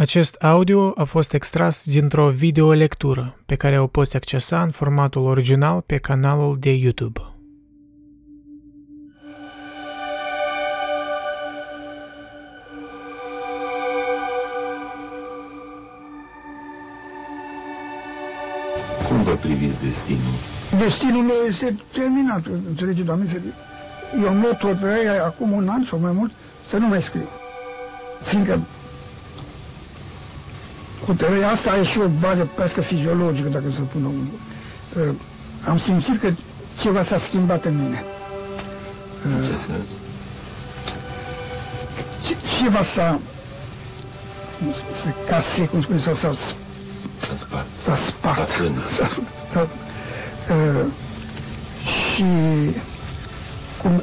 Acest 0.00 0.34
audio 0.34 0.92
a 0.96 1.04
fost 1.04 1.32
extras 1.32 1.84
dintr-o 1.84 2.28
videolectură 2.28 3.36
pe 3.46 3.54
care 3.54 3.78
o 3.78 3.86
poți 3.86 4.16
accesa 4.16 4.62
în 4.62 4.70
formatul 4.70 5.22
original 5.22 5.80
pe 5.80 5.96
canalul 5.96 6.56
de 6.60 6.70
YouTube. 6.70 7.20
Cum 19.06 19.22
vă 19.22 19.34
priviți 19.34 19.80
destinul? 19.80 20.34
Destinul 20.78 21.22
meu 21.22 21.42
este 21.48 21.78
terminat, 21.92 22.46
înțelege, 22.68 23.02
Doamne 23.02 23.24
ferie. 23.24 23.52
Eu 24.22 24.28
am 24.28 24.40
luat 24.40 24.60
hotărârea 24.60 25.24
acum 25.24 25.52
un 25.52 25.68
an 25.68 25.84
sau 25.84 25.98
mai 25.98 26.12
mult 26.12 26.32
să 26.68 26.76
nu 26.76 26.86
mai 26.86 27.02
scriu. 27.02 27.28
Fiindcă 28.22 28.60
hotărârea 31.10 31.50
asta 31.50 31.70
are 31.70 31.82
și 31.82 31.98
o 31.98 32.06
bază 32.20 32.48
presque 32.54 32.80
fiziologică, 32.82 33.48
dacă 33.48 33.64
să 33.74 33.80
pun 33.80 34.04
un... 34.04 34.26
Uh, 35.02 35.14
am 35.68 35.78
simțit 35.78 36.20
că 36.20 36.30
ceva 36.80 37.02
s-a 37.02 37.16
schimbat 37.18 37.64
în 37.64 37.82
mine. 37.82 38.04
În 39.24 39.42
ce 39.42 39.56
sens? 39.66 39.88
Ce- 42.26 42.36
Ceva 42.62 42.82
s-a 42.82 43.20
s-a 45.02 45.14
case, 45.28 45.66
cum 45.66 45.82
spune, 45.82 45.98
sau 45.98 46.14
s-a 46.14 46.32
S-a 47.18 47.36
spart. 47.36 47.66
s-a 47.82 47.94
spart. 47.94 48.36
S-a 48.36 48.44
strâns. 48.44 48.78
S-a- 48.96 49.10
s-a- 49.52 49.68
uh, 50.54 50.84
și 51.84 52.24
cum 53.82 54.02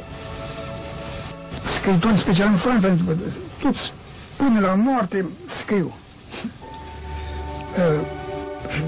scriitori, 1.62 2.12
în 2.12 2.18
special 2.18 2.48
în 2.48 2.56
Franța, 2.56 2.88
toți 3.62 3.92
până 4.36 4.60
la 4.60 4.74
moarte 4.74 5.28
scriu. 5.46 5.94
Uh, 7.78 8.00
și 8.74 8.82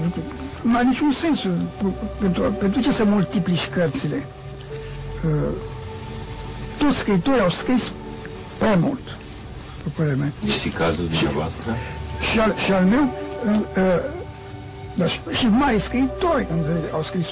nu 0.63 0.75
are 0.77 0.85
niciun 0.85 1.11
sens 1.11 1.45
pentru, 2.19 2.51
pentru 2.51 2.81
ce 2.81 2.91
să 2.91 3.03
multiplici 3.03 3.67
cărțile. 3.67 4.25
Uh, 5.25 5.31
toți 6.77 6.97
scriitorii 6.97 7.41
au 7.41 7.49
scris 7.49 7.91
prea 8.57 8.75
mult, 8.75 9.17
după 9.77 9.89
părerea 9.95 10.17
mea. 10.17 10.31
E 10.45 10.49
și 10.49 10.69
cazul 10.69 11.07
dumneavoastră? 11.07 11.75
Și 12.31 12.39
al, 12.39 12.55
și 12.55 12.71
al 12.71 12.85
meu, 12.85 13.03
uh, 13.03 13.59
uh, 13.77 13.83
dar 14.93 15.09
și, 15.09 15.19
și 15.31 15.45
mari 15.47 15.79
scriitori, 15.79 16.47
înțelegi, 16.51 16.91
au 16.93 17.03
scris. 17.03 17.25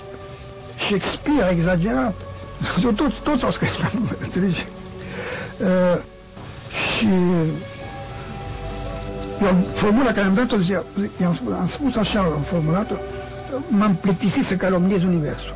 Shakespeare 0.77 1.43
a 1.43 1.49
exagerat. 1.49 2.15
Toți, 2.95 3.19
toți 3.23 3.43
au 3.43 3.52
scris 3.52 3.75
pe 3.75 3.89
nume, 3.93 4.09
înțelegi? 4.21 4.65
Uh, 5.57 6.02
și 6.97 7.07
eu, 9.41 9.55
formula 9.73 10.11
care 10.11 10.27
am 10.27 10.33
dat-o, 10.33 10.57
zicea- 10.57 10.85
i-am 11.21 11.33
spus, 11.33 11.53
am 11.53 11.67
spus 11.67 11.95
așa, 11.95 12.19
am 12.21 12.41
formulat-o, 12.41 12.95
m-am 13.67 13.95
plictisit 13.95 14.45
să 14.45 14.55
calomniez 14.55 15.01
universul. 15.01 15.53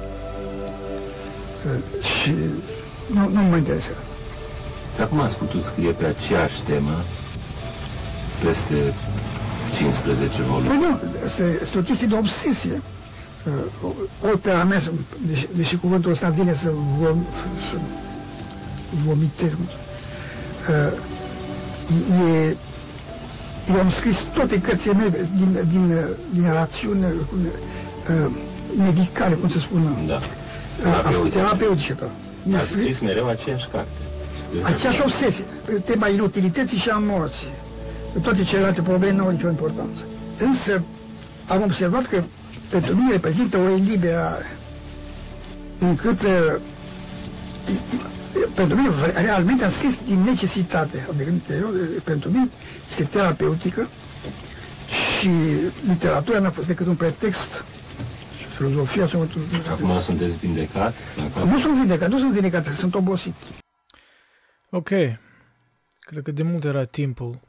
Uh, 1.66 2.04
și 2.06 2.36
nu, 3.14 3.30
nu 3.30 3.42
mă 3.42 3.58
interesează. 3.58 3.98
Dar 4.98 5.08
cum 5.08 5.20
ați 5.22 5.38
putut 5.38 5.64
scrie 5.64 5.92
pe 5.92 6.06
aceeași 6.06 6.62
temă 6.62 7.04
peste 8.44 8.94
15 9.78 10.38
Păi 10.38 10.48
volume? 10.48 10.76
nu, 10.76 11.00
este, 11.26 11.58
este 11.62 11.78
o 11.78 11.82
chestie 11.82 12.08
de 12.08 12.16
obsesie. 12.16 12.82
Uh, 13.82 13.92
opera 14.34 14.64
mea, 14.64 14.82
deși, 15.28 15.48
deși 15.56 15.78
cuvântul 15.78 16.12
ăsta 16.12 16.30
vine 16.30 16.56
să, 16.62 16.72
vom, 17.00 17.24
să 17.72 17.78
vomitez, 19.06 19.52
uh, 19.52 21.00
e, 22.50 22.56
eu 23.70 23.80
am 23.80 23.90
scris 23.90 24.18
toate 24.34 24.62
cărțile 24.62 24.94
mele 24.94 25.30
din, 25.38 25.52
din, 25.72 26.08
din 26.34 26.52
rațiune 26.52 27.14
uh, 27.14 28.32
medicale, 28.78 29.36
cum 29.36 29.50
să 29.50 29.60
spun, 29.60 30.04
Da. 30.08 30.16
uh, 30.16 30.22
Terapeutice. 30.82 31.38
terapeutice. 31.38 31.96
E 32.52 32.56
Ați 32.56 32.66
scris- 32.68 32.82
scris 32.82 33.00
mereu 33.00 33.28
aceeași 33.28 33.68
carte. 33.68 33.90
Aceeași 34.64 35.02
obsesie, 35.02 35.44
pe 35.66 35.72
tema 35.72 36.08
inutilității 36.08 36.78
și 36.78 36.90
a 36.90 36.98
morții. 36.98 37.48
Că 38.14 38.20
Toate 38.20 38.44
celelalte 38.44 38.82
probleme 38.82 39.16
nu 39.18 39.24
au 39.24 39.30
nicio 39.30 39.50
importanță. 39.50 40.02
Însă 40.38 40.84
am 41.48 41.62
observat 41.62 42.06
că 42.06 42.24
pentru 42.70 42.96
mine 42.96 43.12
reprezintă 43.12 43.58
o 43.58 43.70
eliberare, 43.70 44.58
încât 45.80 46.22
uh, 46.22 46.60
i- 47.68 47.96
i- 47.96 48.02
pentru 48.56 48.76
mine 48.78 48.90
re- 49.06 49.22
realmente 49.22 49.64
am 49.64 49.70
scris 49.72 49.98
din 50.08 50.22
necesitate, 50.22 51.08
adică 51.12 51.28
în 51.30 51.34
interior, 51.34 51.70
uh, 51.70 52.02
pentru 52.04 52.30
mine 52.30 52.50
este 52.98 53.18
terapeutică 53.18 53.90
și 55.20 55.30
literatura 55.88 56.40
n-a 56.40 56.52
fost 56.52 56.68
decât 56.68 56.86
un 56.86 56.96
pretext 56.96 57.64
și 58.38 58.46
filozofia 58.46 59.08
sunt 59.08 59.32
Acum 59.70 60.00
sunteți 60.00 60.38
vindecat? 60.38 60.94
Acum? 61.30 61.50
nu 61.50 61.60
sunt 61.60 61.78
vindecat, 61.78 62.10
nu 62.10 62.20
sunt 62.20 62.32
vindecat, 62.32 62.66
sunt 62.66 62.96
obosit. 62.96 63.34
Ok. 64.70 64.88
Cred 66.00 66.24
că 66.24 66.32
de 66.32 66.44
mult 66.44 66.64
era 66.64 66.84
timpul 66.84 67.40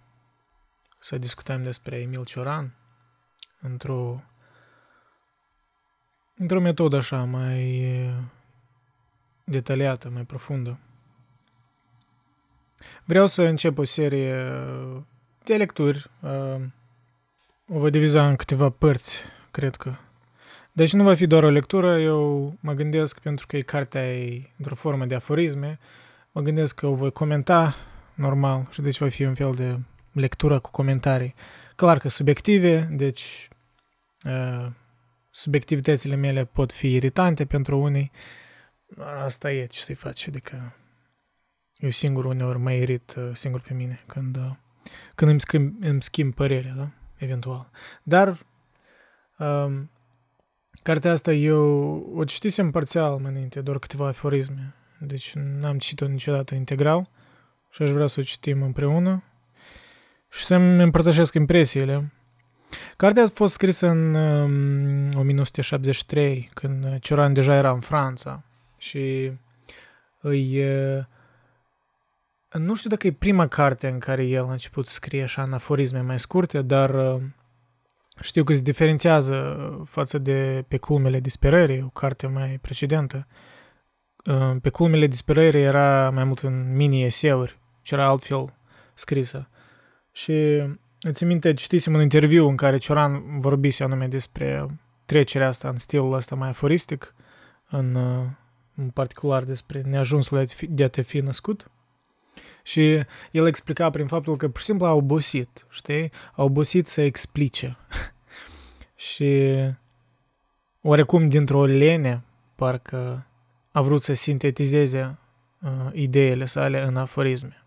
să 0.98 1.18
discutăm 1.18 1.62
despre 1.62 2.00
Emil 2.00 2.24
Cioran 2.24 2.74
într-o 3.60 4.22
într-o 6.36 6.60
metodă 6.60 6.96
așa 6.96 7.24
mai 7.24 7.78
eh, 7.78 8.14
detaliată, 9.44 10.10
mai 10.10 10.24
profundă. 10.24 10.78
Vreau 13.04 13.26
să 13.26 13.42
încep 13.42 13.78
o 13.78 13.84
serie 13.84 14.34
de 15.44 15.56
lecturi. 15.56 16.10
eh, 16.22 16.60
O 17.66 17.78
voi 17.78 17.90
diviza 17.90 18.28
în 18.28 18.36
câteva 18.36 18.70
părți, 18.70 19.22
cred 19.50 19.76
că. 19.76 19.94
Deci 20.72 20.92
nu 20.92 21.02
va 21.02 21.14
fi 21.14 21.26
doar 21.26 21.42
o 21.42 21.50
lectură, 21.50 22.00
eu 22.00 22.54
mă 22.60 22.72
gândesc, 22.72 23.20
pentru 23.20 23.46
că 23.46 23.56
e 23.56 23.60
cartea 23.62 24.14
e 24.14 24.50
într-o 24.58 24.74
formă 24.74 25.04
de 25.06 25.14
aforisme, 25.14 25.78
mă 26.32 26.40
gândesc 26.40 26.74
că 26.74 26.86
o 26.86 26.94
voi 26.94 27.12
comenta 27.12 27.74
normal 28.14 28.68
și 28.70 28.80
deci 28.80 28.98
va 28.98 29.08
fi 29.08 29.24
un 29.24 29.34
fel 29.34 29.52
de 29.52 29.78
lectură 30.12 30.58
cu 30.58 30.70
comentarii. 30.70 31.34
Clar 31.76 31.98
că 31.98 32.08
subiective, 32.08 32.88
deci 32.92 33.48
uh, 34.24 34.66
subiectivitățile 35.30 36.14
mele 36.14 36.44
pot 36.44 36.72
fi 36.72 36.94
iritante 36.94 37.44
pentru 37.44 37.78
unii. 37.78 38.10
Asta 39.24 39.52
e, 39.52 39.66
ce 39.66 39.80
să-i 39.80 39.94
faci, 39.94 40.28
adică 40.28 40.76
eu 41.76 41.90
singur 41.90 42.24
uneori 42.24 42.58
mă 42.58 42.72
irit 42.72 43.14
uh, 43.18 43.30
singur 43.32 43.60
pe 43.60 43.74
mine 43.74 44.02
când, 44.06 44.36
uh, 44.36 44.50
când 45.14 45.30
îmi, 45.30 45.40
schimb, 45.40 45.74
îmi 45.80 46.02
schimb 46.02 46.34
părerea, 46.34 46.72
da? 46.76 46.88
Eventual. 47.16 47.70
Dar 48.02 48.38
um, 49.38 49.90
cartea 50.82 51.12
asta 51.12 51.32
eu 51.32 51.62
o 52.14 52.24
citisem 52.24 52.70
parțial 52.70 53.18
mai 53.18 53.30
înainte, 53.30 53.60
doar 53.60 53.78
câteva 53.78 54.06
aforisme. 54.06 54.74
Deci 54.98 55.32
n-am 55.34 55.78
citit-o 55.78 56.06
niciodată 56.06 56.54
integral 56.54 57.08
și 57.70 57.82
aș 57.82 57.90
vrea 57.90 58.06
să 58.06 58.20
o 58.20 58.22
citim 58.22 58.62
împreună 58.62 59.22
și 60.30 60.44
să-mi 60.44 60.82
împărtășesc 60.82 61.34
impresiile. 61.34 62.12
Cartea 62.96 63.22
a 63.22 63.28
fost 63.34 63.52
scrisă 63.54 63.86
în 63.86 64.14
um, 64.14 65.18
1973, 65.18 66.50
când 66.54 66.98
Cioran 66.98 67.32
deja 67.32 67.54
era 67.54 67.70
în 67.70 67.80
Franța 67.80 68.44
și 68.76 69.32
îi... 70.20 70.64
uh, 70.64 71.04
Nu 72.58 72.74
știu 72.74 72.90
dacă 72.90 73.06
e 73.06 73.12
prima 73.12 73.46
carte 73.46 73.88
în 73.88 73.98
care 73.98 74.24
el 74.24 74.44
a 74.44 74.52
început 74.52 74.86
să 74.86 74.92
scrie 74.92 75.22
așa 75.22 75.42
în 75.42 75.52
aforisme 75.52 76.00
mai 76.00 76.18
scurte, 76.18 76.62
dar 76.62 77.14
uh, 77.14 77.22
știu 78.20 78.44
că 78.44 78.54
se 78.54 78.62
diferențiază 78.62 79.56
față 79.90 80.18
de 80.18 80.64
Pe 80.68 80.76
culmele 80.76 81.20
disperării, 81.20 81.82
o 81.82 81.88
carte 81.88 82.26
mai 82.26 82.58
precedentă. 82.62 83.26
Uh, 84.24 84.56
Pe 84.62 84.68
culmele 84.68 85.06
disperării 85.06 85.62
era 85.62 86.10
mai 86.10 86.24
mult 86.24 86.38
în 86.38 86.76
mini-eseuri 86.76 87.58
și 87.82 87.94
era 87.94 88.06
altfel 88.06 88.54
scrisă. 88.94 89.48
Și 90.12 90.62
îți 91.00 91.24
minte, 91.24 91.54
citisem 91.54 91.94
un 91.94 92.00
interviu 92.00 92.48
în 92.48 92.56
care 92.56 92.78
Cioran 92.78 93.40
vorbise 93.40 93.84
anume 93.84 94.06
despre 94.06 94.66
trecerea 95.04 95.48
asta 95.48 95.68
în 95.68 95.78
stilul 95.78 96.12
ăsta 96.12 96.34
mai 96.34 96.48
aforistic, 96.48 97.14
în, 97.70 97.94
uh, 97.94 98.24
în 98.74 98.88
particular 98.88 99.44
despre 99.44 99.80
neajunsul 99.80 100.36
de 100.36 100.42
a 100.42 100.46
fi- 100.46 100.66
de 100.66 100.84
a 100.84 100.88
te 100.88 101.02
fi 101.02 101.20
născut. 101.20 101.68
Și 102.66 103.04
el 103.30 103.46
explica 103.46 103.90
prin 103.90 104.06
faptul 104.06 104.36
că 104.36 104.48
pur 104.48 104.58
și 104.58 104.64
simplu 104.64 104.86
a 104.86 104.92
obosit, 104.92 105.66
știi? 105.68 106.12
A 106.32 106.42
obosit 106.42 106.86
să 106.86 107.00
explice. 107.00 107.76
și 109.08 109.54
oarecum 110.80 111.28
dintr-o 111.28 111.64
lene, 111.64 112.22
parcă 112.54 113.26
a 113.72 113.80
vrut 113.80 114.00
să 114.00 114.12
sintetizeze 114.12 115.18
uh, 115.62 115.70
ideile 115.92 116.44
sale 116.44 116.82
în 116.82 116.96
aforisme. 116.96 117.64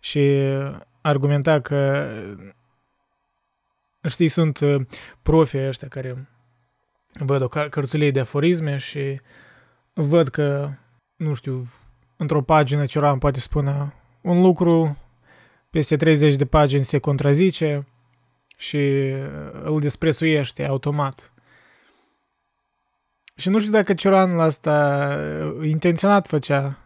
Și 0.00 0.40
argumenta 1.00 1.60
că, 1.60 2.10
știi, 4.08 4.28
sunt 4.28 4.60
uh, 4.60 4.86
profii 5.22 5.66
ăștia 5.66 5.88
care 5.88 6.28
văd 7.12 7.42
o 7.42 7.48
car- 7.48 7.68
cărțulie 7.70 8.10
de 8.10 8.20
aforisme 8.20 8.76
și 8.76 9.20
văd 9.92 10.28
că, 10.28 10.70
nu 11.16 11.34
știu, 11.34 11.68
într-o 12.18 12.42
pagină 12.42 12.86
Cioran 12.86 13.18
poate 13.18 13.40
spune 13.40 13.92
un 14.20 14.42
lucru, 14.42 14.96
peste 15.70 15.96
30 15.96 16.34
de 16.34 16.44
pagini 16.44 16.84
se 16.84 16.98
contrazice 16.98 17.86
și 18.56 18.78
îl 19.62 19.80
desprețuiește 19.80 20.66
automat. 20.66 21.32
Și 23.36 23.48
nu 23.48 23.58
știu 23.58 23.72
dacă 23.72 23.94
Cioran 23.94 24.34
la 24.34 24.42
asta 24.42 25.16
intenționat 25.62 26.26
făcea. 26.26 26.78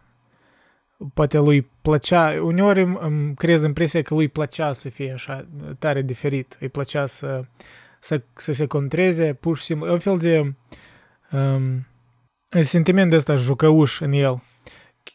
Poate 1.13 1.37
lui 1.37 1.61
plăcea, 1.81 2.41
uneori 2.41 2.81
îmi, 2.81 2.97
îmi 2.99 3.35
creez 3.35 3.63
impresia 3.63 4.01
că 4.01 4.13
lui 4.13 4.27
plăcea 4.27 4.73
să 4.73 4.89
fie 4.89 5.11
așa 5.13 5.47
tare 5.79 6.01
diferit. 6.01 6.57
Îi 6.59 6.69
plăcea 6.69 7.05
să, 7.05 7.45
să, 7.99 8.21
să 8.35 8.51
se 8.51 8.65
contreze, 8.65 9.33
pur 9.33 9.57
și 9.57 9.63
simplu, 9.63 9.91
un 9.91 9.99
fel 9.99 10.17
de 10.17 10.53
um, 11.31 11.87
sentiment 12.61 13.09
de 13.09 13.15
ăsta 13.15 13.35
jucăuș 13.35 13.99
în 13.99 14.11
el. 14.11 14.41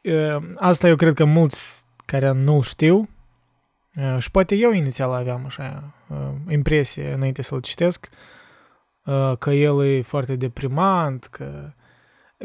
Uh, 0.02 0.52
asta 0.56 0.88
eu 0.88 0.96
cred 0.96 1.14
că 1.14 1.25
mulți 1.25 1.87
care 2.05 2.32
nu 2.32 2.61
știu, 2.61 3.08
uh, 3.94 4.17
și 4.19 4.31
poate 4.31 4.55
eu 4.55 4.73
inițial 4.73 5.12
aveam 5.12 5.44
așa 5.46 5.94
uh, 6.08 6.17
impresie 6.49 7.12
înainte 7.12 7.43
să-l 7.43 7.61
citesc, 7.61 8.08
că 9.38 9.50
el 9.50 9.87
e 9.87 10.02
foarte 10.02 10.37
deprimant, 10.37 11.25
că 11.25 11.73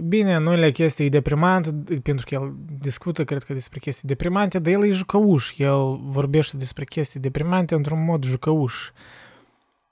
Bine, 0.01 0.38
nu 0.38 0.66
e 0.66 0.72
chestii 0.72 1.10
deprimante, 1.10 1.84
pentru 2.04 2.25
că 2.30 2.36
el 2.36 2.54
discută, 2.80 3.24
cred 3.24 3.44
că, 3.44 3.54
despre 3.54 3.80
chestii 3.80 4.07
deprimante, 4.07 4.60
dar 4.60 4.74
el 4.74 4.86
e 4.86 4.90
jucăuș. 4.90 5.54
El 5.57 6.00
vorbește 6.04 6.57
despre 6.57 6.84
chestii 6.84 7.19
deprimante 7.19 7.75
într-un 7.75 8.04
mod 8.04 8.24
jucăuș. 8.24 8.90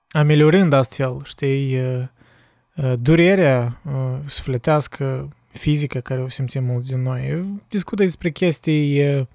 Ameliorând 0.09 0.73
astfel, 0.73 1.21
știi, 1.23 1.79
durerea 2.99 3.81
sufletească, 4.25 5.29
fizică 5.51 5.99
care 5.99 6.21
o 6.21 6.29
simțim 6.29 6.63
mulți 6.63 6.87
din 6.87 7.01
noi. 7.01 7.45
Discută 7.69 8.03
despre 8.03 8.31
chestii 8.31 9.27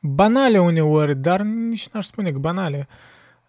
banale 0.00 0.60
uneori, 0.60 1.16
dar 1.16 1.40
nici 1.40 1.88
n-aș 1.88 2.06
spune 2.06 2.32
că 2.32 2.38
banale. 2.38 2.88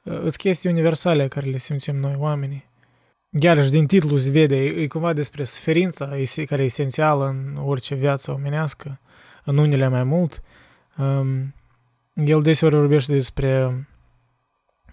Sunt 0.04 0.36
chestii 0.36 0.70
universale 0.70 1.28
care 1.28 1.50
le 1.50 1.58
simțim 1.58 1.96
noi, 1.96 2.16
oamenii. 2.18 2.66
Iarăși, 3.40 3.72
din 3.72 3.88
titlu 3.88 4.18
se 4.18 4.30
vede, 4.30 4.56
e 4.56 4.88
cumva 4.88 5.14
despre 5.14 5.44
suferința 5.44 6.10
care 6.46 6.62
e 6.62 6.66
esențială 6.66 7.28
în 7.28 7.58
orice 7.66 7.96
viață 7.96 8.32
omenească, 8.32 9.00
în 9.44 9.58
unele 9.58 9.88
mai 9.88 10.04
mult. 10.04 10.44
El 12.14 12.42
deseori 12.42 12.76
vorbește 12.76 13.14
despre 13.14 13.88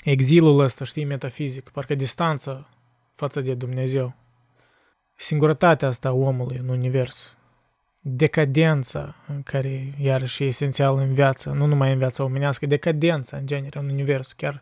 exilul 0.05 0.61
ăsta, 0.61 0.85
știi, 0.85 1.05
metafizic, 1.05 1.69
parcă 1.69 1.95
distanța 1.95 2.69
față 3.15 3.41
de 3.41 3.55
Dumnezeu. 3.55 4.15
Singurătatea 5.15 5.89
asta 5.89 6.13
omului 6.13 6.57
în 6.57 6.69
univers. 6.69 7.37
Decadența, 8.01 9.15
care 9.45 9.95
iarăși 10.01 10.43
e 10.43 10.47
esențial 10.47 10.99
în 10.99 11.15
viață, 11.15 11.51
nu 11.51 11.67
numai 11.67 11.93
în 11.93 11.99
viața 11.99 12.25
omenească, 12.25 12.67
decadența 12.67 13.37
în 13.37 13.47
genere 13.47 13.79
în 13.79 13.89
univers, 13.89 14.33
chiar 14.33 14.61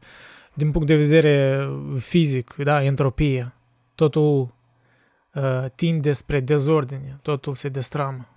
din 0.54 0.70
punct 0.70 0.86
de 0.86 0.96
vedere 0.96 1.68
fizic, 1.98 2.54
da, 2.54 2.82
entropia. 2.82 3.54
Totul 3.94 4.54
uh, 5.34 5.64
tinde 5.74 6.12
spre 6.12 6.40
dezordine, 6.40 7.18
totul 7.22 7.54
se 7.54 7.68
destramă. 7.68 8.28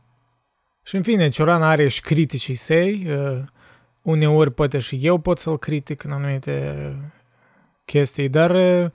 Și 0.83 0.95
în 0.95 1.01
fine, 1.03 1.27
Cioran 1.27 1.63
are 1.63 1.87
și 1.87 2.01
criticii 2.01 2.55
săi, 2.55 3.07
uh, 3.11 3.43
uneori 4.01 4.51
poate 4.51 4.79
și 4.79 4.99
eu 5.01 5.17
pot 5.17 5.39
să-l 5.39 5.57
critic 5.57 6.03
în 6.03 6.11
anumite 6.11 6.95
chestii, 7.85 8.29
dar 8.29 8.51
uh, 8.51 8.91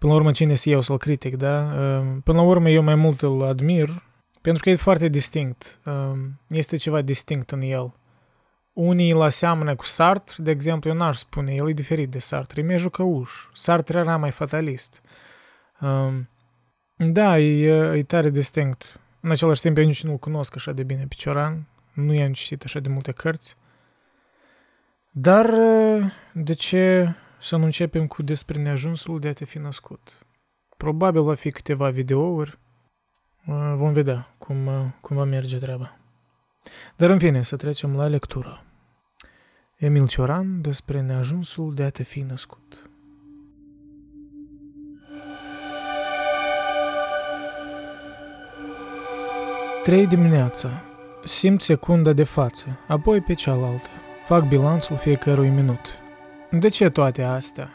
Până 0.00 0.12
la 0.12 0.18
urmă, 0.18 0.30
cine 0.30 0.54
sunt 0.54 0.74
eu 0.74 0.80
să-l 0.80 0.98
critic, 0.98 1.36
da? 1.36 1.58
Ehm, 1.58 2.20
până 2.20 2.38
la 2.38 2.44
urmă, 2.44 2.70
eu 2.70 2.82
mai 2.82 2.94
mult 2.94 3.22
îl 3.22 3.42
admir, 3.42 4.02
pentru 4.40 4.62
că 4.62 4.70
e 4.70 4.74
foarte 4.74 5.08
distinct. 5.08 5.80
Ehm, 5.86 6.40
este 6.48 6.76
ceva 6.76 7.00
distinct 7.00 7.50
în 7.50 7.60
el. 7.60 7.94
Unii 8.72 9.10
îl 9.10 9.22
aseamănă 9.22 9.74
cu 9.74 9.84
Sartre, 9.84 10.42
de 10.42 10.50
exemplu, 10.50 10.90
eu 10.90 10.96
n-aș 10.96 11.16
spune, 11.16 11.54
el 11.54 11.68
e 11.68 11.72
diferit 11.72 12.10
de 12.10 12.18
Sartre, 12.18 12.60
e 12.60 12.64
mai 12.64 12.78
jucăuș. 12.78 13.30
Sartre 13.54 13.98
era 13.98 14.16
mai 14.16 14.30
fatalist. 14.30 15.02
Ehm, 15.80 16.28
da, 16.96 17.38
e, 17.38 17.98
e 17.98 18.02
tare 18.02 18.30
distinct. 18.30 19.00
În 19.20 19.30
același 19.30 19.60
timp, 19.60 19.78
eu 19.78 19.84
nici 19.84 20.02
nu-l 20.04 20.16
cunosc 20.16 20.54
așa 20.56 20.72
de 20.72 20.82
bine 20.82 21.04
pe 21.08 21.14
Cioran, 21.14 21.66
nu 21.92 22.12
i-am 22.12 22.32
citit 22.32 22.64
așa 22.64 22.78
de 22.78 22.88
multe 22.88 23.12
cărți. 23.12 23.56
Dar 25.10 25.54
de 26.32 26.52
ce 26.52 27.14
să 27.40 27.56
nu 27.56 27.64
începem 27.64 28.06
cu 28.06 28.22
despre 28.22 28.58
neajunsul 28.58 29.20
de 29.20 29.28
a 29.28 29.32
te 29.32 29.44
fi 29.44 29.58
născut. 29.58 30.26
Probabil 30.76 31.22
va 31.22 31.34
fi 31.34 31.50
câteva 31.50 31.90
videouri. 31.90 32.58
Uh, 33.46 33.72
vom 33.74 33.92
vedea 33.92 34.34
cum, 34.38 34.66
uh, 34.66 34.84
cum 35.00 35.16
va 35.16 35.24
merge 35.24 35.58
treaba. 35.58 35.98
Dar 36.96 37.10
în 37.10 37.18
fine, 37.18 37.42
să 37.42 37.56
trecem 37.56 37.96
la 37.96 38.06
lectură. 38.06 38.64
Emil 39.76 40.06
Cioran 40.06 40.60
despre 40.60 41.00
neajunsul 41.00 41.74
de 41.74 41.82
a 41.82 41.90
te 41.90 42.02
fi 42.02 42.20
născut. 42.20 42.90
Trei 49.82 50.06
dimineața. 50.06 50.84
Simt 51.24 51.60
secunda 51.60 52.12
de 52.12 52.24
față, 52.24 52.78
apoi 52.86 53.20
pe 53.20 53.34
cealaltă. 53.34 53.88
Fac 54.26 54.48
bilanțul 54.48 54.96
fiecărui 54.96 55.48
minut. 55.48 56.00
De 56.50 56.68
ce 56.68 56.88
toate 56.88 57.22
astea? 57.22 57.70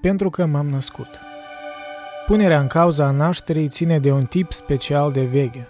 Pentru 0.00 0.30
că 0.30 0.46
m-am 0.46 0.68
născut. 0.68 1.08
Punerea 2.26 2.60
în 2.60 2.66
cauza 2.66 3.06
a 3.06 3.10
nașterii 3.10 3.68
ține 3.68 3.98
de 3.98 4.12
un 4.12 4.26
tip 4.26 4.52
special 4.52 5.12
de 5.12 5.24
veche. 5.24 5.68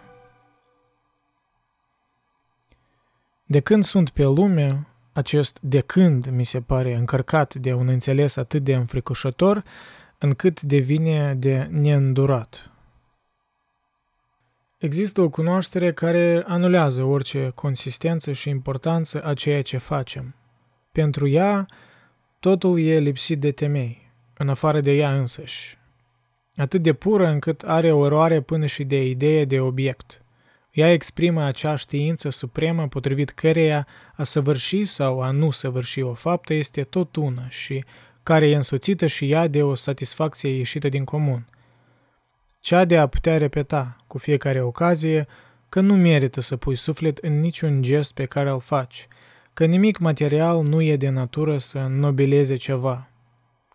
De 3.45 3.61
când 3.61 3.85
sunt 3.85 4.11
pe 4.11 4.23
lume, 4.23 4.87
acest 5.13 5.61
de 5.61 5.81
când 5.81 6.27
mi 6.27 6.45
se 6.45 6.61
pare 6.61 6.95
încărcat 6.95 7.55
de 7.55 7.73
un 7.73 7.89
înțeles 7.89 8.37
atât 8.37 8.63
de 8.63 8.75
înfricoșător, 8.75 9.65
încât 10.19 10.61
devine 10.61 11.35
de 11.35 11.69
neîndurat. 11.71 12.71
Există 14.79 15.21
o 15.21 15.29
cunoaștere 15.29 15.93
care 15.93 16.45
anulează 16.47 17.03
orice 17.03 17.53
consistență 17.55 18.33
și 18.33 18.49
importanță 18.49 19.25
a 19.25 19.35
ceea 19.35 19.63
ce 19.63 19.77
facem. 19.77 20.35
Pentru 20.93 21.29
ea, 21.29 21.67
Totul 22.41 22.81
e 22.81 22.99
lipsit 22.99 23.41
de 23.41 23.53
temei, 23.53 24.11
în 24.37 24.49
afară 24.49 24.81
de 24.81 24.93
ea 24.93 25.19
însăși. 25.19 25.79
Atât 26.57 26.83
de 26.83 26.93
pură 26.93 27.27
încât 27.27 27.63
are 27.63 27.93
o 27.93 28.05
eroare 28.05 28.41
până 28.41 28.67
și 28.67 28.85
de 28.85 29.05
idee 29.05 29.45
de 29.45 29.61
obiect. 29.61 30.23
Ea 30.73 30.93
exprimă 30.93 31.43
acea 31.43 31.77
știință 31.77 32.31
supremă 32.31 32.89
potrivit 32.89 33.31
căreia 33.31 33.87
a 34.15 34.23
săvârși 34.23 34.85
sau 34.85 35.23
a 35.23 35.31
nu 35.31 35.51
săvârși 35.51 36.01
o 36.01 36.15
faptă 36.15 36.55
este 36.55 36.83
tot 36.83 37.17
una 37.17 37.49
și 37.49 37.85
care 38.23 38.49
e 38.49 38.57
însoțită 38.57 39.07
și 39.07 39.31
ea 39.31 39.47
de 39.47 39.63
o 39.63 39.75
satisfacție 39.75 40.51
ieșită 40.57 40.89
din 40.89 41.05
comun. 41.05 41.47
Cea 42.61 42.85
de 42.85 42.99
a 42.99 43.07
putea 43.07 43.39
repeta 43.39 43.97
cu 44.07 44.19
fiecare 44.19 44.61
ocazie 44.61 45.27
că 45.69 45.81
nu 45.81 45.97
merită 45.97 46.41
să 46.41 46.57
pui 46.57 46.77
suflet 46.77 47.19
în 47.19 47.41
niciun 47.41 47.83
gest 47.83 48.13
pe 48.13 48.25
care 48.25 48.51
îl 48.51 48.61
faci– 48.61 49.09
că 49.57 49.65
nimic 49.65 49.99
material 49.99 50.63
nu 50.63 50.83
e 50.83 50.97
de 50.97 51.09
natură 51.09 51.59
să 51.59 51.79
nobileze 51.79 52.57
ceva, 52.57 53.09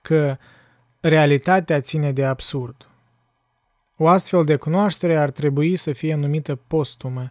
că 0.01 0.37
realitatea 0.99 1.79
ține 1.79 2.11
de 2.11 2.25
absurd. 2.25 2.89
O 3.97 4.07
astfel 4.07 4.43
de 4.43 4.55
cunoaștere 4.55 5.17
ar 5.17 5.29
trebui 5.29 5.75
să 5.75 5.93
fie 5.93 6.15
numită 6.15 6.55
postumă. 6.55 7.29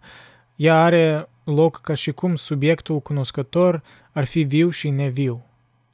Ea 0.56 0.82
are 0.82 1.28
loc 1.44 1.80
ca 1.80 1.94
și 1.94 2.12
cum 2.12 2.36
subiectul 2.36 3.00
cunoscător 3.00 3.82
ar 4.12 4.24
fi 4.24 4.42
viu 4.42 4.70
și 4.70 4.88
neviu, 4.88 5.44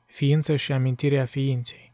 ființă 0.07 0.57
și 0.57 0.73
amintirea 0.73 1.25
ființei. 1.25 1.93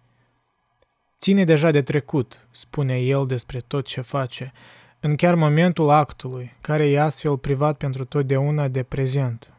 Ține 1.18 1.44
deja 1.44 1.70
de 1.70 1.82
trecut, 1.82 2.46
spune 2.50 2.98
el 2.98 3.26
despre 3.26 3.60
tot 3.60 3.84
ce 3.86 4.00
face, 4.00 4.52
în 5.00 5.16
chiar 5.16 5.34
momentul 5.34 5.90
actului, 5.90 6.56
care 6.60 6.88
e 6.88 7.00
astfel 7.00 7.38
privat 7.38 7.76
pentru 7.76 8.04
totdeauna 8.04 8.68
de 8.68 8.82
prezent, 8.82 9.52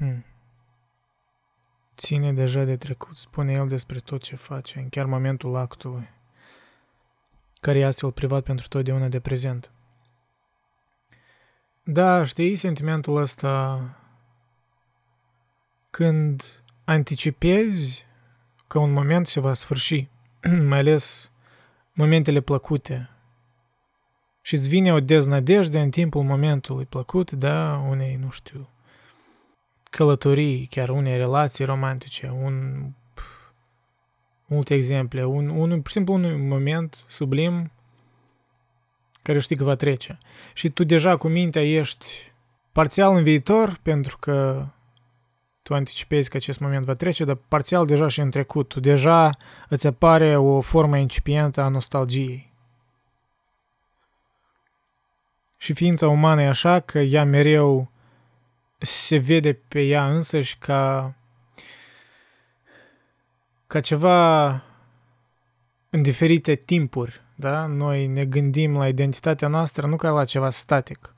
Hmm. 0.00 0.24
Ține 1.96 2.32
deja 2.32 2.64
de 2.64 2.76
trecut, 2.76 3.16
spune 3.16 3.52
el 3.52 3.68
despre 3.68 3.98
tot 3.98 4.22
ce 4.22 4.36
face, 4.36 4.78
în 4.78 4.88
chiar 4.88 5.06
momentul 5.06 5.56
actului, 5.56 6.08
care 7.60 7.78
e 7.78 7.86
astfel 7.86 8.12
privat 8.12 8.42
pentru 8.42 8.68
totdeauna 8.68 9.08
de 9.08 9.20
prezent. 9.20 9.70
Da, 11.82 12.24
știi 12.24 12.56
sentimentul 12.56 13.16
ăsta 13.16 13.80
când 15.90 16.44
anticipezi 16.84 18.06
că 18.66 18.78
un 18.78 18.92
moment 18.92 19.26
se 19.26 19.40
va 19.40 19.52
sfârși, 19.52 20.08
mai 20.70 20.78
ales 20.78 21.30
momentele 21.92 22.40
plăcute, 22.40 23.10
și 24.42 24.54
îți 24.54 24.68
vine 24.68 24.92
o 24.92 25.00
deznădejde 25.00 25.80
în 25.80 25.90
timpul 25.90 26.22
momentului 26.22 26.84
plăcut, 26.84 27.30
da, 27.30 27.84
unei, 27.88 28.16
nu 28.16 28.30
știu, 28.30 28.68
călătorii, 29.90 30.66
chiar 30.66 30.88
unei 30.88 31.16
relații 31.16 31.64
romantice, 31.64 32.32
un 32.42 32.84
multe 34.46 34.74
exemple, 34.74 35.24
un, 35.24 35.48
un, 35.48 35.68
pur 35.68 35.86
și 35.86 35.92
simplu 35.92 36.14
un 36.14 36.48
moment 36.48 37.04
sublim 37.08 37.70
care 39.22 39.38
știi 39.38 39.56
că 39.56 39.64
va 39.64 39.74
trece. 39.74 40.18
Și 40.54 40.68
tu 40.70 40.84
deja 40.84 41.16
cu 41.16 41.28
mintea 41.28 41.62
ești 41.62 42.06
parțial 42.72 43.16
în 43.16 43.22
viitor 43.22 43.78
pentru 43.82 44.18
că 44.18 44.66
tu 45.62 45.74
anticipezi 45.74 46.30
că 46.30 46.36
acest 46.36 46.60
moment 46.60 46.84
va 46.84 46.92
trece, 46.92 47.24
dar 47.24 47.38
parțial 47.48 47.86
deja 47.86 48.08
și 48.08 48.20
în 48.20 48.30
trecut. 48.30 48.68
Tu 48.68 48.80
deja 48.80 49.36
îți 49.68 49.86
apare 49.86 50.36
o 50.36 50.60
formă 50.60 50.96
incipientă 50.96 51.60
a 51.60 51.68
nostalgiei. 51.68 52.52
Și 55.56 55.72
ființa 55.72 56.08
umană 56.08 56.42
e 56.42 56.48
așa 56.48 56.80
că 56.80 56.98
ea 56.98 57.24
mereu 57.24 57.90
se 58.80 59.16
vede 59.16 59.52
pe 59.52 59.80
ea 59.80 60.08
însăși 60.08 60.58
ca, 60.58 61.14
ca 63.66 63.80
ceva 63.80 64.48
în 65.90 66.02
diferite 66.02 66.54
timpuri. 66.54 67.20
Da? 67.34 67.66
Noi 67.66 68.06
ne 68.06 68.24
gândim 68.24 68.76
la 68.76 68.88
identitatea 68.88 69.48
noastră 69.48 69.86
nu 69.86 69.96
ca 69.96 70.10
la 70.10 70.24
ceva 70.24 70.50
static. 70.50 71.14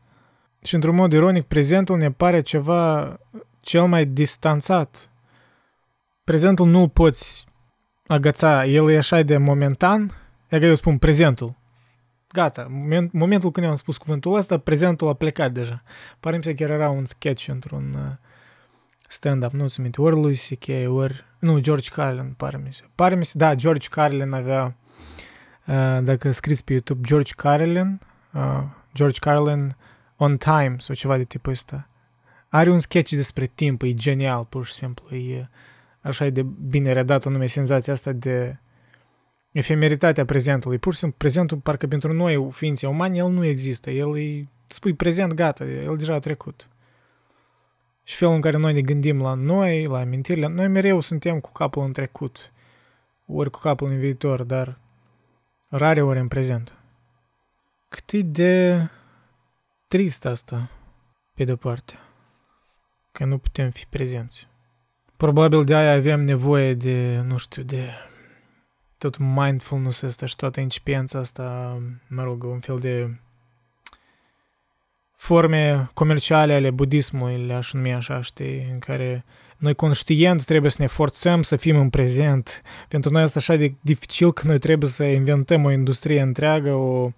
Și 0.63 0.75
într-un 0.75 0.95
mod 0.95 1.13
ironic, 1.13 1.45
prezentul 1.45 1.97
ne 1.97 2.11
pare 2.11 2.41
ceva 2.41 3.17
cel 3.61 3.87
mai 3.87 4.07
distanțat. 4.07 5.11
Prezentul 6.25 6.67
nu-l 6.67 6.89
poți 6.89 7.45
agăța, 8.07 8.65
el 8.65 8.91
e 8.91 8.97
așa 8.97 9.23
de 9.23 9.37
momentan, 9.37 10.11
e 10.49 10.59
că 10.59 10.65
eu 10.65 10.75
spun 10.75 10.99
prezentul. 10.99 11.55
Gata, 12.33 12.67
moment, 12.71 13.13
momentul 13.13 13.51
când 13.51 13.67
am 13.67 13.75
spus 13.75 13.97
cuvântul 13.97 14.35
ăsta, 14.37 14.59
prezentul 14.59 15.09
a 15.09 15.15
plecat 15.15 15.53
deja. 15.53 15.83
Pare 16.21 16.37
mi 16.37 16.45
se 16.45 16.55
chiar 16.55 16.71
era 16.71 16.91
un 16.91 17.05
sketch 17.05 17.49
într-un 17.49 17.95
uh, 17.95 18.13
stand-up, 19.09 19.53
nu 19.53 19.67
se 19.67 19.83
minte, 19.83 20.01
ori 20.01 20.21
lui 20.21 20.37
C.K., 20.37 20.69
ori... 20.89 21.25
Nu, 21.39 21.59
George 21.59 21.89
Carlin, 21.91 22.35
pare 22.37 22.57
mi 22.57 22.73
se. 22.73 22.83
Pare 22.95 23.15
mi 23.15 23.25
se, 23.25 23.33
da, 23.35 23.55
George 23.55 23.89
Carlin 23.91 24.33
avea, 24.33 24.77
uh, 25.67 25.99
dacă 26.03 26.31
scris 26.31 26.63
pe 26.63 26.73
YouTube, 26.73 27.07
George 27.07 27.33
Carlin, 27.37 28.01
uh, 28.33 28.63
George 28.95 29.19
Carlin 29.19 29.77
on 30.17 30.37
time 30.37 30.77
sau 30.79 30.95
ceva 30.95 31.17
de 31.17 31.25
tipul 31.25 31.53
ăsta. 31.53 31.89
Are 32.49 32.71
un 32.71 32.79
sketch 32.79 33.13
despre 33.13 33.47
timp, 33.47 33.83
e 33.83 33.95
genial, 33.95 34.45
pur 34.45 34.67
și 34.67 34.73
simplu. 34.73 35.17
E 35.17 35.49
așa 36.01 36.29
de 36.29 36.43
bine 36.43 36.93
redat 36.93 37.27
anume 37.27 37.47
senzația 37.47 37.93
asta 37.93 38.13
de 38.13 38.59
efemeritatea 39.53 40.25
prezentului. 40.25 40.79
Pur 40.79 40.93
și 40.93 40.99
simplu, 40.99 41.19
prezentul, 41.19 41.59
parcă 41.59 41.87
pentru 41.87 42.13
noi, 42.13 42.49
ființe 42.53 42.87
umane, 42.87 43.17
el 43.17 43.29
nu 43.29 43.45
există. 43.45 43.91
El 43.91 44.19
e, 44.19 44.49
spui 44.67 44.95
prezent, 44.95 45.33
gata, 45.33 45.65
el 45.65 45.97
deja 45.97 46.15
a 46.15 46.19
trecut. 46.19 46.69
Și 48.03 48.17
felul 48.17 48.35
în 48.35 48.41
care 48.41 48.57
noi 48.57 48.73
ne 48.73 48.81
gândim 48.81 49.21
la 49.21 49.35
noi, 49.35 49.87
la 49.87 49.99
amintirile, 49.99 50.49
noi 50.49 50.69
mereu 50.69 51.01
suntem 51.01 51.41
cu 51.41 51.53
capul 51.53 51.85
în 51.85 51.93
trecut, 51.93 52.53
ori 53.27 53.51
cu 53.51 53.59
capul 53.59 53.91
în 53.91 53.99
viitor, 53.99 54.43
dar 54.43 54.79
rare 55.69 56.03
ori 56.03 56.19
în 56.19 56.29
prezent. 56.29 56.73
Cât 57.89 58.11
e 58.11 58.21
de 58.23 58.89
trist 59.89 60.25
asta, 60.25 60.71
pe 61.35 61.45
de-o 61.45 61.57
parte, 61.57 61.95
că 63.13 63.25
nu 63.25 63.39
putem 63.39 63.71
fi 63.71 63.87
prezenți. 63.87 64.49
Probabil 65.17 65.65
de 65.65 65.75
aia 65.75 65.93
avem 65.93 66.21
nevoie 66.21 66.75
de, 66.75 67.23
nu 67.27 67.37
știu, 67.37 67.63
de 67.63 67.91
tot 69.03 69.19
mindfulness 69.19 70.01
ăsta 70.03 70.27
și 70.27 70.37
toată 70.37 70.61
incipiența 70.61 71.19
asta, 71.19 71.79
mă 72.09 72.23
rog, 72.23 72.45
un 72.45 72.61
fel 72.61 72.79
de 72.79 73.17
forme 75.17 75.91
comerciale 75.95 76.55
ale 76.55 76.71
budismului, 76.71 77.47
le-aș 77.47 77.73
numi 77.73 77.93
așa, 77.95 78.21
știi, 78.21 78.69
în 78.73 78.79
care 78.79 79.25
noi 79.57 79.75
conștient 79.75 80.45
trebuie 80.45 80.71
să 80.71 80.77
ne 80.81 80.87
forțăm 80.87 81.43
să 81.43 81.57
fim 81.57 81.77
în 81.77 81.91
prezent. 81.91 82.63
Pentru 82.89 83.11
noi 83.11 83.23
asta 83.23 83.39
așa 83.39 83.57
de 83.57 83.75
dificil 83.81 84.33
că 84.33 84.47
noi 84.47 84.59
trebuie 84.59 84.91
să 84.91 85.05
inventăm 85.05 85.65
o 85.65 85.71
industrie 85.71 86.21
întreagă, 86.21 86.73
o 86.73 87.13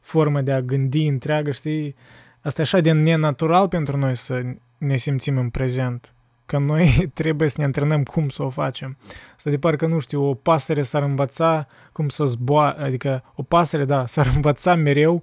formă 0.00 0.40
de 0.40 0.52
a 0.52 0.60
gândi 0.60 1.06
întreagă, 1.06 1.50
știi? 1.50 1.94
Asta 2.40 2.60
e 2.60 2.64
așa 2.64 2.80
de 2.80 2.92
nenatural 2.92 3.68
pentru 3.68 3.96
noi 3.96 4.16
să 4.16 4.42
ne 4.78 4.96
simțim 4.96 5.38
în 5.38 5.50
prezent. 5.50 6.14
Că 6.50 6.58
noi 6.58 6.88
trebuie 7.20 7.48
să 7.48 7.54
ne 7.58 7.64
antrenăm 7.64 8.02
cum 8.02 8.28
să 8.28 8.42
o 8.42 8.48
facem. 8.48 8.96
Să 9.36 9.50
de 9.50 9.58
parcă, 9.58 9.86
nu 9.86 9.98
știu, 9.98 10.22
o 10.22 10.34
pasăre 10.34 10.82
s-ar 10.82 11.02
învăța 11.02 11.66
cum 11.92 12.08
să 12.08 12.24
zboare, 12.24 12.82
adică 12.82 13.22
o 13.34 13.42
pasăre, 13.42 13.84
da, 13.84 14.06
s-ar 14.06 14.26
învăța 14.34 14.74
mereu 14.74 15.22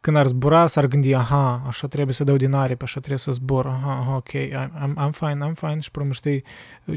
când 0.00 0.16
ar 0.16 0.26
zbura, 0.26 0.66
s-ar 0.66 0.86
gândi, 0.86 1.14
aha, 1.14 1.62
așa 1.66 1.86
trebuie 1.86 2.14
să 2.14 2.24
dau 2.24 2.36
din 2.36 2.52
aripi, 2.52 2.82
așa 2.82 2.98
trebuie 2.98 3.18
să 3.18 3.32
zbor, 3.32 3.66
aha, 3.66 3.98
aha 3.98 4.14
ok, 4.16 4.28
I'm, 4.28 4.94
I'm 5.06 5.10
fine, 5.10 5.50
I'm 5.50 5.54
fine, 5.54 5.78
și 5.78 5.90
până 5.90 6.12
știi, 6.12 6.44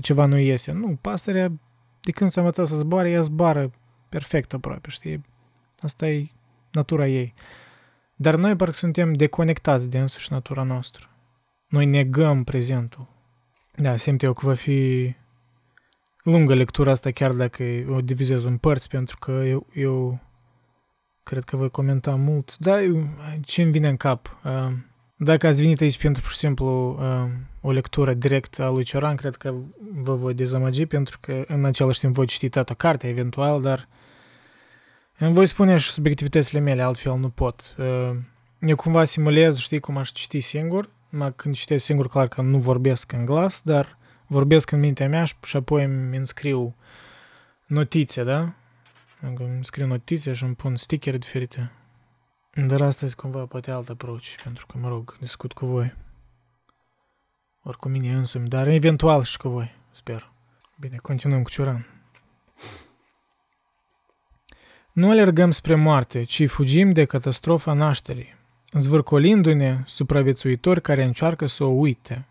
ceva 0.01 0.25
nu 0.25 0.37
iese. 0.37 0.71
Nu, 0.71 0.97
pasărea, 1.01 1.51
de 2.01 2.11
când 2.11 2.29
s-a 2.29 2.41
învățat 2.41 2.67
să 2.67 2.75
zboare, 2.75 3.09
ea 3.09 3.21
zboară 3.21 3.71
perfect 4.09 4.53
aproape, 4.53 4.89
știi? 4.89 5.25
Asta 5.79 6.07
e 6.07 6.29
natura 6.71 7.07
ei. 7.07 7.33
Dar 8.15 8.35
noi 8.35 8.55
parcă 8.55 8.73
suntem 8.73 9.13
deconectați 9.13 9.89
de 9.89 9.99
însuși 9.99 10.31
natura 10.31 10.63
noastră. 10.63 11.09
Noi 11.67 11.85
negăm 11.85 12.43
prezentul. 12.43 13.11
Da, 13.75 13.95
simt 13.95 14.23
eu 14.23 14.33
că 14.33 14.45
va 14.45 14.53
fi 14.53 15.13
lungă 16.23 16.53
lectura 16.53 16.91
asta, 16.91 17.11
chiar 17.11 17.31
dacă 17.31 17.63
o 17.89 18.01
divizez 18.01 18.45
în 18.45 18.57
părți, 18.57 18.89
pentru 18.89 19.17
că 19.17 19.31
eu, 19.31 19.67
eu 19.73 20.19
cred 21.23 21.43
că 21.43 21.55
voi 21.55 21.69
comenta 21.69 22.15
mult. 22.15 22.57
Da, 22.57 22.77
ce 23.41 23.61
îmi 23.61 23.71
vine 23.71 23.87
în 23.87 23.97
cap? 23.97 24.37
Dacă 25.15 25.47
ați 25.47 25.61
venit 25.61 25.81
aici 25.81 26.01
pentru, 26.01 26.21
pur 26.21 26.31
și 26.31 26.37
simplu, 26.37 26.99
o 27.61 27.71
lectură 27.71 28.13
direct 28.13 28.59
a 28.59 28.69
lui 28.69 28.83
Cioran, 28.83 29.15
cred 29.15 29.35
că 29.35 29.53
vă 29.93 30.15
voi 30.15 30.33
dezamăgi, 30.33 30.85
pentru 30.85 31.17
că 31.21 31.43
în 31.47 31.65
același 31.65 31.99
timp 31.99 32.13
voi 32.13 32.25
citi 32.25 32.49
toată 32.49 32.73
cartea, 32.73 33.09
eventual, 33.09 33.61
dar 33.61 33.87
îmi 35.17 35.33
voi 35.33 35.45
spune 35.45 35.77
și 35.77 35.91
subiectivitățile 35.91 36.59
mele, 36.59 36.81
altfel 36.81 37.17
nu 37.17 37.29
pot. 37.29 37.75
Eu 38.59 38.75
cumva 38.75 39.03
simulez, 39.03 39.57
știi, 39.57 39.79
cum 39.79 39.97
aș 39.97 40.11
citi 40.11 40.39
singur, 40.39 40.83
numai 40.83 41.02
când 41.35 41.55
citesc 41.55 41.83
singur, 41.83 42.07
clar 42.07 42.27
că 42.27 42.41
nu 42.41 42.59
vorbesc 42.59 43.11
în 43.11 43.25
glas, 43.25 43.61
dar 43.61 43.97
vorbesc 44.27 44.71
în 44.71 44.79
mintea 44.79 45.07
mea 45.07 45.23
și 45.23 45.55
apoi 45.55 45.83
îmi 45.83 46.17
înscriu 46.17 46.75
notițe, 47.65 48.23
da? 48.23 48.53
Îmi 49.21 49.65
scriu 49.65 49.85
notițe 49.85 50.33
și 50.33 50.43
îmi 50.43 50.55
pun 50.55 50.75
stickere 50.75 51.17
diferite. 51.17 51.71
Dar 52.67 52.81
astăzi 52.81 53.15
cumva 53.15 53.45
poate 53.45 53.71
alt 53.71 53.89
approach, 53.89 54.25
pentru 54.43 54.65
că, 54.65 54.77
mă 54.77 54.87
rog, 54.87 55.17
discut 55.19 55.53
cu 55.53 55.65
voi. 55.65 55.93
Ori 57.63 57.77
cu 57.77 57.89
mine 57.89 58.13
însă, 58.13 58.39
dar 58.39 58.67
eventual 58.67 59.23
și 59.23 59.37
cu 59.37 59.49
voi, 59.49 59.75
sper. 59.91 60.31
Bine, 60.79 60.97
continuăm 60.97 61.43
cu 61.43 61.49
Ciuran. 61.49 61.87
Nu 64.91 65.09
alergăm 65.09 65.51
spre 65.51 65.75
moarte, 65.75 66.23
ci 66.23 66.47
fugim 66.49 66.91
de 66.91 67.05
catastrofa 67.05 67.73
nașterii, 67.73 68.35
zvârcolindu-ne 68.73 69.83
supraviețuitori 69.85 70.81
care 70.81 71.03
încearcă 71.03 71.45
să 71.45 71.63
o 71.63 71.67
uite. 71.67 72.25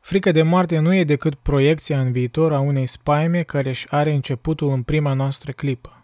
Frica 0.00 0.32
de 0.32 0.42
moarte 0.42 0.78
nu 0.78 0.94
e 0.94 1.04
decât 1.04 1.34
proiecția 1.34 2.00
în 2.00 2.12
viitor 2.12 2.52
a 2.52 2.60
unei 2.60 2.86
spaime 2.86 3.42
care 3.42 3.68
își 3.68 3.86
are 3.90 4.12
începutul 4.12 4.70
în 4.70 4.82
prima 4.82 5.12
noastră 5.12 5.52
clipă. 5.52 6.02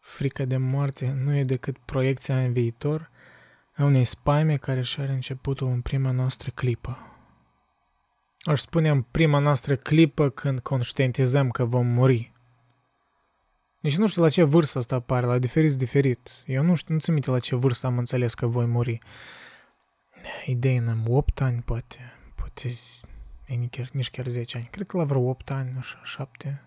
Frica 0.00 0.44
de 0.44 0.56
moarte 0.56 1.16
nu 1.24 1.36
e 1.36 1.44
decât 1.44 1.78
proiecția 1.78 2.38
în 2.38 2.52
viitor 2.52 3.10
a 3.72 3.84
unei 3.84 4.04
spaime 4.04 4.56
care 4.56 4.78
își 4.78 5.00
are 5.00 5.12
începutul 5.12 5.66
în 5.66 5.80
prima 5.80 6.10
noastră 6.10 6.50
clipă. 6.54 6.98
Aș 8.40 8.60
spune 8.60 8.88
în 8.88 9.02
prima 9.02 9.38
noastră 9.38 9.76
clipă 9.76 10.28
când 10.28 10.60
conștientizăm 10.60 11.50
că 11.50 11.64
vom 11.64 11.86
muri. 11.86 12.32
Nici 13.88 13.96
nu 13.96 14.06
știu 14.06 14.22
la 14.22 14.28
ce 14.28 14.42
vârstă 14.42 14.78
asta 14.78 14.94
apare, 14.94 15.26
la 15.26 15.38
diferit 15.38 15.74
diferit. 15.74 16.30
Eu 16.46 16.62
nu 16.62 16.74
știu, 16.74 16.94
nu 16.94 17.00
ți 17.00 17.10
minte 17.10 17.30
la 17.30 17.38
ce 17.38 17.56
vârstă 17.56 17.86
am 17.86 17.98
înțeles 17.98 18.34
că 18.34 18.46
voi 18.46 18.66
muri. 18.66 18.98
Idei 20.44 20.76
în 20.76 21.04
8 21.06 21.40
ani, 21.40 21.62
poate. 21.62 21.98
Poate 22.34 22.68
nici 23.46 23.70
chiar, 23.70 23.88
nici 23.92 24.10
chiar 24.10 24.26
10 24.26 24.56
ani. 24.56 24.68
Cred 24.70 24.86
că 24.86 24.96
la 24.96 25.04
vreo 25.04 25.28
8 25.28 25.50
ani, 25.50 25.74
așa, 25.78 26.00
7. 26.04 26.62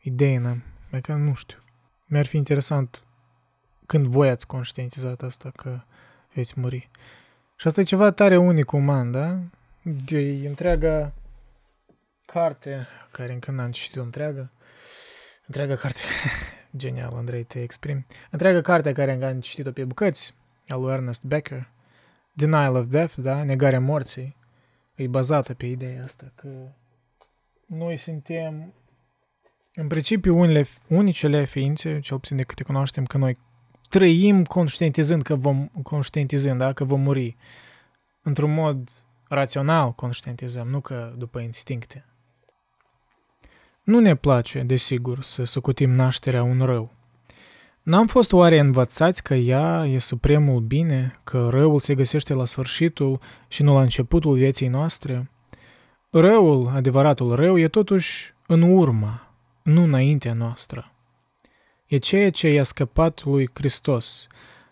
Idei 0.00 0.34
în 0.34 0.60
că 1.00 1.14
nu 1.14 1.34
știu. 1.34 1.58
Mi-ar 2.06 2.26
fi 2.26 2.36
interesant 2.36 3.02
când 3.86 4.06
voi 4.06 4.28
ați 4.28 4.46
conștientizat 4.46 5.22
asta 5.22 5.50
că 5.50 5.80
veți 6.34 6.60
muri. 6.60 6.90
Și 7.56 7.66
asta 7.66 7.80
e 7.80 7.84
ceva 7.84 8.10
tare 8.10 8.36
unic 8.36 8.72
uman, 8.72 9.10
da? 9.10 9.38
De 9.82 10.46
întreaga 10.48 11.12
carte, 12.26 12.86
care 13.10 13.32
încă 13.32 13.50
n-am 13.50 13.70
citit-o 13.70 14.02
întreagă, 14.02 14.50
întreaga 15.46 15.74
carte, 15.74 16.00
genial, 16.76 17.14
Andrei, 17.14 17.44
te 17.44 17.62
exprimi, 17.62 18.06
întreaga 18.30 18.60
carte 18.60 18.92
care 18.92 19.24
am 19.24 19.40
citit-o 19.40 19.70
pe 19.70 19.84
bucăți, 19.84 20.34
al 20.68 20.80
lui 20.80 20.92
Ernest 20.92 21.24
Becker, 21.24 21.70
Denial 22.32 22.74
of 22.74 22.86
Death, 22.86 23.14
da, 23.16 23.42
negarea 23.42 23.80
morții, 23.80 24.36
e 24.94 25.06
bazată 25.06 25.54
pe 25.54 25.66
ideea 25.66 26.04
asta 26.04 26.32
că 26.34 26.48
noi 27.66 27.96
suntem 27.96 28.72
în 29.74 29.86
principiu 29.86 30.38
unele, 30.38 30.66
unicele 30.88 31.44
ființe, 31.44 32.00
cel 32.00 32.18
puțin 32.18 32.36
de 32.36 32.42
câte 32.42 32.62
cunoaștem, 32.62 33.04
că 33.04 33.18
noi 33.18 33.38
trăim 33.88 34.44
conștientizând 34.44 35.22
că 35.22 35.34
vom, 35.34 35.66
conștientizând, 35.82 36.58
da, 36.58 36.72
că 36.72 36.84
vom 36.84 37.00
muri. 37.00 37.36
Într-un 38.22 38.54
mod 38.54 38.90
rațional 39.28 39.92
conștientizăm, 39.92 40.68
nu 40.68 40.80
că 40.80 41.14
după 41.16 41.38
instincte. 41.38 42.04
Nu 43.84 44.00
ne 44.00 44.14
place, 44.14 44.62
desigur, 44.62 45.22
să 45.22 45.44
socotim 45.44 45.90
nașterea 45.90 46.42
un 46.42 46.60
rău. 46.60 46.92
N-am 47.82 48.06
fost 48.06 48.32
oare 48.32 48.58
învățați 48.58 49.22
că 49.22 49.34
ea 49.34 49.86
e 49.86 49.98
supremul 49.98 50.60
bine, 50.60 51.20
că 51.24 51.48
răul 51.50 51.80
se 51.80 51.94
găsește 51.94 52.34
la 52.34 52.44
sfârșitul 52.44 53.20
și 53.48 53.62
nu 53.62 53.74
la 53.74 53.80
începutul 53.80 54.34
vieții 54.34 54.68
noastre? 54.68 55.30
Răul, 56.10 56.70
adevăratul 56.74 57.34
rău, 57.34 57.58
e 57.58 57.68
totuși 57.68 58.34
în 58.46 58.62
urmă, 58.62 59.34
nu 59.62 59.82
înaintea 59.82 60.32
noastră. 60.32 60.92
E 61.86 61.96
ceea 61.96 62.30
ce 62.30 62.48
i-a 62.48 62.62
scăpat 62.62 63.24
lui 63.24 63.50
Hristos, 63.52 64.26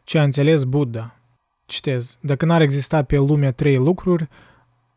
ce 0.05 0.19
a 0.19 0.23
înțeles 0.23 0.65
Buddha. 0.65 1.17
Citez, 1.67 2.19
dacă 2.21 2.45
n-ar 2.45 2.61
exista 2.61 3.03
pe 3.03 3.17
lumea 3.17 3.53
trei 3.53 3.77
lucruri, 3.77 4.29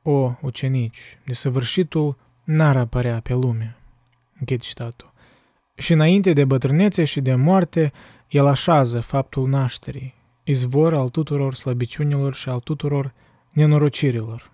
o, 0.02 0.32
ucenici, 0.42 1.20
de 1.26 1.34
săvârșitul 1.34 2.18
n-ar 2.44 2.78
apărea 2.78 3.20
pe 3.20 3.34
lume. 3.34 3.76
Închid 4.40 4.62
citatul. 4.62 5.14
Și 5.76 5.94
înainte 5.94 6.34
de 6.34 6.46
bătrânețe 6.46 7.04
și 7.04 7.22
de 7.22 7.36
moarte, 7.36 7.92
el 8.28 8.46
așează 8.46 9.00
faptul 9.00 9.48
nașterii, 9.48 10.14
izvor 10.44 10.94
al 10.94 11.10
tuturor 11.10 11.56
slăbiciunilor 11.56 12.36
și 12.36 12.50
al 12.50 12.60
tuturor 12.60 13.14
nenorocirilor. 13.50 14.54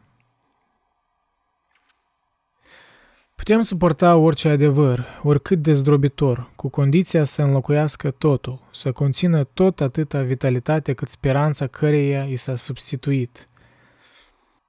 Putem 3.36 3.62
suporta 3.62 4.16
orice 4.16 4.50
adevăr, 4.50 5.06
oricât 5.24 5.62
de 5.62 5.74
zdrobitor, 5.74 6.50
cu 6.56 6.70
condiția 6.70 7.24
să 7.24 7.42
înlocuiască 7.42 8.12
totul, 8.12 8.62
să 8.72 8.92
conțină 8.92 9.44
tot 9.44 9.82
atâta 9.82 10.22
vitalitate 10.22 10.94
cât 10.94 11.10
speranța 11.10 11.68
căreia 11.68 12.24
i 12.24 12.36
s-a 12.36 12.56
substituit. 12.56 13.48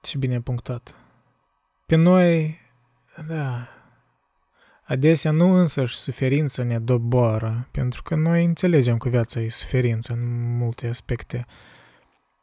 Ce 0.01 0.19
bine 0.19 0.41
punctat. 0.41 0.95
Pe 1.87 1.97
noi, 1.97 2.59
da, 3.29 3.69
adesea 4.83 5.31
nu 5.31 5.53
însăși 5.53 5.97
suferința 5.97 6.63
ne 6.63 6.79
doboară, 6.79 7.69
pentru 7.71 8.03
că 8.03 8.15
noi 8.15 8.45
înțelegem 8.45 8.99
că 8.99 9.09
viața 9.09 9.41
e 9.41 9.49
suferință 9.49 10.13
în 10.13 10.57
multe 10.57 10.89
aspecte, 10.89 11.47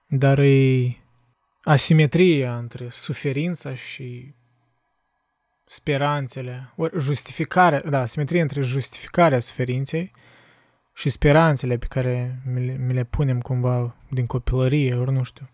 dar 0.07 0.39
e 0.39 0.97
asimetria 1.63 2.57
între 2.57 2.87
suferința 2.89 3.75
și 3.75 4.33
speranțele, 5.65 6.73
ori 6.75 6.99
justificarea, 6.99 7.81
da, 7.81 8.05
simetrie 8.05 8.41
între 8.41 8.61
justificarea 8.61 9.39
suferinței 9.39 10.11
și 10.93 11.09
speranțele 11.09 11.77
pe 11.77 11.85
care 11.85 12.39
mi 12.45 12.65
le, 12.65 12.77
mi 12.77 12.93
le 12.93 13.03
punem 13.03 13.41
cumva 13.41 13.95
din 14.09 14.25
copilărie, 14.25 14.95
ori 14.95 15.11
nu 15.11 15.23
știu. 15.23 15.49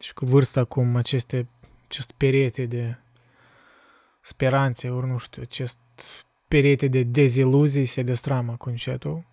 Și 0.00 0.14
cu 0.14 0.24
vârsta 0.24 0.64
cum 0.64 0.96
aceste, 0.96 1.48
acest 1.84 2.12
perete 2.12 2.66
de 2.66 2.96
speranțe, 4.22 4.90
ori 4.90 5.06
nu 5.06 5.18
știu, 5.18 5.42
acest 5.42 5.78
perete 6.48 6.88
de 6.88 7.02
deziluzii 7.02 7.86
se 7.86 8.02
destramă 8.02 8.56
cu 8.56 8.68
încetul, 8.68 9.24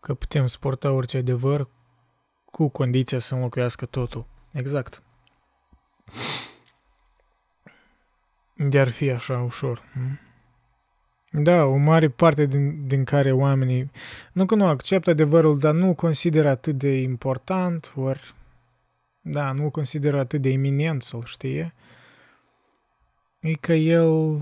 că 0.00 0.14
putem 0.14 0.46
suporta 0.46 0.90
orice 0.90 1.16
adevăr 1.16 1.68
cu 2.44 2.68
condiția 2.68 3.18
să 3.18 3.34
înlocuiască 3.34 3.86
totul. 3.86 4.26
Exact 4.52 5.02
de-ar 8.56 8.88
fi 8.88 9.10
așa 9.10 9.38
ușor. 9.38 9.82
Hm? 9.92 10.20
Da, 11.30 11.64
o 11.64 11.76
mare 11.76 12.08
parte 12.08 12.46
din, 12.46 12.86
din 12.86 13.04
care 13.04 13.32
oamenii 13.32 13.90
nu 14.32 14.46
că 14.46 14.54
nu 14.54 14.66
acceptă 14.66 15.10
adevărul, 15.10 15.58
dar 15.58 15.74
nu-l 15.74 15.94
consideră 15.94 16.48
atât 16.48 16.74
de 16.74 17.00
important, 17.00 17.92
ori 17.96 18.34
da, 19.20 19.52
nu-l 19.52 19.70
consideră 19.70 20.18
atât 20.18 20.42
de 20.42 20.48
iminent 20.48 21.02
să-l 21.02 21.24
știe, 21.24 21.74
e 23.40 23.52
că 23.52 23.72
el 23.72 24.40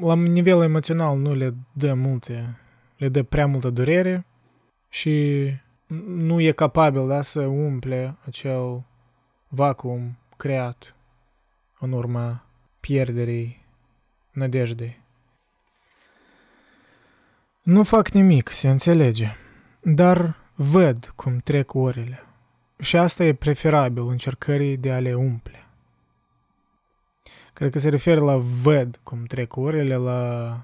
la 0.00 0.14
nivel 0.14 0.62
emoțional 0.62 1.18
nu 1.18 1.34
le 1.34 1.54
dă 1.72 1.94
multe, 1.94 2.58
le 2.96 3.08
dă 3.08 3.22
prea 3.22 3.46
multă 3.46 3.70
durere 3.70 4.26
și 4.88 5.46
nu 6.06 6.40
e 6.40 6.52
capabil 6.52 7.08
da, 7.08 7.22
să 7.22 7.40
umple 7.40 8.16
acel 8.26 8.84
vacuum 9.48 10.18
creat 10.36 10.94
în 11.78 11.92
urma 11.92 12.44
pierderii 12.80 13.64
nădejdei. 14.30 15.00
Nu 17.62 17.82
fac 17.82 18.08
nimic, 18.08 18.48
se 18.48 18.68
înțelege, 18.68 19.28
dar 19.80 20.36
văd 20.54 21.12
cum 21.14 21.38
trec 21.38 21.74
orele 21.74 22.22
și 22.78 22.96
asta 22.96 23.24
e 23.24 23.34
preferabil 23.34 24.08
încercării 24.08 24.76
de 24.76 24.92
a 24.92 25.00
le 25.00 25.14
umple. 25.14 25.66
Cred 27.52 27.70
că 27.70 27.78
se 27.78 27.88
referă 27.88 28.20
la 28.20 28.36
văd 28.36 29.00
cum 29.02 29.24
trec 29.24 29.56
orele, 29.56 29.96
la 29.96 30.62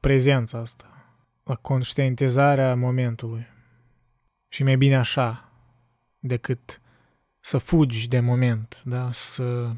prezența 0.00 0.58
asta, 0.58 1.14
la 1.44 1.54
conștientizarea 1.54 2.74
momentului. 2.74 3.46
Și 4.48 4.62
mai 4.62 4.76
bine 4.76 4.96
așa 4.96 5.52
decât 6.18 6.80
să 7.40 7.58
fugi 7.58 8.08
de 8.08 8.20
moment, 8.20 8.82
da? 8.84 9.12
să 9.12 9.72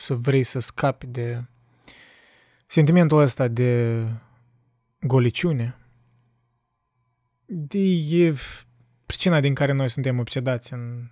să 0.00 0.14
vrei 0.14 0.42
să 0.42 0.58
scapi 0.58 1.06
de 1.06 1.44
sentimentul 2.66 3.18
ăsta 3.20 3.48
de 3.48 4.02
goliciune. 5.00 5.76
E 8.10 8.34
pricina 9.06 9.40
din 9.40 9.54
care 9.54 9.72
noi 9.72 9.90
suntem 9.90 10.18
obsedați 10.18 10.72
în 10.72 11.10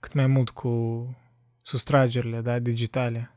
cât 0.00 0.12
mai 0.12 0.26
mult 0.26 0.50
cu 0.50 1.16
sustragerile 1.62 2.40
da, 2.40 2.58
digitale. 2.58 3.35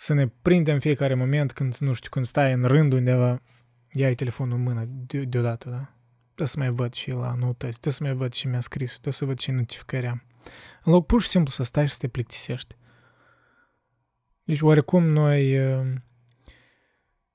Să 0.00 0.14
ne 0.14 0.26
prindem 0.42 0.78
fiecare 0.78 1.14
moment 1.14 1.52
când, 1.52 1.76
nu 1.76 1.92
știu, 1.92 2.10
când 2.10 2.24
stai 2.24 2.52
în 2.52 2.64
rând 2.64 2.92
undeva, 2.92 3.42
iai 3.92 4.14
telefonul 4.14 4.56
în 4.56 4.62
mână 4.62 4.84
de- 4.88 5.24
deodată, 5.24 5.70
da? 5.70 5.92
Trebuie 6.24 6.46
să 6.46 6.58
mai 6.58 6.70
văd 6.70 6.92
și 6.92 7.10
la 7.10 7.34
noutăți, 7.34 7.80
trebuie 7.80 7.92
să 7.92 8.02
mai 8.02 8.12
văd 8.12 8.32
ce 8.32 8.48
mi-a 8.48 8.60
scris, 8.60 8.90
trebuie 8.90 9.12
să 9.12 9.24
văd 9.24 9.38
ce 9.38 9.52
notificări 9.52 10.06
am. 10.06 10.22
În 10.84 10.92
loc 10.92 11.06
pur 11.06 11.22
și 11.22 11.28
simplu 11.28 11.50
să 11.50 11.62
stai 11.62 11.86
și 11.86 11.92
să 11.92 11.98
te 12.00 12.08
plictisești. 12.08 12.76
Deci 14.44 14.60
oarecum 14.60 15.04
noi 15.04 15.58
uh, 15.58 15.86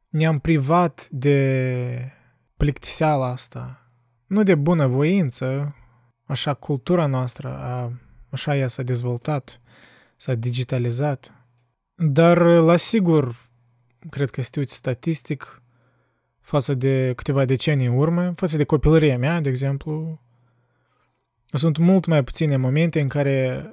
ne-am 0.10 0.40
privat 0.40 1.08
de 1.10 2.12
plictiseala 2.58 3.28
asta. 3.28 3.92
Nu 4.26 4.44
de 4.44 4.56
bună 4.56 4.88
voință, 4.88 5.76
așa 6.26 6.54
cultura 6.54 7.06
noastră, 7.06 7.58
a, 7.58 7.92
așa 8.30 8.56
ea 8.56 8.68
s-a 8.68 8.84
dezvoltat, 8.84 9.62
s-a 10.16 10.36
digitalizat. 10.36 11.43
Dar 11.96 12.38
la 12.42 12.76
sigur, 12.76 13.50
cred 14.10 14.30
că 14.30 14.42
știu 14.42 14.64
statistic, 14.66 15.62
față 16.40 16.74
de 16.74 17.14
câteva 17.16 17.46
decenii 17.46 17.86
în 17.86 17.98
urmă, 17.98 18.34
față 18.36 18.58
de 18.58 18.64
copilăria 18.64 19.18
mea, 19.18 19.42
de 19.42 19.50
exemplu, 19.50 20.22
sunt 21.52 21.78
mult 21.78 22.06
mai 22.06 22.24
puține 22.24 22.58
momente 22.58 23.00
în 23.00 23.08
care 23.08 23.70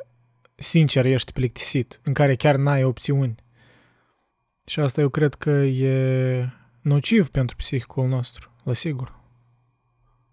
sincer 0.54 1.04
ești 1.04 1.32
plictisit, 1.32 2.00
în 2.02 2.12
care 2.12 2.36
chiar 2.36 2.56
n-ai 2.56 2.84
opțiuni. 2.84 3.34
Și 4.64 4.80
asta 4.80 5.00
eu 5.00 5.08
cred 5.08 5.34
că 5.34 5.50
e 5.50 6.48
nociv 6.80 7.28
pentru 7.28 7.56
psihicul 7.56 8.08
nostru, 8.08 8.50
la 8.62 8.72
sigur. 8.72 9.18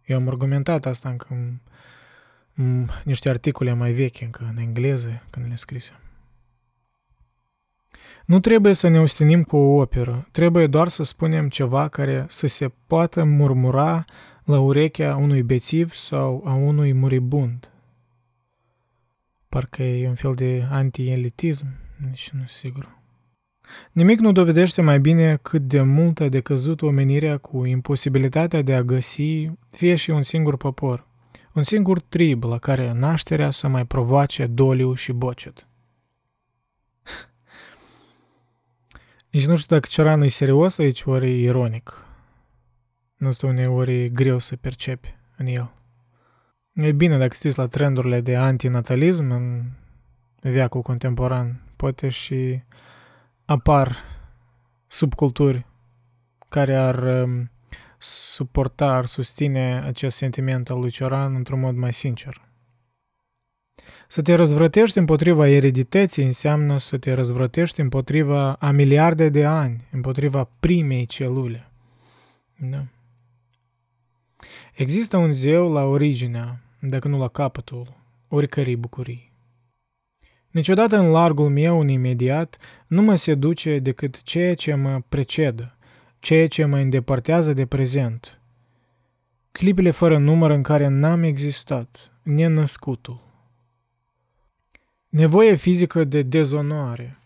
Eu 0.06 0.18
am 0.18 0.28
argumentat 0.28 0.86
asta 0.86 1.10
încă 1.10 1.28
în, 1.30 1.60
în 2.56 2.88
niște 3.04 3.30
articole 3.30 3.74
mai 3.74 3.92
vechi, 3.92 4.22
încă 4.22 4.48
în 4.50 4.58
engleză, 4.58 5.24
când 5.30 5.48
le 5.48 5.56
scrise. 5.56 6.00
Nu 8.28 8.40
trebuie 8.40 8.74
să 8.74 8.88
ne 8.88 9.00
ostenim 9.00 9.44
cu 9.44 9.58
o 9.58 9.82
operă, 9.82 10.28
trebuie 10.32 10.68
doar 10.68 10.88
să 10.88 11.04
spunem 11.04 11.50
ceva 11.50 11.88
care 11.88 12.26
să 12.30 12.48
se 12.48 12.72
poată 12.88 13.24
murmura 13.24 14.06
la 14.44 14.60
urechea 14.60 15.16
unui 15.16 15.44
bețiv 15.44 15.94
sau 15.94 16.44
a 16.46 16.54
unui 16.54 16.94
muribund. 16.94 17.72
Parcă 19.50 19.84
e 19.84 20.08
un 20.08 20.16
fel 20.16 20.34
de 20.34 20.68
anti-elitism, 20.70 21.66
nici 22.10 22.30
nu 22.30 22.44
sigur. 22.46 22.98
Nimic 23.92 24.20
nu 24.20 24.32
dovedește 24.32 24.82
mai 24.82 25.00
bine 25.00 25.40
cât 25.42 25.62
de 25.62 25.82
mult 25.82 26.20
a 26.20 26.28
decăzut 26.28 26.82
omenirea 26.82 27.38
cu 27.38 27.66
imposibilitatea 27.66 28.62
de 28.62 28.74
a 28.74 28.84
găsi 28.84 29.50
fie 29.70 29.96
și 29.96 30.10
un 30.10 30.22
singur 30.22 30.58
popor, 30.58 31.08
un 31.54 31.64
singur 31.64 32.02
trib 32.02 32.44
la 32.44 32.58
care 32.58 32.94
nașterea 32.94 33.50
să 33.50 33.68
mai 33.68 33.86
provoace 33.86 34.46
doliu 34.46 34.94
și 34.94 35.12
bocet. 35.12 35.68
Nici 39.32 39.46
nu 39.46 39.56
știu 39.56 39.76
dacă 39.76 39.88
Cioran 39.90 40.22
e 40.22 40.28
serios 40.28 40.78
aici, 40.78 41.04
ori 41.04 41.28
e 41.28 41.42
ironic. 41.42 42.06
Nu 43.18 43.32
știu, 43.32 43.48
uneori 43.48 44.04
e 44.04 44.10
greu 44.10 44.40
să 44.40 44.56
percepi 44.56 45.16
în 45.38 45.46
el. 45.46 45.72
E 46.74 46.92
bine 46.92 47.18
dacă 47.18 47.34
știți 47.34 47.58
la 47.58 47.68
trendurile 47.68 48.22
de 48.22 48.36
antinatalism 48.36 49.32
în 49.32 49.64
veacul 50.42 50.82
contemporan, 50.82 51.62
poate 51.76 52.10
și 52.10 52.64
apar 53.46 53.98
subculturi 54.88 55.66
care 56.50 56.76
ar 56.76 57.24
um, 57.24 57.52
suporta, 57.98 58.92
ar 58.92 59.06
susține 59.06 59.82
acest 59.86 60.18
sentiment 60.18 60.70
al 60.70 60.80
lui 60.80 60.90
Cioran 60.90 61.36
într-un 61.36 61.60
mod 61.60 61.76
mai 61.76 61.94
sincer. 61.94 62.47
Să 64.08 64.22
te 64.22 64.34
răzvrătești 64.34 64.98
împotriva 64.98 65.48
eredității 65.48 66.26
înseamnă 66.26 66.78
să 66.78 66.98
te 66.98 67.14
răzvrătești 67.14 67.82
împotriva 67.82 68.54
a 68.54 68.72
miliarde 68.72 69.30
de 69.30 69.46
ani, 69.46 69.88
împotriva 69.92 70.50
primei 70.60 71.06
celule. 71.06 71.72
Da. 72.56 72.86
Există 74.74 75.18
un 75.18 75.32
zeu 75.32 75.72
la 75.72 75.84
originea, 75.84 76.60
dacă 76.80 77.08
nu 77.08 77.18
la 77.18 77.28
capătul, 77.28 77.94
oricărei 78.28 78.76
bucurii. 78.76 79.32
Niciodată 80.52 80.98
în 80.98 81.10
largul 81.10 81.50
meu, 81.50 81.80
în 81.80 81.88
imediat, 81.88 82.58
nu 82.88 83.02
mă 83.02 83.16
seduce 83.16 83.80
decât 83.80 84.24
ceea 84.24 84.56
ce 84.56 84.74
mă 84.74 85.02
precedă, 85.10 85.78
ceea 86.20 86.48
ce 86.48 86.66
mă 86.66 86.78
îndepărtează 86.78 87.54
de 87.54 87.66
prezent. 87.66 88.42
Clipele 89.52 89.92
fără 89.92 90.18
număr 90.18 90.50
în 90.50 90.62
care 90.62 90.88
n-am 90.88 91.24
existat, 91.24 92.12
nenăscutul. 92.24 93.27
Nevoie 95.10 95.56
fizică 95.56 96.04
de 96.04 96.22
dezonoare. 96.22 97.20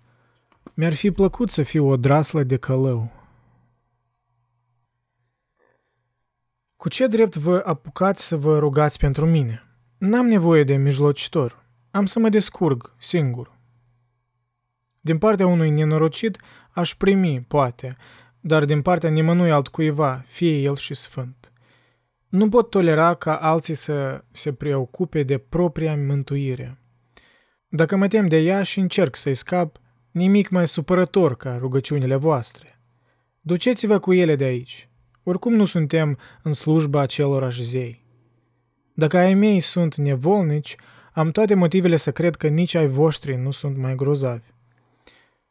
Mi-ar 0.74 0.94
fi 0.94 1.12
plăcut 1.12 1.50
să 1.50 1.64
fiu 1.64 1.88
o 1.88 1.98
draslă 1.98 2.44
de 2.44 2.58
călău. 2.58 3.12
Cu 6.76 6.90
ce 6.90 7.08
drept 7.08 7.36
vă 7.36 7.62
apucați 7.66 8.28
să 8.28 8.38
vă 8.38 8.60
rugați 8.60 8.98
pentru 8.98 9.26
mine? 9.26 9.64
N-am 9.98 10.26
nevoie 10.28 10.64
de 10.64 10.76
mijlocitor. 10.76 11.66
Am 11.92 12.06
să 12.06 12.20
mă 12.20 12.30
descurg 12.30 12.96
singur. 12.98 13.58
Din 15.00 15.18
partea 15.18 15.48
unui 15.48 15.70
nenorocit 15.70 16.38
aș 16.72 16.96
primi, 16.96 17.42
poate, 17.42 17.98
dar 18.40 18.66
din 18.66 18.82
partea 18.82 19.10
nimănui 19.10 19.52
altcuiva, 19.52 20.24
fie 20.28 20.58
el 20.62 20.76
și 20.76 20.94
sfânt. 20.94 21.52
Nu 22.30 22.50
pot 22.50 22.70
tolera 22.70 23.14
ca 23.14 23.36
alții 23.36 23.74
să 23.76 24.24
se 24.32 24.54
preocupe 24.54 25.24
de 25.24 25.38
propria 25.38 25.96
mântuire. 25.96 26.81
Dacă 27.74 27.96
mă 27.96 28.08
tem 28.08 28.28
de 28.28 28.38
ea 28.38 28.64
și 28.64 28.80
încerc 28.80 29.16
să-i 29.16 29.34
scap, 29.34 29.78
nimic 30.12 30.50
mai 30.50 30.68
supărător 30.68 31.38
ca 31.38 31.58
rugăciunile 31.58 32.16
voastre. 32.16 32.80
Duceți-vă 33.42 34.00
cu 34.00 34.14
ele 34.14 34.36
de 34.36 34.44
aici. 34.44 34.90
Oricum 35.24 35.54
nu 35.54 35.66
suntem 35.66 36.18
în 36.44 36.54
slujba 36.54 37.00
acelorași 37.00 37.64
zei. 37.64 38.06
Dacă 38.94 39.18
ai 39.18 39.34
mei 39.34 39.60
sunt 39.60 39.96
nevolnici, 39.96 40.76
am 41.14 41.32
toate 41.32 41.54
motivele 41.54 41.96
să 41.96 42.12
cred 42.12 42.36
că 42.36 42.48
nici 42.48 42.76
ai 42.76 42.88
voștri 42.88 43.36
nu 43.36 43.52
sunt 43.52 43.78
mai 43.78 43.96
grozavi. 43.96 44.54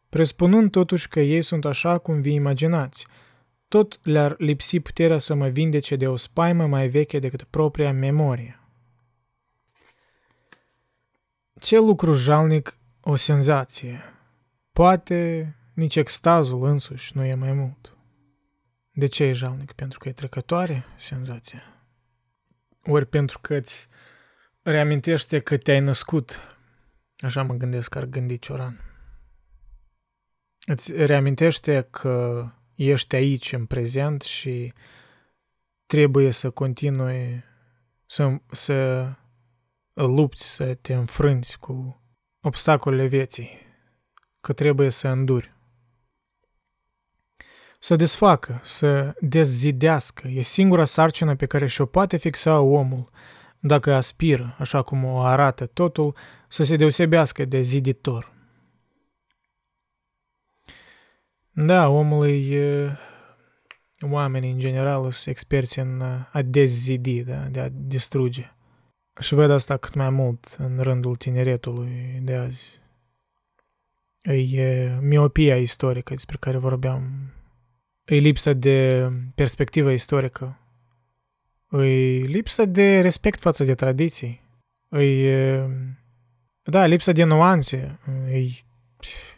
Prespunând 0.08 0.70
totuși 0.70 1.08
că 1.08 1.20
ei 1.20 1.42
sunt 1.42 1.64
așa 1.64 1.98
cum 1.98 2.20
vi 2.20 2.32
imaginați, 2.32 3.06
tot 3.68 4.00
le-ar 4.02 4.34
lipsi 4.38 4.80
puterea 4.80 5.18
să 5.18 5.34
mă 5.34 5.48
vindece 5.48 5.96
de 5.96 6.08
o 6.08 6.16
spaimă 6.16 6.66
mai 6.66 6.88
veche 6.88 7.18
decât 7.18 7.42
propria 7.42 7.92
memorie. 7.92 8.59
Ce 11.60 11.78
lucru 11.78 12.12
jalnic 12.12 12.78
o 13.00 13.16
senzație. 13.16 14.02
Poate 14.72 15.54
nici 15.74 15.96
extazul 15.96 16.64
însuși 16.64 17.16
nu 17.16 17.24
e 17.24 17.34
mai 17.34 17.52
mult. 17.52 17.96
De 18.92 19.06
ce 19.06 19.24
e 19.24 19.32
jalnic? 19.32 19.72
Pentru 19.72 19.98
că 19.98 20.08
e 20.08 20.12
trecătoare 20.12 20.84
senzația? 20.98 21.62
Ori 22.82 23.06
pentru 23.06 23.38
că 23.38 23.54
îți 23.54 23.88
reamintește 24.62 25.40
că 25.40 25.56
te-ai 25.56 25.80
născut. 25.80 26.40
Așa 27.18 27.42
mă 27.42 27.54
gândesc 27.54 27.90
că 27.90 27.98
ar 27.98 28.04
gândi 28.04 28.38
Cioran. 28.38 28.80
Îți 30.66 30.92
reamintește 30.92 31.88
că 31.90 32.46
ești 32.74 33.14
aici 33.14 33.52
în 33.52 33.66
prezent 33.66 34.22
și 34.22 34.72
trebuie 35.86 36.30
să 36.30 36.50
continui 36.50 37.44
să, 38.06 38.36
să 38.50 39.08
lupți, 40.06 40.54
să 40.54 40.74
te 40.74 40.94
înfrânți 40.94 41.58
cu 41.58 42.02
obstacolele 42.40 43.06
vieții, 43.06 43.50
că 44.40 44.52
trebuie 44.52 44.90
să 44.90 45.08
înduri. 45.08 45.54
Să 47.78 47.96
desfacă, 47.96 48.60
să 48.62 49.14
dezzidească, 49.20 50.28
e 50.28 50.42
singura 50.42 50.84
sarcină 50.84 51.36
pe 51.36 51.46
care 51.46 51.66
și-o 51.66 51.86
poate 51.86 52.16
fixa 52.16 52.60
omul, 52.60 53.10
dacă 53.58 53.94
aspiră, 53.94 54.56
așa 54.58 54.82
cum 54.82 55.04
o 55.04 55.20
arată 55.20 55.66
totul, 55.66 56.16
să 56.48 56.62
se 56.62 56.76
deosebească 56.76 57.44
de 57.44 57.60
ziditor. 57.60 58.32
Da, 61.52 61.88
omul 61.88 62.28
e... 62.28 62.96
Oamenii, 64.10 64.50
în 64.50 64.58
general, 64.58 65.10
sunt 65.10 65.26
experți 65.26 65.78
în 65.78 66.00
a 66.32 66.42
dezidi, 66.42 67.22
da, 67.22 67.36
de 67.36 67.60
a 67.60 67.68
distruge. 67.72 68.54
Și 69.18 69.34
văd 69.34 69.50
asta 69.50 69.76
cât 69.76 69.94
mai 69.94 70.10
mult 70.10 70.56
în 70.58 70.78
rândul 70.78 71.16
tineretului 71.16 72.20
de 72.22 72.34
azi. 72.34 72.78
E 74.22 74.98
miopia 75.00 75.56
istorică 75.56 76.14
despre 76.14 76.36
care 76.40 76.56
vorbeam. 76.56 77.32
E 78.04 78.14
lipsa 78.14 78.52
de 78.52 79.08
perspectivă 79.34 79.90
istorică. 79.90 80.58
E 81.72 81.76
lipsa 82.26 82.64
de 82.64 83.00
respect 83.00 83.40
față 83.40 83.64
de 83.64 83.74
tradiții. 83.74 84.40
E, 84.90 85.60
da, 86.62 86.86
lipsa 86.86 87.12
de 87.12 87.24
nuanțe. 87.24 87.98
E, 88.30 88.40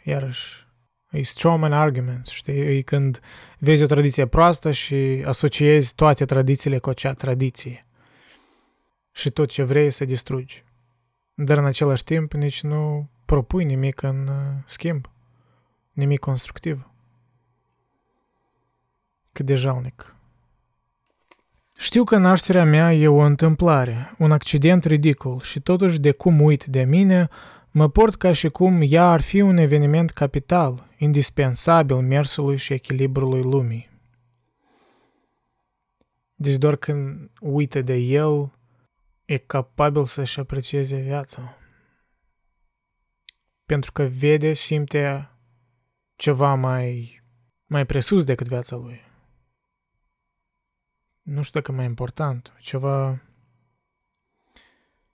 iarăși, 0.02 0.66
e 1.10 1.22
strawman 1.22 1.72
arguments, 1.72 2.30
știi? 2.30 2.76
E 2.76 2.82
când 2.82 3.20
vezi 3.58 3.82
o 3.82 3.86
tradiție 3.86 4.26
proastă 4.26 4.70
și 4.70 5.22
asociezi 5.26 5.94
toate 5.94 6.24
tradițiile 6.24 6.78
cu 6.78 6.88
acea 6.88 7.12
tradiție 7.12 7.86
și 9.12 9.30
tot 9.30 9.48
ce 9.48 9.62
vrei 9.62 9.90
să 9.90 10.04
distrugi. 10.04 10.64
Dar 11.34 11.58
în 11.58 11.64
același 11.64 12.04
timp 12.04 12.32
nici 12.32 12.62
nu 12.62 13.08
propui 13.24 13.64
nimic 13.64 14.02
în 14.02 14.26
uh, 14.26 14.62
schimb, 14.66 15.10
nimic 15.92 16.20
constructiv. 16.20 16.90
Cât 19.32 19.46
de 19.46 19.54
jalnic. 19.54 20.14
Știu 21.76 22.04
că 22.04 22.16
nașterea 22.16 22.64
mea 22.64 22.92
e 22.92 23.08
o 23.08 23.18
întâmplare, 23.18 24.14
un 24.18 24.32
accident 24.32 24.84
ridicol 24.84 25.40
și 25.40 25.60
totuși 25.60 26.00
de 26.00 26.10
cum 26.10 26.40
uit 26.40 26.64
de 26.64 26.82
mine, 26.82 27.28
mă 27.70 27.88
port 27.88 28.14
ca 28.14 28.32
și 28.32 28.48
cum 28.48 28.80
ea 28.84 29.04
ar 29.10 29.20
fi 29.20 29.40
un 29.40 29.56
eveniment 29.56 30.10
capital, 30.10 30.86
indispensabil 30.98 31.96
mersului 31.96 32.56
și 32.56 32.72
echilibrului 32.72 33.42
lumii. 33.42 33.90
Deci 36.34 36.56
doar 36.56 36.76
când 36.76 37.30
uită 37.40 37.82
de 37.82 37.94
el, 37.94 38.52
e 39.32 39.38
capabil 39.38 40.04
să-și 40.04 40.40
aprecieze 40.40 40.96
viața. 40.96 41.56
Pentru 43.64 43.92
că 43.92 44.02
vede, 44.02 44.52
simte 44.52 45.30
ceva 46.16 46.54
mai, 46.54 47.22
mai 47.66 47.86
presus 47.86 48.24
decât 48.24 48.46
viața 48.46 48.76
lui. 48.76 49.00
Nu 51.22 51.42
știu 51.42 51.60
dacă 51.60 51.72
mai 51.72 51.84
important, 51.84 52.52
ceva, 52.58 53.22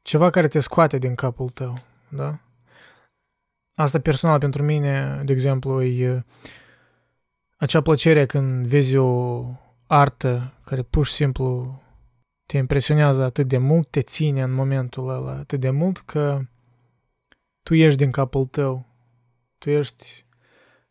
ceva 0.03 0.31
care 0.31 0.49
te 0.49 0.61
scoate 0.61 0.99
din 0.99 1.15
capul 1.15 1.49
tău, 1.49 1.79
da? 2.09 2.39
Asta 3.75 4.01
personal 4.01 4.39
pentru 4.39 4.63
mine, 4.63 5.23
de 5.25 5.33
exemplu, 5.33 5.83
e 5.83 6.25
acea 7.57 7.81
plăcere 7.81 8.27
când 8.27 8.67
vezi 8.67 8.97
o 8.97 9.43
artă 9.87 10.55
care 10.65 10.83
pur 10.83 11.07
și 11.07 11.13
simplu 11.13 11.83
te 12.49 12.57
impresionează 12.57 13.23
atât 13.23 13.49
de 13.49 13.59
mult, 13.59 13.91
te 13.91 14.01
ține 14.01 14.43
în 14.43 14.53
momentul 14.53 15.09
ăla 15.09 15.33
atât 15.33 15.61
de 15.61 15.71
mult 15.71 15.99
că 15.99 16.41
tu 17.63 17.75
ești 17.75 17.99
din 17.99 18.11
capul 18.11 18.47
tău, 18.47 18.87
tu 19.59 19.71
ești 19.71 20.25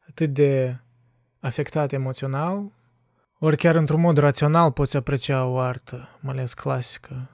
atât 0.10 0.34
de 0.34 0.78
afectat 1.39 1.91
emoțional, 1.91 2.72
ori 3.39 3.58
chiar 3.58 3.76
într-un 3.76 4.02
mod 4.02 4.17
rațional 4.17 4.72
poți 4.72 4.98
aprecia 4.98 5.46
o 5.46 5.58
artă, 5.58 6.10
mai 6.20 6.34
ales 6.34 6.54
clasică, 6.54 7.30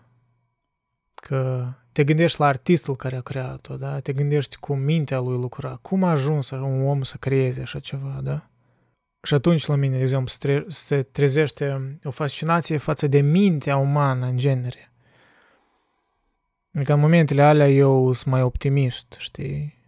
că 1.15 1.67
te 1.91 2.03
gândești 2.03 2.39
la 2.39 2.45
artistul 2.45 2.95
care 2.95 3.15
a 3.15 3.21
creat-o, 3.21 3.77
da? 3.77 3.99
Te 3.99 4.13
gândești 4.13 4.55
cum 4.55 4.79
mintea 4.79 5.19
lui 5.19 5.37
lucra, 5.37 5.79
cum 5.81 6.03
a 6.03 6.09
ajuns 6.09 6.49
un 6.49 6.85
om 6.85 7.03
să 7.03 7.17
creeze 7.17 7.61
așa 7.61 7.79
ceva, 7.79 8.19
da? 8.21 8.47
Și 9.25 9.33
atunci 9.33 9.65
la 9.65 9.75
mine, 9.75 9.95
de 9.95 10.01
exemplu, 10.01 10.63
se 10.67 11.03
trezește 11.03 11.99
o 12.03 12.11
fascinație 12.11 12.77
față 12.77 13.07
de 13.07 13.21
mintea 13.21 13.77
umană 13.77 14.25
în 14.25 14.37
genere. 14.37 14.91
Adică 16.73 16.93
în 16.93 16.99
momentele 16.99 17.43
alea 17.43 17.69
eu 17.69 18.11
sunt 18.11 18.33
mai 18.33 18.41
optimist, 18.41 19.15
știi? 19.17 19.81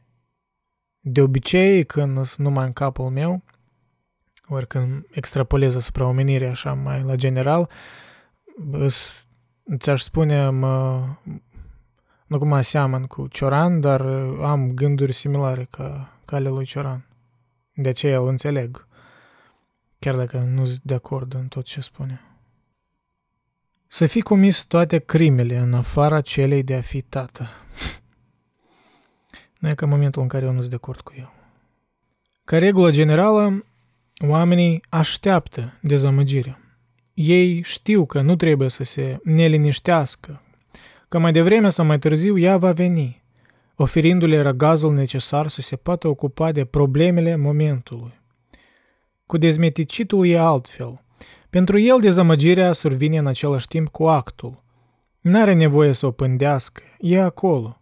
De 1.00 1.22
obicei, 1.22 1.84
când 1.84 2.26
sunt 2.26 2.48
numai 2.48 2.66
în 2.66 2.74
capul 2.74 3.10
meu, 3.10 3.44
ori 4.48 4.68
când 4.68 5.06
extrapolez 5.12 5.76
asupra 5.76 6.06
omenirii 6.06 6.48
așa 6.48 6.74
mai 6.74 7.02
la 7.02 7.16
general, 7.16 7.70
ți-aș 9.78 10.02
spune, 10.02 10.50
mă, 10.50 11.06
nu 12.28 12.38
cum 12.38 12.54
aseamăn 12.54 13.06
cu 13.06 13.28
Cioran, 13.28 13.82
dar 13.82 14.02
am 14.42 14.72
gânduri 14.72 15.14
similare 15.14 15.68
ca, 15.70 16.20
ca 16.26 16.36
ale 16.36 16.50
lui 16.50 16.66
Cioran. 16.66 17.08
De 17.74 17.90
aceea 17.90 18.20
îl 18.20 18.28
înțeleg 18.28 18.88
chiar 20.06 20.16
dacă 20.16 20.38
nu 20.38 20.66
sunt 20.66 20.82
de 20.84 20.94
acord 20.94 21.34
în 21.34 21.48
tot 21.48 21.66
ce 21.66 21.82
spune. 21.82 22.22
Să 23.88 24.06
fi 24.06 24.22
comis 24.22 24.64
toate 24.64 24.98
crimele 24.98 25.58
în 25.58 25.74
afara 25.74 26.22
celei 26.22 26.64
de 26.64 26.76
a 26.76 26.82
fi 26.82 27.02
tată. 27.02 27.48
nu 29.60 29.70
e 29.70 29.74
ca 29.74 29.86
momentul 29.86 30.22
în 30.22 30.28
care 30.28 30.46
eu 30.46 30.52
nu 30.52 30.58
sunt 30.58 30.70
de 30.70 30.76
acord 30.76 31.00
cu 31.00 31.14
el. 31.18 31.32
Ca 32.44 32.58
regulă 32.58 32.92
generală, 32.92 33.66
oamenii 34.28 34.84
așteaptă 34.90 35.78
dezamăgirea. 35.82 36.60
ei 37.14 37.62
știu 37.62 38.06
că 38.06 38.22
nu 38.22 38.36
trebuie 38.36 38.70
să 38.70 38.84
se 38.84 39.20
neliniștească, 39.24 40.42
că 41.08 41.20
mai 41.20 41.32
devreme 41.32 41.70
sau 41.70 41.86
mai 41.86 42.00
târziu 42.00 42.38
ea 42.38 42.58
va 42.58 42.72
veni, 42.72 43.24
oferindu-le 43.76 44.42
răgazul 44.42 44.94
necesar 44.94 45.48
să 45.48 45.62
se 45.62 45.76
poată 45.76 46.08
ocupa 46.08 46.52
de 46.52 46.66
problemele 46.66 47.36
momentului. 47.36 48.24
Cu 49.26 49.38
dezmeticitul 49.38 50.28
e 50.28 50.38
altfel. 50.38 51.04
Pentru 51.50 51.80
el 51.80 52.00
dezamăgirea 52.00 52.74
survine 52.74 53.18
în 53.18 53.28
același 53.28 53.68
timp 53.68 53.88
cu 53.88 54.08
actul. 54.08 54.64
N-are 55.22 55.54
nevoie 55.54 55.92
să 55.92 56.06
o 56.06 56.12
pândească, 56.12 56.82
e 57.00 57.22
acolo. 57.22 57.82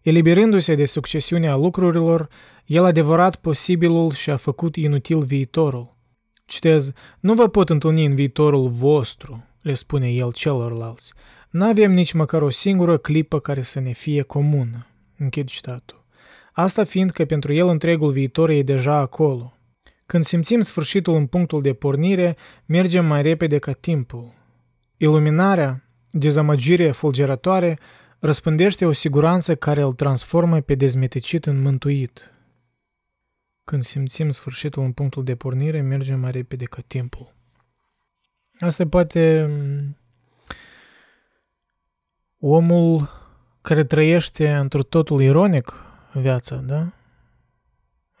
Eliberându-se 0.00 0.74
de 0.74 0.86
succesiunea 0.86 1.56
lucrurilor, 1.56 2.28
el 2.66 2.84
a 2.84 2.92
devorat 2.92 3.36
posibilul 3.36 4.12
și 4.12 4.30
a 4.30 4.36
făcut 4.36 4.76
inutil 4.76 5.22
viitorul. 5.24 5.96
Citez, 6.44 6.92
nu 7.20 7.34
vă 7.34 7.48
pot 7.48 7.70
întâlni 7.70 8.04
în 8.04 8.14
viitorul 8.14 8.68
vostru, 8.68 9.44
le 9.60 9.74
spune 9.74 10.10
el 10.10 10.32
celorlalți. 10.32 11.12
N-avem 11.50 11.92
nici 11.92 12.12
măcar 12.12 12.42
o 12.42 12.50
singură 12.50 12.96
clipă 12.96 13.38
care 13.38 13.62
să 13.62 13.80
ne 13.80 13.92
fie 13.92 14.22
comună. 14.22 14.86
Închid 15.18 15.48
citatul. 15.48 16.04
Asta 16.52 16.84
fiind 16.84 17.10
că 17.10 17.24
pentru 17.24 17.52
el 17.52 17.68
întregul 17.68 18.12
viitor 18.12 18.48
e 18.48 18.62
deja 18.62 18.94
acolo. 18.94 19.54
Când 20.10 20.24
simțim 20.24 20.60
sfârșitul 20.60 21.14
în 21.14 21.26
punctul 21.26 21.62
de 21.62 21.72
pornire, 21.72 22.36
mergem 22.66 23.06
mai 23.06 23.22
repede 23.22 23.58
ca 23.58 23.72
timpul. 23.72 24.34
Iluminarea, 24.96 25.84
dezamăgirea 26.10 26.92
fulgerătoare, 26.92 27.78
răspândește 28.18 28.86
o 28.86 28.92
siguranță 28.92 29.54
care 29.54 29.82
îl 29.82 29.92
transformă 29.92 30.60
pe 30.60 30.74
dezmetecit 30.74 31.46
în 31.46 31.60
mântuit. 31.62 32.32
Când 33.64 33.82
simțim 33.82 34.30
sfârșitul 34.30 34.82
în 34.82 34.92
punctul 34.92 35.24
de 35.24 35.34
pornire, 35.34 35.80
mergem 35.80 36.20
mai 36.20 36.30
repede 36.30 36.64
ca 36.64 36.82
timpul. 36.86 37.34
Asta 38.58 38.82
e 38.82 38.86
poate 38.86 39.46
mm, 39.50 39.96
omul 42.38 43.08
care 43.60 43.84
trăiește 43.84 44.54
într 44.54 44.78
totul 44.78 45.22
ironic 45.22 45.74
viața, 46.12 46.56
da? 46.56 46.92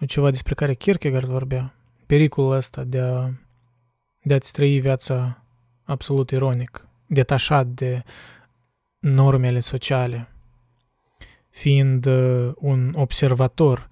Ceva 0.06 0.30
despre 0.30 0.54
care 0.54 0.74
Kierkegaard 0.74 1.26
vorbea. 1.26 1.74
Pericolul 2.10 2.52
ăsta 2.52 2.84
de, 2.84 2.98
a, 2.98 3.30
de 4.22 4.34
a-ți 4.34 4.52
trăi 4.52 4.80
viața 4.80 5.44
absolut 5.84 6.30
ironic, 6.30 6.88
detașat 7.06 7.66
de 7.66 8.02
normele 8.98 9.60
sociale, 9.60 10.28
fiind 11.50 12.06
uh, 12.06 12.52
un 12.56 12.92
observator, 12.96 13.88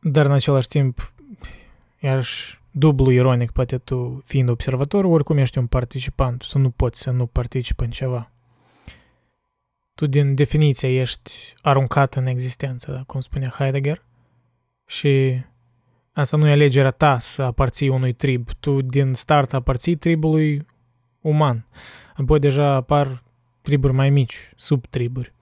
dar 0.00 0.26
în 0.26 0.32
același 0.32 0.68
timp, 0.68 1.12
iarăși, 2.00 2.60
dublu 2.70 3.10
ironic, 3.10 3.50
poate 3.50 3.78
tu, 3.78 4.22
fiind 4.24 4.48
observator, 4.48 5.04
oricum 5.04 5.36
ești 5.36 5.58
un 5.58 5.66
participant, 5.66 6.42
să 6.42 6.58
nu 6.58 6.70
poți 6.70 7.00
să 7.00 7.10
nu 7.10 7.26
participi 7.26 7.84
în 7.84 7.90
ceva. 7.90 8.30
Tu, 9.94 10.06
din 10.06 10.34
definiție, 10.34 11.00
ești 11.00 11.54
aruncat 11.62 12.14
în 12.14 12.26
existență, 12.26 12.92
da? 12.92 13.02
cum 13.02 13.20
spunea 13.20 13.48
Heidegger, 13.48 14.04
și 14.86 15.40
asta 16.20 16.36
nu 16.36 16.48
e 16.48 16.52
alegerea 16.52 16.90
ta 16.90 17.18
să 17.18 17.42
aparții 17.42 17.88
unui 17.88 18.12
trib. 18.12 18.48
Tu, 18.60 18.82
din 18.82 19.12
start, 19.12 19.52
aparții 19.52 19.96
tribului 19.96 20.66
uman. 21.20 21.66
Apoi 22.14 22.38
deja 22.38 22.74
apar 22.74 23.22
triburi 23.62 23.92
mai 23.92 24.10
mici, 24.10 24.52
subtriburi. 24.56 25.32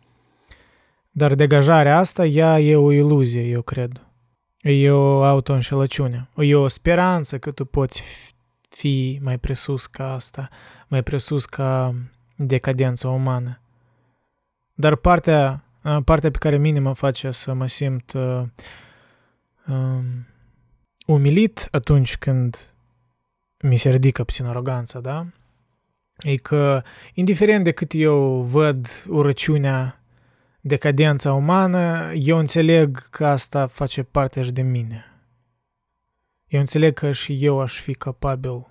Dar 1.11 1.35
degajarea 1.35 1.99
asta, 1.99 2.27
ea 2.27 2.61
e 2.61 2.77
o 2.77 2.93
iluzie, 2.93 3.43
eu 3.43 3.63
cred. 3.63 4.07
E 4.61 4.91
o 4.91 5.23
auto-înșelăciune. 5.23 6.29
E 6.37 6.55
o 6.55 6.69
speranță 6.69 7.39
că 7.39 7.51
tu 7.51 7.65
poți 7.65 8.03
fi 8.69 9.19
mai 9.23 9.39
presus 9.39 9.87
ca 9.87 10.13
asta, 10.13 10.49
mai 10.89 11.03
presus 11.03 11.45
ca 11.45 11.95
decadența 12.37 13.09
umană. 13.09 13.61
Dar 14.75 14.97
partea, 14.97 15.65
partea 16.05 16.31
pe 16.31 16.39
care 16.39 16.57
mine 16.57 16.79
mă 16.79 16.93
face 16.93 17.31
să 17.31 17.53
mă 17.53 17.67
simt 17.67 18.13
uh, 18.13 18.43
um, 19.69 20.27
umilit 21.07 21.69
atunci 21.71 22.17
când 22.17 22.75
mi 23.63 23.77
se 23.77 23.91
ridică 23.91 24.25
puțin 24.25 24.45
aroganța, 24.45 25.01
da? 25.01 25.27
E 26.19 26.37
că, 26.37 26.83
indiferent 27.15 27.65
de 27.65 27.73
cât 27.73 27.91
eu 27.95 28.43
văd 28.43 29.05
urăciunea, 29.09 30.01
decadența 30.61 31.33
umană, 31.33 32.13
eu 32.15 32.39
înțeleg 32.39 33.09
că 33.11 33.27
asta 33.27 33.67
face 33.67 34.03
parte 34.03 34.43
și 34.43 34.53
de 34.53 34.63
mine. 34.63 35.05
Eu 36.47 36.61
înțeleg 36.61 36.95
că 36.95 37.13
și 37.13 37.45
eu 37.45 37.61
aș 37.61 37.81
fi 37.81 37.95
capabil, 37.95 38.67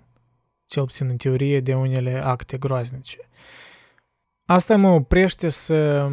cel 0.66 0.86
puțin 0.86 1.10
în 1.10 1.18
teorie, 1.18 1.60
de 1.60 1.76
unele 1.76 2.24
acte 2.24 2.58
groaznice. 2.58 3.18
Asta 4.46 4.76
mă 4.76 4.90
oprește 4.90 5.50
să, 5.50 6.10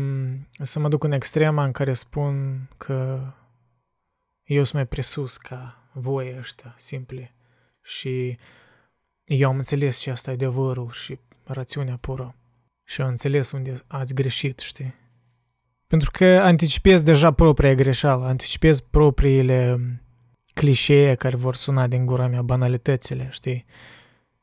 să 0.61 0.79
mă 0.79 0.89
duc 0.89 1.05
în 1.05 1.13
extrema 1.13 1.65
în 1.65 1.73
care 1.73 1.93
spun 1.93 2.61
că 2.77 3.21
eu 4.43 4.63
sunt 4.63 4.75
mai 4.75 4.87
presus 4.87 5.37
ca 5.37 5.80
voi 5.93 6.35
ăștia, 6.39 6.75
simple. 6.79 7.35
Și 7.83 8.39
eu 9.25 9.49
am 9.49 9.57
înțeles 9.57 9.99
ce 9.99 10.11
asta 10.11 10.31
e 10.31 10.35
adevărul 10.35 10.91
și 10.91 11.19
rațiunea 11.45 11.97
pură. 12.01 12.35
Și 12.85 13.01
am 13.01 13.09
înțeles 13.09 13.51
unde 13.51 13.83
ați 13.87 14.15
greșit, 14.15 14.59
știi? 14.59 14.95
Pentru 15.87 16.11
că 16.11 16.25
anticipez 16.25 17.03
deja 17.03 17.33
propria 17.33 17.75
greșeală, 17.75 18.25
anticipez 18.25 18.81
propriile 18.81 19.79
clișee 20.55 21.15
care 21.15 21.37
vor 21.37 21.55
suna 21.55 21.87
din 21.87 22.07
gura 22.07 22.27
mea, 22.27 22.43
banalitățile, 22.43 23.29
știi? 23.31 23.65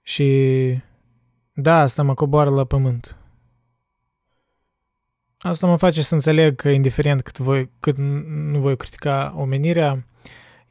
Și 0.02 0.80
da, 1.54 1.80
asta 1.80 2.04
mă 2.04 2.14
coboară 2.14 2.50
la 2.50 2.66
pământ. 2.66 3.18
Asta 5.38 5.68
mă 5.68 5.78
face 5.78 6.02
să 6.02 6.14
înțeleg 6.14 6.56
că 6.56 6.70
indiferent 6.70 7.22
cât, 7.22 7.38
voi, 7.38 7.70
cât 7.80 7.98
nu 7.98 8.60
voi 8.60 8.78
critica 8.78 9.34
omenirea, 9.38 10.06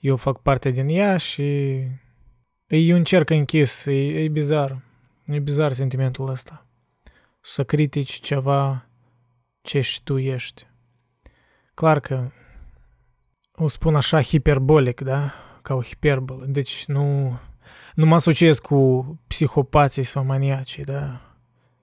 eu 0.07 0.17
fac 0.17 0.43
parte 0.43 0.71
din 0.71 0.89
ea 0.89 1.17
și 1.17 1.75
e 2.67 2.95
un 2.95 3.05
cerc 3.05 3.31
închis, 3.31 3.85
e, 3.85 4.23
e 4.23 4.29
bizar. 4.29 4.83
E 5.25 5.39
bizar 5.39 5.73
sentimentul 5.73 6.29
ăsta. 6.29 6.67
Să 7.41 7.65
critici 7.65 8.21
ceva 8.21 8.87
ce 9.63 9.81
și 9.81 10.03
tu 10.03 10.19
ești. 10.19 10.67
Clar 11.75 12.01
că 12.01 12.31
o 13.53 13.69
spun 13.69 13.97
așa 13.97 14.23
hiperbolic, 14.23 15.01
da? 15.01 15.33
Ca 15.63 15.75
o 15.75 15.83
hiperbolă. 15.83 16.45
Deci 16.45 16.85
nu, 16.87 17.39
nu 17.95 18.07
mă 18.07 18.15
asociez 18.15 18.59
cu 18.59 19.05
psihopații 19.27 20.05
sau 20.05 20.25
maniacii, 20.25 20.85
da? 20.85 21.21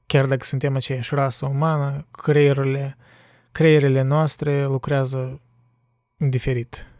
Chiar 0.06 0.26
dacă 0.26 0.44
suntem 0.44 0.76
aceeași 0.76 1.16
rasă 1.16 1.46
umană, 1.46 2.08
creierile, 2.12 2.98
creierile 3.52 4.02
noastre 4.02 4.66
lucrează 4.66 5.42
diferit. 6.18 6.93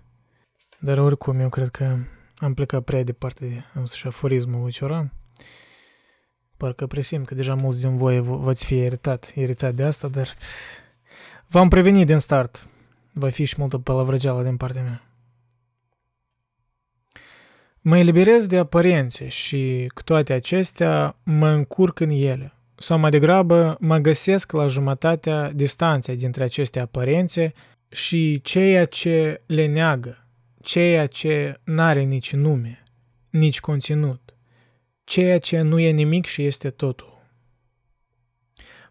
Dar 0.84 0.98
oricum, 0.98 1.40
eu 1.40 1.50
cred 1.50 1.70
că 1.70 1.98
am 2.38 2.54
plecat 2.54 2.84
prea 2.84 3.04
departe 3.04 3.46
de 3.46 3.64
însăși 3.74 4.08
aforismul 4.08 4.62
lui 4.62 4.72
Cioran. 4.72 5.14
Parcă 6.58 6.88
presim 6.88 7.24
că 7.24 7.36
deja 7.36 7.56
mulți 7.56 7.82
din 7.82 7.98
voi 7.98 8.20
v-ați 8.20 8.66
fi 8.66 8.76
iritat, 8.76 9.32
iritat 9.36 9.74
de 9.74 9.84
asta, 9.84 10.08
dar 10.08 10.28
v-am 11.48 11.70
prevenit 11.70 12.06
din 12.06 12.18
start. 12.18 12.68
Va 13.14 13.30
fi 13.30 13.44
și 13.44 13.56
multă 13.58 13.78
palavrăgeală 13.78 14.44
din 14.44 14.58
partea 14.58 14.82
mea. 14.82 15.02
Mă 17.82 17.98
eliberez 17.98 18.46
de 18.46 18.58
aparențe 18.58 19.28
și 19.28 19.92
cu 19.94 20.04
toate 20.04 20.34
acestea 20.34 21.16
mă 21.24 21.48
încurc 21.50 22.00
în 22.00 22.10
ele. 22.10 22.54
Sau 22.76 22.98
mai 22.98 23.10
degrabă 23.10 23.78
mă 23.80 23.98
găsesc 23.98 24.52
la 24.52 24.68
jumătatea 24.68 25.52
distanței 25.52 26.16
dintre 26.16 26.44
aceste 26.44 26.80
aparențe 26.80 27.54
și 27.90 28.42
ceea 28.42 28.86
ce 28.86 29.42
le 29.46 29.66
neagă, 29.66 30.23
ceea 30.64 31.08
ce 31.08 31.60
n-are 31.64 32.02
nici 32.02 32.34
nume, 32.34 32.84
nici 33.30 33.60
conținut, 33.60 34.38
ceea 35.04 35.40
ce 35.40 35.62
nu 35.62 35.80
e 35.80 35.90
nimic 35.90 36.26
și 36.26 36.46
este 36.46 36.70
totul. 36.70 37.22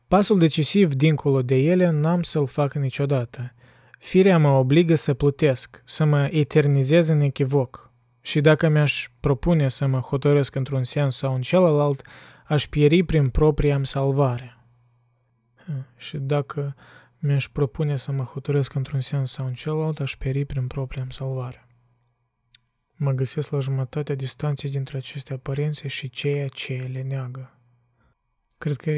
Pasul 0.08 0.38
decisiv 0.38 0.94
dincolo 0.94 1.42
de 1.42 1.54
ele 1.54 1.90
n-am 1.90 2.22
să-l 2.22 2.46
fac 2.46 2.74
niciodată. 2.74 3.54
Firea 3.98 4.38
mă 4.38 4.48
obligă 4.48 4.94
să 4.94 5.14
plutesc, 5.14 5.82
să 5.84 6.04
mă 6.04 6.28
eternizez 6.30 7.08
în 7.08 7.20
echivoc. 7.20 7.92
Și 8.20 8.40
dacă 8.40 8.68
mi-aș 8.68 9.08
propune 9.20 9.68
să 9.68 9.86
mă 9.86 9.98
hotărăsc 9.98 10.54
într-un 10.54 10.84
sens 10.84 11.16
sau 11.16 11.34
în 11.34 11.42
celălalt, 11.42 12.06
aș 12.46 12.66
pieri 12.66 13.02
prin 13.02 13.28
propria 13.28 13.74
am 13.74 13.84
salvare. 13.84 14.56
Și 15.96 16.16
dacă 16.16 16.74
mi-aș 17.24 17.48
propune 17.48 17.96
să 17.96 18.12
mă 18.12 18.22
hotărăsc 18.22 18.74
într-un 18.74 19.00
sens 19.00 19.30
sau 19.30 19.46
în 19.46 19.54
celălalt, 19.54 20.00
aș 20.00 20.16
pieri 20.16 20.44
prin 20.44 20.66
propria 20.66 21.02
am 21.02 21.10
salvare. 21.10 21.66
Mă 22.94 23.12
găsesc 23.12 23.50
la 23.50 23.60
jumătatea 23.60 24.14
distanței 24.14 24.70
dintre 24.70 24.96
aceste 24.96 25.32
aparențe 25.32 25.88
și 25.88 26.10
ceea 26.10 26.48
ce 26.48 26.88
le 26.92 27.02
neagă. 27.02 27.58
Cred 28.58 28.76
că 28.76 28.90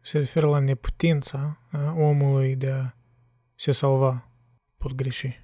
se 0.00 0.18
referă 0.18 0.46
la 0.46 0.58
neputința 0.58 1.58
omului 1.96 2.56
de 2.56 2.70
a 2.70 2.94
se 3.54 3.72
salva. 3.72 4.28
Pot 4.78 4.92
greși. 4.92 5.40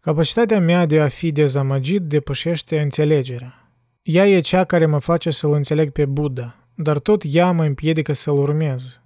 Capacitatea 0.00 0.60
mea 0.60 0.86
de 0.86 1.00
a 1.00 1.08
fi 1.08 1.32
dezamăgit 1.32 2.02
depășește 2.02 2.80
înțelegerea. 2.80 3.70
Ea 4.02 4.28
e 4.28 4.40
cea 4.40 4.64
care 4.64 4.86
mă 4.86 4.98
face 4.98 5.30
să-l 5.30 5.52
înțeleg 5.52 5.92
pe 5.92 6.06
Buddha, 6.06 6.68
dar 6.74 6.98
tot 6.98 7.22
ea 7.24 7.52
mă 7.52 7.64
împiedică 7.64 8.12
să-l 8.12 8.36
urmez. 8.38 9.00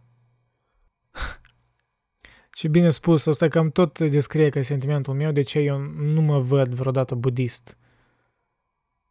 Ce 2.51 2.69
bine 2.69 2.91
spus, 2.91 3.27
asta 3.27 3.49
cam 3.49 3.71
tot 3.71 3.99
descrie 3.99 4.49
că 4.49 4.63
sentimentul 4.63 5.15
meu 5.15 5.33
de 5.33 5.43
ce 5.43 5.59
eu 5.59 5.79
nu 5.79 6.21
mă 6.21 6.39
văd 6.39 6.75
vreodată 6.75 7.15
budist. 7.15 7.77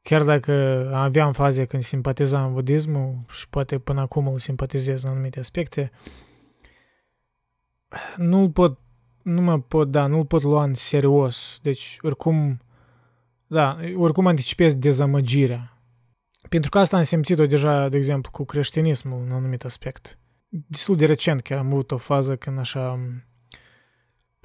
Chiar 0.01 0.23
dacă 0.23 0.51
aveam 0.93 1.33
faze 1.33 1.65
când 1.65 1.83
simpatizam 1.83 2.53
budismul 2.53 3.25
și 3.29 3.49
poate 3.49 3.79
până 3.79 4.01
acum 4.01 4.27
îl 4.27 4.39
simpatizez 4.39 5.03
în 5.03 5.09
anumite 5.09 5.39
aspecte, 5.39 5.91
nu 8.15 8.49
pot, 8.49 8.79
nu 9.21 9.41
mă 9.41 9.59
pot, 9.59 9.91
da, 9.91 10.05
nu-l 10.05 10.25
pot 10.25 10.41
lua 10.41 10.63
în 10.63 10.73
serios. 10.73 11.59
Deci, 11.61 11.97
oricum, 12.01 12.61
da, 13.47 13.77
oricum 13.95 14.27
anticipez 14.27 14.75
dezamăgirea. 14.75 15.81
Pentru 16.49 16.69
că 16.69 16.79
asta 16.79 16.97
am 16.97 17.03
simțit-o 17.03 17.45
deja, 17.45 17.89
de 17.89 17.97
exemplu, 17.97 18.31
cu 18.31 18.45
creștinismul 18.45 19.23
în 19.25 19.31
anumit 19.31 19.63
aspect. 19.63 20.19
Destul 20.47 20.95
de 20.95 21.05
recent 21.05 21.41
chiar 21.41 21.57
am 21.57 21.65
avut 21.71 21.91
o 21.91 21.97
fază 21.97 22.35
când 22.35 22.59
așa... 22.59 22.99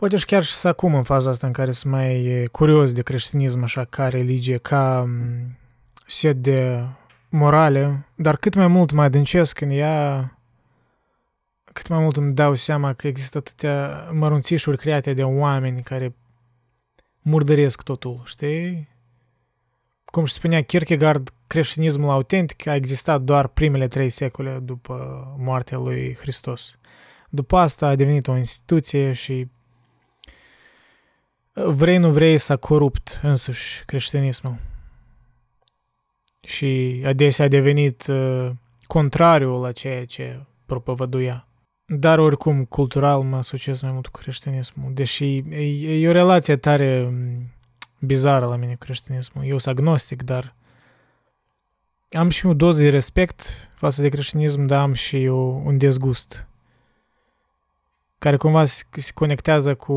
Poate 0.04 0.18
și 0.18 0.24
chiar 0.24 0.42
și 0.42 0.66
acum 0.66 0.94
în 0.94 1.02
faza 1.02 1.30
asta 1.30 1.46
în 1.46 1.52
care 1.52 1.72
sunt 1.72 1.92
mai 1.92 2.48
curios 2.52 2.92
de 2.92 3.02
creștinism, 3.02 3.62
așa, 3.62 3.84
ca 3.84 4.08
religie, 4.08 4.56
ca 4.56 5.08
set 6.06 6.36
de 6.36 6.86
morale, 7.28 8.06
dar 8.14 8.36
cât 8.36 8.54
mai 8.54 8.66
mult 8.66 8.92
mai 8.92 9.04
adâncesc 9.04 9.60
în 9.60 9.70
ea, 9.70 10.38
cât 11.72 11.88
mai 11.88 11.98
mult 11.98 12.16
îmi 12.16 12.32
dau 12.32 12.54
seama 12.54 12.92
că 12.92 13.06
există 13.06 13.38
atâtea 13.38 14.08
mărunțișuri 14.12 14.76
create 14.76 15.14
de 15.14 15.22
oameni 15.22 15.82
care 15.82 16.14
murdăresc 17.22 17.82
totul, 17.82 18.22
știi? 18.24 18.88
Cum 20.04 20.24
și 20.24 20.32
spunea 20.32 20.62
Kierkegaard, 20.62 21.30
creștinismul 21.46 22.10
autentic 22.10 22.66
a 22.66 22.74
existat 22.74 23.20
doar 23.20 23.46
primele 23.46 23.86
trei 23.86 24.10
secole 24.10 24.58
după 24.62 25.26
moartea 25.38 25.78
lui 25.78 26.16
Hristos. 26.20 26.78
După 27.28 27.56
asta 27.56 27.86
a 27.86 27.94
devenit 27.94 28.26
o 28.26 28.36
instituție 28.36 29.12
și 29.12 29.48
vrei 31.54 31.98
nu 31.98 32.10
vrei 32.10 32.38
s-a 32.38 32.56
corupt 32.56 33.20
însuși 33.22 33.82
creștinismul. 33.84 34.56
Și 36.40 37.02
adesea 37.06 37.44
a 37.44 37.48
devenit 37.48 38.06
uh, 38.06 38.50
contrariul 38.86 39.60
la 39.60 39.72
ceea 39.72 40.04
ce 40.04 40.40
propovăduia. 40.66 41.46
Dar 41.86 42.18
oricum, 42.18 42.64
cultural 42.64 43.22
mă 43.22 43.36
asociez 43.36 43.80
mai 43.80 43.92
mult 43.92 44.06
cu 44.06 44.20
creștinismul, 44.20 44.90
deși 44.94 45.36
e, 45.36 46.00
e 46.00 46.08
o 46.08 46.12
relație 46.12 46.56
tare 46.56 47.12
bizară 48.00 48.46
la 48.46 48.56
mine 48.56 48.72
cu 48.72 48.78
creștinismul. 48.78 49.44
Eu 49.44 49.58
sunt 49.58 49.78
agnostic, 49.78 50.22
dar 50.22 50.54
am 52.12 52.28
și 52.28 52.46
o 52.46 52.54
doză 52.54 52.82
de 52.82 52.90
respect 52.90 53.68
față 53.74 54.02
de 54.02 54.08
creștinism, 54.08 54.64
dar 54.64 54.80
am 54.80 54.92
și 54.92 55.26
o, 55.26 55.36
un 55.36 55.78
dezgust 55.78 56.46
care 58.18 58.36
cumva 58.36 58.64
se, 58.64 58.84
se 58.92 59.10
conectează 59.14 59.74
cu 59.74 59.92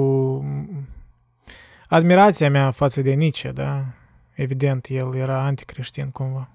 admirația 1.88 2.50
mea 2.50 2.72
față 2.72 3.02
de 3.02 3.14
Nietzsche, 3.14 3.52
da? 3.52 3.86
Evident, 4.34 4.88
el 4.90 5.16
era 5.16 5.44
anticreștin 5.44 6.10
cumva. 6.10 6.50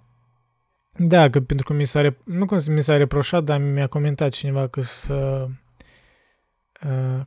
Da, 0.97 1.31
că 1.31 1.41
pentru 1.41 1.67
că 1.67 1.73
mi 1.73 1.85
s-a, 1.85 2.03
rep- 2.03 2.25
nu 2.25 2.47
cum 2.47 2.59
mi 2.69 2.83
s-a 2.83 2.97
reproșat, 2.97 3.45
dar 3.45 3.61
mi-a 3.61 3.87
comentat 3.87 4.31
cineva 4.31 4.67
că 4.67 4.81
să 4.81 5.49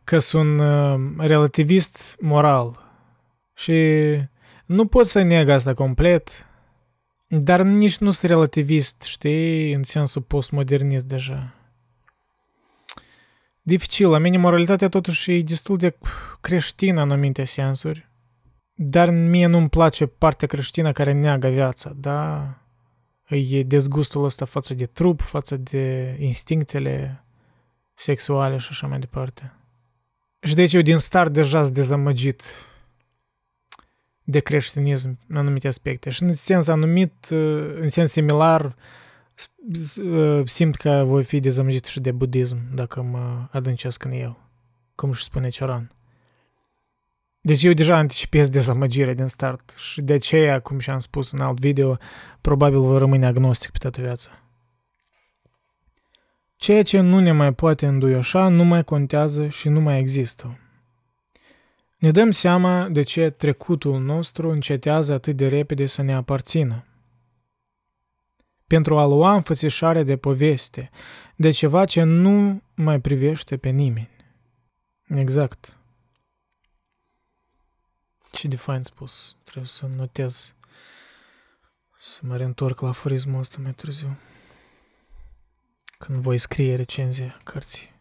că 0.04 0.20
sunt 0.20 0.62
relativist 1.18 2.16
moral. 2.20 2.80
Și 3.54 4.04
nu 4.66 4.86
pot 4.86 5.06
să 5.06 5.22
neg 5.22 5.50
asta 5.50 5.74
complet, 5.74 6.46
dar 7.28 7.62
nici 7.62 7.98
nu 7.98 8.10
sunt 8.10 8.32
relativist, 8.32 9.02
știi, 9.02 9.74
în 9.74 9.84
sensul 9.84 10.22
postmodernist 10.22 11.06
deja. 11.06 11.54
Dificil, 13.68 14.10
la 14.10 14.18
mine 14.18 14.38
moralitatea 14.38 14.90
totuși 14.90 15.32
e 15.32 15.42
destul 15.42 15.78
de 15.78 15.98
creștină 16.42 17.02
în 17.02 17.12
anumite 17.12 17.44
sensuri, 17.44 18.10
dar 18.74 19.10
mie 19.10 19.48
nu-mi 19.48 19.70
place 19.70 20.06
partea 20.06 20.48
creștină 20.48 20.92
care 20.92 21.12
neagă 21.12 21.48
viața, 21.48 21.92
da? 21.96 22.50
E 23.28 23.64
dezgustul 23.64 24.24
ăsta 24.24 24.46
față 24.46 24.74
de 24.74 24.86
trup, 24.86 25.22
față 25.22 25.58
de 25.58 26.16
instinctele 26.20 27.24
sexuale 27.94 28.58
și 28.58 28.68
așa 28.70 28.88
mai 28.88 29.00
departe. 29.00 29.54
Și 30.40 30.56
deci 30.56 30.74
eu 30.74 30.82
din 30.82 30.98
start 30.98 31.34
deja 31.34 31.64
sunt 31.64 31.76
dezamăgit 31.76 32.44
de 34.24 34.40
creștinism 34.40 35.20
în 35.28 35.38
anumite 35.38 35.68
aspecte. 35.68 36.10
Și 36.10 36.24
în 36.24 36.34
sens 36.34 36.68
anumit, 36.68 37.26
în 37.80 37.90
sens 37.90 38.12
similar, 38.12 38.76
simt 40.46 40.76
că 40.76 41.04
voi 41.06 41.24
fi 41.24 41.40
dezamăgit 41.40 41.86
și 41.86 42.00
de 42.00 42.12
budism 42.12 42.58
dacă 42.74 43.02
mă 43.02 43.48
adâncesc 43.52 44.04
în 44.04 44.12
el, 44.12 44.38
cum 44.96 45.14
și 45.14 45.24
spune 45.24 45.50
Cioran. 45.50 45.92
Deci 47.42 47.64
eu 47.64 47.74
deja 47.74 47.96
anticipez 47.96 48.50
dezamăgirea 48.50 49.14
din 49.14 49.26
start 49.26 49.74
și 49.78 50.02
de 50.02 50.14
aceea, 50.14 50.60
cum 50.60 50.80
și-am 50.80 51.00
spus 51.00 51.32
în 51.32 51.40
alt 51.40 51.60
video, 51.60 51.98
probabil 52.42 52.80
voi 52.80 52.98
rămâne 52.98 53.26
agnostic 53.26 53.72
pe 53.72 53.78
toată 53.78 54.02
viața. 54.02 54.30
Ceea 56.56 56.84
ce 56.84 57.00
nu 57.00 57.20
ne 57.20 57.32
mai 57.32 57.54
poate 57.54 57.86
înduioșa 57.86 58.48
nu 58.48 58.64
mai 58.64 58.84
contează 58.84 59.48
și 59.48 59.70
nu 59.70 59.80
mai 59.80 60.00
există. 60.00 60.60
Ne 62.00 62.12
dăm 62.12 62.32
seama 62.32 62.88
de 62.90 63.02
ce 63.02 63.30
trecutul 63.30 64.00
nostru 64.00 64.50
încetează 64.50 65.14
atât 65.14 65.36
de 65.36 65.48
repede 65.48 65.86
să 65.86 66.02
ne 66.02 66.14
aparțină. 66.14 66.86
Pentru 68.68 68.98
a 68.98 69.06
lua 69.06 69.34
înfățișare 69.34 70.04
de 70.04 70.18
poveste, 70.18 70.90
de 71.36 71.52
ceva 71.52 71.86
ce 71.86 72.04
nu 72.04 72.62
mai 72.74 73.02
privește 73.02 73.58
pe 73.58 73.70
nimeni. 73.70 74.10
Exact. 75.08 75.78
Ce 78.32 78.48
de 78.48 78.56
fain 78.56 78.84
spus. 78.84 79.36
Trebuie 79.44 79.66
să 79.66 79.86
notez. 79.96 80.56
Să 82.00 82.22
mă 82.24 82.38
reîntorc 82.38 82.80
la 82.80 82.88
aforismul 82.88 83.40
ăsta 83.40 83.58
mai 83.62 83.72
târziu. 83.72 84.18
Când 85.98 86.22
voi 86.22 86.38
scrie 86.38 86.76
recenzia 86.76 87.38
cărții. 87.44 87.94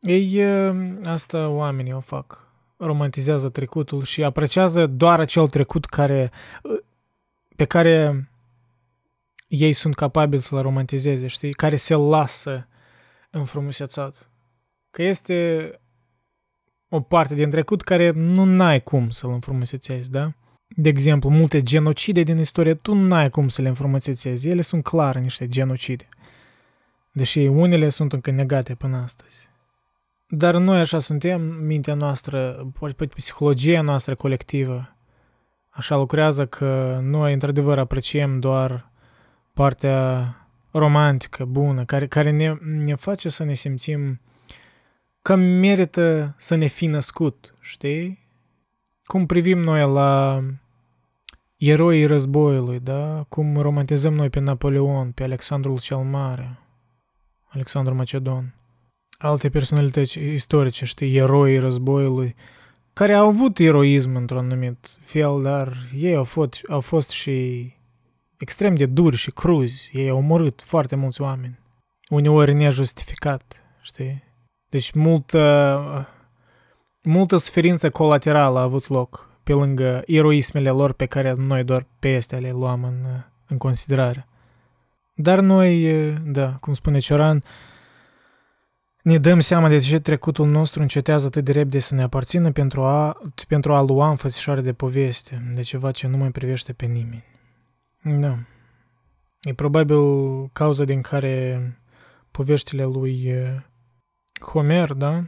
Ei, 0.00 0.44
asta 1.04 1.48
oamenii 1.48 1.92
o 1.92 2.00
fac 2.00 2.46
romantizează 2.76 3.48
trecutul 3.48 4.04
și 4.04 4.24
apreciază 4.24 4.86
doar 4.86 5.20
acel 5.20 5.48
trecut 5.48 5.84
care, 5.84 6.30
pe 7.56 7.64
care 7.64 8.28
ei 9.46 9.72
sunt 9.72 9.94
capabili 9.94 10.42
să-l 10.42 10.60
romantizeze, 10.60 11.26
știi? 11.26 11.52
Care 11.52 11.76
se 11.76 11.94
lasă 11.94 12.68
înfrumusețat. 13.30 14.30
Că 14.90 15.02
este 15.02 15.70
o 16.88 17.00
parte 17.00 17.34
din 17.34 17.50
trecut 17.50 17.82
care 17.82 18.10
nu 18.10 18.44
n-ai 18.44 18.82
cum 18.82 19.10
să-l 19.10 19.30
înfrumusețezi, 19.30 20.10
da? 20.10 20.32
De 20.68 20.88
exemplu, 20.88 21.30
multe 21.30 21.62
genocide 21.62 22.22
din 22.22 22.38
istorie, 22.38 22.74
tu 22.74 22.94
n-ai 22.94 23.30
cum 23.30 23.48
să 23.48 23.62
le 23.62 23.68
înfrumusețezi. 23.68 24.48
Ele 24.48 24.60
sunt 24.60 24.82
clar 24.82 25.16
niște 25.16 25.48
genocide. 25.48 26.08
Deși 27.12 27.38
unele 27.38 27.88
sunt 27.88 28.12
încă 28.12 28.30
negate 28.30 28.74
până 28.74 28.96
astăzi. 28.96 29.48
Dar 30.28 30.54
noi 30.54 30.80
așa 30.80 30.98
suntem, 30.98 31.40
mintea 31.42 31.94
noastră, 31.94 32.66
poate 32.78 33.06
psihologia 33.06 33.80
noastră 33.80 34.14
colectivă, 34.14 34.96
așa 35.68 35.96
lucrează 35.96 36.46
că 36.46 36.98
noi 37.02 37.32
într-adevăr 37.32 37.78
apreciem 37.78 38.40
doar 38.40 38.92
partea 39.56 40.34
romantică, 40.70 41.44
bună, 41.44 41.84
care, 41.84 42.06
care 42.06 42.30
ne, 42.30 42.54
ne 42.60 42.94
face 42.94 43.28
să 43.28 43.44
ne 43.44 43.54
simțim 43.54 44.20
că 45.22 45.34
merită 45.34 46.34
să 46.38 46.54
ne 46.54 46.66
fi 46.66 46.86
născut, 46.86 47.54
știi? 47.60 48.18
Cum 49.04 49.26
privim 49.26 49.58
noi 49.58 49.92
la 49.92 50.42
eroii 51.56 52.06
războiului, 52.06 52.80
da? 52.80 53.26
Cum 53.28 53.56
romantizăm 53.56 54.14
noi 54.14 54.30
pe 54.30 54.40
Napoleon, 54.40 55.10
pe 55.10 55.22
Alexandrul 55.22 55.80
cel 55.80 55.96
Mare, 55.96 56.58
Alexandru 57.48 57.94
Macedon 57.94 58.54
alte 59.18 59.48
personalități 59.50 60.18
istorice, 60.18 60.84
știi, 60.84 61.16
eroi 61.16 61.58
războiului, 61.58 62.34
care 62.92 63.14
au 63.14 63.28
avut 63.28 63.58
eroism 63.58 64.14
într-un 64.14 64.38
anumit 64.38 64.98
fel, 65.00 65.42
dar 65.42 65.76
ei 66.00 66.14
au 66.14 66.24
fost, 66.24 66.60
au 66.68 66.80
fost 66.80 67.10
și 67.10 67.70
extrem 68.38 68.74
de 68.74 68.86
duri 68.86 69.16
și 69.16 69.30
cruzi. 69.30 69.90
Ei 69.92 70.08
au 70.08 70.16
omorât 70.16 70.62
foarte 70.62 70.96
mulți 70.96 71.20
oameni. 71.20 71.58
Uneori 72.08 72.54
nejustificat, 72.54 73.62
știi? 73.80 74.24
Deci 74.68 74.90
multă, 74.90 76.08
multă 77.02 77.36
suferință 77.36 77.90
colaterală 77.90 78.58
a 78.58 78.62
avut 78.62 78.88
loc 78.88 79.28
pe 79.42 79.52
lângă 79.52 80.02
eroismele 80.06 80.70
lor 80.70 80.92
pe 80.92 81.06
care 81.06 81.32
noi 81.32 81.64
doar 81.64 81.86
pe 81.98 82.08
este 82.08 82.36
le 82.36 82.50
luam 82.50 82.84
în, 82.84 83.04
în 83.46 83.58
considerare. 83.58 84.26
Dar 85.14 85.40
noi, 85.40 85.92
da, 86.24 86.56
cum 86.60 86.74
spune 86.74 86.98
Cioran, 86.98 87.44
ne 89.02 89.18
dăm 89.18 89.40
seama 89.40 89.68
de 89.68 89.78
ce 89.78 89.98
trecutul 89.98 90.46
nostru 90.46 90.82
încetează 90.82 91.26
atât 91.26 91.44
de 91.44 91.52
repede 91.52 91.78
să 91.78 91.94
ne 91.94 92.02
aparțină 92.02 92.52
pentru 92.52 92.84
a, 92.84 93.20
pentru 93.48 93.74
a 93.74 93.82
lua 93.82 94.10
înfățișare 94.10 94.60
de 94.60 94.72
poveste, 94.72 95.52
de 95.54 95.62
ceva 95.62 95.90
ce 95.90 96.06
nu 96.06 96.16
mai 96.16 96.30
privește 96.30 96.72
pe 96.72 96.86
nimeni. 96.86 97.35
Da. 98.08 98.38
E 99.42 99.54
probabil 99.54 99.98
cauza 100.52 100.84
din 100.84 101.02
care 101.02 101.72
poveștile 102.30 102.84
lui 102.84 103.32
Homer, 104.40 104.92
da? 104.92 105.22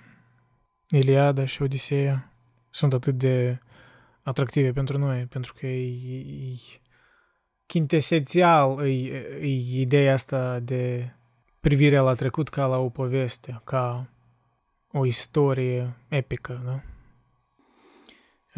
Iliada 0.88 1.44
și 1.44 1.62
Odiseea 1.62 2.32
sunt 2.70 2.92
atât 2.92 3.14
de 3.14 3.58
atractive 4.22 4.72
pentru 4.72 4.98
noi, 4.98 5.26
pentru 5.26 5.54
că 5.54 5.66
e, 5.66 5.88
e 5.88 6.56
quintesențial 7.66 8.86
e, 8.86 8.92
e 9.40 9.80
ideea 9.80 10.12
asta 10.12 10.58
de 10.58 11.12
privire 11.60 11.98
la 11.98 12.14
trecut 12.14 12.48
ca 12.48 12.66
la 12.66 12.78
o 12.78 12.88
poveste, 12.88 13.60
ca 13.64 14.10
o 14.92 15.06
istorie 15.06 15.96
epică, 16.08 16.62
da? 16.64 16.80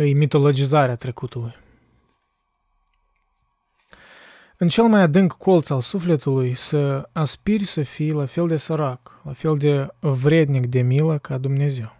E 0.04 0.12
mitologizarea 0.12 0.96
trecutului. 0.96 1.54
În 4.62 4.68
cel 4.68 4.84
mai 4.84 5.00
adânc 5.00 5.32
colț 5.32 5.70
al 5.70 5.80
sufletului 5.80 6.54
să 6.54 7.08
aspiri 7.12 7.64
să 7.64 7.82
fii 7.82 8.12
la 8.12 8.24
fel 8.24 8.46
de 8.46 8.56
sărac, 8.56 9.20
la 9.24 9.32
fel 9.32 9.56
de 9.56 9.88
vrednic 10.00 10.66
de 10.66 10.82
milă 10.82 11.18
ca 11.18 11.38
Dumnezeu. 11.38 11.96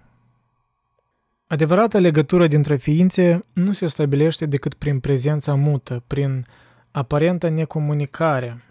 Adevărata 1.47 1.99
legătură 1.99 2.47
dintre 2.47 2.77
ființe 2.77 3.41
nu 3.53 3.73
se 3.73 3.87
stabilește 3.87 4.47
decât 4.47 4.75
prin 4.75 5.01
prezența 5.01 5.55
mută, 5.55 6.03
prin 6.07 6.45
aparentă 6.91 7.49
necomunicare, 7.49 8.63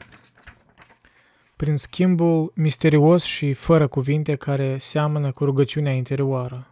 prin 1.56 1.76
schimbul 1.76 2.52
misterios 2.56 3.24
și 3.24 3.54
fără 3.54 3.88
cuvinte 3.88 4.36
care 4.36 4.78
seamănă 4.78 5.32
cu 5.32 5.46
rugăciunea 5.46 5.92
interioară. 5.92 6.68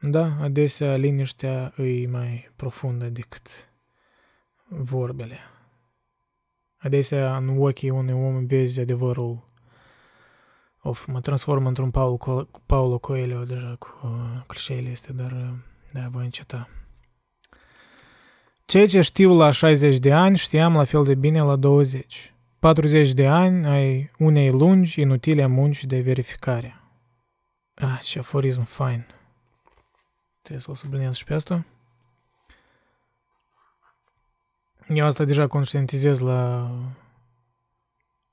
Da, 0.00 0.36
adesea 0.40 0.96
liniștea 0.96 1.72
îi 1.76 2.06
mai 2.06 2.50
profundă 2.56 3.04
decât 3.04 3.48
vorbele. 4.68 5.38
Adesea 6.76 7.36
în 7.36 7.58
ochii 7.58 7.90
unui 7.90 8.14
om 8.14 8.46
vezi 8.46 8.80
adevărul. 8.80 9.44
Of, 10.82 11.06
mă 11.06 11.20
transform 11.20 11.66
într-un 11.66 11.90
Paulo, 11.90 12.16
Co- 12.16 12.60
Paulo 12.66 12.98
Coelho 12.98 13.44
deja 13.44 13.76
cu 13.78 13.88
uh, 14.02 14.42
clișeile 14.46 14.90
astea, 14.90 15.14
dar 15.14 15.32
uh, 15.32 15.48
da, 15.92 16.08
voi 16.08 16.24
înceta. 16.24 16.68
Ceea 18.64 18.86
ce 18.86 19.00
știu 19.00 19.34
la 19.34 19.50
60 19.50 19.98
de 19.98 20.12
ani 20.12 20.36
știam 20.36 20.74
la 20.74 20.84
fel 20.84 21.04
de 21.04 21.14
bine 21.14 21.40
la 21.42 21.56
20. 21.56 22.34
40 22.58 23.12
de 23.12 23.26
ani 23.26 23.66
ai 23.66 24.10
unei 24.18 24.50
lungi, 24.50 25.00
inutile 25.00 25.46
munci 25.46 25.84
de 25.84 26.00
verificare. 26.00 26.80
Ah, 27.74 28.00
ce 28.02 28.18
aforism 28.18 28.64
fain. 28.64 29.06
Trebuie 30.42 30.60
să-l 30.62 30.74
subliniez 30.74 31.14
și 31.14 31.24
pe 31.24 31.34
asta. 31.34 31.64
Eu 34.88 35.06
asta 35.06 35.24
deja 35.24 35.46
conștientizez 35.46 36.20
la 36.20 36.70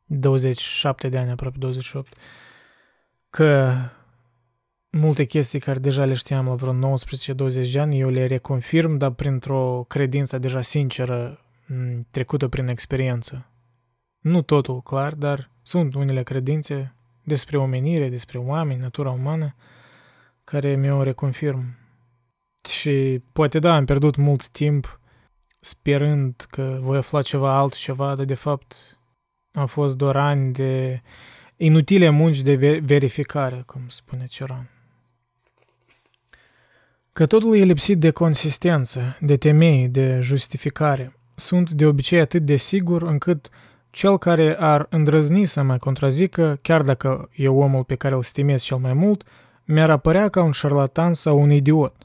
27 0.05 1.09
de 1.09 1.17
ani, 1.17 1.31
aproape 1.31 1.57
28, 1.57 2.17
că 3.29 3.73
multe 4.89 5.25
chestii 5.25 5.59
care 5.59 5.79
deja 5.79 6.05
le 6.05 6.13
știam 6.13 6.47
la 6.47 6.55
vreo 6.55 6.73
19-20 6.73 7.71
de 7.71 7.79
ani, 7.79 7.99
eu 7.99 8.09
le 8.09 8.25
reconfirm, 8.25 8.97
dar 8.97 9.11
printr-o 9.11 9.85
credință 9.87 10.37
deja 10.37 10.61
sinceră, 10.61 11.39
trecută 12.11 12.47
prin 12.47 12.67
experiență. 12.67 13.47
Nu 14.19 14.41
totul 14.41 14.81
clar, 14.81 15.13
dar 15.13 15.49
sunt 15.61 15.93
unele 15.93 16.23
credințe 16.23 16.95
despre 17.23 17.57
omenire, 17.57 18.09
despre 18.09 18.37
oameni, 18.37 18.81
natura 18.81 19.11
umană, 19.11 19.55
care 20.43 20.75
mi-o 20.75 21.03
reconfirm. 21.03 21.77
Și 22.69 23.23
poate 23.31 23.59
da, 23.59 23.75
am 23.75 23.85
pierdut 23.85 24.15
mult 24.15 24.47
timp 24.47 24.99
sperând 25.64 26.45
că 26.49 26.78
voi 26.82 26.97
afla 26.97 27.22
ceva 27.22 27.57
altceva, 27.57 28.16
dar 28.16 28.26
de 28.26 28.34
fapt 28.34 28.99
au 29.53 29.68
fost 29.68 29.97
doar 29.97 30.16
ani 30.16 30.53
de 30.53 31.01
inutile 31.57 32.09
munci 32.09 32.41
de 32.41 32.80
verificare, 32.84 33.64
cum 33.66 33.82
spune 33.88 34.26
Ceran. 34.26 34.70
Că 37.14 37.26
totul 37.26 37.57
e 37.57 37.64
lipsit 37.64 37.99
de 37.99 38.11
consistență, 38.11 39.18
de 39.20 39.38
temei, 39.38 39.88
de 39.88 40.20
justificare. 40.22 41.14
Sunt 41.36 41.70
de 41.72 41.86
obicei 41.86 42.20
atât 42.20 42.45
de 42.45 42.55
sigur 42.55 43.01
încât 43.01 43.49
cel 43.89 44.18
care 44.18 44.55
ar 44.59 44.86
îndrăzni 44.89 45.45
să 45.45 45.61
mă 45.61 45.78
contrazică, 45.78 46.59
chiar 46.61 46.82
dacă 46.82 47.30
e 47.36 47.47
omul 47.47 47.84
pe 47.84 47.95
care 47.95 48.16
îl 48.16 48.24
stimez 48.24 48.64
cel 48.64 48.78
mai 48.78 48.93
mult, 48.93 49.24
mi-ar 49.66 49.89
apărea 49.89 50.30
ca 50.30 50.43
un 50.43 50.51
șarlatan 50.51 51.14
sau 51.14 51.41
un 51.41 51.51
idiot. 51.51 51.95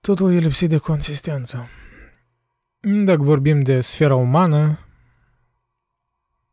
Totul 0.00 0.32
e 0.32 0.38
lipsit 0.38 0.68
de 0.68 0.78
consistență. 0.78 1.68
Dacă 2.86 3.22
vorbim 3.22 3.62
de 3.62 3.80
sfera 3.80 4.14
umană, 4.14 4.78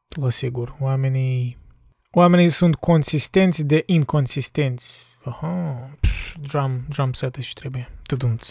la 0.07 0.29
sigur, 0.29 0.75
oamenii, 0.79 1.57
oamenii 2.11 2.49
sunt 2.49 2.75
consistenți 2.75 3.65
de 3.65 3.84
inconsistenți. 3.86 5.07
Aha, 5.23 5.89
pf, 5.99 6.36
drum, 6.41 6.86
drum 6.89 7.13
set 7.13 7.36
și 7.36 7.53
trebuie. 7.53 7.89
Tudumț. 8.03 8.49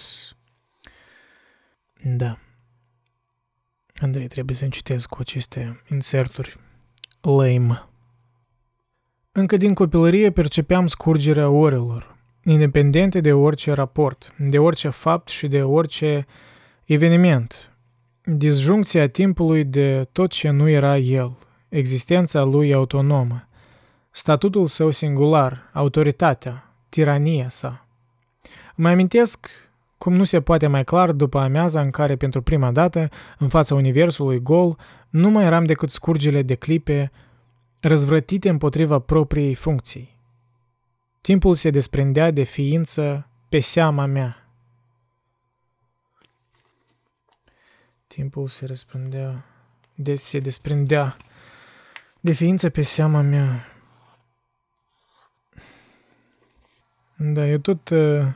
Da. 2.02 2.38
Andrei, 4.00 4.26
trebuie 4.26 4.56
să-mi 4.56 4.70
citesc 4.70 5.08
cu 5.08 5.16
aceste 5.20 5.82
inserturi. 5.90 6.56
Lame. 7.20 7.88
Încă 9.32 9.56
din 9.56 9.74
copilărie 9.74 10.30
percepeam 10.30 10.86
scurgerea 10.86 11.48
orelor, 11.48 12.16
independente 12.44 13.20
de 13.20 13.32
orice 13.32 13.72
raport, 13.72 14.34
de 14.38 14.58
orice 14.58 14.88
fapt 14.88 15.28
și 15.28 15.48
de 15.48 15.62
orice 15.62 16.26
eveniment. 16.84 17.69
Disjuncția 18.32 19.08
timpului 19.08 19.64
de 19.64 20.08
tot 20.12 20.30
ce 20.30 20.50
nu 20.50 20.68
era 20.68 20.96
el, 20.96 21.38
existența 21.68 22.42
lui 22.42 22.72
autonomă, 22.72 23.48
statutul 24.10 24.66
său 24.66 24.90
singular, 24.90 25.70
autoritatea, 25.72 26.74
tirania 26.88 27.48
sa. 27.48 27.86
Mă 28.74 28.88
amintesc 28.88 29.50
cum 29.98 30.14
nu 30.14 30.24
se 30.24 30.40
poate 30.40 30.66
mai 30.66 30.84
clar 30.84 31.12
după 31.12 31.38
amiaza 31.38 31.80
în 31.80 31.90
care 31.90 32.16
pentru 32.16 32.42
prima 32.42 32.72
dată, 32.72 33.08
în 33.38 33.48
fața 33.48 33.74
universului 33.74 34.42
gol, 34.42 34.76
nu 35.08 35.30
mai 35.30 35.44
eram 35.44 35.64
decât 35.64 35.90
scurgele 35.90 36.42
de 36.42 36.54
clipe 36.54 37.10
răzvrătite 37.80 38.48
împotriva 38.48 38.98
propriei 38.98 39.54
funcții. 39.54 40.18
Timpul 41.20 41.54
se 41.54 41.70
desprindea 41.70 42.30
de 42.30 42.42
ființă 42.42 43.28
pe 43.48 43.60
seama 43.60 44.06
mea. 44.06 44.49
Timpul 48.14 48.46
se 48.48 48.66
răspândea, 48.66 49.44
de, 49.94 50.16
se 50.16 50.38
desprindea 50.38 51.16
de 52.20 52.32
ființă 52.32 52.70
pe 52.70 52.82
seama 52.82 53.20
mea. 53.20 53.66
Da, 57.16 57.46
eu 57.46 57.58
tot 57.58 57.88
uh, 57.88 58.26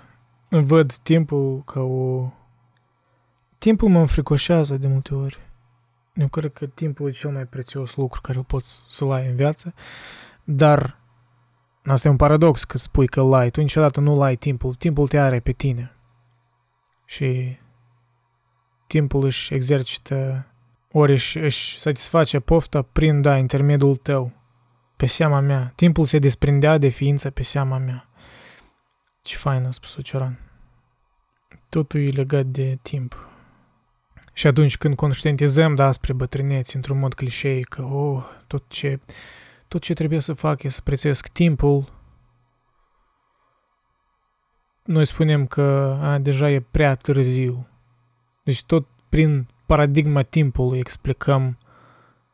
văd 0.48 0.92
timpul 0.92 1.62
ca 1.64 1.80
o... 1.80 2.30
Timpul 3.58 3.88
mă 3.88 4.00
înfricoșează 4.00 4.76
de 4.76 4.86
multe 4.86 5.14
ori. 5.14 5.38
Eu 6.14 6.28
cred 6.28 6.52
că 6.52 6.66
timpul 6.66 7.08
e 7.08 7.10
cel 7.10 7.30
mai 7.30 7.46
prețios 7.46 7.96
lucru 7.96 8.20
care 8.20 8.38
îl 8.38 8.44
poți 8.44 8.84
să-l 8.88 9.10
ai 9.10 9.28
în 9.28 9.36
viață, 9.36 9.74
dar 10.44 10.98
asta 11.84 12.08
e 12.08 12.10
un 12.10 12.16
paradox 12.16 12.64
că 12.64 12.78
spui 12.78 13.06
că 13.06 13.22
l-ai. 13.22 13.50
Tu 13.50 13.60
niciodată 13.60 14.00
nu 14.00 14.16
l-ai 14.16 14.36
timpul. 14.36 14.74
Timpul 14.74 15.08
te 15.08 15.18
are 15.18 15.40
pe 15.40 15.52
tine. 15.52 15.96
Și 17.04 17.58
timpul 18.94 19.24
își 19.24 19.54
exercită 19.54 20.46
ori 20.92 21.12
își, 21.12 21.38
își 21.38 21.78
satisface 21.80 22.40
pofta 22.40 22.82
prin, 22.82 23.20
da, 23.20 23.36
intermediul 23.36 23.96
tău, 23.96 24.32
pe 24.96 25.06
seama 25.06 25.40
mea. 25.40 25.72
Timpul 25.74 26.04
se 26.04 26.18
desprindea 26.18 26.78
de 26.78 26.88
ființă 26.88 27.30
pe 27.30 27.42
seama 27.42 27.78
mea. 27.78 28.08
Ce 29.22 29.36
fain 29.36 29.64
a 29.64 29.70
spus 29.70 29.96
Cioran. 30.02 30.38
Totul 31.68 32.00
e 32.00 32.08
legat 32.08 32.46
de 32.46 32.78
timp. 32.82 33.28
Și 34.32 34.46
atunci 34.46 34.78
când 34.78 34.94
conștientizăm, 34.94 35.74
da, 35.74 35.92
spre 35.92 36.12
bătrâneți, 36.12 36.76
într-un 36.76 36.98
mod 36.98 37.14
clișei, 37.14 37.62
că, 37.62 37.82
oh, 37.82 38.24
tot 38.46 38.64
ce, 38.68 39.00
tot 39.68 39.80
ce 39.80 39.92
trebuie 39.92 40.20
să 40.20 40.32
fac 40.32 40.62
e 40.62 40.68
să 40.68 40.80
prețuiesc 40.84 41.28
timpul, 41.28 41.92
noi 44.84 45.04
spunem 45.04 45.46
că 45.46 45.98
a, 46.00 46.18
deja 46.18 46.50
e 46.50 46.60
prea 46.60 46.94
târziu. 46.94 47.68
Deci 48.44 48.64
tot 48.64 48.86
prin 49.08 49.48
paradigma 49.66 50.22
timpului 50.22 50.78
explicăm 50.78 51.58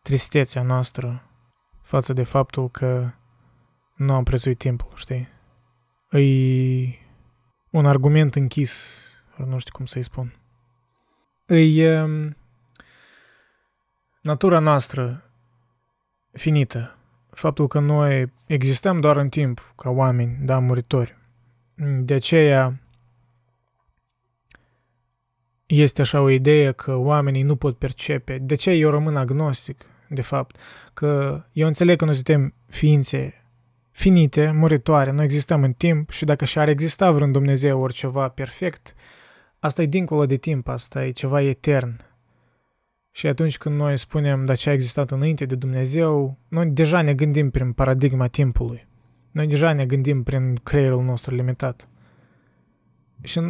tristețea 0.02 0.62
noastră 0.62 1.22
față 1.82 2.12
de 2.12 2.22
faptul 2.22 2.70
că 2.70 3.11
nu 3.94 4.14
am 4.14 4.24
prețuit 4.24 4.58
timpul, 4.58 4.92
știi? 4.94 5.28
E 6.11 6.98
un 7.70 7.86
argument 7.86 8.34
închis, 8.34 9.04
nu 9.36 9.58
știu 9.58 9.72
cum 9.72 9.84
să-i 9.84 10.02
spun. 10.02 10.34
E 11.46 12.04
natura 14.20 14.58
noastră 14.58 15.30
finită. 16.32 16.96
Faptul 17.30 17.68
că 17.68 17.78
noi 17.78 18.32
existăm 18.46 19.00
doar 19.00 19.16
în 19.16 19.28
timp, 19.28 19.72
ca 19.76 19.90
oameni, 19.90 20.36
da, 20.40 20.58
muritori. 20.58 21.16
De 22.00 22.14
aceea 22.14 22.80
este 25.70 26.00
așa 26.00 26.20
o 26.20 26.30
idee 26.30 26.72
că 26.72 26.94
oamenii 26.94 27.42
nu 27.42 27.56
pot 27.56 27.78
percepe. 27.78 28.38
De 28.38 28.54
ce 28.54 28.70
eu 28.70 28.90
rămân 28.90 29.16
agnostic, 29.16 29.84
de 30.08 30.20
fapt? 30.20 30.56
Că 30.94 31.42
eu 31.52 31.66
înțeleg 31.66 31.98
că 31.98 32.04
noi 32.04 32.14
suntem 32.14 32.54
ființe 32.66 33.34
finite, 33.90 34.50
muritoare, 34.50 35.10
nu 35.10 35.22
existăm 35.22 35.62
în 35.62 35.72
timp 35.72 36.10
și 36.10 36.24
dacă 36.24 36.44
și-ar 36.44 36.68
exista 36.68 37.10
vreun 37.10 37.32
Dumnezeu 37.32 37.80
ori 37.80 37.92
ceva 37.92 38.28
perfect, 38.28 38.94
asta 39.58 39.82
e 39.82 39.86
dincolo 39.86 40.26
de 40.26 40.36
timp, 40.36 40.68
asta 40.68 41.04
e 41.04 41.10
ceva 41.10 41.42
etern. 41.42 42.00
Și 43.10 43.26
atunci 43.26 43.58
când 43.58 43.76
noi 43.76 43.96
spunem, 43.96 44.44
dar 44.44 44.56
ce 44.56 44.68
a 44.70 44.72
existat 44.72 45.10
înainte 45.10 45.44
de 45.44 45.54
Dumnezeu, 45.54 46.38
noi 46.48 46.66
deja 46.66 47.02
ne 47.02 47.14
gândim 47.14 47.50
prin 47.50 47.72
paradigma 47.72 48.26
timpului. 48.26 48.88
Noi 49.30 49.46
deja 49.46 49.72
ne 49.72 49.86
gândim 49.86 50.22
prin 50.22 50.54
creierul 50.54 51.02
nostru 51.02 51.34
limitat. 51.34 51.88
Și 53.22 53.40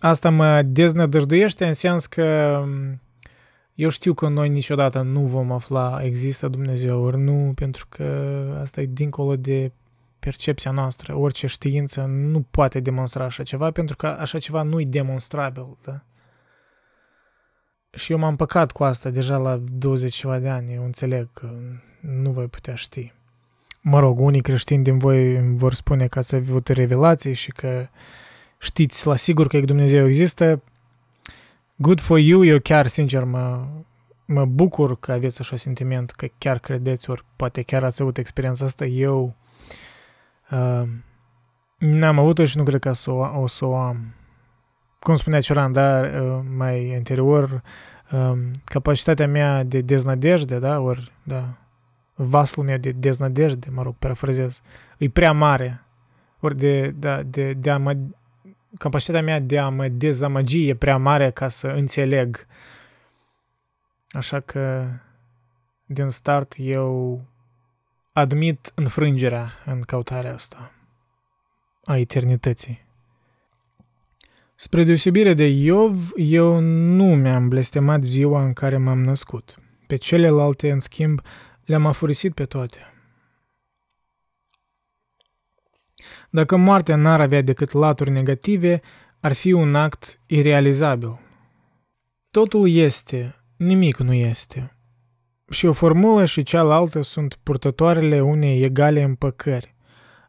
asta 0.00 0.30
mă 0.30 0.62
deznădăjduiește 0.62 1.66
în 1.66 1.72
sens 1.72 2.06
că 2.06 2.62
eu 3.74 3.88
știu 3.88 4.14
că 4.14 4.28
noi 4.28 4.48
niciodată 4.48 5.02
nu 5.02 5.20
vom 5.20 5.52
afla 5.52 6.00
există 6.02 6.48
Dumnezeu, 6.48 7.02
ori 7.02 7.18
nu, 7.18 7.52
pentru 7.54 7.86
că 7.88 8.04
asta 8.60 8.80
e 8.80 8.86
dincolo 8.86 9.36
de 9.36 9.72
percepția 10.18 10.70
noastră. 10.70 11.14
Orice 11.14 11.46
știință 11.46 12.04
nu 12.04 12.46
poate 12.50 12.80
demonstra 12.80 13.24
așa 13.24 13.42
ceva, 13.42 13.70
pentru 13.70 13.96
că 13.96 14.06
așa 14.06 14.38
ceva 14.38 14.62
nu 14.62 14.80
e 14.80 14.84
demonstrabil, 14.84 15.78
da? 15.84 16.00
Și 17.90 18.12
eu 18.12 18.18
m-am 18.18 18.36
păcat 18.36 18.72
cu 18.72 18.84
asta 18.84 19.10
deja 19.10 19.36
la 19.36 19.60
20 19.72 20.14
ceva 20.14 20.38
de 20.38 20.48
ani, 20.48 20.74
eu 20.74 20.84
înțeleg 20.84 21.28
că 21.32 21.50
nu 22.00 22.30
voi 22.30 22.46
putea 22.46 22.74
ști. 22.74 23.12
Mă 23.80 23.98
rog, 23.98 24.20
unii 24.20 24.40
creștini 24.40 24.82
din 24.82 24.98
voi 24.98 25.54
vor 25.54 25.74
spune 25.74 26.06
că 26.06 26.18
ați 26.18 26.34
avut 26.34 26.68
revelații 26.68 27.32
și 27.32 27.50
că 27.50 27.88
știți 28.58 29.06
la 29.06 29.16
sigur 29.16 29.46
că 29.46 29.60
Dumnezeu 29.60 30.06
există, 30.06 30.62
good 31.76 32.00
for 32.00 32.18
you, 32.18 32.44
eu 32.44 32.58
chiar, 32.58 32.86
sincer, 32.86 33.24
mă, 33.24 33.66
mă 34.26 34.44
bucur 34.44 34.98
că 34.98 35.12
aveți 35.12 35.40
așa 35.40 35.56
sentiment, 35.56 36.10
că 36.10 36.26
chiar 36.38 36.58
credeți, 36.58 37.10
ori 37.10 37.24
poate 37.36 37.62
chiar 37.62 37.84
ați 37.84 38.02
avut 38.02 38.18
experiența 38.18 38.64
asta. 38.64 38.84
Eu 38.84 39.34
uh, 40.50 40.82
n-am 41.78 42.18
avut-o 42.18 42.44
și 42.44 42.56
nu 42.56 42.64
cred 42.64 42.80
că 42.80 42.92
o, 43.06 43.40
o 43.40 43.46
să 43.46 43.64
o 43.64 43.76
am. 43.76 44.14
Cum 44.98 45.14
spunea 45.14 45.40
Cioran, 45.40 45.72
da, 45.72 46.00
uh, 46.00 46.40
mai 46.56 46.94
anterior, 46.96 47.62
uh, 48.12 48.38
capacitatea 48.64 49.28
mea 49.28 49.62
de 49.62 49.80
deznădejde, 49.80 50.58
da, 50.58 50.80
ori, 50.80 51.12
da, 51.22 51.56
vasul 52.14 52.64
meu 52.64 52.76
de 52.76 52.90
deznădejde, 52.90 53.68
mă 53.70 53.82
rog, 53.82 53.94
parafrazez, 53.98 54.62
e 54.98 55.08
prea 55.08 55.32
mare. 55.32 55.80
Ori 56.40 56.56
de, 56.56 56.94
da, 56.98 57.22
de, 57.22 57.52
de 57.52 57.70
a 57.70 57.78
mă 57.78 57.96
capacitatea 58.78 59.22
mea 59.22 59.40
de 59.40 59.58
a 59.58 59.68
mă 59.68 59.88
dezamăgi 59.88 60.68
e 60.68 60.74
prea 60.74 60.96
mare 60.96 61.30
ca 61.30 61.48
să 61.48 61.66
înțeleg. 61.66 62.46
Așa 64.08 64.40
că, 64.40 64.86
din 65.86 66.08
start, 66.08 66.54
eu 66.58 67.20
admit 68.12 68.72
înfrângerea 68.74 69.52
în 69.64 69.80
căutarea 69.80 70.34
asta 70.34 70.72
a 71.84 71.98
eternității. 71.98 72.84
Spre 74.54 74.84
deosebire 74.84 75.34
de 75.34 75.44
Iov, 75.44 76.10
eu 76.16 76.60
nu 76.60 77.04
mi-am 77.04 77.48
blestemat 77.48 78.02
ziua 78.02 78.44
în 78.44 78.52
care 78.52 78.76
m-am 78.76 78.98
născut. 78.98 79.58
Pe 79.86 79.96
celelalte, 79.96 80.70
în 80.70 80.80
schimb, 80.80 81.20
le-am 81.64 81.86
afurisit 81.86 82.34
pe 82.34 82.44
toate. 82.44 82.95
Dacă 86.36 86.56
moartea 86.56 86.96
n-ar 86.96 87.20
avea 87.20 87.42
decât 87.42 87.72
laturi 87.72 88.10
negative, 88.10 88.80
ar 89.20 89.32
fi 89.32 89.52
un 89.52 89.74
act 89.74 90.20
irealizabil. 90.26 91.18
Totul 92.30 92.70
este, 92.70 93.34
nimic 93.56 93.96
nu 93.98 94.12
este. 94.12 94.76
Și 95.50 95.66
o 95.66 95.72
formulă 95.72 96.24
și 96.24 96.42
cealaltă 96.42 97.02
sunt 97.02 97.38
purtătoarele 97.42 98.20
unei 98.20 98.62
egale 98.62 99.02
împăcări. 99.02 99.74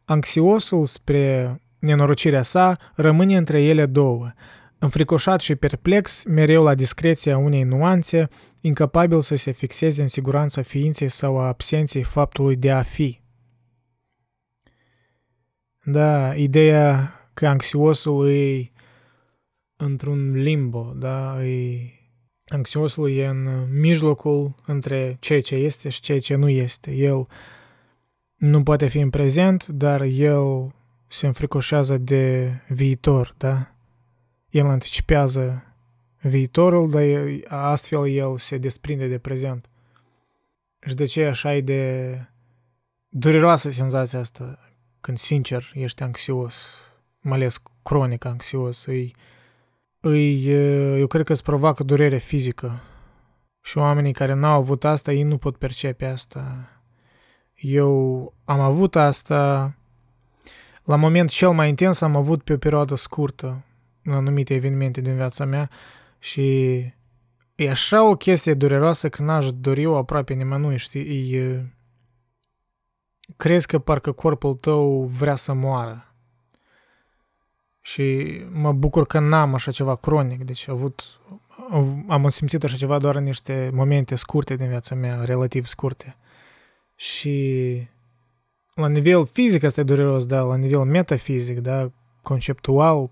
Anxiosul 0.06 0.86
spre 0.86 1.56
nenorocirea 1.80 2.42
sa 2.42 2.78
rămâne 2.96 3.38
între 3.38 3.64
ele 3.64 3.86
două, 3.86 4.32
înfricoșat 4.80 5.40
și 5.40 5.56
perplex, 5.56 6.24
mereu 6.24 6.64
la 6.64 6.76
discreția 6.76 7.38
unei 7.38 7.64
nuanțe, 7.64 8.28
incapabil 8.62 9.22
să 9.22 9.36
se 9.36 9.52
fixeze 9.52 10.02
în 10.02 10.08
siguranța 10.08 10.62
ființei 10.62 11.10
sau 11.10 11.40
a 11.40 11.48
absenței 11.48 12.04
faptului 12.04 12.56
de 12.56 12.72
a 12.72 12.82
fi. 12.82 13.26
Da, 15.90 16.36
ideea 16.36 17.14
că 17.34 17.48
anxiosul 17.48 18.30
e 18.30 18.72
într-un 19.76 20.32
limbo, 20.32 20.94
da, 20.96 21.46
e... 21.46 21.92
Anxiosul 22.48 23.12
e 23.12 23.28
în 23.28 23.68
mijlocul 23.80 24.56
între 24.66 25.18
ceea 25.20 25.42
ce 25.42 25.56
este 25.56 25.90
și 25.90 26.02
ceea 26.02 26.20
ce 26.20 26.36
nu 26.36 26.50
este. 26.50 26.92
El 26.92 27.28
nu 28.36 28.64
poate 28.64 28.88
fi 28.88 29.00
în 29.00 29.10
prezent, 29.10 29.68
dar 29.68 30.02
el 30.02 30.74
se 31.08 31.28
înfricoșează 31.28 31.98
de 31.98 32.52
viitor, 32.68 33.36
da? 33.38 33.76
El 34.50 34.66
anticipează 34.66 35.64
viitorul, 36.22 36.90
dar 36.90 37.04
astfel 37.48 38.08
el 38.08 38.38
se 38.38 38.58
desprinde 38.58 39.08
de 39.08 39.18
prezent. 39.18 39.70
Și 40.88 40.96
de 40.96 41.06
ce 41.06 41.26
așa 41.26 41.56
e 41.56 41.62
de 41.62 42.14
dureroasă 43.10 43.70
senzația 43.70 44.20
asta 44.20 44.67
când 45.02 45.18
sincer 45.18 45.72
ești 45.74 46.04
anxios, 46.04 46.82
mai 47.20 47.38
ales 47.38 47.62
cronic 47.84 48.26
anxios, 48.26 48.86
îi, 48.86 49.16
îi, 50.00 50.48
eu 51.00 51.08
cred 51.08 51.26
că 51.26 51.32
îți 51.32 51.44
provoacă 51.44 51.84
durere 51.84 52.18
fizică. 52.18 52.82
Și 53.62 53.78
oamenii 53.78 54.14
care 54.14 54.34
n-au 54.34 54.60
avut 54.60 54.84
asta, 54.84 55.12
ei 55.12 55.24
nu 55.24 55.38
pot 55.38 55.58
percepe 55.58 56.06
asta. 56.06 56.70
Eu 57.56 58.34
am 58.46 58.60
avut 58.60 58.96
asta 58.96 59.74
la 60.84 60.96
moment 60.96 61.30
cel 61.30 61.52
mai 61.52 61.70
intens 61.70 62.02
am 62.02 62.16
avut 62.16 62.44
pe 62.44 62.54
o 62.54 62.58
perioadă 62.58 62.96
scurtă 62.96 63.64
în 64.04 64.14
anumite 64.14 64.54
evenimente 64.54 65.02
din 65.02 65.16
viața 65.16 65.46
mea 65.46 65.70
și 66.20 66.76
e 67.56 67.70
așa 67.70 68.04
o 68.04 68.16
chestie 68.16 68.54
dureroasă 68.54 69.10
că 69.10 69.22
n-aș 69.22 69.52
dori-o 69.52 69.98
aproape 69.98 70.34
nimănui, 70.34 70.78
știi? 70.78 71.36
E, 71.36 71.74
crezi 73.36 73.68
că 73.68 73.80
parcă 73.80 74.12
corpul 74.12 74.56
tău 74.56 75.04
vrea 75.04 75.36
să 75.36 75.54
moară. 75.54 76.12
Și 77.82 78.38
mă 78.52 78.72
bucur 78.74 79.08
că 79.08 79.20
n-am 79.20 79.54
așa 79.54 79.72
ceva 79.72 79.96
cronic, 79.96 80.44
deci 80.44 80.68
am 80.68 80.76
avut, 80.76 81.04
am 82.08 82.28
simțit 82.28 82.64
așa 82.64 82.76
ceva 82.76 83.00
doar 83.00 83.16
în 83.16 83.24
niște 83.24 83.70
momente 83.74 84.16
scurte 84.16 84.56
din 84.56 84.68
viața 84.68 84.96
mea, 84.96 85.24
relativ 85.24 85.66
scurte. 85.66 86.16
Și 86.96 87.88
la 88.74 88.88
nivel 88.88 89.26
fizic 89.26 89.64
asta 89.64 89.82
e 89.82 89.84
dureros, 89.84 90.26
da, 90.26 90.42
la 90.42 90.56
nivel 90.56 90.84
metafizic, 90.84 91.60
da, 91.60 91.92
conceptual, 92.22 93.10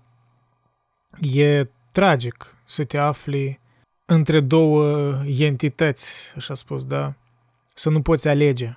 e 1.20 1.68
tragic 1.92 2.54
să 2.64 2.84
te 2.84 2.98
afli 2.98 3.60
între 4.04 4.40
două 4.40 5.12
entități, 5.38 6.32
așa 6.36 6.54
spus, 6.54 6.84
da, 6.84 7.14
să 7.74 7.90
nu 7.90 8.02
poți 8.02 8.28
alege 8.28 8.76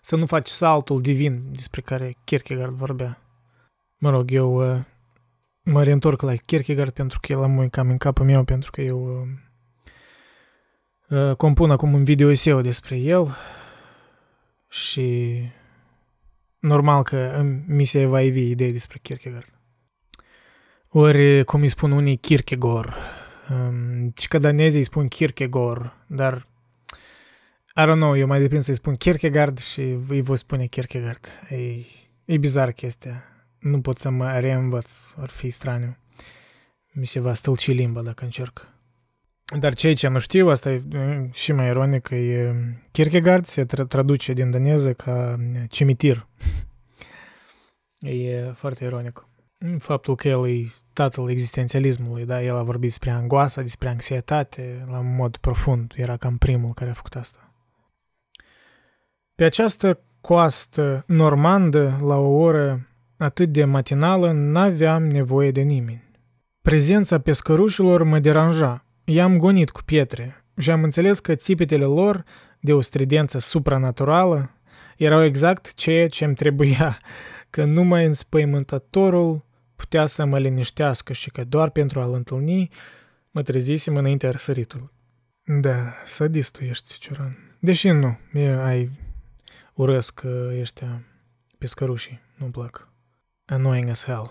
să 0.00 0.16
nu 0.16 0.26
faci 0.26 0.46
saltul 0.46 1.00
divin 1.00 1.42
despre 1.52 1.80
care 1.80 2.16
Kierkegaard 2.24 2.72
vorbea. 2.72 3.22
Mă 3.98 4.10
rog, 4.10 4.30
eu 4.30 4.74
uh, 4.74 4.80
mă 5.62 5.82
reîntorc 5.82 6.22
la 6.22 6.34
Kierkegaard 6.34 6.92
pentru 6.92 7.18
că 7.20 7.32
el 7.32 7.42
am 7.42 7.68
cam 7.68 7.88
în 7.90 7.98
capul 7.98 8.24
meu, 8.24 8.44
pentru 8.44 8.70
că 8.70 8.80
eu 8.80 9.20
uh, 9.20 9.28
uh, 11.18 11.36
compun 11.36 11.70
acum 11.70 11.92
un 11.92 12.04
video 12.04 12.30
eseu 12.30 12.60
despre 12.60 12.96
el 12.96 13.36
și 14.68 15.38
normal 16.58 17.02
că 17.02 17.44
mi 17.66 17.84
se 17.84 18.06
va 18.06 18.20
ivi 18.20 18.50
idei 18.50 18.72
despre 18.72 18.98
Kierkegaard. 19.02 19.54
Ori, 20.88 21.44
cum 21.44 21.60
îi 21.60 21.68
spun 21.68 21.90
unii, 21.90 22.16
Kierkegaard. 22.16 22.92
Um, 23.50 24.12
și 24.16 24.28
că 24.28 24.38
danezii 24.38 24.78
îi 24.78 24.84
spun 24.84 25.08
Kierkegaard, 25.08 25.92
dar 26.06 26.46
I 27.80 27.86
don't 27.86 27.98
know, 27.98 28.16
eu 28.16 28.26
mai 28.26 28.40
deprind 28.40 28.62
să-i 28.62 28.74
spun 28.74 28.96
Kierkegaard 28.96 29.58
și 29.58 29.80
îi 30.08 30.20
voi 30.20 30.38
spune 30.38 30.66
Kierkegaard. 30.66 31.26
E, 31.48 31.56
e 32.24 32.38
bizar 32.38 32.72
chestia. 32.72 33.24
Nu 33.58 33.80
pot 33.80 33.98
să 33.98 34.10
mă 34.10 34.38
reînvăț, 34.38 34.92
ar 35.16 35.28
fi 35.28 35.50
straniu. 35.50 35.96
Mi 36.92 37.06
se 37.06 37.20
va 37.20 37.34
stâlci 37.34 37.66
limba 37.66 38.02
dacă 38.02 38.24
încerc. 38.24 38.68
Dar 39.58 39.74
cei 39.74 39.94
ce 39.94 40.08
nu 40.08 40.18
știu, 40.18 40.48
asta 40.48 40.70
e 40.70 40.82
și 41.32 41.52
mai 41.52 41.68
ironic, 41.68 42.08
e 42.10 42.52
Kierkegaard 42.90 43.44
se 43.44 43.64
tra- 43.64 43.88
traduce 43.88 44.32
din 44.32 44.50
daneză 44.50 44.92
ca 44.92 45.36
cimitir. 45.68 46.26
e 47.98 48.52
foarte 48.54 48.84
ironic. 48.84 49.26
Faptul 49.78 50.16
că 50.16 50.28
el 50.28 50.48
e 50.48 50.72
tatăl 50.92 51.30
existențialismului, 51.30 52.24
da? 52.24 52.42
El 52.42 52.56
a 52.56 52.62
vorbit 52.62 52.88
despre 52.88 53.10
angoasa, 53.10 53.62
despre 53.62 53.88
anxietate, 53.88 54.86
la 54.90 55.00
mod 55.00 55.36
profund. 55.36 55.94
Era 55.96 56.16
cam 56.16 56.36
primul 56.36 56.72
care 56.72 56.90
a 56.90 56.94
făcut 56.94 57.14
asta. 57.14 57.49
Pe 59.40 59.46
această 59.46 60.00
coastă 60.20 61.04
normandă, 61.06 61.98
la 62.02 62.16
o 62.16 62.28
oră 62.28 62.88
atât 63.16 63.52
de 63.52 63.64
matinală, 63.64 64.32
n-aveam 64.32 65.06
nevoie 65.06 65.50
de 65.50 65.60
nimeni. 65.60 66.04
Prezența 66.62 67.18
pescărușilor 67.18 68.02
mă 68.02 68.18
deranja. 68.18 68.84
I-am 69.04 69.38
gonit 69.38 69.70
cu 69.70 69.82
pietre 69.82 70.44
și 70.58 70.70
am 70.70 70.82
înțeles 70.82 71.20
că 71.20 71.34
țipetele 71.34 71.84
lor, 71.84 72.24
de 72.58 72.72
o 72.72 72.80
stridență 72.80 73.38
supranaturală, 73.38 74.50
erau 74.96 75.24
exact 75.24 75.74
ceea 75.74 76.08
ce 76.08 76.24
îmi 76.24 76.34
trebuia, 76.34 76.98
că 77.50 77.64
numai 77.64 78.06
înspăimântătorul 78.06 79.44
putea 79.76 80.06
să 80.06 80.24
mă 80.24 80.38
liniștească 80.38 81.12
și 81.12 81.30
că 81.30 81.44
doar 81.44 81.70
pentru 81.70 82.00
a-l 82.00 82.12
întâlni 82.12 82.70
mă 83.32 83.42
trezisem 83.42 83.96
înaintea 83.96 84.30
răsăritului. 84.30 84.90
Da, 85.60 85.92
sadist 86.06 86.56
tu 86.56 86.64
ești, 86.64 86.98
Cioran. 86.98 87.56
Deși 87.58 87.88
nu, 87.88 88.18
e, 88.32 88.48
ai 88.48 88.90
urăsc 89.80 90.22
ăștia 90.60 91.02
pescărușii, 91.58 92.20
nu-mi 92.36 92.52
plac. 92.52 92.88
Annoying 93.44 93.88
as 93.88 94.04
hell. 94.04 94.30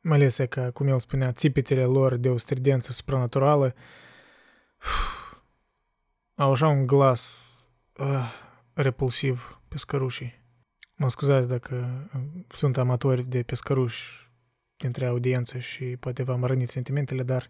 Mai 0.00 0.16
ales 0.16 0.38
că, 0.48 0.70
cum 0.74 0.86
el 0.86 0.98
spunea, 0.98 1.32
țipetele 1.32 1.84
lor 1.84 2.16
de 2.16 2.28
o 2.28 2.36
stridență 2.36 2.92
supranaturală 2.92 3.74
au 6.44 6.52
așa 6.52 6.68
un 6.68 6.86
glas 6.86 7.52
uh, 7.96 8.32
repulsiv 8.74 9.60
pescărușii. 9.68 10.40
Mă 10.94 11.08
scuzați 11.08 11.48
dacă 11.48 12.08
sunt 12.48 12.76
amatori 12.76 13.28
de 13.28 13.42
pescăruși 13.42 14.30
dintre 14.76 15.06
audiență 15.06 15.58
și 15.58 15.84
poate 15.84 16.22
v-am 16.22 16.44
rănit 16.44 16.68
sentimentele, 16.68 17.22
dar 17.22 17.46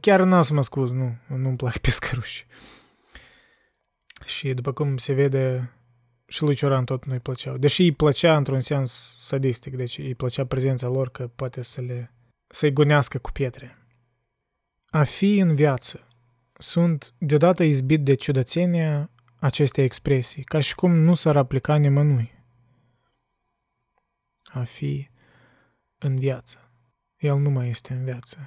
chiar 0.00 0.22
n-am 0.22 0.42
să 0.42 0.52
mă 0.52 0.62
scuz, 0.62 0.90
nu, 0.90 1.16
nu-mi 1.26 1.56
plac 1.56 1.78
pescăruși. 1.86 2.46
Și 4.24 4.54
după 4.54 4.72
cum 4.72 4.96
se 4.96 5.12
vede, 5.12 5.72
și 6.30 6.42
lui 6.42 6.54
Cioran 6.54 6.84
tot 6.84 7.04
nu-i 7.04 7.18
plăceau. 7.18 7.56
Deși 7.56 7.82
îi 7.82 7.92
plăcea 7.92 8.36
într-un 8.36 8.60
sens 8.60 9.16
sadistic, 9.18 9.76
deci 9.76 9.98
îi 9.98 10.14
plăcea 10.14 10.46
prezența 10.46 10.88
lor 10.88 11.10
că 11.10 11.26
poate 11.26 11.62
să 11.62 11.80
le, 11.80 12.12
să-i 12.46 12.72
gonească 12.72 13.18
cu 13.18 13.30
pietre. 13.32 13.78
A 14.88 15.02
fi 15.02 15.38
în 15.38 15.54
viață. 15.54 16.06
Sunt 16.58 17.14
deodată 17.18 17.62
izbit 17.62 18.04
de 18.04 18.14
ciudățenia 18.14 19.10
acestei 19.38 19.84
expresii, 19.84 20.42
ca 20.42 20.60
și 20.60 20.74
cum 20.74 20.92
nu 20.92 21.14
s-ar 21.14 21.36
aplica 21.36 21.76
nimănui. 21.76 22.44
A 24.44 24.62
fi 24.62 25.10
în 25.98 26.18
viață. 26.18 26.70
El 27.16 27.36
nu 27.36 27.50
mai 27.50 27.68
este 27.68 27.92
în 27.92 28.04
viață. 28.04 28.38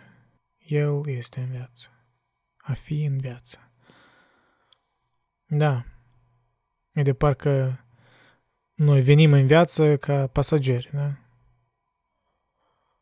El 0.57 1.07
este 1.07 1.39
în 1.39 1.49
viață. 1.49 1.89
A 2.57 2.73
fi 2.73 3.03
în 3.03 3.17
viață. 3.17 3.71
Da. 5.45 5.85
E 6.93 7.01
de 7.01 7.13
parcă 7.13 7.85
noi 8.73 9.01
venim 9.01 9.33
în 9.33 9.45
viață 9.45 9.97
ca 9.97 10.27
pasageri, 10.27 10.89
da? 10.93 11.11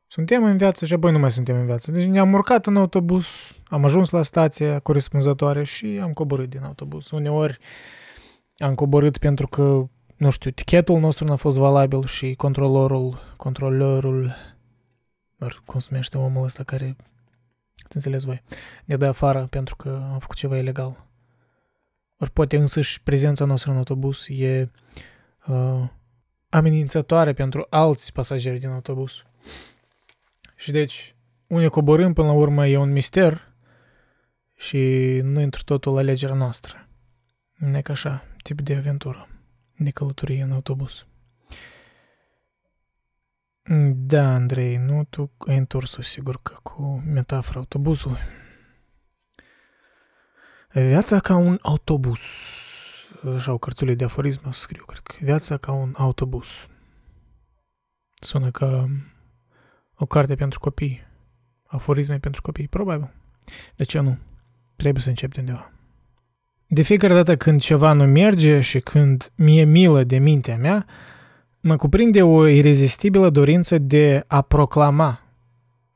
Suntem 0.07 0.43
în 0.43 0.57
viață 0.57 0.85
și 0.85 0.93
apoi 0.93 1.11
nu 1.11 1.19
mai 1.19 1.31
suntem 1.31 1.55
în 1.55 1.65
viață. 1.65 1.91
Deci 1.91 2.03
ne-am 2.03 2.33
urcat 2.33 2.65
în 2.65 2.77
autobuz, 2.77 3.25
am 3.65 3.85
ajuns 3.85 4.09
la 4.09 4.21
stația 4.21 4.79
corespunzătoare 4.79 5.63
și 5.63 5.99
am 6.01 6.13
coborât 6.13 6.49
din 6.49 6.63
autobuz. 6.63 7.11
Uneori 7.11 7.57
am 8.57 8.75
coborât 8.75 9.17
pentru 9.17 9.47
că, 9.47 9.83
nu 10.15 10.29
știu, 10.29 10.51
tichetul 10.51 10.99
nostru 10.99 11.25
n-a 11.25 11.35
fost 11.35 11.57
valabil 11.57 12.05
și 12.05 12.33
controlorul, 12.35 13.35
controlorul, 13.37 14.35
cum 15.65 15.79
se 15.79 15.87
numește 15.91 16.17
omul 16.17 16.43
ăsta 16.43 16.63
care, 16.63 16.95
înțeles 17.89 18.23
voi, 18.23 18.43
ne 18.85 18.95
dă 18.95 19.07
afară 19.07 19.47
pentru 19.49 19.75
că 19.75 20.09
am 20.11 20.19
făcut 20.19 20.35
ceva 20.35 20.57
ilegal. 20.57 21.05
Ori 22.22 22.32
poate 22.32 22.57
însăși 22.57 23.01
prezența 23.01 23.45
noastră 23.45 23.72
în 23.72 23.78
autobuz 23.78 24.26
e 24.30 24.72
uh, 25.47 25.84
amenințătoare 26.49 27.34
pentru 27.34 27.67
alți 27.69 28.11
pasageri 28.11 28.59
din 28.59 28.69
autobuz. 28.69 29.24
Și 30.55 30.72
deci, 30.72 31.15
unde 31.47 31.67
coborâm 31.67 32.13
până 32.13 32.28
la 32.28 32.34
urmă 32.34 32.67
e 32.67 32.78
un 32.78 32.91
mister 32.91 33.53
și 34.57 34.80
nu 35.24 35.41
într 35.41 35.59
totul 35.59 35.97
alegerea 35.97 36.36
noastră. 36.36 36.88
Ne 37.53 37.82
ca 37.82 37.93
așa, 37.93 38.24
tip 38.43 38.61
de 38.61 38.76
aventură, 38.76 39.28
de 39.78 39.89
călătorie 39.89 40.43
în 40.43 40.51
autobuz. 40.51 41.05
Da, 43.93 44.34
Andrei, 44.34 44.78
nu 44.78 45.03
tu 45.09 45.32
ai 45.38 45.57
întors-o 45.57 46.01
sigur 46.01 46.39
că 46.43 46.57
cu 46.63 47.03
metafora 47.05 47.59
autobuzului. 47.59 48.19
Viața 50.74 51.19
ca 51.19 51.36
un 51.36 51.57
autobuz. 51.61 52.19
Așa 53.36 53.51
o 53.51 53.57
cărțulie 53.57 53.95
de 53.95 54.03
aforismă 54.03 54.51
scriu, 54.51 54.84
cred 54.86 54.99
că. 54.99 55.15
Viața 55.19 55.57
ca 55.57 55.72
un 55.72 55.93
autobuz. 55.97 56.47
Sună 58.13 58.51
ca 58.51 58.89
o 59.95 60.05
carte 60.05 60.36
pentru 60.36 60.59
copii. 60.59 61.01
Aforisme 61.65 62.17
pentru 62.19 62.41
copii, 62.41 62.67
probabil. 62.67 63.13
De 63.76 63.84
ce 63.84 63.99
nu? 63.99 64.17
Trebuie 64.76 65.01
să 65.01 65.09
încep 65.09 65.34
de 65.34 65.39
undeva. 65.39 65.72
De 66.67 66.82
fiecare 66.82 67.13
dată 67.13 67.38
când 67.38 67.61
ceva 67.61 67.93
nu 67.93 68.05
merge 68.05 68.61
și 68.61 68.80
când 68.80 69.32
mi-e 69.36 69.63
milă 69.63 70.03
de 70.03 70.17
mintea 70.17 70.57
mea, 70.57 70.86
mă 71.59 71.76
cuprinde 71.76 72.22
o 72.22 72.47
irezistibilă 72.47 73.30
dorință 73.30 73.78
de 73.78 74.24
a 74.28 74.41
proclama. 74.41 75.19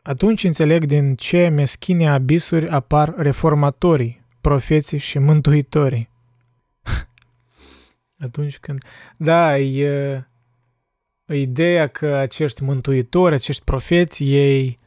Atunci 0.01 0.43
înțeleg 0.43 0.85
din 0.85 1.15
ce 1.15 1.47
meschine 1.47 2.09
abisuri 2.09 2.69
apar 2.69 3.13
reformatorii, 3.17 4.24
profeții 4.45 4.97
și 4.97 5.17
mântuitorii. 5.17 6.09
Atunci 8.25 8.57
când... 8.57 8.83
Da, 9.17 9.57
e 9.57 10.27
ideea 11.27 11.87
că 11.87 12.15
acești 12.15 12.63
mântuitori, 12.63 13.35
acești 13.35 13.63
profeți, 13.63 14.23
ei 14.23 14.77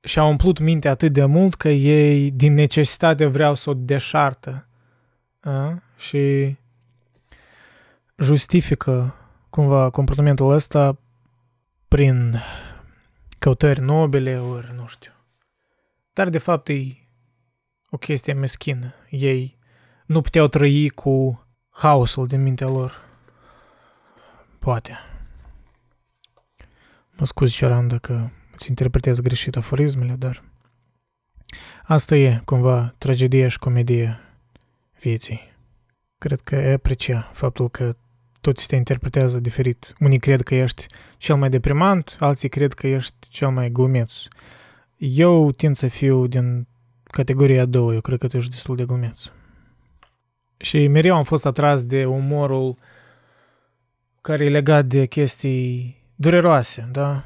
și-au 0.00 0.28
umplut 0.28 0.58
mintea 0.58 0.90
atât 0.90 1.12
de 1.12 1.24
mult 1.24 1.54
că 1.54 1.68
ei 1.68 2.30
din 2.30 2.54
necesitate 2.54 3.26
vreau 3.26 3.54
să 3.54 3.70
o 3.70 3.74
deșartă. 3.74 4.66
A? 5.40 5.82
Și 5.96 6.56
justifică 8.18 9.14
cumva 9.50 9.90
comportamentul 9.90 10.52
ăsta 10.52 10.98
prin 11.88 12.40
căutări 13.38 13.80
nobile, 13.80 14.38
ori 14.38 14.72
nu 14.76 14.86
știu. 14.86 15.12
Dar 16.12 16.28
de 16.28 16.38
fapt 16.38 16.68
e 16.68 16.99
o 17.90 17.96
chestie 17.96 18.32
meschină. 18.32 18.94
Ei 19.08 19.58
nu 20.06 20.20
puteau 20.20 20.48
trăi 20.48 20.88
cu 20.88 21.46
haosul 21.68 22.26
din 22.26 22.42
mintea 22.42 22.68
lor. 22.68 23.08
Poate. 24.58 24.98
Mă 27.16 27.26
scuzi, 27.26 27.54
Cioran, 27.54 27.88
dacă 27.88 28.32
îți 28.54 28.68
interpretez 28.68 29.20
greșit 29.20 29.56
aforismele, 29.56 30.14
dar 30.14 30.42
asta 31.82 32.16
e, 32.16 32.40
cumva, 32.44 32.94
tragedia 32.98 33.48
și 33.48 33.58
comedia 33.58 34.20
vieții. 35.00 35.40
Cred 36.18 36.40
că 36.40 36.54
e 36.54 36.72
aprecia 36.72 37.30
faptul 37.32 37.68
că 37.68 37.96
toți 38.40 38.66
te 38.66 38.76
interpretează 38.76 39.40
diferit. 39.40 39.94
Unii 39.98 40.18
cred 40.18 40.42
că 40.42 40.54
ești 40.54 40.86
cel 41.16 41.36
mai 41.36 41.48
deprimant, 41.48 42.16
alții 42.20 42.48
cred 42.48 42.72
că 42.72 42.86
ești 42.86 43.28
cel 43.28 43.50
mai 43.50 43.70
glumeț. 43.70 44.14
Eu 44.96 45.52
tind 45.52 45.76
să 45.76 45.88
fiu 45.88 46.26
din 46.26 46.66
categoria 47.10 47.62
a 47.62 47.66
doua, 47.66 47.94
eu 47.94 48.00
cred 48.00 48.18
că 48.18 48.26
tu 48.26 48.36
ești 48.36 48.50
destul 48.50 48.76
de 48.76 48.84
glumeț. 48.84 49.22
Și 50.56 50.86
mereu 50.86 51.16
am 51.16 51.24
fost 51.24 51.46
atras 51.46 51.84
de 51.84 52.04
umorul 52.04 52.76
care 54.20 54.44
e 54.44 54.48
legat 54.48 54.84
de 54.84 55.06
chestii 55.06 55.96
dureroase, 56.14 56.88
da? 56.92 57.24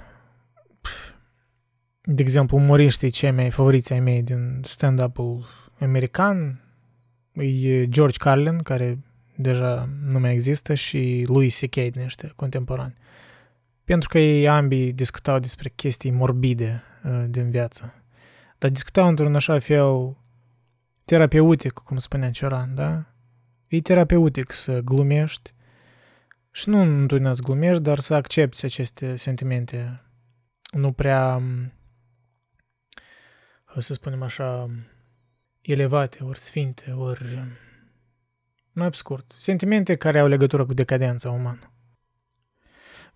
De 2.02 2.22
exemplu, 2.22 2.56
umoriștii 2.56 3.10
cei 3.10 3.30
mai 3.30 3.50
favoriți 3.50 3.92
ai 3.92 4.00
mei 4.00 4.22
din 4.22 4.60
stand-up-ul 4.64 5.46
american 5.80 6.60
e 7.32 7.88
George 7.88 8.18
Carlin, 8.18 8.58
care 8.58 8.98
deja 9.36 9.88
nu 10.06 10.18
mai 10.18 10.32
există, 10.32 10.74
și 10.74 11.24
Louis 11.28 11.58
C.K. 11.58 11.74
din 11.74 12.00
ăștia 12.04 12.32
contemporani. 12.36 12.94
Pentru 13.84 14.08
că 14.08 14.18
ei 14.18 14.48
ambii 14.48 14.92
discutau 14.92 15.38
despre 15.38 15.72
chestii 15.74 16.10
morbide 16.10 16.82
uh, 17.04 17.24
din 17.28 17.50
viață. 17.50 17.94
Dar 18.64 18.72
discutau 18.72 19.08
într-un 19.08 19.34
așa 19.34 19.58
fel 19.58 20.16
terapeutic, 21.04 21.72
cum 21.72 21.98
spunea 21.98 22.30
Cioran, 22.30 22.74
da? 22.74 23.04
E 23.68 23.80
terapeutic 23.80 24.52
să 24.52 24.80
glumești 24.80 25.54
și 26.50 26.68
nu 26.68 26.80
întotdeauna 26.80 27.32
să 27.32 27.42
glumești, 27.42 27.82
dar 27.82 27.98
să 27.98 28.14
accepti 28.14 28.64
aceste 28.64 29.16
sentimente 29.16 30.02
nu 30.70 30.92
prea, 30.92 31.40
să 33.78 33.92
spunem 33.92 34.22
așa, 34.22 34.70
elevate, 35.60 36.18
ori 36.22 36.38
sfinte, 36.38 36.90
ori 36.90 37.48
mai 38.72 38.88
scurt, 38.92 39.34
sentimente 39.38 39.96
care 39.96 40.18
au 40.18 40.26
legătură 40.26 40.66
cu 40.66 40.74
decadența 40.74 41.30
umană. 41.30 41.72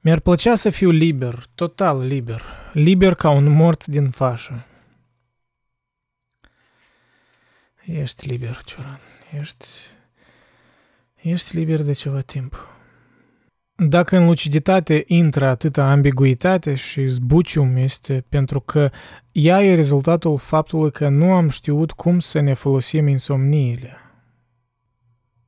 Mi-ar 0.01 0.20
plăcea 0.20 0.55
să 0.55 0.70
fiu 0.70 0.90
liber, 0.90 1.46
total 1.55 2.01
liber, 2.01 2.42
liber 2.72 3.14
ca 3.14 3.30
un 3.30 3.49
mort 3.49 3.86
din 3.86 4.11
fașă. 4.11 4.67
Ești 7.93 8.28
liber, 8.28 8.62
Cioran, 8.64 8.99
ești, 9.41 9.66
ești 11.14 11.57
liber 11.57 11.82
de 11.82 11.93
ceva 11.93 12.20
timp. 12.20 12.66
dacă 13.74 14.16
în 14.16 14.26
luciditate 14.26 15.05
intră 15.07 15.47
atâta 15.47 15.91
ambiguitate 15.91 16.74
și 16.74 17.07
zbucium 17.07 17.76
este 17.76 18.24
pentru 18.28 18.61
că 18.61 18.91
ea 19.32 19.62
e 19.62 19.74
rezultatul 19.74 20.39
faptului 20.39 20.93
că 20.93 21.09
nu 21.09 21.32
am 21.32 21.49
știut 21.49 21.93
cum 21.93 22.18
să 22.18 22.41
ne 22.41 22.55
folosim 22.55 23.07
insomniile. 23.07 23.97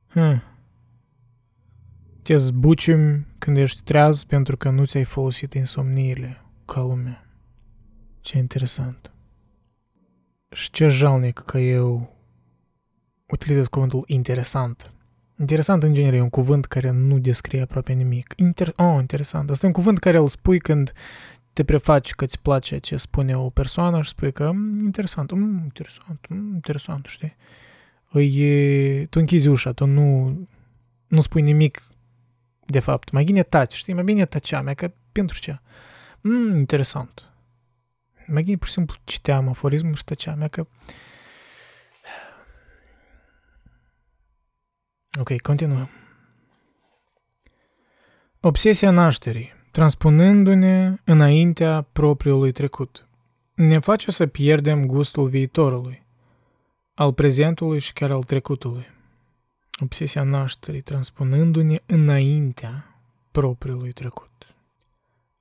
Hm. 0.07 0.43
Te 2.21 2.35
zbucium 2.35 3.25
când 3.37 3.57
ești 3.57 3.81
treaz 3.83 4.23
pentru 4.23 4.57
că 4.57 4.69
nu 4.69 4.85
ți-ai 4.85 5.03
folosit 5.03 5.53
insomniile 5.53 6.41
ca 6.65 6.81
lumea. 6.81 7.25
Ce 8.21 8.37
interesant. 8.37 9.11
Și 10.51 10.71
ce 10.71 10.87
jalnic 10.87 11.39
că 11.39 11.57
eu 11.57 12.19
utilizez 13.31 13.67
cuvântul 13.67 14.03
interesant. 14.07 14.91
Interesant, 15.39 15.83
în 15.83 15.93
genere, 15.93 16.15
e 16.15 16.21
un 16.21 16.29
cuvânt 16.29 16.65
care 16.65 16.89
nu 16.89 17.19
descrie 17.19 17.61
aproape 17.61 17.93
nimic. 17.93 18.33
Inter- 18.33 18.75
oh, 18.75 18.97
interesant. 18.99 19.49
Asta 19.49 19.65
e 19.65 19.69
un 19.69 19.75
cuvânt 19.75 19.99
care 19.99 20.17
îl 20.17 20.27
spui 20.27 20.59
când 20.59 20.91
te 21.53 21.63
prefaci 21.63 22.11
că 22.11 22.23
îți 22.23 22.41
place 22.41 22.77
ce 22.77 22.97
spune 22.97 23.37
o 23.37 23.49
persoană 23.49 24.01
și 24.01 24.09
spui 24.09 24.31
că 24.31 24.51
mm, 24.51 24.79
interesant, 24.79 25.31
mm, 25.31 25.59
interesant, 25.63 26.25
mm, 26.29 26.53
interesant, 26.53 27.05
știi? 27.05 27.35
Îi, 28.11 29.07
tu 29.07 29.19
închizi 29.19 29.47
ușa, 29.47 29.71
tu 29.71 29.85
nu, 29.85 30.37
nu 31.07 31.21
spui 31.21 31.41
nimic 31.41 31.83
de 32.65 32.79
fapt. 32.79 33.11
Mai 33.11 33.23
bine 33.23 33.43
taci, 33.43 33.73
știi? 33.73 33.93
Mai 33.93 34.03
bine 34.03 34.25
tacea 34.25 34.61
mea, 34.61 34.73
că 34.73 34.91
pentru 35.11 35.39
ce? 35.39 35.59
Mm, 36.21 36.57
interesant. 36.57 37.29
Mai 38.27 38.43
bine 38.43 38.57
pur 38.57 38.67
și 38.67 38.73
simplu 38.73 38.95
citeam 39.03 39.47
aforismul 39.47 39.95
și 39.95 40.03
tăceam 40.03 40.37
mea 40.37 40.47
că 40.47 40.67
Ok, 45.19 45.41
continuăm. 45.41 45.89
Obsesia 48.39 48.91
nașterii, 48.91 49.53
transpunându-ne 49.71 50.95
înaintea 51.03 51.87
propriului 51.91 52.51
trecut, 52.51 53.07
ne 53.53 53.79
face 53.79 54.11
să 54.11 54.27
pierdem 54.27 54.85
gustul 54.85 55.27
viitorului, 55.27 56.03
al 56.93 57.13
prezentului 57.13 57.79
și 57.79 57.93
chiar 57.93 58.11
al 58.11 58.23
trecutului. 58.23 58.85
Obsesia 59.81 60.23
nașterii, 60.23 60.81
transpunându-ne 60.81 61.77
înaintea 61.85 62.95
propriului 63.31 63.91
trecut. 63.91 64.29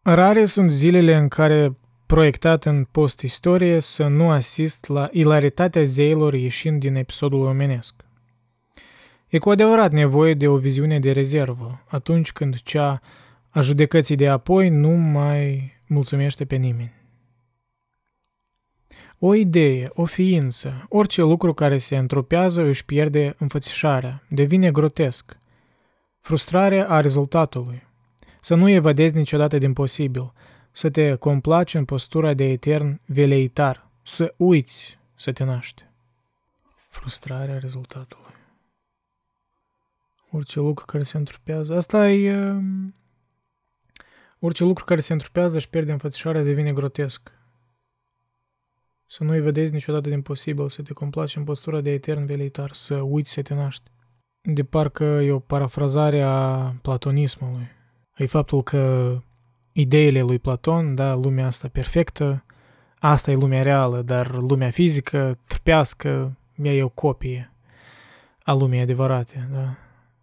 Rare 0.03 0.45
sunt 0.45 0.71
zilele 0.71 1.17
în 1.17 1.29
care, 1.29 1.77
proiectat 2.07 2.65
în 2.65 2.85
post-istorie, 2.85 3.81
să 3.81 4.07
nu 4.07 4.31
asist 4.31 4.87
la 4.87 5.09
ilaritatea 5.13 5.83
zeilor 5.83 6.35
ieșind 6.35 6.81
din 6.81 6.95
episodul 6.95 7.41
omenesc. 7.41 7.95
E 9.31 9.39
cu 9.39 9.51
adevărat 9.51 9.93
nevoie 9.93 10.35
de 10.35 10.49
o 10.49 10.57
viziune 10.57 10.99
de 10.99 11.13
rezervă, 11.13 11.83
atunci 11.89 12.33
când 12.33 12.63
cea 12.63 13.01
a 13.49 13.61
judecății 13.61 14.17
de 14.17 14.29
apoi 14.29 14.69
nu 14.69 14.91
mai 14.91 15.73
mulțumește 15.87 16.45
pe 16.45 16.57
nimeni. 16.57 16.93
O 19.19 19.35
idee, 19.35 19.91
o 19.95 20.05
ființă, 20.05 20.87
orice 20.89 21.21
lucru 21.21 21.55
care 21.55 21.79
se 21.79 21.97
întropează 21.97 22.63
își 22.63 22.85
pierde 22.85 23.35
înfățișarea, 23.39 24.23
devine 24.29 24.71
grotesc. 24.71 25.37
Frustrarea 26.21 26.89
a 26.89 27.01
rezultatului. 27.01 27.83
Să 28.41 28.55
nu 28.55 28.69
evadezi 28.69 29.17
niciodată 29.17 29.59
din 29.59 29.73
posibil, 29.73 30.33
să 30.71 30.91
te 30.91 31.15
complaci 31.15 31.75
în 31.75 31.85
postura 31.85 32.35
de 32.35 32.45
etern 32.45 33.01
veleitar, 33.05 33.89
să 34.03 34.35
uiți 34.37 34.99
să 35.15 35.33
te 35.33 35.45
naști. 35.45 35.85
Frustrarea 36.89 37.59
rezultatului 37.59 38.30
orice 40.31 40.59
lucru 40.59 40.85
care 40.85 41.03
se 41.03 41.17
întrupează. 41.17 41.77
Asta 41.77 42.11
e... 42.11 42.41
Um, 42.41 42.95
orice 44.39 44.65
lucru 44.65 44.85
care 44.85 45.01
se 45.01 45.13
întrupează 45.13 45.59
și 45.59 45.69
pierde 45.69 45.93
înfățișarea 45.93 46.43
devine 46.43 46.73
grotesc. 46.73 47.33
Să 49.07 49.25
nu-i 49.25 49.41
vedeți 49.41 49.73
niciodată 49.73 50.09
din 50.09 50.23
posibil, 50.23 50.69
să 50.69 50.83
te 50.83 50.93
complaci 50.93 51.37
în 51.37 51.45
postura 51.45 51.81
de 51.81 51.91
etern 51.91 52.27
veleitar, 52.27 52.73
să 52.73 52.95
uiți 52.95 53.33
să 53.33 53.43
te 53.43 53.55
naști. 53.55 53.91
De 54.41 54.65
parcă 54.65 55.05
e 55.05 55.33
o 55.33 55.39
parafrazare 55.39 56.23
a 56.23 56.73
platonismului. 56.83 57.69
E 58.17 58.27
faptul 58.27 58.63
că 58.63 59.17
ideile 59.73 60.21
lui 60.21 60.39
Platon, 60.39 60.95
da, 60.95 61.15
lumea 61.15 61.47
asta 61.47 61.69
perfectă, 61.69 62.45
asta 62.99 63.31
e 63.31 63.35
lumea 63.35 63.63
reală, 63.63 64.03
dar 64.03 64.35
lumea 64.35 64.71
fizică, 64.71 65.39
trupească, 65.47 66.39
ea 66.57 66.73
e 66.73 66.83
o 66.83 66.89
copie 66.89 67.53
a 68.43 68.53
lumii 68.53 68.81
adevărate, 68.81 69.49
da 69.53 69.77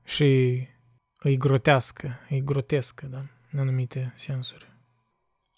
și 0.07 0.53
e 1.21 1.35
grotească, 1.37 2.19
e 2.29 2.39
grotescă, 2.39 3.05
da, 3.05 3.25
în 3.51 3.59
anumite 3.59 4.13
sensuri. 4.15 4.71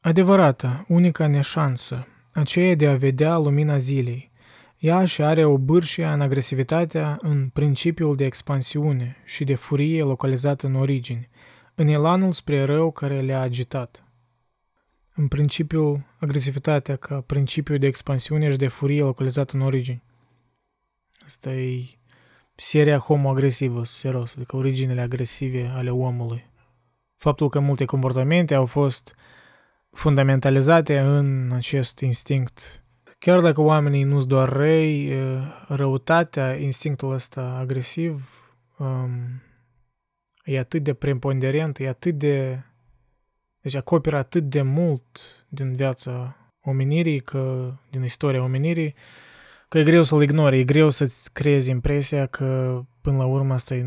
Adevărată, 0.02 0.86
unica 0.88 1.28
neșansă, 1.28 2.08
aceea 2.34 2.76
de 2.76 2.88
a 2.88 2.96
vedea 2.96 3.38
lumina 3.38 3.78
zilei. 3.78 4.32
Ea 4.78 5.06
și 5.06 5.24
are 5.24 5.46
o 5.46 5.58
bârșie 5.58 6.06
în 6.06 6.22
agresivitatea 6.22 7.20
în 7.22 7.50
principiul 7.50 8.16
de 8.16 8.26
expansiune 8.26 9.16
și 9.26 9.44
de 9.44 9.56
furie 9.56 10.04
localizată 10.04 10.68
în 10.68 10.76
origini, 10.76 11.30
în 11.76 11.88
elanul 11.88 12.32
spre 12.32 12.64
rău 12.64 12.92
care 12.92 13.22
le-a 13.22 13.42
agitat. 13.42 14.04
În 15.16 15.28
principiul 15.28 16.06
agresivitatea 16.20 16.96
ca 16.96 17.22
principiu 17.22 17.78
de 17.78 17.88
expansiune 17.88 18.52
și 18.52 18.58
de 18.58 18.68
furie 18.68 19.02
localizată 19.04 19.56
în 19.56 19.62
origini. 19.62 20.04
Asta 21.26 21.54
e 21.54 21.99
seria 22.60 22.98
homoagresivă, 22.98 23.86
serios, 23.86 24.36
adică 24.36 24.56
originele 24.56 25.02
agresive 25.02 25.72
ale 25.74 25.90
omului. 25.90 26.50
Faptul 27.18 27.50
că 27.50 27.60
multe 27.60 27.86
comportamente 27.86 28.56
au 28.56 28.66
fost 28.66 29.16
fundamentalizate 29.92 31.00
în 31.00 31.52
acest 31.52 32.00
instinct. 32.00 32.84
Chiar 33.20 33.42
dacă 33.42 33.62
oamenii 33.62 34.04
nu 34.04 34.18
sunt 34.18 34.30
doar 34.30 34.50
răi, 34.50 35.14
răutatea, 35.68 36.56
instinctul 36.56 37.14
ăsta 37.14 37.42
agresiv, 37.42 38.30
um, 38.78 39.42
e 40.44 40.60
atât 40.60 40.84
de 40.84 40.94
preponderent, 40.94 41.80
e 41.80 41.88
atât 41.88 42.14
de... 42.14 42.64
Deci 43.62 43.76
acoperă 43.76 44.18
atât 44.18 44.44
de 44.44 44.62
mult 44.62 45.20
din 45.50 45.76
viața 45.76 46.36
omenirii, 46.62 47.20
că, 47.20 47.74
din 47.90 48.04
istoria 48.04 48.44
omenirii, 48.44 48.96
că 49.70 49.78
e 49.78 49.84
greu 49.84 50.04
să-l 50.04 50.22
ignori, 50.22 50.60
e 50.60 50.64
greu 50.64 50.90
să-ți 50.90 51.32
creezi 51.34 51.70
impresia 51.70 52.26
că 52.26 52.82
până 53.02 53.18
la 53.18 53.26
urmă 53.26 53.54
asta 53.54 53.76
e 53.76 53.86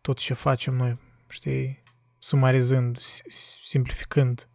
tot 0.00 0.16
ce 0.18 0.34
facem 0.34 0.74
noi, 0.74 0.98
știi, 1.28 1.82
sumarizând, 2.18 2.96
simplificând 3.62 4.48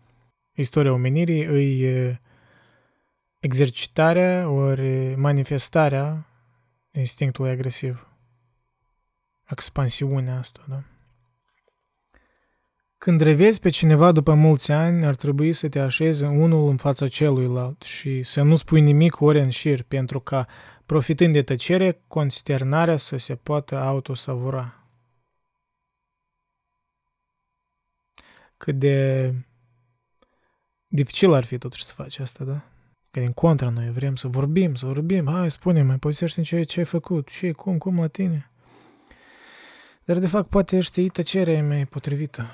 istoria 0.53 0.91
omenirii, 0.91 1.45
îi 1.45 2.19
exercitarea 3.39 4.49
ori 4.49 5.15
manifestarea 5.15 6.27
instinctului 6.91 7.51
agresiv. 7.51 8.07
Expansiunea 9.49 10.37
asta, 10.37 10.61
da? 10.67 10.83
Când 13.03 13.21
revezi 13.21 13.59
pe 13.59 13.69
cineva 13.69 14.11
după 14.11 14.33
mulți 14.33 14.71
ani, 14.71 15.05
ar 15.05 15.15
trebui 15.15 15.53
să 15.53 15.69
te 15.69 15.79
așezi 15.79 16.23
unul 16.23 16.69
în 16.69 16.77
fața 16.77 17.07
celuilalt 17.07 17.81
și 17.81 18.23
să 18.23 18.41
nu 18.41 18.55
spui 18.55 18.81
nimic 18.81 19.21
ori 19.21 19.39
în 19.39 19.49
șir, 19.49 19.83
pentru 19.83 20.19
ca, 20.19 20.47
profitând 20.85 21.33
de 21.33 21.41
tăcere, 21.41 22.01
consternarea 22.07 22.97
să 22.97 23.17
se 23.17 23.35
poată 23.35 23.77
autosavura. 23.77 24.87
Cât 28.57 28.79
de 28.79 29.29
dificil 30.87 31.33
ar 31.33 31.43
fi 31.43 31.57
totuși 31.57 31.83
să 31.83 31.93
faci 31.93 32.19
asta, 32.19 32.43
da? 32.43 32.61
Că 33.11 33.19
din 33.19 33.31
contra 33.31 33.69
noi 33.69 33.91
vrem 33.91 34.15
să 34.15 34.27
vorbim, 34.27 34.75
să 34.75 34.85
vorbim, 34.85 35.27
hai, 35.27 35.51
spune 35.51 35.81
mai 35.81 35.97
povestește 35.97 36.41
ce, 36.41 36.63
ce 36.63 36.79
ai 36.79 36.85
făcut, 36.85 37.29
ce, 37.29 37.51
cum, 37.51 37.77
cum 37.77 37.99
la 37.99 38.07
tine. 38.07 38.51
Dar 40.03 40.17
de 40.17 40.27
fapt 40.27 40.49
poate 40.49 40.79
știi 40.79 41.09
tăcerea 41.09 41.63
mai 41.63 41.85
potrivită. 41.85 42.47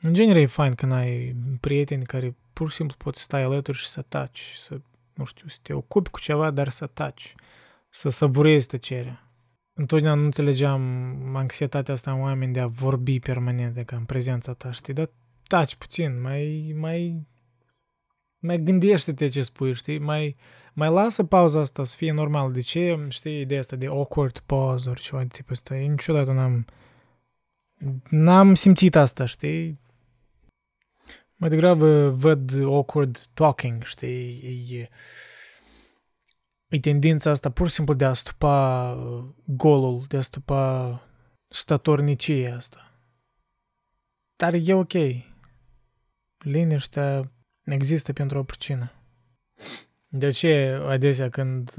În 0.00 0.12
genere 0.12 0.40
e 0.40 0.46
fain 0.46 0.74
când 0.74 0.92
ai 0.92 1.36
prieteni 1.60 2.04
care 2.04 2.36
pur 2.52 2.70
și 2.70 2.76
simplu 2.76 2.96
poți 2.98 3.20
stai 3.20 3.42
alături 3.42 3.78
și 3.78 3.88
să 3.88 4.02
taci, 4.02 4.52
să, 4.56 4.80
nu 5.14 5.24
știu, 5.24 5.48
să 5.48 5.58
te 5.62 5.72
ocupi 5.72 6.10
cu 6.10 6.20
ceva, 6.20 6.50
dar 6.50 6.68
să 6.68 6.86
taci, 6.86 7.34
să 7.90 8.08
savurezi 8.08 8.66
tăcerea. 8.66 9.22
Întotdeauna 9.72 10.18
nu 10.20 10.24
înțelegeam 10.24 10.82
anxietatea 11.36 11.94
asta 11.94 12.12
în 12.12 12.20
oameni 12.20 12.52
de 12.52 12.60
a 12.60 12.66
vorbi 12.66 13.18
permanent, 13.18 13.74
de 13.74 13.82
ca 13.82 13.96
în 13.96 14.04
prezența 14.04 14.52
ta, 14.52 14.70
știi, 14.70 14.94
dar 14.94 15.10
taci 15.46 15.74
puțin, 15.74 16.20
mai, 16.20 16.74
mai, 16.76 17.26
mai 18.38 18.56
gândește-te 18.56 19.28
ce 19.28 19.40
spui, 19.40 19.74
știi, 19.74 19.98
mai, 19.98 20.36
mai 20.72 20.90
lasă 20.90 21.24
pauza 21.24 21.60
asta 21.60 21.84
să 21.84 21.96
fie 21.96 22.12
normal. 22.12 22.52
De 22.52 22.60
ce, 22.60 23.06
știi, 23.08 23.40
ideea 23.40 23.60
asta 23.60 23.76
de 23.76 23.86
awkward 23.86 24.38
pause 24.38 24.90
ori 24.90 25.00
ceva 25.00 25.20
de 25.20 25.26
tipul 25.26 25.52
ăsta, 25.52 25.76
eu 25.76 25.88
niciodată 25.88 26.32
n-am, 26.32 26.64
n-am 28.08 28.54
simțit 28.54 28.96
asta, 28.96 29.24
știi, 29.24 29.78
mai 31.38 31.48
degrabă 31.48 32.10
văd 32.10 32.62
awkward 32.62 33.18
talking, 33.34 33.82
știi? 33.82 34.40
E, 34.70 34.88
e 36.68 36.80
tendința 36.80 37.30
asta 37.30 37.50
pur 37.50 37.68
și 37.68 37.74
simplu 37.74 37.94
de 37.94 38.04
a 38.04 38.12
stupa 38.12 38.90
uh, 38.92 39.24
golul, 39.44 40.04
de 40.08 40.16
a 40.16 40.20
stupa 40.20 41.02
statornicia 41.48 42.56
asta. 42.56 42.92
Dar 44.36 44.54
e 44.54 44.74
ok. 44.74 44.92
Liniștea 46.38 47.32
există 47.64 48.12
pentru 48.12 48.38
o 48.38 48.42
pricină. 48.42 48.92
De 50.08 50.30
ce 50.30 50.80
adesea 50.86 51.28
când, 51.28 51.74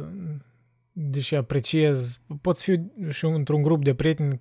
deși 0.91 1.35
apreciez, 1.35 2.19
poți 2.41 2.63
fi 2.63 2.79
și 3.09 3.25
într-un 3.25 3.61
grup 3.61 3.83
de 3.83 3.93
prieteni 3.93 4.37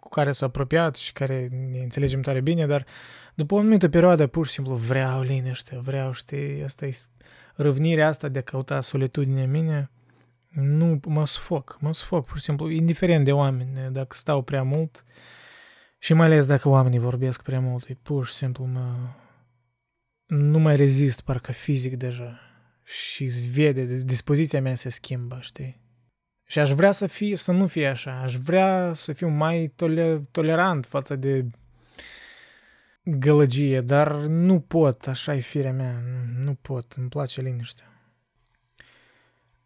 cu 0.00 0.08
care 0.08 0.32
s-a 0.32 0.46
apropiat 0.46 0.94
și 0.94 1.12
care 1.12 1.48
ne 1.50 1.78
înțelegem 1.78 2.20
tare 2.20 2.40
bine, 2.40 2.66
dar 2.66 2.86
după 3.38 3.54
o 3.54 3.58
anumită 3.58 3.88
perioadă 3.88 4.26
pur 4.26 4.46
și 4.46 4.52
simplu 4.52 4.74
vreau 4.74 5.22
liniște, 5.22 5.78
vreau, 5.82 6.12
știi, 6.12 6.62
asta 6.62 6.86
e 6.86 6.96
răvnirea 7.54 8.08
asta 8.08 8.28
de 8.28 8.38
a 8.38 8.42
căuta 8.42 8.80
solitudine 8.80 9.42
în 9.42 9.50
mine, 9.50 9.90
nu 10.48 11.00
mă 11.06 11.26
sufoc, 11.26 11.78
mă 11.80 11.92
sufoc 11.94 12.26
pur 12.26 12.36
și 12.36 12.42
simplu, 12.42 12.70
indiferent 12.70 13.24
de 13.24 13.32
oameni, 13.32 13.70
dacă 13.90 14.16
stau 14.16 14.42
prea 14.42 14.62
mult 14.62 15.04
și 15.98 16.12
mai 16.12 16.26
ales 16.26 16.46
dacă 16.46 16.68
oamenii 16.68 16.98
vorbesc 16.98 17.42
prea 17.42 17.60
mult, 17.60 17.88
e 17.88 17.96
pur 18.02 18.26
și 18.26 18.32
simplu 18.32 18.64
mă, 18.64 18.96
nu 20.26 20.58
mai 20.58 20.76
rezist 20.76 21.20
parcă 21.20 21.52
fizic 21.52 21.96
deja 21.96 22.40
și 22.84 23.24
îți 23.24 23.48
vede, 23.48 24.02
dispoziția 24.04 24.60
mea 24.60 24.74
se 24.74 24.88
schimbă, 24.88 25.38
știi? 25.40 25.80
Și 26.46 26.58
aș 26.58 26.70
vrea 26.70 26.90
să, 26.90 27.06
fie, 27.06 27.36
să 27.36 27.52
nu 27.52 27.66
fie 27.66 27.86
așa, 27.86 28.20
aș 28.20 28.36
vrea 28.36 28.92
să 28.94 29.12
fiu 29.12 29.28
mai 29.28 29.72
tole, 29.76 30.28
tolerant 30.30 30.86
față 30.86 31.16
de 31.16 31.46
gălăgie, 33.10 33.80
dar 33.80 34.12
nu 34.16 34.60
pot, 34.60 35.06
așa 35.06 35.34
e 35.34 35.38
firea 35.38 35.72
mea, 35.72 35.94
nu 36.44 36.56
pot, 36.62 36.92
îmi 36.96 37.08
place 37.08 37.40
liniștea. 37.40 37.86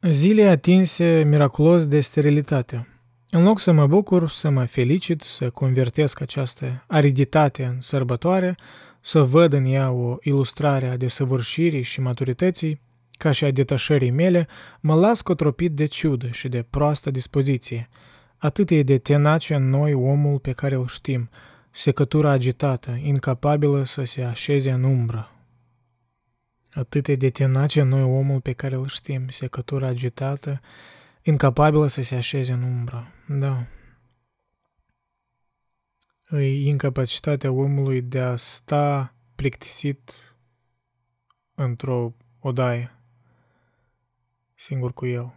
Zile 0.01 0.49
atinse 0.49 1.23
miraculos 1.27 1.87
de 1.87 2.01
sterilitate. 2.01 2.87
În 3.31 3.43
loc 3.43 3.61
să 3.61 3.73
mă 3.73 3.87
bucur, 3.87 4.29
să 4.29 4.51
mă 4.51 4.65
felicit, 4.65 5.23
să 5.23 5.51
convertesc 5.51 6.21
această 6.21 6.85
ariditate 6.87 7.65
în 7.65 7.81
sărbătoare, 7.81 8.57
să 9.01 9.23
văd 9.23 9.53
în 9.53 9.65
ea 9.65 9.91
o 9.91 10.17
ilustrare 10.21 10.89
a 10.89 10.97
desăvârșirii 10.97 11.83
și 11.83 12.01
maturității, 12.01 12.81
ca 13.11 13.31
și 13.31 13.45
a 13.45 13.51
detașării 13.51 14.11
mele, 14.11 14.49
mă 14.81 14.95
las 14.95 15.21
cotropit 15.21 15.73
de 15.73 15.87
ciudă 15.87 16.29
și 16.31 16.49
de 16.49 16.67
proastă 16.71 17.11
dispoziție. 17.11 17.89
Atât 18.37 18.71
e 18.71 18.83
de 18.83 18.99
tenace 18.99 19.55
în 19.55 19.69
noi 19.69 19.95
omul 19.95 20.39
pe 20.39 20.53
care 20.53 20.75
îl 20.75 20.87
știm, 20.87 21.31
secătura 21.73 22.31
agitată, 22.31 22.91
incapabilă 22.91 23.85
să 23.85 24.05
se 24.05 24.23
așeze 24.23 24.71
în 24.71 24.83
umbră. 24.83 25.31
Atât 26.73 27.07
e 27.07 27.17
de 27.17 27.31
tenace 27.31 27.81
în 27.81 27.89
noi 27.89 28.03
omul 28.03 28.41
pe 28.41 28.53
care 28.53 28.75
îl 28.75 28.87
știm, 28.87 29.29
secătura 29.29 29.87
agitată, 29.87 30.61
incapabilă 31.23 31.87
să 31.87 32.03
se 32.03 32.15
așeze 32.15 32.53
în 32.53 32.63
umbră. 32.63 33.07
Da. 33.29 33.67
E 36.31 36.67
incapacitatea 36.67 37.51
omului 37.51 38.03
de 38.03 38.21
a 38.21 38.37
sta 38.37 39.15
plictisit 39.35 40.13
într-o 41.55 42.15
odaie 42.39 42.97
singur 44.55 44.93
cu 44.93 45.07
el. 45.07 45.35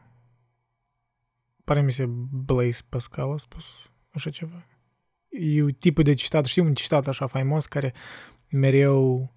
Pare 1.64 1.82
mi 1.82 1.92
se 1.92 2.06
Blaise 2.32 2.82
Pascal 2.90 3.32
a 3.32 3.38
spus 3.38 3.66
așa 4.10 4.30
ceva. 4.30 4.66
E 5.40 5.72
tipul 5.80 6.04
de 6.04 6.14
citat, 6.14 6.46
știu 6.46 6.64
un 6.64 6.74
citat 6.74 7.08
așa 7.08 7.28
faimos 7.28 7.66
care 7.66 7.94
mereu 8.50 9.34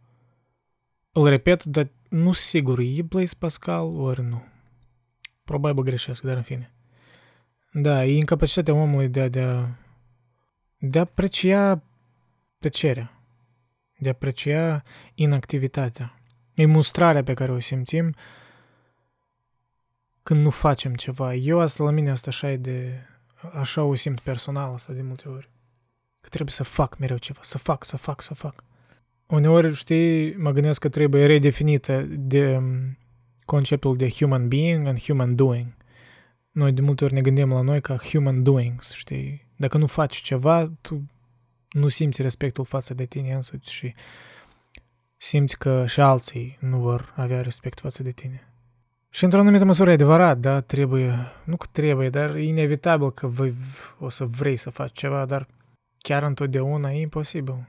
îl 1.13 1.29
repet, 1.29 1.65
dar 1.65 1.89
nu 2.09 2.33
sigur, 2.33 2.79
e 2.79 3.03
Blaise 3.03 3.35
Pascal 3.39 3.85
ori 3.85 4.23
nu. 4.23 4.45
Probabil 5.45 5.83
greșesc, 5.83 6.23
dar 6.23 6.37
în 6.37 6.43
fine. 6.43 6.73
Da, 7.73 8.05
e 8.05 8.17
incapacitatea 8.17 8.75
omului 8.75 9.09
de 9.09 9.21
a, 9.21 9.29
de 9.29 9.41
a, 9.41 9.69
de 10.79 10.99
a 10.99 11.01
aprecia 11.01 11.83
tăcerea, 12.59 13.21
de 13.99 14.09
a 14.09 14.13
aprecia 14.13 14.83
inactivitatea. 15.15 16.21
E 16.55 16.67
mustrarea 16.67 17.23
pe 17.23 17.35
care 17.35 17.53
o 17.53 17.61
simțim 17.61 18.15
când 20.23 20.43
nu 20.43 20.51
facem 20.51 20.95
ceva. 20.95 21.35
Eu 21.35 21.61
asta 21.61 21.85
la 21.85 21.91
mine 21.91 22.11
asta 22.11 22.31
așa 22.31 22.51
e 22.51 22.57
de... 22.57 23.03
Așa 23.53 23.83
o 23.83 23.95
simt 23.95 24.21
personal 24.21 24.73
asta 24.73 24.93
de 24.93 25.03
multe 25.03 25.29
ori. 25.29 25.51
Că 26.21 26.29
trebuie 26.29 26.51
să 26.51 26.65
fac 26.65 26.99
mereu 26.99 27.17
ceva, 27.17 27.41
să 27.43 27.59
fac, 27.59 27.85
să 27.85 27.97
fac, 27.97 28.23
să 28.23 28.35
fac. 28.35 28.65
Uneori, 29.27 29.75
știi, 29.75 30.37
mă 30.37 30.51
gândesc 30.51 30.81
că 30.81 30.89
trebuie 30.89 31.27
redefinită 31.27 32.07
de 32.09 32.57
um, 32.57 32.99
conceptul 33.45 33.97
de 33.97 34.11
human 34.11 34.49
being 34.49 34.87
and 34.87 35.01
human 35.01 35.35
doing. 35.35 35.67
Noi 36.51 36.73
de 36.73 36.81
multe 36.81 37.05
ori 37.05 37.15
ne 37.15 37.21
gândim 37.21 37.53
la 37.53 37.61
noi 37.61 37.81
ca 37.81 37.97
human 37.97 38.43
doings, 38.43 38.93
știi? 38.93 39.47
Dacă 39.57 39.79
nu 39.79 39.87
faci 39.87 40.17
ceva, 40.17 40.73
tu 40.81 41.03
nu 41.71 41.89
simți 41.89 42.23
respectul 42.23 42.65
față 42.65 42.95
de 42.95 43.05
tine 43.05 43.33
însuți 43.33 43.73
și 43.73 43.95
simți 45.17 45.59
că 45.59 45.87
și 45.87 46.01
alții 46.01 46.57
nu 46.61 46.79
vor 46.79 47.13
avea 47.17 47.43
respect 47.43 47.81
față 47.81 48.03
de 48.03 48.11
tine. 48.11 48.49
Și 49.11 49.25
într-o 49.25 49.41
anumită 49.41 49.65
măsură 49.65 49.91
e 49.91 49.93
adevărat, 49.93 50.39
da, 50.39 50.61
trebuie, 50.61 51.33
nu 51.45 51.57
că 51.57 51.67
trebuie, 51.73 52.11
dar 52.11 52.35
e 52.35 52.43
inevitabil 52.43 53.11
că 53.13 53.27
voi 53.27 53.55
o 53.99 54.09
să 54.09 54.25
vrei 54.25 54.57
să 54.57 54.71
faci 54.71 54.93
ceva, 54.93 55.25
dar 55.25 55.47
chiar 55.99 56.23
întotdeauna 56.23 56.93
e 56.93 57.01
imposibil. 57.01 57.69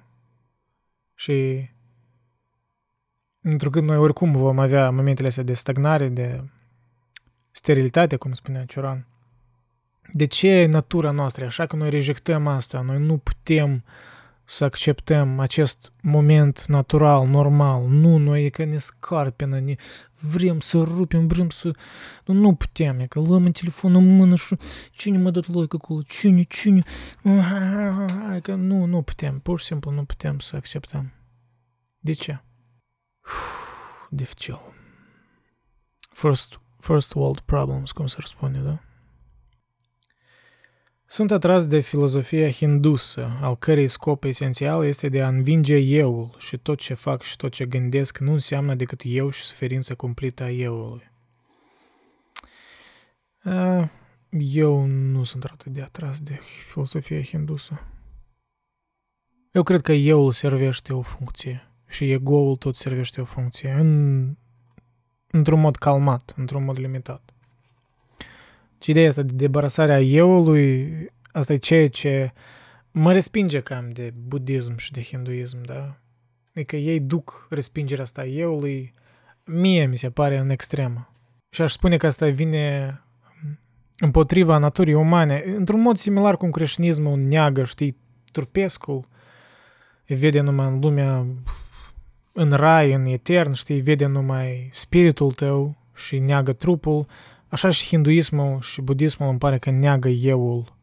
Și 1.16 1.70
întrucât 3.42 3.84
noi 3.84 3.98
oricum 3.98 4.32
vom 4.32 4.60
avea 4.60 4.90
momentele 4.90 5.28
astea 5.28 5.44
de 5.44 5.54
stagnare, 5.54 6.08
de 6.08 6.44
sterilitate, 7.52 8.16
cum 8.16 8.34
spunea 8.34 8.66
Cioran, 8.66 9.08
de 10.14 10.26
ce 10.26 10.66
natura 10.66 11.12
noastră 11.12 11.46
așa 11.46 11.66
că 11.66 11.76
noi 11.76 11.90
rejectăm 11.90 12.48
asta? 12.48 12.82
Noi 12.82 13.00
nu 13.00 13.18
putem 13.18 13.74
uh, 13.74 13.82
să 14.50 14.64
acceptăm 14.64 15.40
acest 15.40 15.92
moment 16.02 16.66
natural, 16.66 17.28
normal. 17.28 17.88
Nu, 17.88 18.18
noi 18.18 18.46
e 18.46 18.50
că 18.50 18.64
ne 18.64 18.78
scarpină, 18.78 19.60
ne 19.60 19.76
vrem 20.20 20.60
să 20.60 20.78
rupem, 20.78 21.28
vrem 21.28 21.50
să... 21.50 21.72
Nu, 22.26 22.34
nu 22.34 22.56
putem, 22.56 23.00
e 23.00 23.06
că 23.06 23.20
luăm 23.20 23.46
în 23.46 23.52
telefon 23.52 23.96
în 23.96 24.16
mână 24.16 24.36
și 24.36 24.56
cine 24.92 25.18
mă 25.18 25.32
dat 25.32 25.48
loică 25.48 25.78
acolo, 25.82 26.02
cine, 26.02 26.44
cine... 26.44 26.84
E 28.36 28.40
că 28.40 28.56
nu, 28.56 28.86
nu 28.86 29.02
putem, 29.02 29.40
pur 29.40 29.60
și 29.60 29.66
simplu 29.66 29.92
nu 29.92 30.04
putem 30.04 30.40
să 30.40 30.56
acceptăm. 30.56 31.14
De 32.00 32.14
ce? 32.14 32.44
Dificil. 34.10 34.60
First, 36.10 36.60
first 36.80 37.14
world 37.14 37.40
problems, 37.40 37.92
cum 37.92 38.08
se 38.08 38.16
răspunde, 38.20 38.60
da? 38.60 38.80
Sunt 41.12 41.32
atras 41.32 41.68
de 41.68 41.80
filozofia 41.80 42.50
hindusă, 42.50 43.32
al 43.42 43.58
cărei 43.58 43.88
scop 43.88 44.24
esențial 44.24 44.86
este 44.86 45.10
de 45.10 45.22
a 45.22 45.28
învinge 45.28 45.76
euul 45.76 46.36
și 46.38 46.58
tot 46.58 46.78
ce 46.78 46.94
fac 46.94 47.22
și 47.22 47.36
tot 47.36 47.52
ce 47.52 47.66
gândesc 47.66 48.18
nu 48.18 48.32
înseamnă 48.32 48.76
decât 48.76 49.02
eu 49.04 49.30
și 49.30 49.44
suferința 49.44 49.96
cumplită 49.96 50.44
a 50.44 50.50
euului. 50.50 51.12
Eu 54.30 54.86
nu 54.86 55.24
sunt 55.24 55.44
atât 55.44 55.72
de 55.72 55.82
atras 55.82 56.20
de 56.20 56.40
filozofia 56.72 57.22
hindusă. 57.22 57.82
Eu 59.52 59.64
cred 59.64 59.82
că 59.82 59.92
euul 59.92 60.32
servește 60.32 60.94
o 60.94 61.02
funcție 61.02 61.72
și 61.88 62.12
egoul 62.12 62.56
tot 62.56 62.76
servește 62.76 63.22
o 63.22 63.26
funcție 63.26 63.72
în, 63.72 64.36
într-un 65.28 65.60
mod 65.60 65.76
calmat, 65.76 66.34
într-un 66.36 66.64
mod 66.64 66.80
limitat. 66.80 67.34
Și 68.82 68.90
ideea 68.90 69.08
asta 69.08 69.22
de 69.22 69.34
debarasarea 69.36 70.02
euului, 70.02 70.94
asta 71.32 71.54
e 71.54 71.58
ceea 71.58 71.90
ce 71.90 72.34
mă 72.92 73.12
respinge 73.12 73.60
cam 73.60 73.90
de 73.94 74.14
budism 74.28 74.78
și 74.78 74.92
de 74.92 75.02
hinduism, 75.02 75.58
da? 75.66 75.98
Adică 76.56 76.76
ei 76.76 77.00
duc 77.00 77.48
respingerea 77.50 78.04
asta 78.04 78.22
a 78.22 78.26
euului, 78.26 78.94
mie 79.46 79.86
mi 79.86 79.98
se 79.98 80.10
pare 80.10 80.38
în 80.38 80.50
extremă. 80.50 81.14
Și 81.50 81.62
aș 81.62 81.72
spune 81.72 81.98
că 81.98 82.06
asta 82.06 82.30
vine 82.30 83.02
împotriva 84.00 84.58
naturii 84.58 84.94
umane, 84.94 85.44
într-un 85.56 85.82
mod 85.82 85.98
similar 85.98 86.38
cum 86.38 86.52
creștinismul 86.52 87.18
neagă, 87.20 87.64
știi, 87.64 87.98
trupescul, 88.32 89.08
vede 90.08 90.40
numai 90.40 90.68
în 90.68 90.80
lumea, 90.80 91.26
în 92.34 92.52
rai, 92.52 92.94
în 92.94 93.06
etern, 93.06 93.54
știi, 93.54 93.82
vede 93.82 94.06
numai 94.06 94.70
spiritul 94.72 95.32
tău 95.32 95.78
și 95.96 96.20
neagă 96.20 96.54
trupul, 96.54 97.08
Așa 97.50 97.70
și 97.70 97.86
hinduismul 97.86 98.62
și 98.62 98.82
budismul 98.82 99.30
îmi 99.30 99.38
pare 99.38 99.58
că 99.58 99.70
neagă 99.70 100.08
euul 100.08 100.78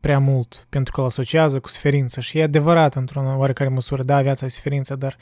prea 0.00 0.18
mult, 0.18 0.66
pentru 0.68 0.92
că 0.92 1.00
îl 1.00 1.06
asociază 1.06 1.60
cu 1.60 1.68
suferința 1.68 2.20
și 2.20 2.38
e 2.38 2.42
adevărat 2.42 2.94
într-o 2.94 3.36
oarecare 3.36 3.70
măsură, 3.70 4.02
da, 4.02 4.22
viața 4.22 4.44
e 4.44 4.48
suferință, 4.48 4.96
dar 4.96 5.16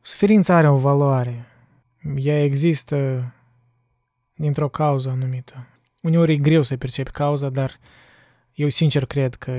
suferința 0.00 0.54
are 0.56 0.68
o 0.68 0.76
valoare. 0.76 1.46
Ea 2.16 2.42
există 2.42 3.24
dintr-o 4.34 4.68
cauză 4.68 5.08
anumită. 5.08 5.66
Uneori 6.02 6.32
e 6.32 6.36
greu 6.36 6.62
să 6.62 6.76
percepi 6.76 7.10
cauza, 7.10 7.48
dar 7.48 7.78
eu 8.52 8.68
sincer 8.68 9.06
cred 9.06 9.34
că 9.34 9.52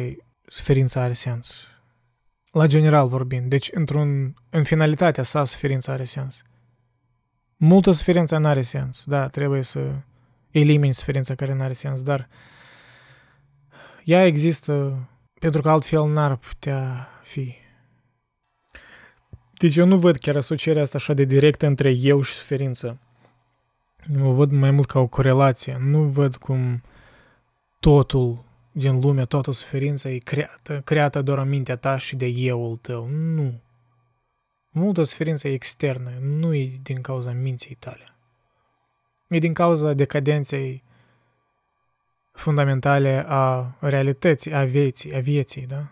suferința 0.47 1.01
are 1.01 1.13
sens. 1.13 1.67
La 2.51 2.67
general 2.67 3.07
vorbind. 3.07 3.49
Deci, 3.49 3.69
într-un, 3.73 4.33
în 4.49 4.63
finalitatea 4.63 5.23
sa, 5.23 5.45
suferința 5.45 5.91
are 5.91 6.03
sens. 6.03 6.41
Multă 7.57 7.91
suferință 7.91 8.37
nu 8.37 8.47
are 8.47 8.61
sens. 8.61 9.03
Da, 9.05 9.27
trebuie 9.27 9.61
să 9.61 9.91
elimini 10.51 10.93
suferința 10.93 11.35
care 11.35 11.53
nu 11.53 11.63
are 11.63 11.73
sens, 11.73 12.03
dar 12.03 12.29
ea 14.03 14.25
există 14.25 15.03
pentru 15.39 15.61
că 15.61 15.69
altfel 15.69 16.05
n-ar 16.05 16.35
putea 16.35 17.09
fi. 17.23 17.55
Deci 19.57 19.75
eu 19.75 19.85
nu 19.85 19.97
văd 19.97 20.17
chiar 20.17 20.35
asocierea 20.35 20.81
asta 20.81 20.97
așa 20.97 21.13
de 21.13 21.23
directă 21.23 21.67
între 21.67 21.91
eu 21.91 22.21
și 22.21 22.33
suferință. 22.33 23.01
O 24.21 24.31
văd 24.31 24.51
mai 24.51 24.71
mult 24.71 24.87
ca 24.87 24.99
o 24.99 25.07
corelație. 25.07 25.77
Nu 25.79 26.03
văd 26.03 26.35
cum 26.35 26.83
totul 27.79 28.43
din 28.71 28.99
lume, 28.99 29.25
toată 29.25 29.51
suferința 29.51 30.09
e 30.09 30.17
creată, 30.17 30.81
creată 30.85 31.21
doar 31.21 31.37
în 31.37 31.49
mintea 31.49 31.75
ta 31.75 31.97
și 31.97 32.15
de 32.15 32.25
euul 32.25 32.77
tău. 32.77 33.07
Nu. 33.07 33.61
Multă 34.69 35.03
suferință 35.03 35.47
e 35.47 35.53
externă, 35.53 36.11
nu 36.21 36.53
e 36.53 36.79
din 36.83 37.01
cauza 37.01 37.31
minții 37.31 37.75
tale. 37.75 38.13
E 39.29 39.37
din 39.37 39.53
cauza 39.53 39.93
decadenței 39.93 40.83
fundamentale 42.31 43.25
a 43.27 43.75
realității, 43.79 44.53
a 44.53 44.65
vieții, 44.65 45.15
a 45.15 45.19
vieții, 45.19 45.65
da? 45.67 45.87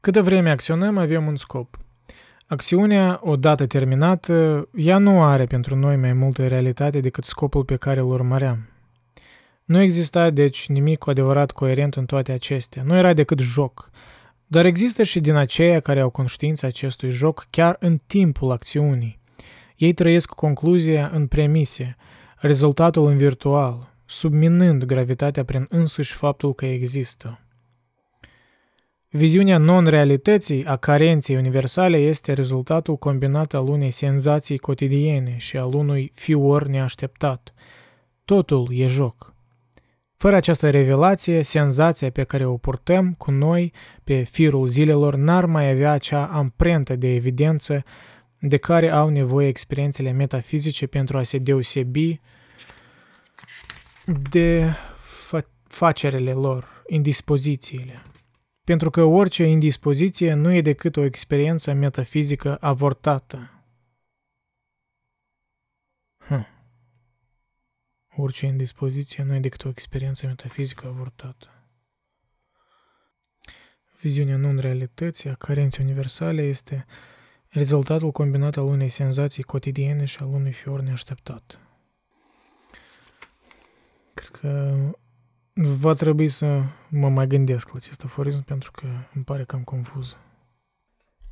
Câtă 0.00 0.22
vreme 0.22 0.50
acționăm, 0.50 0.98
avem 0.98 1.26
un 1.26 1.36
scop. 1.36 1.78
Acțiunea, 2.46 3.20
odată 3.22 3.66
terminată, 3.66 4.68
ea 4.74 4.98
nu 4.98 5.22
are 5.22 5.46
pentru 5.46 5.76
noi 5.76 5.96
mai 5.96 6.12
multă 6.12 6.46
realitate 6.46 7.00
decât 7.00 7.24
scopul 7.24 7.64
pe 7.64 7.76
care 7.76 8.00
îl 8.00 8.06
urmăream. 8.06 8.68
Nu 9.64 9.80
exista, 9.80 10.30
deci, 10.30 10.68
nimic 10.68 10.98
cu 10.98 11.10
adevărat 11.10 11.50
coerent 11.50 11.94
în 11.94 12.06
toate 12.06 12.32
acestea. 12.32 12.82
Nu 12.82 12.96
era 12.96 13.12
decât 13.12 13.38
joc. 13.38 13.90
Dar 14.46 14.64
există 14.64 15.02
și 15.02 15.20
din 15.20 15.34
aceia 15.34 15.80
care 15.80 16.00
au 16.00 16.10
conștiința 16.10 16.66
acestui 16.66 17.10
joc 17.10 17.46
chiar 17.50 17.76
în 17.80 18.00
timpul 18.06 18.50
acțiunii. 18.50 19.19
Ei 19.80 19.92
trăiesc 19.92 20.30
concluzia 20.30 21.10
în 21.12 21.26
premise, 21.26 21.96
rezultatul 22.36 23.06
în 23.06 23.16
virtual, 23.16 23.94
subminând 24.06 24.84
gravitatea 24.84 25.44
prin 25.44 25.66
însuși 25.68 26.12
faptul 26.12 26.54
că 26.54 26.66
există. 26.66 27.40
Viziunea 29.08 29.58
non-realității 29.58 30.64
a 30.64 30.76
carenței 30.76 31.36
universale 31.36 31.96
este 31.96 32.32
rezultatul 32.32 32.96
combinat 32.96 33.54
al 33.54 33.68
unei 33.68 33.90
senzații 33.90 34.58
cotidiene 34.58 35.36
și 35.38 35.56
al 35.56 35.74
unui 35.74 36.12
fior 36.14 36.66
neașteptat. 36.66 37.54
Totul 38.24 38.68
e 38.72 38.86
joc. 38.86 39.34
Fără 40.16 40.36
această 40.36 40.70
revelație, 40.70 41.42
senzația 41.42 42.10
pe 42.10 42.24
care 42.24 42.44
o 42.44 42.56
purtăm 42.56 43.14
cu 43.14 43.30
noi 43.30 43.72
pe 44.04 44.22
firul 44.22 44.66
zilelor 44.66 45.14
n-ar 45.14 45.46
mai 45.46 45.70
avea 45.70 45.92
acea 45.92 46.26
amprentă 46.26 46.96
de 46.96 47.14
evidență 47.14 47.84
de 48.40 48.56
care 48.56 48.90
au 48.90 49.08
nevoie 49.08 49.48
experiențele 49.48 50.10
metafizice 50.10 50.86
pentru 50.86 51.18
a 51.18 51.22
se 51.22 51.38
deosebi 51.38 52.20
de 54.30 54.70
fa- 55.28 55.48
facerele 55.62 56.32
lor, 56.32 56.82
indispozițiile. 56.86 58.02
Pentru 58.64 58.90
că 58.90 59.02
orice 59.02 59.44
indispoziție 59.44 60.34
nu 60.34 60.52
e 60.52 60.60
decât 60.60 60.96
o 60.96 61.04
experiență 61.04 61.72
metafizică 61.72 62.56
avortată. 62.60 63.64
Hm. 66.18 66.46
Orice 68.16 68.46
indispoziție 68.46 69.22
nu 69.22 69.34
e 69.34 69.40
decât 69.40 69.64
o 69.64 69.68
experiență 69.68 70.26
metafizică 70.26 70.86
avortată. 70.86 71.54
Viziunea 74.00 74.36
non-realității 74.36 75.30
a 75.30 75.34
carenței 75.34 75.84
universale 75.84 76.42
este 76.42 76.86
rezultatul 77.50 78.10
combinat 78.10 78.56
al 78.56 78.64
unei 78.64 78.88
senzații 78.88 79.42
cotidiene 79.42 80.04
și 80.04 80.18
al 80.20 80.28
unui 80.28 80.52
fior 80.52 80.80
neașteptat. 80.80 81.58
Cred 84.14 84.28
că 84.28 84.74
va 85.52 85.92
trebui 85.92 86.28
să 86.28 86.62
mă 86.88 87.08
mai 87.08 87.26
gândesc 87.26 87.68
la 87.68 87.74
acest 87.76 88.04
aforism 88.04 88.44
pentru 88.44 88.70
că 88.70 88.86
îmi 89.14 89.24
pare 89.24 89.44
cam 89.44 89.62
confuz. 89.62 90.16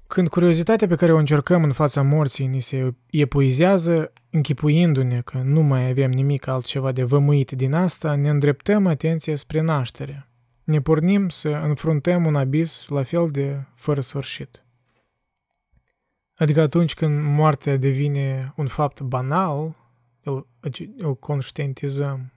Când 0.06 0.28
curiozitatea 0.28 0.86
pe 0.86 0.94
care 0.94 1.12
o 1.12 1.16
încercăm 1.16 1.62
în 1.62 1.72
fața 1.72 2.02
morții 2.02 2.46
ni 2.46 2.60
se 2.60 2.94
epuizează, 3.10 4.12
închipuindu-ne 4.30 5.20
că 5.20 5.38
nu 5.38 5.62
mai 5.62 5.88
avem 5.88 6.10
nimic 6.10 6.46
altceva 6.46 6.92
de 6.92 7.02
vămuit 7.02 7.50
din 7.50 7.72
asta, 7.72 8.14
ne 8.14 8.28
îndreptăm 8.28 8.86
atenția 8.86 9.36
spre 9.36 9.60
naștere. 9.60 10.28
Ne 10.64 10.80
pornim 10.80 11.28
să 11.28 11.48
înfruntăm 11.48 12.26
un 12.26 12.34
abis 12.34 12.86
la 12.88 13.02
fel 13.02 13.28
de 13.30 13.64
fără 13.74 14.00
sfârșit. 14.00 14.64
Adică 16.38 16.60
atunci 16.60 16.94
când 16.94 17.22
moartea 17.22 17.76
devine 17.76 18.52
un 18.56 18.66
fapt 18.66 19.00
banal, 19.00 19.76
îl, 20.22 20.46
îl 20.96 21.16
conștientizăm 21.16 22.32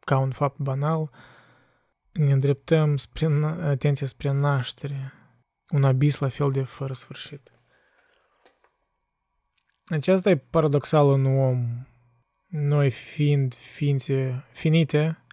ca 0.00 0.18
un 0.18 0.30
fapt 0.30 0.58
banal, 0.58 1.10
ne 2.12 2.32
îndreptăm 2.32 2.96
spre, 2.96 3.26
atenția 3.62 4.06
spre 4.06 4.30
naștere, 4.30 5.12
un 5.70 5.84
abis 5.84 6.18
la 6.18 6.28
fel 6.28 6.50
de 6.50 6.62
fără 6.62 6.92
sfârșit. 6.92 7.52
Aceasta 9.86 10.30
e 10.30 10.36
paradoxal 10.36 11.08
în 11.08 11.26
om. 11.26 11.86
Noi 12.46 12.90
fiind 12.90 13.54
ființe 13.54 14.44
finite, 14.52 15.24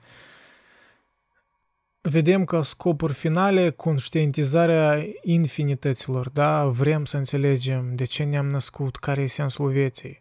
vedem 2.10 2.46
ca 2.46 2.62
scopuri 2.62 3.14
finale 3.14 3.70
conștientizarea 3.70 5.06
infinităților, 5.22 6.30
da? 6.30 6.66
Vrem 6.66 7.06
să 7.06 7.18
înțelegem 7.18 7.96
de 7.96 8.04
ce 8.04 8.24
ne-am 8.24 8.50
născut, 8.50 8.96
care 8.96 9.22
e 9.22 9.28
sensul 9.28 9.70
vieții. 9.70 10.20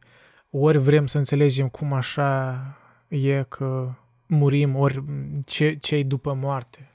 Ori 0.51 0.78
vrem 0.78 1.07
să 1.07 1.18
înțelegem 1.18 1.68
cum 1.68 1.93
așa 1.93 2.62
e 3.09 3.43
că 3.43 3.95
murim, 4.26 4.76
ori 4.76 5.05
ce, 5.45 5.74
ce 5.74 6.03
după 6.03 6.32
moarte. 6.32 6.91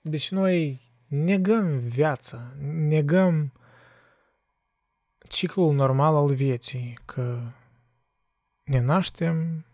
Deci 0.00 0.30
noi 0.30 0.80
negăm 1.06 1.78
viața, 1.78 2.54
negăm 2.88 3.52
ciclul 5.28 5.74
normal 5.74 6.14
al 6.14 6.34
vieții, 6.34 6.98
că 7.04 7.40
ne 8.64 8.80
naștem 8.80 9.66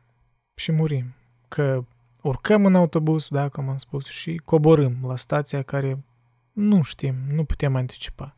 și 0.55 0.73
murim, 0.73 1.15
că 1.49 1.85
urcăm 2.23 2.67
în 2.67 2.75
autobuz, 2.75 3.29
da, 3.29 3.49
cum 3.49 3.69
am 3.69 3.79
spus, 3.79 4.07
și 4.07 4.41
coborâm 4.45 4.97
la 5.03 5.17
stația 5.17 5.63
care 5.63 6.05
nu 6.53 6.83
știm, 6.83 7.15
nu 7.29 7.45
putem 7.45 7.77
anticipa. 7.77 8.37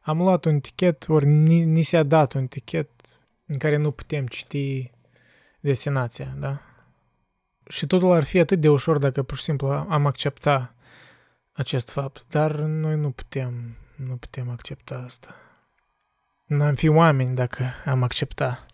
Am 0.00 0.18
luat 0.18 0.44
un 0.44 0.60
tichet, 0.60 1.08
ori 1.08 1.26
ni, 1.26 1.64
ni 1.64 1.82
s-a 1.82 2.02
dat 2.02 2.32
un 2.32 2.46
tichet 2.46 2.90
în 3.46 3.58
care 3.58 3.76
nu 3.76 3.90
putem 3.90 4.26
citi 4.26 4.90
destinația, 5.60 6.34
da? 6.38 6.60
Și 7.68 7.86
totul 7.86 8.12
ar 8.12 8.24
fi 8.24 8.38
atât 8.38 8.60
de 8.60 8.68
ușor 8.68 8.98
dacă 8.98 9.22
pur 9.22 9.36
și 9.36 9.42
simplu 9.42 9.68
am 9.68 10.06
accepta 10.06 10.74
acest 11.52 11.90
fapt, 11.90 12.24
dar 12.28 12.54
noi 12.54 12.96
nu 12.96 13.10
putem, 13.10 13.76
nu 13.96 14.16
putem 14.16 14.50
accepta 14.50 14.94
asta. 14.94 15.34
N-am 16.44 16.74
fi 16.74 16.88
oameni 16.88 17.34
dacă 17.34 17.72
am 17.84 18.02
accepta. 18.02 18.66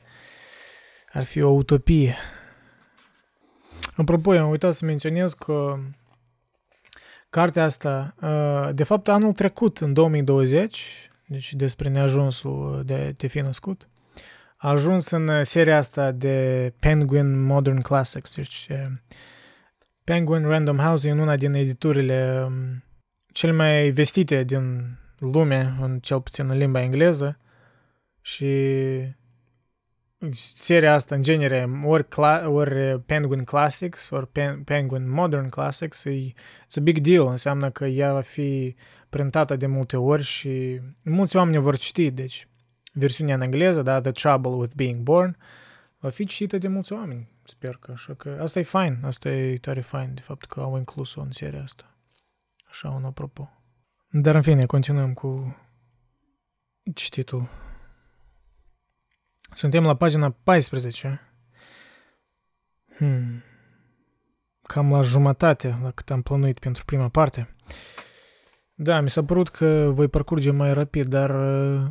Ar 1.13 1.25
fi 1.25 1.41
o 1.41 1.51
utopie. 1.51 2.17
Apropo, 3.97 4.33
am 4.33 4.51
uitat 4.51 4.73
să 4.73 4.85
menționez 4.85 5.33
că 5.33 5.79
cartea 7.31 7.65
asta, 7.65 8.15
uh, 8.23 8.75
de 8.75 8.83
fapt 8.83 9.09
anul 9.09 9.33
trecut, 9.33 9.79
în 9.79 9.93
2020, 9.93 11.11
deci 11.27 11.55
despre 11.55 11.89
neajunsul 11.89 12.83
de 12.85 13.15
te 13.17 13.27
fi 13.27 13.39
născut, 13.41 13.89
a 14.57 14.69
ajuns 14.69 15.11
în 15.11 15.45
seria 15.45 15.77
asta 15.77 16.11
de 16.11 16.73
Penguin 16.79 17.43
Modern 17.43 17.81
Classics. 17.81 18.35
Deci 18.35 18.69
Penguin 20.05 20.47
Random 20.47 20.79
House 20.79 21.09
e 21.09 21.13
una 21.13 21.37
din 21.37 21.53
editurile 21.53 22.45
um, 22.47 22.85
cele 23.33 23.53
mai 23.53 23.91
vestite 23.91 24.45
din 24.45 24.97
lume, 25.19 25.75
în 25.81 25.99
cel 25.99 26.21
puțin 26.21 26.51
în 26.51 26.57
limba 26.57 26.83
engleză. 26.83 27.39
Și 28.21 28.47
seria 30.55 30.95
asta, 30.95 31.15
în 31.15 31.23
genere, 31.23 31.71
ori, 31.85 32.05
cla- 32.05 32.45
ori 32.47 33.01
Penguin 33.01 33.45
Classics, 33.45 34.11
ori 34.11 34.29
Pen- 34.29 34.65
Penguin 34.65 35.11
Modern 35.11 35.49
Classics, 35.49 36.05
e 36.05 36.33
it's 36.33 36.77
a 36.77 36.81
big 36.81 36.99
deal. 36.99 37.27
Înseamnă 37.27 37.71
că 37.71 37.87
ea 37.87 38.13
va 38.13 38.21
fi 38.21 38.77
printată 39.09 39.57
de 39.57 39.67
multe 39.67 39.97
ori 39.97 40.23
și 40.23 40.81
mulți 41.05 41.37
oameni 41.37 41.63
vor 41.63 41.77
citi, 41.77 42.11
deci 42.11 42.49
versiunea 42.93 43.35
în 43.35 43.41
engleză, 43.41 43.83
da, 43.83 44.01
The 44.01 44.11
Trouble 44.11 44.51
with 44.51 44.75
Being 44.75 45.01
Born, 45.01 45.37
va 45.99 46.09
fi 46.09 46.27
citită 46.27 46.59
de 46.59 46.69
mulți 46.69 46.93
oameni, 46.93 47.29
sper 47.45 47.77
că, 47.81 47.93
așa 47.93 48.15
că 48.15 48.39
asta 48.41 48.59
e 48.59 48.63
fain, 48.63 48.99
asta 49.05 49.29
e 49.29 49.59
tare 49.59 49.81
fain, 49.81 50.15
de 50.15 50.21
fapt 50.21 50.45
că 50.45 50.61
au 50.61 50.77
inclus-o 50.77 51.21
în 51.21 51.31
seria 51.31 51.63
asta. 51.63 51.95
Așa, 52.71 52.89
un 52.89 53.05
apropo. 53.05 53.51
Dar 54.11 54.35
în 54.35 54.43
fine, 54.43 54.67
continuăm 54.67 55.13
cu 55.13 55.57
cititul. 56.95 57.49
Suntem 59.53 59.85
la 59.85 59.97
pagina 59.97 60.37
14. 60.43 61.21
Hmm. 62.97 63.43
Cam 64.63 64.91
la 64.91 65.03
jumătate, 65.03 65.79
la 65.83 65.91
cât 65.91 66.11
am 66.11 66.23
plănuit 66.23 66.59
pentru 66.59 66.85
prima 66.85 67.09
parte. 67.09 67.49
Da, 68.75 69.01
mi 69.01 69.11
s-a 69.11 69.25
părut 69.25 69.49
că 69.49 69.91
voi 69.93 70.09
parcurge 70.09 70.51
mai 70.51 70.75
rapid, 70.75 71.07
dar 71.07 71.31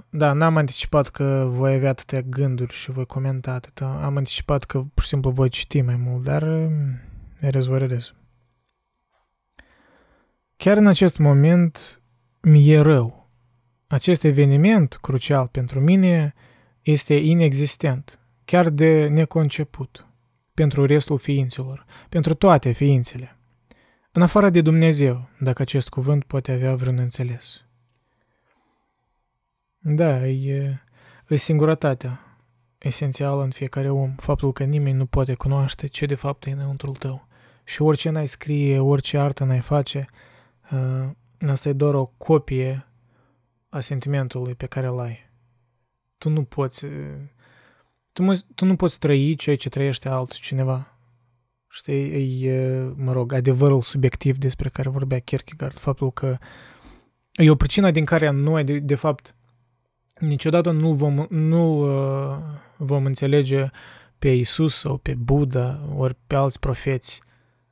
da, 0.10 0.34
n-am 0.34 0.58
anticipat 0.58 1.10
că 1.10 1.48
voi 1.50 1.74
avea 1.74 1.90
atâtea 1.90 2.22
gânduri 2.22 2.74
și 2.74 2.92
voi 2.92 3.06
comenta 3.06 3.52
atâta. 3.52 4.00
Am 4.04 4.18
anticipat 4.18 4.64
că 4.64 4.80
pur 4.94 5.04
și 5.04 5.10
simplu 5.10 5.30
voi 5.30 5.50
citi 5.50 5.82
mai 5.82 5.96
mult, 5.96 6.24
dar 6.24 6.44
e 7.40 7.58
is 7.96 8.14
Chiar 10.58 10.78
în 10.78 10.88
acest 10.88 11.18
moment 11.18 12.02
mi-e 12.42 12.80
rău. 12.80 13.30
acest 13.88 14.24
eveniment 14.24 14.98
crucial 15.02 15.48
pentru 15.48 15.80
mine 15.80 16.34
este 16.92 17.14
inexistent, 17.14 18.20
chiar 18.46 18.70
de 18.70 19.08
neconceput, 19.08 20.08
pentru 20.54 20.86
restul 20.86 21.18
ființelor, 21.18 21.86
pentru 22.10 22.34
toate 22.34 22.72
ființele. 22.72 23.38
În 24.12 24.22
afară 24.22 24.50
de 24.50 24.62
Dumnezeu, 24.62 25.30
dacă 25.40 25.62
acest 25.62 25.90
cuvânt 25.90 26.24
poate 26.24 26.52
avea 26.52 26.76
vreun 26.76 26.98
înțeles. 26.98 27.64
Da, 29.80 30.28
e, 30.28 30.84
e 31.28 31.36
singurătatea 31.36 32.38
esențială 32.78 33.44
în 33.44 33.50
fiecare 33.50 33.90
om, 33.90 34.16
faptul 34.16 34.52
că 34.52 34.64
nimeni 34.64 34.98
nu 34.98 35.06
poate 35.06 35.34
cunoaște 35.34 35.88
ce 35.88 36.06
de 36.06 36.16
fapt 36.16 36.46
e 36.46 36.52
înăuntrul 36.52 36.96
tău. 36.96 37.28
Și 37.64 37.82
orice 37.82 38.10
n-ai 38.10 38.28
scrie, 38.28 38.80
orice 38.80 39.18
artă 39.18 39.44
n-ai 39.44 39.60
face, 39.60 40.06
uh, 40.72 41.10
asta 41.50 41.70
e 41.70 41.74
doar 41.74 41.94
o 41.94 42.06
copie 42.06 42.88
a 43.70 43.80
sentimentului 43.80 44.56
pe 44.56 44.66
care 44.66 44.88
îl 44.88 45.00
ai. 45.00 45.29
Tu 46.20 46.30
nu 46.30 46.44
poți, 46.44 46.86
tu, 48.12 48.24
tu 48.56 48.66
nu 48.66 48.76
poți 48.76 49.00
trăi 49.00 49.36
ceea 49.36 49.56
ce 49.56 49.70
trăiește 49.70 50.10
altcineva. 50.10 50.98
Știi, 51.70 52.46
e, 52.46 52.80
mă 52.96 53.12
rog, 53.12 53.34
adevărul 53.34 53.82
subiectiv 53.82 54.38
despre 54.38 54.70
care 54.70 54.90
vorbea 54.90 55.20
Kierkegaard, 55.20 55.78
faptul 55.78 56.12
că 56.12 56.38
e 57.32 57.50
o 57.50 57.56
pricină 57.56 57.92
din 57.92 58.06
care 58.06 58.30
noi, 58.30 58.64
de, 58.64 58.80
de 58.80 58.96
fapt, 58.96 59.36
niciodată 60.20 60.72
nu 60.72 60.94
vom, 60.94 61.26
nu 61.30 61.80
uh, 61.80 62.38
vom 62.78 63.06
înțelege 63.06 63.70
pe 64.20 64.30
Isus 64.30 64.76
sau 64.76 64.98
pe 64.98 65.16
Buddha 65.16 65.90
ori 65.96 66.16
pe 66.28 66.36
alți 66.36 66.60
profeți. 66.60 67.22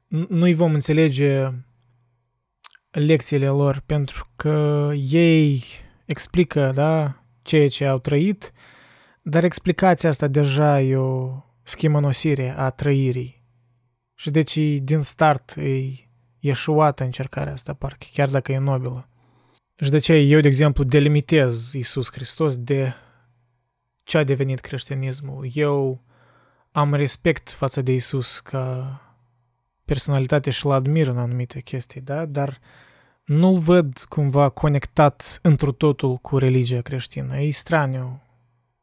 Nu-i 0.08 0.54
vom 0.54 0.74
înțelege 0.74 1.50
lecțiile 2.92 3.48
lor 3.48 3.84
pentru 3.86 4.30
că 4.36 4.90
ei 4.96 5.64
explică, 6.06 6.72
da, 6.74 7.24
ceea 7.48 7.70
ce 7.70 7.86
au 7.86 8.00
trăit, 8.00 8.52
dar 9.22 9.44
explicația 9.44 10.10
asta 10.10 10.28
deja 10.28 10.82
e 10.82 10.96
o 10.96 11.44
schimonosire 11.64 12.54
a 12.58 12.70
trăirii. 12.70 13.46
Și 14.16 14.32
deci 14.32 14.58
din 14.78 15.00
start 15.00 15.56
e 15.56 16.08
eșuată 16.40 17.04
încercarea 17.04 17.54
asta, 17.54 17.74
parcă, 17.74 18.06
chiar 18.14 18.30
dacă 18.30 18.52
e 18.52 18.58
nobilă. 18.58 19.10
Și 19.76 19.90
de 19.90 19.96
aceea 19.96 20.20
eu, 20.20 20.40
de 20.40 20.48
exemplu, 20.48 20.84
delimitez 20.84 21.74
Iisus 21.74 22.12
Hristos 22.12 22.58
de 22.58 22.94
ce 24.04 24.18
a 24.18 24.24
devenit 24.24 24.60
creștinismul. 24.60 25.48
Eu 25.54 26.04
am 26.72 26.94
respect 26.94 27.50
față 27.50 27.82
de 27.82 27.94
Isus 27.94 28.40
ca 28.40 29.02
personalitate 29.86 30.50
și-l 30.50 30.72
admir 30.72 31.08
în 31.08 31.18
anumite 31.18 31.60
chestii, 31.60 32.02
da? 32.02 32.26
Dar 32.26 32.60
nu-l 33.28 33.60
văd 33.60 34.06
cumva 34.10 34.50
conectat 34.50 35.40
într 35.42 35.68
totul 35.70 36.16
cu 36.16 36.38
religia 36.38 36.82
creștină. 36.82 37.40
E 37.40 37.52
straniu. 37.52 38.22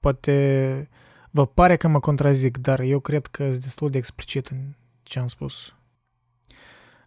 Poate 0.01 0.89
vă 1.31 1.47
pare 1.47 1.77
că 1.77 1.89
mă 1.89 2.01
contrazic, 2.01 2.59
dar 2.59 2.81
eu 2.81 3.01
cred 3.01 3.27
că 3.27 3.51
sunt 3.51 3.63
destul 3.63 3.91
de 3.91 3.99
explicit 3.99 4.47
în 4.47 4.59
ce 5.03 5.19
am 5.19 5.27
spus. 5.27 5.75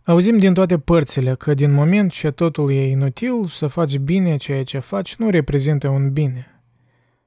Auzim 0.04 0.38
din 0.38 0.54
toate 0.54 0.80
părțile 0.80 1.36
că 1.36 1.54
din 1.54 1.72
moment 1.72 2.12
ce 2.12 2.32
totul 2.32 2.72
e 2.72 2.90
inutil, 2.90 3.48
să 3.48 3.68
faci 3.68 3.98
bine 3.98 4.38
ceea 4.38 4.64
ce 4.64 4.80
faci 4.80 5.16
nu 5.16 5.30
reprezintă 5.30 5.88
un 5.88 6.12
bine. 6.12 6.62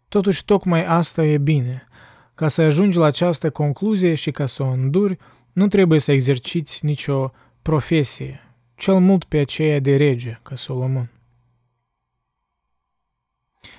Totuși, 0.09 0.45
tocmai 0.45 0.85
asta 0.85 1.25
e 1.25 1.39
bine. 1.39 1.87
Ca 2.35 2.49
să 2.49 2.63
ajungi 2.63 2.99
la 2.99 3.05
această 3.05 3.51
concluzie 3.51 4.15
și 4.15 4.31
ca 4.31 4.47
să 4.47 4.63
o 4.63 4.67
înduri, 4.67 5.19
nu 5.53 5.69
trebuie 5.69 6.01
să 6.01 6.13
exerciți 6.13 6.85
nicio 6.85 7.33
profesie, 7.63 8.50
cel 8.81 8.99
mult 8.99 9.25
pe 9.25 9.39
aceea 9.39 9.81
de 9.81 9.97
rege, 9.97 10.39
ca 10.43 10.55
Solomon. 10.55 11.11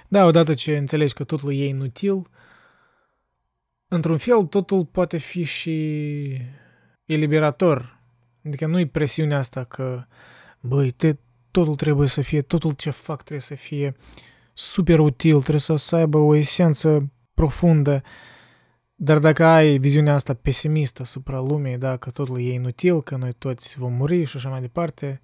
Da, 0.08 0.26
odată 0.26 0.54
ce 0.54 0.78
înțelegi 0.78 1.14
că 1.14 1.24
totul 1.24 1.54
e 1.54 1.68
inutil, 1.68 2.30
într-un 3.88 4.18
fel 4.18 4.43
totul 4.43 4.86
poate 4.86 5.18
fi 5.18 5.43
și 5.43 6.38
eliberator. 7.06 7.99
Adică 8.45 8.66
nu-i 8.66 8.88
presiunea 8.88 9.38
asta 9.38 9.64
că, 9.64 10.06
băi, 10.60 10.91
te, 10.91 11.16
totul 11.52 11.76
trebuie 11.76 12.08
să 12.08 12.22
fie, 12.22 12.41
totul 12.41 12.72
ce 12.72 12.89
fac 12.89 13.18
trebuie 13.18 13.39
să 13.39 13.56
fie 13.56 13.95
super 14.54 14.99
util, 14.99 15.39
trebuie 15.39 15.60
să, 15.60 15.76
să 15.76 15.95
aibă 15.95 16.18
o 16.18 16.36
esență 16.36 17.12
profundă. 17.34 18.04
Dar 19.04 19.20
dacă 19.20 19.45
ai 19.45 19.78
viziunea 19.78 20.14
asta 20.14 20.34
pesimistă 20.34 21.02
asupra 21.02 21.39
lumii, 21.39 21.78
da, 21.78 21.97
că 21.97 22.10
totul 22.10 22.39
e 22.39 22.54
inutil, 22.54 23.04
că 23.04 23.16
noi 23.16 23.34
toți 23.34 23.78
vom 23.78 23.93
muri 23.93 24.24
și 24.24 24.38
așa 24.38 24.49
mai 24.49 24.62
departe, 24.62 25.20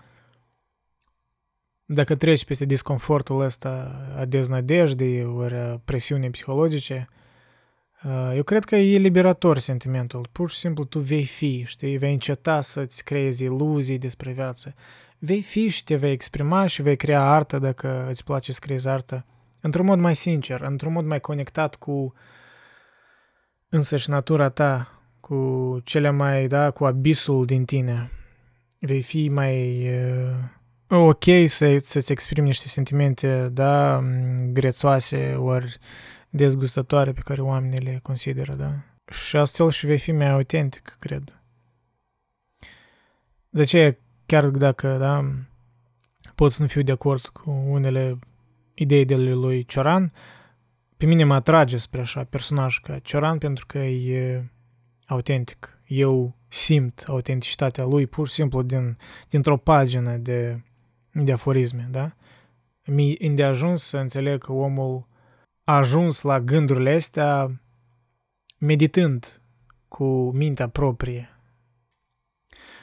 dacă 1.85 2.15
treci 2.15 2.45
peste 2.45 2.65
disconfortul 2.65 3.41
ăsta 3.41 4.01
a 4.17 4.25
deznădejdii 4.25 5.23
ori 5.23 5.55
a 5.55 5.81
presiunii 5.85 6.29
psihologice, 6.29 7.09
eu 8.35 8.43
cred 8.43 8.63
că 8.63 8.75
e 8.75 8.97
liberator 8.97 9.57
sentimentul. 9.57 10.27
Pur 10.31 10.49
și 10.49 10.57
simplu 10.57 10.83
tu 10.83 10.99
vei 10.99 11.25
fi, 11.25 11.63
știi, 11.67 11.97
vei 11.97 12.13
înceta 12.13 12.61
să-ți 12.61 13.03
creezi 13.03 13.43
iluzii 13.43 13.97
despre 13.97 14.31
viață. 14.31 14.75
Vei 15.17 15.41
fi 15.41 15.67
și 15.67 15.83
te 15.83 15.95
vei 15.95 16.11
exprima 16.11 16.65
și 16.65 16.81
vei 16.81 16.95
crea 16.95 17.21
artă 17.21 17.59
dacă 17.59 18.07
îți 18.09 18.23
place 18.23 18.51
să 18.51 18.59
creezi 18.61 18.87
artă 18.87 19.25
într-un 19.61 19.85
mod 19.85 19.99
mai 19.99 20.15
sincer, 20.15 20.61
într-un 20.61 20.91
mod 20.91 21.05
mai 21.05 21.19
conectat 21.19 21.75
cu 21.75 22.13
însăși 23.69 24.09
natura 24.09 24.49
ta, 24.49 25.01
cu 25.19 25.79
cele 25.83 26.09
mai, 26.09 26.47
da, 26.47 26.71
cu 26.71 26.85
abisul 26.85 27.45
din 27.45 27.65
tine. 27.65 28.11
Vei 28.79 29.01
fi 29.01 29.29
mai 29.29 29.87
uh, 30.89 30.99
ok 30.99 31.23
să, 31.45 31.77
să-ți 31.83 32.11
exprimi 32.11 32.47
niște 32.47 32.67
sentimente, 32.67 33.49
da, 33.49 34.03
grețoase 34.51 35.33
ori 35.33 35.77
dezgustătoare 36.29 37.11
pe 37.11 37.21
care 37.23 37.41
oamenii 37.41 37.79
le 37.79 37.99
consideră, 38.03 38.53
da? 38.53 38.73
Și 39.11 39.37
astfel 39.37 39.69
și 39.69 39.85
vei 39.85 39.97
fi 39.97 40.11
mai 40.11 40.29
autentic, 40.29 40.95
cred. 40.99 41.41
De 43.49 43.63
ce, 43.63 43.97
chiar 44.25 44.45
dacă, 44.45 44.97
da, 44.97 45.31
pot 46.35 46.51
să 46.51 46.61
nu 46.61 46.67
fiu 46.67 46.81
de 46.81 46.91
acord 46.91 47.25
cu 47.25 47.49
unele 47.67 48.19
idei 48.73 49.05
de 49.05 49.15
lui 49.15 49.65
Cioran, 49.65 50.13
pe 50.97 51.05
mine 51.05 51.23
mă 51.23 51.33
atrage 51.33 51.77
spre 51.77 52.01
așa 52.01 52.23
personaj 52.23 52.79
ca 52.79 52.99
Cioran 52.99 53.37
pentru 53.37 53.65
că 53.65 53.77
e 53.77 54.43
autentic. 55.05 55.79
Eu 55.87 56.35
simt 56.47 57.03
autenticitatea 57.07 57.83
lui 57.83 58.07
pur 58.07 58.27
și 58.27 58.33
simplu 58.33 58.61
din, 58.61 58.97
dintr-o 59.29 59.57
pagină 59.57 60.17
de, 60.17 60.61
de 61.11 61.31
aforisme, 61.31 61.87
da? 61.91 62.11
Mi-e 62.85 63.43
ajuns 63.43 63.83
să 63.83 63.97
înțeleg 63.97 64.43
că 64.43 64.51
omul 64.51 65.07
a 65.63 65.77
ajuns 65.77 66.21
la 66.21 66.39
gândurile 66.39 66.93
astea 66.93 67.61
meditând 68.57 69.41
cu 69.87 70.31
mintea 70.31 70.69
proprie. 70.69 71.29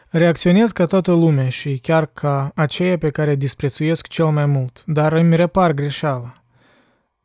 Reacționez 0.09 0.73
ca 0.73 0.86
toată 0.86 1.12
lumea 1.12 1.49
și 1.49 1.78
chiar 1.78 2.07
ca 2.07 2.53
aceia 2.55 2.99
pe 2.99 3.11
care 3.11 3.35
disprețuiesc 3.35 4.07
cel 4.07 4.27
mai 4.27 4.47
mult, 4.47 4.85
dar 4.86 5.12
îmi 5.12 5.36
repar 5.36 5.73
greșeala, 5.73 6.44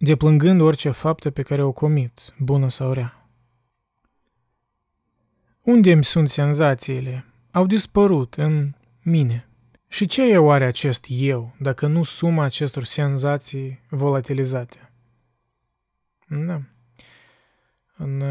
deplângând 0.01 0.61
orice 0.61 0.89
faptă 0.89 1.29
pe 1.29 1.41
care 1.41 1.63
o 1.63 1.71
comit, 1.71 2.33
bună 2.37 2.69
sau 2.69 2.91
rea. 2.91 3.27
Unde 5.61 5.91
îmi 5.91 6.03
sunt 6.03 6.29
senzațiile? 6.29 7.25
Au 7.51 7.65
dispărut 7.65 8.33
în 8.33 8.73
mine. 9.01 9.47
Și 9.87 10.05
ce 10.05 10.31
e 10.31 10.37
oare 10.37 10.65
acest 10.65 11.05
eu, 11.09 11.55
dacă 11.59 11.87
nu 11.87 12.03
suma 12.03 12.43
acestor 12.43 12.83
senzații 12.83 13.79
volatilizate? 13.89 14.91
Da. 16.27 16.61
În, 17.97 18.21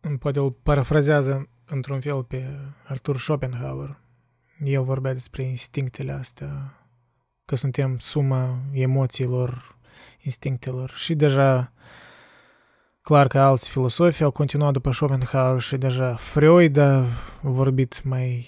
în, 0.00 0.16
poate 0.16 0.38
îl 0.38 0.52
parafrazează 0.52 1.48
într-un 1.66 2.00
fel 2.00 2.24
pe 2.24 2.58
Arthur 2.84 3.18
Schopenhauer. 3.18 4.00
El 4.64 4.82
vorbea 4.82 5.12
despre 5.12 5.42
instinctele 5.42 6.12
astea, 6.12 6.78
că 7.44 7.54
suntem 7.54 7.98
suma 7.98 8.58
emoțiilor, 8.72 9.78
instinctelor 10.22 10.90
și 10.90 11.14
deja 11.14 11.72
clar 13.02 13.26
că 13.26 13.38
alți 13.38 13.70
filosofi 13.70 14.22
au 14.22 14.30
continuat 14.30 14.72
după 14.72 14.92
Schopenhauer 14.92 15.60
și 15.60 15.76
deja 15.76 16.14
Freud 16.14 16.76
a 16.76 17.04
vorbit 17.40 18.02
mai 18.02 18.46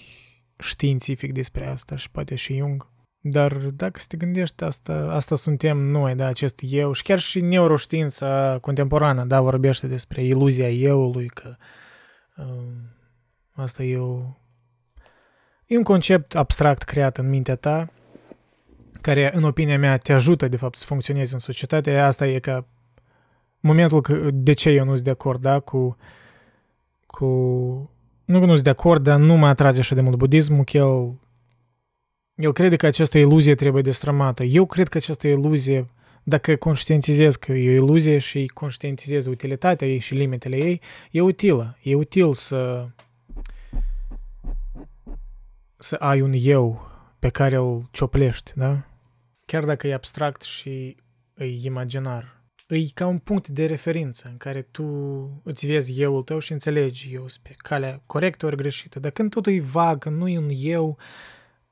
științific 0.59 1.33
despre 1.33 1.67
asta 1.67 1.97
și 1.97 2.11
poate 2.11 2.35
și 2.35 2.57
Jung. 2.57 2.93
Dar 3.21 3.53
dacă 3.57 4.01
să 4.01 4.07
te 4.09 4.17
gândești, 4.17 4.65
asta, 4.65 4.93
asta 4.93 5.37
suntem 5.37 5.79
noi, 5.79 6.15
da, 6.15 6.27
acest 6.27 6.61
eu 6.63 6.93
și 6.93 7.03
chiar 7.03 7.19
și 7.19 7.41
neuroștiința 7.41 8.59
contemporană, 8.61 9.25
da, 9.25 9.41
vorbește 9.41 9.87
despre 9.87 10.25
iluzia 10.25 10.71
euului, 10.71 11.27
că 11.27 11.57
uh, 12.37 12.75
asta 13.53 13.83
e, 13.83 13.99
o, 13.99 14.21
e 15.67 15.77
un 15.77 15.83
concept 15.83 16.35
abstract 16.35 16.83
creat 16.83 17.19
în 17.19 17.29
mintea 17.29 17.57
ta, 17.57 17.93
care, 19.05 19.31
în 19.35 19.45
opinia 19.45 19.79
mea, 19.79 19.97
te 19.99 20.13
ajută, 20.13 20.49
de 20.49 20.57
fapt, 20.57 20.77
să 20.77 20.85
funcționezi 20.87 21.33
în 21.33 21.39
societate. 21.39 21.99
Asta 21.99 22.27
e 22.27 22.39
ca 22.39 22.67
momentul 23.61 24.01
că, 24.01 24.29
de 24.33 24.53
ce 24.53 24.71
eu 24.71 24.85
nu 24.85 24.93
sunt 24.93 25.05
de 25.05 25.11
acord, 25.11 25.41
da, 25.41 25.61
cu, 25.61 25.97
cu 27.07 27.27
nu 28.25 28.39
că 28.39 28.45
nu 28.45 28.53
sunt 28.53 28.65
de 28.65 28.71
acord, 28.71 29.03
dar 29.03 29.19
nu 29.19 29.35
mă 29.37 29.47
atrage 29.47 29.79
așa 29.79 29.95
de 29.95 30.01
mult 30.01 30.17
budismul, 30.17 30.65
că 30.65 30.77
el 30.77 31.19
El 32.35 32.53
crede 32.53 32.77
că 32.77 32.87
această 32.87 33.19
iluzie 33.19 33.55
trebuie 33.55 33.83
destrămată. 33.83 34.45
Eu 34.45 34.67
cred 34.67 34.89
că 34.89 34.97
această 34.97 35.27
iluzie, 35.27 35.89
dacă 36.23 36.57
conștientizez 36.57 37.37
că 37.37 37.53
e 37.53 37.71
o 37.71 37.85
iluzie 37.85 38.19
și 38.19 38.47
conștientizez 38.47 39.27
utilitatea 39.27 39.87
ei 39.87 39.99
și 39.99 40.15
limitele 40.15 40.57
ei, 40.57 40.81
e 41.11 41.21
utilă. 41.21 41.77
E 41.83 41.95
util 41.95 42.35
să 42.35 42.89
să 45.77 45.95
ai 45.95 46.21
un 46.21 46.33
eu 46.37 46.91
pe 47.19 47.29
care 47.29 47.57
îl 47.57 47.89
cioplești, 47.91 48.53
da? 48.55 48.85
Chiar 49.47 49.65
dacă 49.65 49.87
e 49.87 49.95
abstract 49.95 50.43
și 50.43 50.97
e 51.37 51.45
imaginar. 51.45 52.43
E 52.67 52.91
ca 52.95 53.07
un 53.07 53.19
punct 53.19 53.49
de 53.49 53.67
referință 53.67 54.29
în 54.29 54.37
care 54.37 54.63
tu 54.63 54.85
îți 55.45 55.67
vezi 55.67 56.01
euul 56.01 56.23
tău 56.23 56.39
și 56.39 56.53
înțelegi 56.53 57.15
eu 57.15 57.27
pe 57.43 57.55
calea 57.57 58.03
corectă 58.07 58.47
ori 58.47 58.57
greșită. 58.57 59.01
Dar 59.01 59.11
când 59.11 59.31
totul 59.31 59.53
e 59.53 59.61
vag, 59.61 59.99
când 59.99 60.17
nu 60.17 60.29
e 60.29 60.39
un 60.39 60.51
eu, 60.53 60.99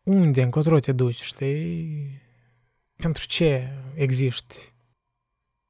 unde, 0.02 0.42
încotro 0.42 0.78
te 0.78 0.92
duci, 0.92 1.22
știi? 1.22 2.20
Pentru 2.96 3.26
ce 3.26 3.68
existi? 3.94 4.72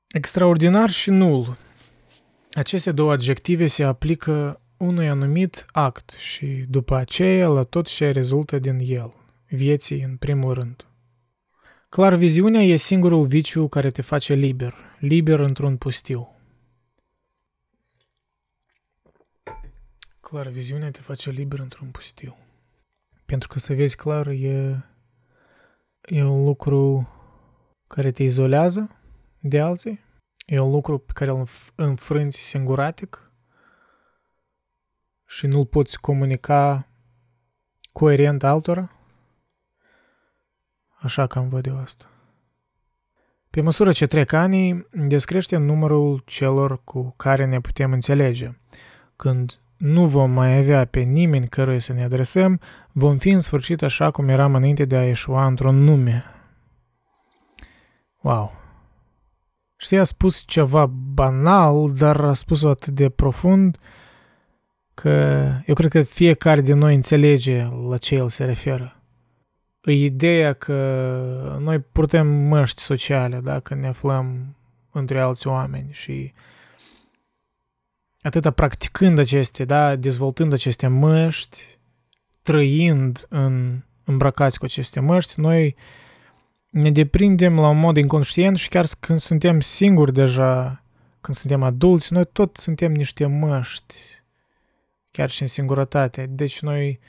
Extraordinar 0.08 0.90
și 0.90 1.10
nul. 1.10 1.56
Aceste 2.52 2.92
două 2.92 3.12
adjective 3.12 3.66
se 3.66 3.84
aplică 3.84 4.60
unui 4.76 5.08
anumit 5.08 5.64
act 5.70 6.10
și 6.18 6.46
după 6.68 6.94
aceea 6.94 7.48
la 7.48 7.62
tot 7.62 7.86
ce 7.86 8.10
rezultă 8.10 8.58
din 8.58 8.78
el, 8.82 9.14
vieții 9.48 10.02
în 10.02 10.16
primul 10.16 10.54
rând. 10.54 10.86
Clar, 11.92 12.14
viziunea 12.14 12.62
e 12.62 12.76
singurul 12.76 13.26
viciu 13.26 13.68
care 13.68 13.90
te 13.90 14.02
face 14.02 14.34
liber, 14.34 14.74
liber 14.98 15.38
într-un 15.38 15.76
pustiu. 15.76 16.36
Clar, 20.20 20.48
viziunea 20.48 20.90
te 20.90 21.00
face 21.00 21.30
liber 21.30 21.58
într-un 21.58 21.90
pustiu. 21.90 22.36
Pentru 23.26 23.48
că 23.48 23.58
să 23.58 23.74
vezi 23.74 23.96
clar 23.96 24.26
e, 24.26 24.84
e 26.02 26.24
un 26.24 26.44
lucru 26.44 27.08
care 27.86 28.10
te 28.10 28.22
izolează 28.22 28.96
de 29.40 29.60
alții, 29.60 30.00
e 30.46 30.58
un 30.58 30.70
lucru 30.70 30.98
pe 30.98 31.12
care 31.12 31.30
îl 31.30 31.48
înfrânți 31.74 32.38
singuratic 32.38 33.32
și 35.26 35.46
nu-l 35.46 35.66
poți 35.66 36.00
comunica 36.00 36.88
coerent 37.92 38.42
altora. 38.42 39.01
Așa 41.02 41.26
că 41.26 41.38
am 41.38 41.48
văd 41.48 41.66
eu 41.66 41.78
asta. 41.78 42.04
Pe 43.50 43.60
măsură 43.60 43.92
ce 43.92 44.06
trec 44.06 44.32
ani, 44.32 44.86
descrește 44.92 45.56
numărul 45.56 46.22
celor 46.26 46.84
cu 46.84 47.14
care 47.16 47.44
ne 47.44 47.60
putem 47.60 47.92
înțelege. 47.92 48.50
Când 49.16 49.60
nu 49.76 50.06
vom 50.06 50.30
mai 50.30 50.58
avea 50.58 50.84
pe 50.84 51.00
nimeni 51.00 51.48
căruia 51.48 51.78
să 51.78 51.92
ne 51.92 52.04
adresăm, 52.04 52.60
vom 52.92 53.18
fi 53.18 53.30
în 53.30 53.40
sfârșit 53.40 53.82
așa 53.82 54.10
cum 54.10 54.28
eram 54.28 54.54
înainte 54.54 54.84
de 54.84 54.96
a 54.96 55.04
ieșua 55.04 55.46
într-un 55.46 55.74
nume. 55.74 56.24
Wow! 58.20 58.52
Știi, 59.76 59.98
a 59.98 60.04
spus 60.04 60.42
ceva 60.46 60.86
banal, 61.14 61.92
dar 61.92 62.20
a 62.20 62.34
spus-o 62.34 62.68
atât 62.68 62.94
de 62.94 63.08
profund 63.08 63.76
că 64.94 65.10
eu 65.66 65.74
cred 65.74 65.90
că 65.90 66.02
fiecare 66.02 66.60
din 66.60 66.78
noi 66.78 66.94
înțelege 66.94 67.68
la 67.88 67.96
ce 67.96 68.14
el 68.14 68.28
se 68.28 68.44
referă. 68.44 69.01
E 69.84 69.92
ideea 69.92 70.52
că 70.52 70.76
noi 71.60 71.78
purtăm 71.78 72.26
măști 72.26 72.82
sociale, 72.82 73.40
da, 73.40 73.60
când 73.60 73.80
ne 73.80 73.88
aflăm 73.88 74.56
între 74.90 75.20
alți 75.20 75.46
oameni 75.46 75.92
și 75.92 76.32
atâta 78.20 78.50
practicând 78.50 79.18
aceste, 79.18 79.64
da, 79.64 79.96
dezvoltând 79.96 80.52
aceste 80.52 80.86
măști, 80.86 81.78
trăind 82.42 83.26
în, 83.28 83.82
îmbrăcați 84.04 84.58
cu 84.58 84.64
aceste 84.64 85.00
măști, 85.00 85.40
noi 85.40 85.76
ne 86.68 86.90
deprindem 86.90 87.58
la 87.58 87.68
un 87.68 87.78
mod 87.78 87.96
inconștient 87.96 88.56
și 88.56 88.68
chiar 88.68 88.86
când 89.00 89.18
suntem 89.18 89.60
singuri 89.60 90.12
deja, 90.12 90.82
când 91.20 91.36
suntem 91.36 91.62
adulți, 91.62 92.12
noi 92.12 92.26
tot 92.32 92.56
suntem 92.56 92.92
niște 92.92 93.26
măști, 93.26 93.94
chiar 95.10 95.30
și 95.30 95.42
în 95.42 95.48
singurătate. 95.48 96.26
Deci 96.26 96.60
noi 96.60 97.00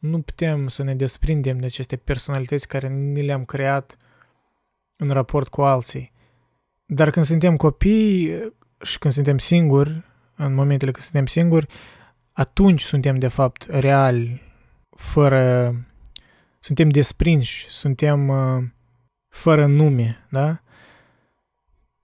nu 0.00 0.20
putem 0.20 0.68
să 0.68 0.82
ne 0.82 0.94
desprindem 0.94 1.58
de 1.58 1.66
aceste 1.66 1.96
personalități 1.96 2.68
care 2.68 2.88
ni 2.88 3.22
le-am 3.22 3.44
creat 3.44 3.96
în 4.96 5.08
raport 5.10 5.48
cu 5.48 5.62
alții. 5.62 6.12
Dar 6.86 7.10
când 7.10 7.24
suntem 7.24 7.56
copii 7.56 8.52
și 8.82 8.98
când 8.98 9.14
suntem 9.14 9.38
singuri, 9.38 10.04
în 10.36 10.54
momentele 10.54 10.90
când 10.90 11.04
suntem 11.04 11.26
singuri, 11.26 11.66
atunci 12.32 12.80
suntem 12.80 13.18
de 13.18 13.28
fapt 13.28 13.66
reali, 13.68 14.42
fără... 14.90 15.74
suntem 16.60 16.88
desprinși, 16.88 17.66
suntem 17.68 18.28
uh, 18.28 18.62
fără 19.28 19.66
nume, 19.66 20.26
da? 20.30 20.60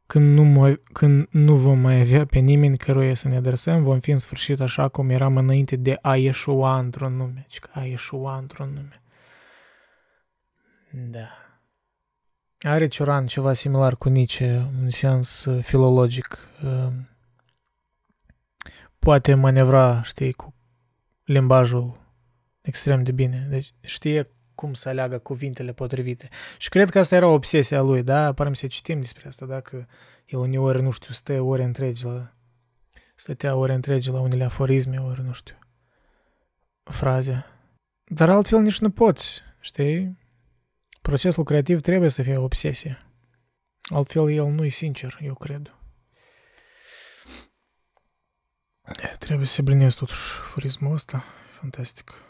Când 0.07 0.35
nu, 0.35 0.43
mai, 0.43 0.83
când 0.93 1.27
nu 1.31 1.57
vom 1.57 1.79
mai 1.79 2.01
avea 2.01 2.27
pe 2.27 2.39
nimeni 2.39 2.79
căruia 2.79 3.15
să 3.15 3.29
ne 3.29 3.37
adresăm, 3.37 3.83
vom 3.83 4.01
fi 4.01 4.11
în 4.11 4.19
sfârșit 4.19 4.61
așa 4.61 4.89
cum 4.89 5.11
eram 5.11 5.37
înainte 5.37 5.77
de 5.77 5.99
a 6.03 6.17
ieșua 6.17 6.79
într-un 6.79 7.17
nume. 7.17 7.47
Deci 7.49 7.61
a 7.71 7.81
ieșua 7.81 8.37
într-un 8.37 8.69
nume. 8.69 9.03
Da. 11.11 11.29
Are 12.59 12.89
Cioran 12.89 13.27
ceva 13.27 13.53
similar 13.53 13.97
cu 13.97 14.09
Nietzsche, 14.09 14.71
în 14.81 14.91
sens 14.91 15.45
uh, 15.45 15.65
filologic. 15.65 16.39
Uh, 16.65 16.93
poate 18.99 19.35
manevra, 19.35 20.03
știi, 20.03 20.33
cu 20.33 20.55
limbajul 21.25 22.01
extrem 22.61 23.03
de 23.03 23.13
bine. 23.13 23.47
Deci 23.51 23.75
știe 23.81 24.31
cum 24.57 24.75
să 24.75 24.89
aleagă 24.89 25.19
cuvintele 25.19 25.73
potrivite. 25.73 26.29
Și 26.59 26.69
cred 26.69 26.91
că 26.91 26.99
asta 26.99 27.15
era 27.15 27.27
obsesia 27.27 27.81
lui, 27.81 28.03
da? 28.03 28.33
Parăm 28.33 28.53
să 28.53 28.67
citim 28.67 29.01
despre 29.01 29.29
asta, 29.29 29.47
dacă 29.47 29.89
el 30.27 30.39
uneori, 30.39 30.83
nu 30.83 30.91
știu, 30.91 31.13
stă 31.13 31.41
ore 31.41 31.63
întregi 31.65 32.05
la... 32.05 32.35
Stătea 33.15 33.55
ore 33.55 33.73
întregi 33.73 34.11
la 34.11 34.21
unele 34.21 34.45
aforisme, 34.45 34.99
ori, 34.99 35.23
nu 35.23 35.33
știu, 35.33 35.59
fraze. 36.83 37.47
Dar 38.05 38.31
altfel 38.31 38.61
nici 38.61 38.79
nu 38.79 38.91
poți, 38.91 39.43
știi? 39.61 40.19
Procesul 41.03 41.45
creativ 41.45 41.81
trebuie 41.81 42.09
să 42.09 42.23
fie 42.23 42.37
o 42.37 42.43
obsesie. 42.43 43.07
Altfel 43.83 44.31
el 44.31 44.45
nu 44.45 44.65
e 44.65 44.69
sincer, 44.69 45.19
eu 45.21 45.35
cred. 45.35 45.75
Trebuie 49.19 49.47
să 49.47 49.53
se 49.53 49.63
blinez 49.63 49.95
totuși 49.95 50.21
aforismul 50.41 50.93
ăsta. 50.93 51.25
Fantastic. 51.61 52.26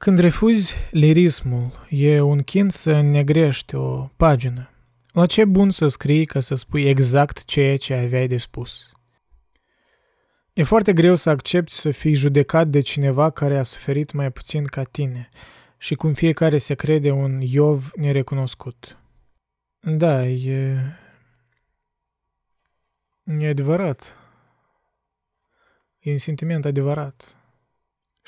Când 0.00 0.18
refuzi 0.18 0.74
lirismul, 0.90 1.86
e 1.90 2.20
un 2.20 2.42
chin 2.42 2.68
să 2.68 2.90
înnegrești 2.90 3.74
o 3.74 4.10
pagină. 4.16 4.70
La 5.12 5.26
ce 5.26 5.44
bun 5.44 5.70
să 5.70 5.88
scrii 5.88 6.24
ca 6.24 6.40
să 6.40 6.54
spui 6.54 6.84
exact 6.84 7.44
ceea 7.44 7.76
ce 7.76 7.94
aveai 7.94 8.26
de 8.26 8.36
spus? 8.36 8.92
E 10.52 10.62
foarte 10.62 10.92
greu 10.92 11.14
să 11.14 11.30
accepti 11.30 11.72
să 11.72 11.90
fii 11.90 12.14
judecat 12.14 12.68
de 12.68 12.80
cineva 12.80 13.30
care 13.30 13.58
a 13.58 13.62
suferit 13.62 14.12
mai 14.12 14.30
puțin 14.30 14.64
ca 14.64 14.82
tine 14.82 15.28
și 15.78 15.94
cum 15.94 16.12
fiecare 16.12 16.58
se 16.58 16.74
crede 16.74 17.10
un 17.10 17.40
Iov 17.40 17.90
nerecunoscut. 17.96 18.98
Da, 19.80 20.26
e... 20.26 20.76
E 23.24 23.48
adevărat. 23.48 24.14
E 25.98 26.10
un 26.10 26.18
sentiment 26.18 26.64
adevărat 26.64 27.39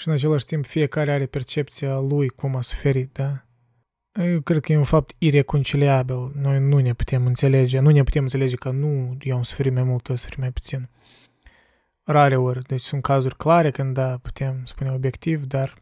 și 0.03 0.09
în 0.09 0.15
același 0.15 0.45
timp 0.45 0.67
fiecare 0.67 1.13
are 1.13 1.27
percepția 1.27 1.99
lui 1.99 2.29
cum 2.29 2.57
a 2.57 2.61
suferit, 2.61 3.13
da? 3.13 3.45
Eu 4.25 4.41
cred 4.41 4.61
că 4.61 4.73
e 4.73 4.77
un 4.77 4.85
fapt 4.85 5.15
ireconciliabil. 5.19 6.33
Noi 6.35 6.61
nu 6.61 6.79
ne 6.79 6.93
putem 6.93 7.27
înțelege, 7.27 7.79
nu 7.79 7.91
ne 7.91 8.03
putem 8.03 8.23
înțelege 8.23 8.57
că 8.57 8.71
nu 8.71 9.17
eu 9.21 9.37
am 9.37 9.43
suferit 9.43 9.73
mai 9.73 9.83
mult, 9.83 10.03
tu 10.03 10.11
ai 10.11 10.19
suferit 10.19 10.39
mai 10.39 10.51
puțin. 10.51 10.89
Rare 12.03 12.37
ori, 12.37 12.63
deci 12.63 12.81
sunt 12.81 13.03
cazuri 13.03 13.37
clare 13.37 13.71
când 13.71 13.95
da, 13.95 14.17
putem 14.23 14.63
spune 14.65 14.91
obiectiv, 14.91 15.45
dar 15.45 15.75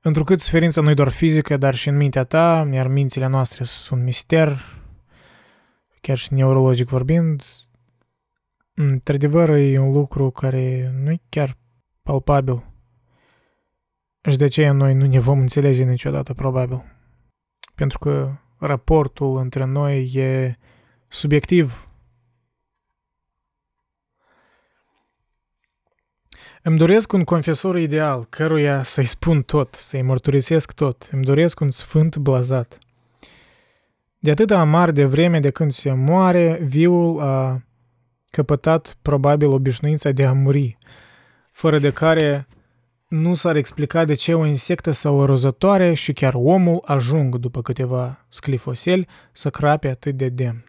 întrucât 0.00 0.40
suferința 0.40 0.80
nu 0.80 0.90
e 0.90 0.94
doar 0.94 1.08
fizică, 1.08 1.56
dar 1.56 1.74
și 1.74 1.88
în 1.88 1.96
mintea 1.96 2.24
ta, 2.24 2.68
iar 2.72 2.88
mințile 2.88 3.26
noastre 3.26 3.64
sunt 3.64 4.02
mister, 4.02 4.58
chiar 6.00 6.18
și 6.18 6.32
neurologic 6.32 6.88
vorbind, 6.88 7.44
într-adevăr 8.74 9.48
e 9.48 9.78
un 9.78 9.92
lucru 9.92 10.30
care 10.30 10.94
nu 11.02 11.10
e 11.10 11.20
chiar 11.28 11.56
palpabil. 12.02 12.74
Și 14.30 14.36
de 14.36 14.44
aceea 14.44 14.72
noi 14.72 14.94
nu 14.94 15.06
ne 15.06 15.18
vom 15.18 15.38
înțelege 15.38 15.82
niciodată, 15.82 16.34
probabil. 16.34 16.84
Pentru 17.74 17.98
că 17.98 18.32
raportul 18.58 19.38
între 19.38 19.64
noi 19.64 20.12
e 20.14 20.58
subiectiv. 21.08 21.88
Îmi 26.62 26.78
doresc 26.78 27.12
un 27.12 27.24
confesor 27.24 27.78
ideal, 27.78 28.24
căruia 28.24 28.82
să-i 28.82 29.04
spun 29.04 29.42
tot, 29.42 29.74
să-i 29.74 30.02
mărturisesc 30.02 30.72
tot. 30.72 31.08
Îmi 31.12 31.24
doresc 31.24 31.60
un 31.60 31.70
sfânt 31.70 32.16
blazat. 32.16 32.78
De 34.18 34.30
atât 34.30 34.50
amar 34.50 34.90
de 34.90 35.04
vreme 35.04 35.40
de 35.40 35.50
când 35.50 35.72
se 35.72 35.92
moare, 35.92 36.58
viul 36.62 37.20
a 37.20 37.62
căpătat 38.30 38.96
probabil 39.02 39.48
obișnuința 39.48 40.10
de 40.10 40.26
a 40.26 40.32
muri, 40.32 40.78
fără 41.52 41.78
de 41.78 41.92
care 41.92 42.46
nu 43.08 43.34
s-ar 43.34 43.56
explica 43.56 44.04
de 44.04 44.14
ce 44.14 44.34
o 44.34 44.44
insectă 44.44 44.90
sau 44.90 45.16
o 45.16 45.24
rozătoare 45.24 45.94
și 45.94 46.12
chiar 46.12 46.34
omul 46.34 46.82
ajung 46.84 47.36
după 47.36 47.62
câteva 47.62 48.24
sclifoseli 48.28 49.08
să 49.32 49.50
crape 49.50 49.88
atât 49.88 50.16
de 50.16 50.28
demn. 50.28 50.64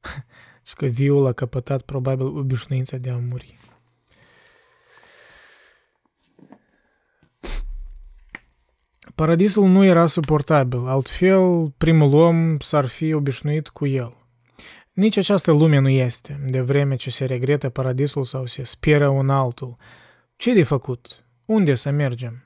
și 0.66 0.74
că 0.74 0.86
viul 0.86 1.26
a 1.26 1.32
căpătat 1.32 1.82
probabil 1.82 2.26
obișnuința 2.26 2.96
de 2.96 3.10
a 3.10 3.16
muri. 3.16 3.60
Paradisul 9.14 9.66
nu 9.66 9.84
era 9.84 10.06
suportabil, 10.06 10.86
altfel 10.86 11.70
primul 11.78 12.14
om 12.14 12.58
s-ar 12.58 12.86
fi 12.86 13.12
obișnuit 13.12 13.68
cu 13.68 13.86
el. 13.86 14.16
Nici 14.92 15.16
această 15.16 15.52
lume 15.52 15.78
nu 15.78 15.88
este, 15.88 16.40
de 16.46 16.60
vreme 16.60 16.96
ce 16.96 17.10
se 17.10 17.24
regretă 17.24 17.68
paradisul 17.68 18.24
sau 18.24 18.46
se 18.46 18.64
speră 18.64 19.08
un 19.08 19.30
altul. 19.30 19.76
Ce 20.42 20.52
de 20.52 20.62
făcut? 20.62 21.24
Unde 21.44 21.74
să 21.74 21.90
mergem? 21.90 22.44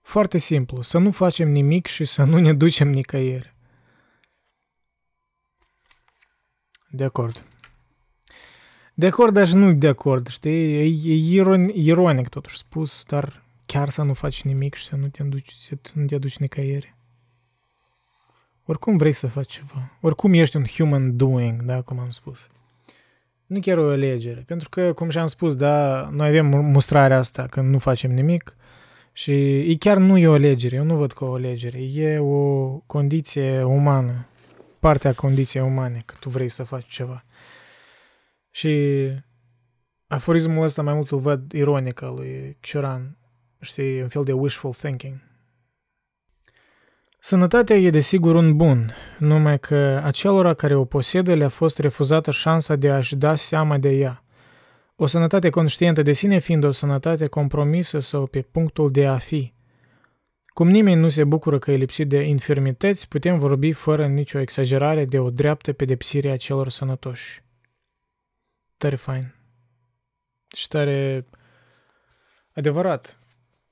Foarte 0.00 0.38
simplu, 0.38 0.82
să 0.82 0.98
nu 0.98 1.10
facem 1.10 1.50
nimic 1.50 1.86
și 1.86 2.04
să 2.04 2.22
nu 2.24 2.38
ne 2.38 2.54
ducem 2.54 2.88
nicăieri. 2.88 3.54
De 6.90 7.04
acord. 7.04 7.44
De 8.94 9.06
acord, 9.06 9.34
dar 9.34 9.48
nu 9.48 9.72
de 9.72 9.88
acord, 9.88 10.28
știi? 10.28 10.74
E, 10.74 10.82
e 10.82 11.34
iron, 11.34 11.68
ironic 11.68 12.28
totuși 12.28 12.56
spus, 12.56 13.04
dar 13.04 13.42
chiar 13.66 13.88
să 13.88 14.02
nu 14.02 14.14
faci 14.14 14.42
nimic 14.42 14.74
și 14.74 14.84
să 14.84 14.96
nu 14.96 15.08
te 15.08 15.22
duci, 15.22 15.52
să 15.52 15.78
nu 15.94 16.06
te 16.06 16.18
duci 16.18 16.36
nicăieri. 16.36 16.94
Oricum 18.64 18.96
vrei 18.96 19.12
să 19.12 19.26
faci 19.26 19.52
ceva. 19.52 19.98
Oricum 20.00 20.32
ești 20.32 20.56
un 20.56 20.64
human 20.64 21.16
doing, 21.16 21.62
da, 21.62 21.82
cum 21.82 21.98
am 21.98 22.10
spus. 22.10 22.48
Nu 23.48 23.60
chiar 23.60 23.78
o 23.78 23.90
alegere. 23.90 24.42
Pentru 24.46 24.68
că, 24.68 24.92
cum 24.92 25.08
și-am 25.08 25.26
spus, 25.26 25.56
da, 25.56 26.08
noi 26.12 26.28
avem 26.28 26.46
mustrarea 26.46 27.18
asta 27.18 27.46
când 27.46 27.70
nu 27.70 27.78
facem 27.78 28.10
nimic 28.10 28.56
și 29.12 29.32
e 29.70 29.76
chiar 29.76 29.96
nu 29.96 30.18
e 30.18 30.28
o 30.28 30.32
alegere. 30.32 30.76
Eu 30.76 30.84
nu 30.84 30.96
văd 30.96 31.12
ca 31.12 31.24
o 31.24 31.34
alegere. 31.34 31.78
E 31.78 32.18
o 32.18 32.68
condiție 32.86 33.62
umană. 33.62 34.26
Partea 34.78 35.12
condiției 35.12 35.62
umane, 35.62 36.02
că 36.04 36.14
tu 36.20 36.28
vrei 36.28 36.48
să 36.48 36.62
faci 36.62 36.86
ceva. 36.88 37.24
Și 38.50 38.70
aforismul 40.06 40.62
ăsta 40.62 40.82
mai 40.82 40.94
mult 40.94 41.10
îl 41.10 41.18
văd 41.18 41.52
ironic 41.52 42.02
al 42.02 42.14
lui 42.14 42.56
Cioran. 42.60 43.16
Știi, 43.60 44.02
un 44.02 44.08
fel 44.08 44.24
de 44.24 44.32
wishful 44.32 44.72
thinking. 44.72 45.27
Sănătatea 47.20 47.76
e 47.76 47.90
desigur 47.90 48.34
un 48.34 48.56
bun, 48.56 48.90
numai 49.18 49.58
că 49.58 50.00
acelora 50.04 50.54
care 50.54 50.74
o 50.74 50.84
posedă 50.84 51.34
le-a 51.34 51.48
fost 51.48 51.78
refuzată 51.78 52.30
șansa 52.30 52.76
de 52.76 52.90
a-și 52.90 53.16
da 53.16 53.34
seama 53.34 53.78
de 53.78 53.88
ea. 53.88 54.24
O 54.96 55.06
sănătate 55.06 55.50
conștientă 55.50 56.02
de 56.02 56.12
sine 56.12 56.38
fiind 56.38 56.64
o 56.64 56.70
sănătate 56.70 57.26
compromisă 57.26 57.98
sau 57.98 58.26
pe 58.26 58.42
punctul 58.42 58.90
de 58.90 59.06
a 59.06 59.18
fi. 59.18 59.52
Cum 60.46 60.68
nimeni 60.68 61.00
nu 61.00 61.08
se 61.08 61.24
bucură 61.24 61.58
că 61.58 61.70
e 61.70 61.76
lipsit 61.76 62.08
de 62.08 62.20
infirmități, 62.20 63.08
putem 63.08 63.38
vorbi 63.38 63.72
fără 63.72 64.06
nicio 64.06 64.38
exagerare 64.38 65.04
de 65.04 65.18
o 65.18 65.30
dreaptă 65.30 65.72
pedepsire 65.72 66.30
a 66.30 66.36
celor 66.36 66.68
sănătoși. 66.68 67.42
Tare 68.76 68.96
fain. 68.96 69.34
Și 70.56 70.68
tare 70.68 71.26
adevărat, 72.52 73.18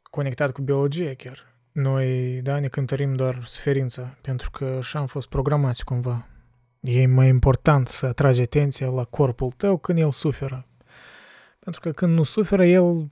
conectat 0.03 0.53
cu 0.53 0.63
biologie 0.63 1.15
chiar. 1.15 1.46
Noi, 1.77 2.41
da, 2.43 2.59
ne 2.59 2.69
cântărim 2.69 3.15
doar 3.15 3.45
suferința, 3.45 4.17
pentru 4.21 4.51
că 4.51 4.65
așa 4.65 4.99
am 4.99 5.07
fost 5.07 5.29
programați 5.29 5.85
cumva. 5.85 6.27
E 6.81 7.07
mai 7.07 7.29
important 7.29 7.89
să 7.89 8.07
atragi 8.07 8.41
atenția 8.41 8.89
la 8.89 9.05
corpul 9.05 9.51
tău 9.51 9.79
când 9.79 9.99
el 9.99 10.13
suferă. 10.13 10.67
Pentru 11.59 11.81
că 11.81 11.91
când 11.91 12.15
nu 12.15 12.23
suferă, 12.23 12.65
el 12.65 13.11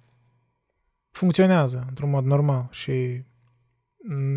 funcționează 1.10 1.84
într-un 1.88 2.10
mod 2.10 2.24
normal 2.24 2.68
și 2.70 3.24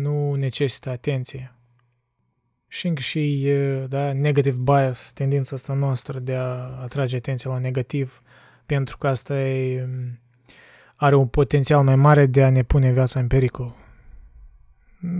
nu 0.02 0.34
necesită 0.34 0.90
atenție. 0.90 1.54
Și 2.66 2.86
încă 2.86 3.00
și, 3.00 3.52
da, 3.88 4.12
negative 4.12 4.56
bias, 4.60 5.12
tendința 5.12 5.56
asta 5.56 5.74
noastră 5.74 6.18
de 6.18 6.34
a 6.34 6.80
atrage 6.82 7.16
atenția 7.16 7.50
la 7.50 7.58
negativ, 7.58 8.22
pentru 8.66 8.98
că 8.98 9.08
asta 9.08 9.40
e, 9.40 9.88
are 10.94 11.14
un 11.14 11.26
potențial 11.26 11.82
mai 11.82 11.96
mare 11.96 12.26
de 12.26 12.44
a 12.44 12.50
ne 12.50 12.62
pune 12.62 12.92
viața 12.92 13.20
în 13.20 13.26
pericol. 13.26 13.86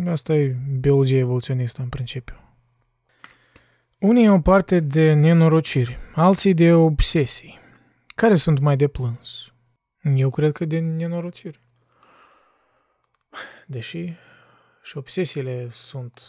Asta 0.06 0.34
e 0.34 0.56
biologia 0.80 1.16
evoluționistă 1.16 1.82
în 1.82 1.88
principiu. 1.88 2.36
Unii 3.98 4.26
au 4.26 4.40
parte 4.40 4.80
de 4.80 5.12
nenorociri, 5.12 5.98
alții 6.14 6.55
de 6.55 6.72
obsesii. 6.72 7.59
Care 8.06 8.36
sunt 8.36 8.59
mai 8.59 8.76
de 8.76 8.88
plâns? 8.88 9.52
Eu 10.02 10.30
cred 10.30 10.52
că 10.52 10.64
de 10.64 10.78
nenorociri. 10.78 11.60
Deși 13.66 14.12
și 14.82 14.96
obsesiile 14.96 15.68
sunt 15.70 16.22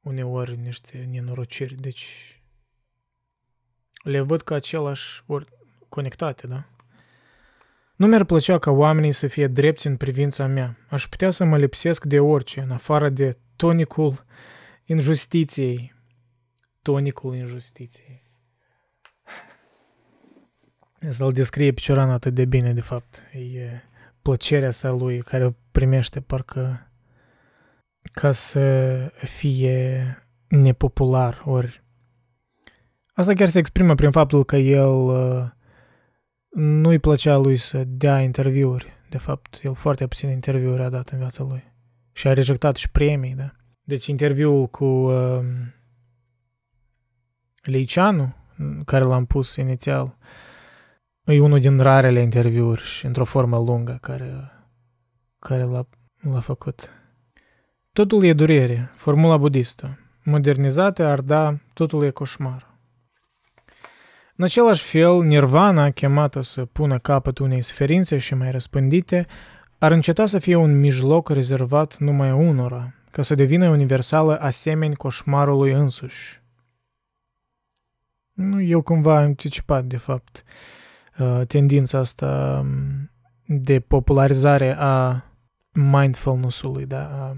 uneori 0.00 0.56
niște 0.56 1.08
nenorociri, 1.10 1.74
deci 1.74 2.40
le 4.02 4.20
văd 4.20 4.42
ca 4.42 4.54
același 4.54 5.22
ori 5.26 5.46
conectate, 5.88 6.46
da? 6.46 6.68
Nu 8.00 8.06
mi-ar 8.06 8.24
plăcea 8.24 8.58
ca 8.58 8.70
oamenii 8.70 9.12
să 9.12 9.26
fie 9.26 9.46
drepți 9.46 9.86
în 9.86 9.96
privința 9.96 10.46
mea. 10.46 10.76
Aș 10.88 11.08
putea 11.08 11.30
să 11.30 11.44
mă 11.44 11.56
lipsesc 11.56 12.04
de 12.04 12.20
orice, 12.20 12.60
în 12.60 12.70
afară 12.70 13.08
de 13.08 13.38
tonicul 13.56 14.24
injustiției. 14.84 15.94
Tonicul 16.82 17.34
injustiției. 17.34 18.22
Să-l 21.08 21.32
descrie 21.32 21.72
Picioran 21.72 22.10
atât 22.10 22.34
de 22.34 22.44
bine, 22.44 22.72
de 22.72 22.80
fapt. 22.80 23.22
E 23.32 23.82
plăcerea 24.22 24.68
asta 24.68 24.90
lui 24.90 25.22
care 25.22 25.44
o 25.46 25.50
primește 25.72 26.20
parcă 26.20 26.90
ca 28.12 28.32
să 28.32 28.96
fie 29.24 30.04
nepopular, 30.48 31.42
ori 31.44 31.84
Asta 33.12 33.32
chiar 33.32 33.48
se 33.48 33.58
exprimă 33.58 33.94
prin 33.94 34.10
faptul 34.10 34.44
că 34.44 34.56
el 34.56 34.94
uh, 34.94 35.50
nu-i 36.50 36.98
plăcea 36.98 37.36
lui 37.36 37.56
să 37.56 37.84
dea 37.86 38.20
interviuri. 38.20 38.98
De 39.08 39.18
fapt, 39.18 39.60
el 39.62 39.74
foarte 39.74 40.06
puține 40.06 40.32
interviuri 40.32 40.82
a 40.82 40.88
dat 40.88 41.08
în 41.08 41.18
viața 41.18 41.44
lui. 41.44 41.72
Și 42.12 42.28
a 42.28 42.32
rejectat 42.32 42.76
și 42.76 42.90
premii, 42.90 43.34
da? 43.34 43.52
Deci 43.82 44.06
interviul 44.06 44.66
cu 44.66 44.84
uh, 44.84 45.44
Leicianu, 47.62 48.34
care 48.84 49.04
l-am 49.04 49.24
pus 49.24 49.56
inițial, 49.56 50.16
e 51.24 51.40
unul 51.40 51.60
din 51.60 51.78
rarele 51.78 52.20
interviuri 52.20 52.82
și 52.82 53.06
într-o 53.06 53.24
formă 53.24 53.58
lungă 53.58 53.98
care, 54.00 54.50
care 55.38 55.62
l-a, 55.62 55.88
l-a 56.20 56.40
făcut. 56.40 56.88
Totul 57.92 58.24
e 58.24 58.32
durere, 58.32 58.90
formula 58.96 59.36
budistă. 59.36 59.98
Modernizată 60.24 61.06
ar 61.06 61.20
da, 61.20 61.56
totul 61.72 62.04
e 62.04 62.10
coșmar. 62.10 62.69
În 64.40 64.46
același 64.46 64.82
fel, 64.84 65.22
nirvana, 65.22 65.90
chemată 65.90 66.40
să 66.40 66.64
pună 66.64 66.98
capăt 66.98 67.38
unei 67.38 67.62
suferințe 67.62 68.18
și 68.18 68.34
mai 68.34 68.50
răspândite, 68.50 69.26
ar 69.78 69.92
înceta 69.92 70.26
să 70.26 70.38
fie 70.38 70.56
un 70.56 70.78
mijloc 70.78 71.28
rezervat 71.28 71.96
numai 71.98 72.32
unora, 72.32 72.94
ca 73.10 73.22
să 73.22 73.34
devină 73.34 73.68
universală 73.68 74.40
asemeni 74.40 74.96
coșmarului 74.96 75.72
însuși. 75.72 76.42
Nu, 78.32 78.60
el 78.60 78.82
cumva 78.82 79.14
a 79.14 79.20
anticipat, 79.20 79.84
de 79.84 79.96
fapt, 79.96 80.44
uh, 81.18 81.40
tendința 81.46 81.98
asta 81.98 82.60
um, 82.62 83.10
de 83.44 83.80
popularizare 83.80 84.76
a 84.78 85.24
mindfulness-ului, 85.72 86.86
da? 86.86 87.26
A 87.26 87.36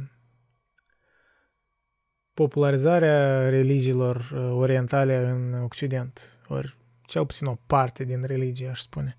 popularizarea 2.34 3.48
religiilor 3.48 4.16
uh, 4.16 4.50
orientale 4.52 5.28
în 5.28 5.62
Occident. 5.62 6.38
Ori 6.48 6.80
cel 7.12 7.26
puțin 7.26 7.46
o 7.46 7.58
parte 7.66 8.04
din 8.04 8.24
religie, 8.24 8.68
aș 8.68 8.80
spune. 8.80 9.16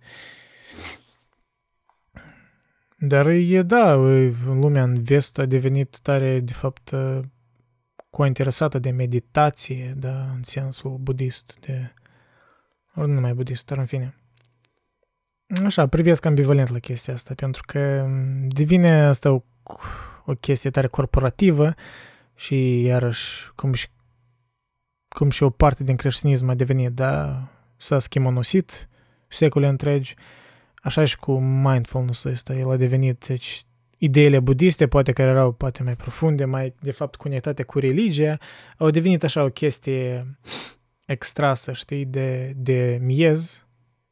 Dar 2.98 3.28
e, 3.28 3.62
da, 3.62 3.94
lumea 4.46 4.84
în 4.84 5.04
vest 5.04 5.38
a 5.38 5.46
devenit 5.46 6.00
tare, 6.00 6.40
de 6.40 6.54
fapt, 6.54 6.92
cointeresată 8.10 8.80
de 8.80 8.90
meditație, 8.90 9.94
da, 9.98 10.22
în 10.22 10.44
sensul 10.44 10.98
budist, 10.98 11.58
de, 11.60 11.94
ori 12.96 13.08
nu 13.08 13.14
numai 13.14 13.34
budist, 13.34 13.66
dar 13.66 13.78
în 13.78 13.86
fine. 13.86 14.16
Așa, 15.66 15.88
privesc 15.88 16.26
ambivalent 16.26 16.70
la 16.70 16.80
chestia 16.80 17.14
asta, 17.14 17.34
pentru 17.34 17.64
că 17.66 18.08
devine 18.48 19.06
asta 19.06 19.32
o, 19.32 19.42
o 20.26 20.34
chestie 20.34 20.70
tare 20.70 20.88
corporativă 20.88 21.74
și 22.36 22.82
iarăși, 22.82 23.52
cum 23.56 23.74
și, 23.74 23.88
cum 25.16 25.30
și 25.30 25.44
o 25.44 25.50
parte 25.50 25.84
din 25.84 25.96
creștinism 25.96 26.50
a 26.50 26.54
devenit, 26.54 26.92
da, 26.92 27.48
s-a 27.78 28.00
schimonosit 28.00 28.90
secole 29.28 29.68
întregi, 29.68 30.16
așa 30.76 31.06
și 31.06 31.18
cu 31.18 31.40
mindfulness-ul 31.40 32.32
ăsta, 32.32 32.54
el 32.54 32.70
a 32.70 32.76
devenit, 32.76 33.26
deci, 33.26 33.66
ideile 33.98 34.40
budiste, 34.40 34.88
poate 34.88 35.12
care 35.12 35.30
erau 35.30 35.52
poate 35.52 35.84
mai 35.84 35.96
profunde, 35.96 36.46
mai, 36.46 36.74
de 36.80 36.92
fapt, 36.92 37.16
conectate 37.16 37.64
cu 37.64 37.80
religia, 37.80 38.38
au 38.78 38.90
devenit 38.90 39.24
așa 39.24 39.44
o 39.44 39.50
chestie 39.50 40.38
extrasă, 41.06 41.72
știi, 41.72 42.06
de, 42.06 42.54
de 42.56 43.00
miez 43.02 43.66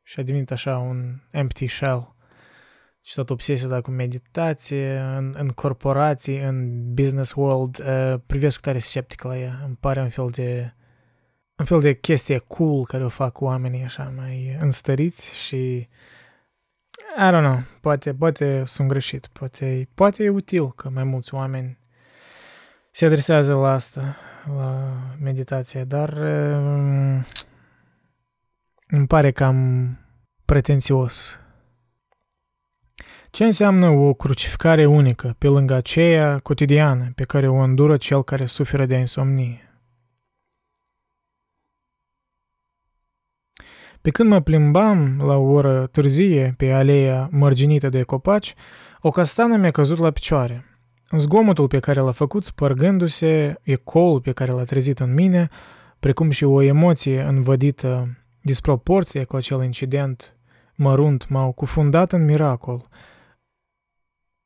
și 0.03 0.19
a 0.19 0.23
devenit 0.23 0.51
așa 0.51 0.77
un 0.77 1.19
empty 1.31 1.67
shell 1.67 2.15
și 3.01 3.13
tot 3.13 3.29
obsesia 3.29 3.81
cu 3.81 3.91
meditație, 3.91 4.97
în, 4.97 5.35
în 5.37 5.47
corporații, 5.47 6.39
în 6.39 6.83
business 6.93 7.33
world, 7.35 7.79
uh, 7.79 8.19
privesc 8.25 8.61
tare 8.61 8.79
sceptic 8.79 9.23
la 9.23 9.37
ea. 9.37 9.61
Îmi 9.65 9.77
pare 9.79 10.01
un 10.01 10.09
fel 10.09 10.27
de 10.31 10.73
un 11.61 11.67
fel 11.67 11.81
de 11.81 11.93
chestie 11.93 12.37
cool 12.37 12.85
care 12.85 13.03
o 13.05 13.09
fac 13.09 13.41
oamenii 13.41 13.83
așa 13.83 14.13
mai 14.15 14.57
înstăriți 14.59 15.35
și 15.35 15.55
I 17.17 17.29
don't 17.31 17.43
know, 17.43 17.59
poate, 17.81 18.13
poate 18.13 18.63
sunt 18.65 18.87
greșit, 18.87 19.27
poate, 19.27 19.89
poate 19.95 20.23
e 20.23 20.29
util 20.29 20.71
că 20.73 20.89
mai 20.89 21.03
mulți 21.03 21.33
oameni 21.33 21.77
se 22.91 23.05
adresează 23.05 23.53
la 23.53 23.71
asta, 23.71 24.15
la 24.55 24.91
meditație, 25.19 25.83
dar 25.83 26.13
um, 26.13 27.25
îmi 28.87 29.07
pare 29.07 29.31
cam 29.31 29.97
pretențios. 30.45 31.39
Ce 33.31 33.43
înseamnă 33.43 33.89
o 33.89 34.13
crucificare 34.13 34.85
unică 34.85 35.35
pe 35.37 35.47
lângă 35.47 35.73
aceea 35.73 36.39
cotidiană 36.39 37.11
pe 37.15 37.23
care 37.23 37.47
o 37.47 37.55
îndură 37.55 37.97
cel 37.97 38.23
care 38.23 38.45
suferă 38.45 38.85
de 38.85 38.95
insomnie? 38.95 39.70
Pe 44.01 44.09
când 44.09 44.29
mă 44.29 44.39
plimbam 44.39 45.21
la 45.25 45.35
o 45.35 45.51
oră 45.51 45.87
târzie 45.87 46.53
pe 46.57 46.71
aleea 46.71 47.29
mărginită 47.31 47.89
de 47.89 48.03
copaci, 48.03 48.53
o 49.01 49.09
castană 49.09 49.55
mi-a 49.55 49.71
căzut 49.71 49.97
la 49.97 50.11
picioare. 50.11 50.65
Zgomotul 51.17 51.67
pe 51.67 51.79
care 51.79 51.99
l-a 51.99 52.11
făcut 52.11 52.43
spărgându-se, 52.43 53.55
ecoul 53.63 54.21
pe 54.21 54.31
care 54.31 54.51
l-a 54.51 54.63
trezit 54.63 54.99
în 54.99 55.13
mine, 55.13 55.49
precum 55.99 56.29
și 56.29 56.43
o 56.43 56.61
emoție 56.61 57.21
învădită 57.21 58.17
disproporție 58.41 59.23
cu 59.23 59.35
acel 59.35 59.63
incident 59.63 60.35
mărunt 60.75 61.29
m-au 61.29 61.51
cufundat 61.51 62.11
în 62.11 62.25
miracol, 62.25 62.87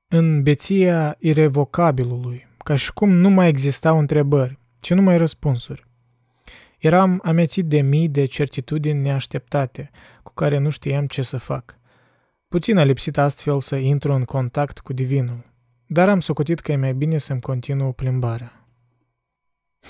în 0.07 0.43
beția 0.43 1.15
irevocabilului, 1.19 2.47
ca 2.63 2.75
și 2.75 2.93
cum 2.93 3.09
nu 3.09 3.29
mai 3.29 3.47
existau 3.47 3.97
întrebări, 3.99 4.59
ci 4.79 4.93
numai 4.93 5.17
răspunsuri. 5.17 5.85
Eram 6.85 7.21
amețit 7.23 7.65
de 7.65 7.81
mii 7.81 8.09
de 8.09 8.25
certitudini 8.25 9.01
neașteptate, 9.01 9.89
cu 10.23 10.33
care 10.33 10.57
nu 10.57 10.69
știam 10.69 11.07
ce 11.07 11.21
să 11.21 11.37
fac. 11.37 11.77
Puțin 12.47 12.77
a 12.77 12.83
lipsit 12.83 13.17
astfel 13.17 13.61
să 13.61 13.75
intru 13.75 14.13
în 14.13 14.23
contact 14.23 14.79
cu 14.79 14.93
divinul, 14.93 15.53
dar 15.85 16.09
am 16.09 16.19
socotit 16.19 16.59
că 16.59 16.71
e 16.71 16.75
mai 16.75 16.93
bine 16.93 17.17
să-mi 17.17 17.41
continuu 17.41 17.91
plimbarea. 17.91 18.67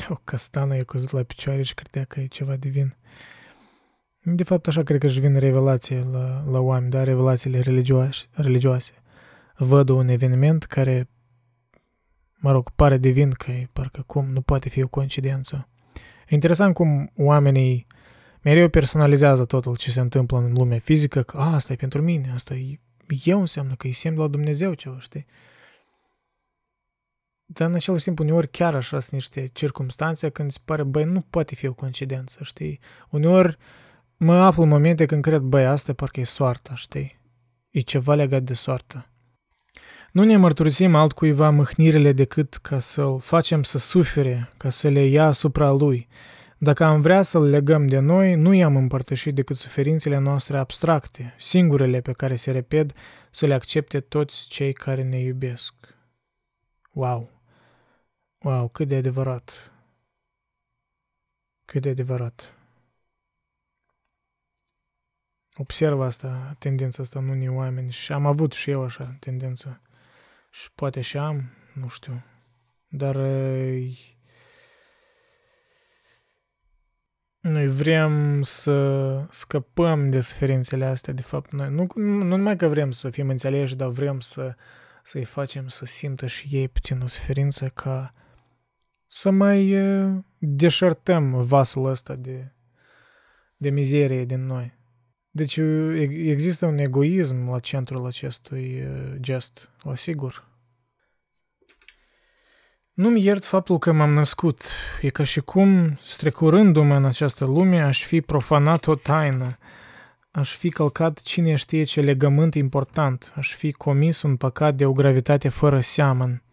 O 0.10 0.16
castană 0.24 0.76
i-a 0.76 0.84
căzut 0.84 1.12
la 1.12 1.24
picioare 1.24 1.62
și 1.62 1.74
credea 1.74 2.04
că 2.04 2.20
e 2.20 2.26
ceva 2.26 2.56
divin. 2.56 2.96
De 4.22 4.44
fapt, 4.44 4.68
așa 4.68 4.84
cred 4.84 5.00
că 5.00 5.06
își 5.06 5.20
vin 5.20 5.40
revelație 5.40 6.00
la, 6.12 6.44
la 6.50 6.60
oameni, 6.60 6.92
da, 6.92 7.04
revelațiile 7.04 7.60
religioase. 7.60 8.26
religioase. 8.32 8.94
Văd 9.58 9.90
un 9.90 10.08
eveniment 10.08 10.64
care, 10.64 11.10
mă 12.36 12.52
rog, 12.52 12.70
pare 12.70 12.98
divin 12.98 13.32
că 13.32 13.52
e 13.52 13.70
parcă 13.74 14.04
cum, 14.06 14.26
nu 14.32 14.42
poate 14.42 14.70
fi 14.70 14.84
o 14.84 14.88
coincidență. 14.88 15.70
E 16.28 16.34
interesant 16.36 16.74
cum 16.74 17.12
oamenii 17.18 17.88
mereu 18.42 18.70
personalizează 18.70 19.46
totul 19.46 19.76
ce 19.76 19.92
se 19.92 20.00
întâmplă 20.00 20.38
în 20.38 20.54
lumea 20.54 20.80
fizică, 20.80 21.22
că 21.22 21.38
a, 21.38 21.54
asta 21.54 21.74
e 21.74 21.76
pentru 21.76 22.02
mine, 22.02 22.32
asta 22.32 22.54
e 22.54 22.80
eu 23.24 23.40
înseamnă 23.40 23.76
că 23.76 23.88
îi 23.88 23.94
semn 23.94 24.18
la 24.18 24.28
Dumnezeu 24.28 24.74
ceva, 24.74 25.00
știi? 25.00 25.26
Dar 27.46 27.70
în 27.70 27.76
același 27.76 28.04
timp, 28.04 28.20
uneori 28.20 28.48
chiar 28.48 28.76
așa 28.76 29.00
sunt 29.00 29.12
niște 29.12 29.50
circumstanțe 29.54 30.30
când 30.30 30.52
se 30.52 30.60
pare, 30.66 30.84
băi, 30.84 31.04
nu 31.04 31.22
poate 31.22 31.56
fi 31.56 31.68
o 31.68 31.74
coincidență, 31.74 32.44
știi? 32.44 32.80
Uneori 33.10 33.58
mă 34.18 34.34
aflu 34.34 34.64
în 34.64 34.70
momente 34.70 35.06
când 35.06 35.22
cred, 35.22 35.42
băi, 35.42 35.66
asta 35.66 35.94
parcă 35.94 36.20
e 36.20 36.24
soarta, 36.24 36.76
știi? 36.76 37.20
E 37.70 37.80
ceva 37.80 38.16
legat 38.16 38.44
de 38.44 38.54
soartă. 38.54 39.10
Nu 40.16 40.24
ne 40.24 40.38
mărturisim 40.38 40.96
altcuiva 40.96 41.50
mâhnirile 41.50 42.12
decât 42.12 42.54
ca 42.54 42.80
să-l 42.80 43.20
facem 43.20 43.64
să 43.64 43.78
sufere, 43.78 44.50
ca 44.58 44.70
să 44.70 44.88
le 44.88 45.06
ia 45.06 45.26
asupra 45.26 45.72
lui. 45.72 46.08
Dacă 46.58 46.84
am 46.84 47.02
vrea 47.02 47.22
să-l 47.22 47.44
legăm 47.44 47.88
de 47.88 48.00
noi, 48.00 48.36
nu 48.36 48.54
i-am 48.54 48.76
împărtășit 48.76 49.36
decât 49.36 49.56
suferințele 49.56 50.18
noastre 50.18 50.58
abstracte, 50.58 51.34
singurele 51.38 52.02
pe 52.02 52.12
care 52.12 52.36
se 52.36 52.52
repet 52.52 52.92
să 53.30 53.46
le 53.46 53.54
accepte 53.54 54.00
toți 54.00 54.48
cei 54.48 54.74
care 54.74 55.04
ne 55.04 55.20
iubesc. 55.20 55.74
Wow! 56.92 57.30
Wow, 58.40 58.68
cât 58.68 58.88
de 58.88 58.96
adevărat! 58.96 59.72
Cât 61.66 61.82
de 61.82 61.90
adevărat! 61.90 62.54
Observ 65.56 66.00
asta, 66.00 66.56
tendința 66.60 67.02
asta 67.04 67.20
în 67.20 67.30
unii 67.30 67.50
oameni 67.50 67.92
și 67.92 68.12
am 68.12 68.26
avut 68.26 68.54
și 68.54 68.70
eu 68.70 68.84
așa 68.84 69.16
tendință. 69.20 69.80
Și 70.62 70.72
poate 70.76 71.02
și 71.02 71.18
am, 71.18 71.52
nu 71.74 71.88
știu. 71.88 72.24
Dar 72.88 73.16
noi 77.40 77.68
vrem 77.68 78.42
să 78.42 79.28
scăpăm 79.30 80.10
de 80.10 80.20
suferințele 80.20 80.86
astea, 80.86 81.14
de 81.14 81.22
fapt. 81.22 81.52
Noi 81.52 81.70
nu, 81.70 81.88
nu 81.96 82.36
numai 82.36 82.56
că 82.56 82.68
vrem 82.68 82.92
să 82.92 83.10
fim 83.10 83.30
înțeleși, 83.30 83.76
dar 83.76 83.88
vrem 83.88 84.20
să, 84.20 84.56
să-i 85.04 85.24
facem 85.24 85.68
să 85.68 85.86
simtă 85.86 86.26
și 86.26 86.48
ei 86.56 86.68
puțin 86.68 87.02
o 87.02 87.08
suferință 87.08 87.70
ca 87.70 88.14
să 89.08 89.30
mai 89.30 89.74
deșertăm 90.38 91.44
vasul 91.44 91.86
ăsta 91.86 92.16
de, 92.16 92.54
de 93.58 93.70
mizerie 93.70 94.26
din 94.26 94.46
noi. 94.46 94.78
Deci 95.36 95.60
există 96.10 96.66
un 96.66 96.78
egoism 96.78 97.50
la 97.50 97.60
centrul 97.60 98.06
acestui 98.06 98.88
gest, 99.20 99.70
o 99.84 99.90
asigur. 99.90 100.48
Nu-mi 102.94 103.24
iert 103.24 103.46
faptul 103.46 103.78
că 103.78 103.92
m-am 103.92 104.14
născut. 104.14 104.70
E 105.02 105.10
ca 105.10 105.24
și 105.24 105.40
cum, 105.40 106.00
strecurându-mă 106.04 106.96
în 106.96 107.06
această 107.06 107.46
lume, 107.46 107.82
aș 107.82 108.04
fi 108.04 108.22
profanat 108.22 108.88
o 108.88 108.96
taină. 108.96 109.58
Aș 110.32 110.56
fi 110.56 110.70
călcat 110.70 111.22
cine 111.22 111.56
știe 111.56 111.84
ce 111.84 112.02
legământ 112.02 112.56
important. 112.56 113.34
Aș 113.36 113.54
fi 113.54 113.72
comis 113.72 114.22
un 114.22 114.36
păcat 114.36 114.76
de 114.76 114.86
o 114.86 114.92
gravitate 114.94 115.50
fără 115.50 115.80
seamăn. 115.80 116.44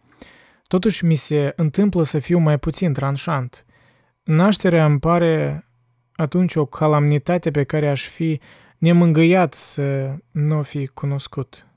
Totuși 0.67 1.05
mi 1.05 1.15
se 1.15 1.53
întâmplă 1.55 2.03
să 2.03 2.19
fiu 2.19 2.37
mai 2.37 2.59
puțin 2.59 2.93
tranșant. 2.93 3.65
Nașterea 4.23 4.85
îmi 4.85 4.99
pare 4.99 5.65
atunci 6.13 6.55
o 6.55 6.65
calamnitate 6.65 7.51
pe 7.51 7.63
care 7.63 7.89
aș 7.89 8.07
fi 8.07 8.39
nemângâiat 8.83 9.53
să 9.53 10.15
nu 10.31 10.57
o 10.57 10.63
fi 10.63 10.87
cunoscut. 10.87 11.67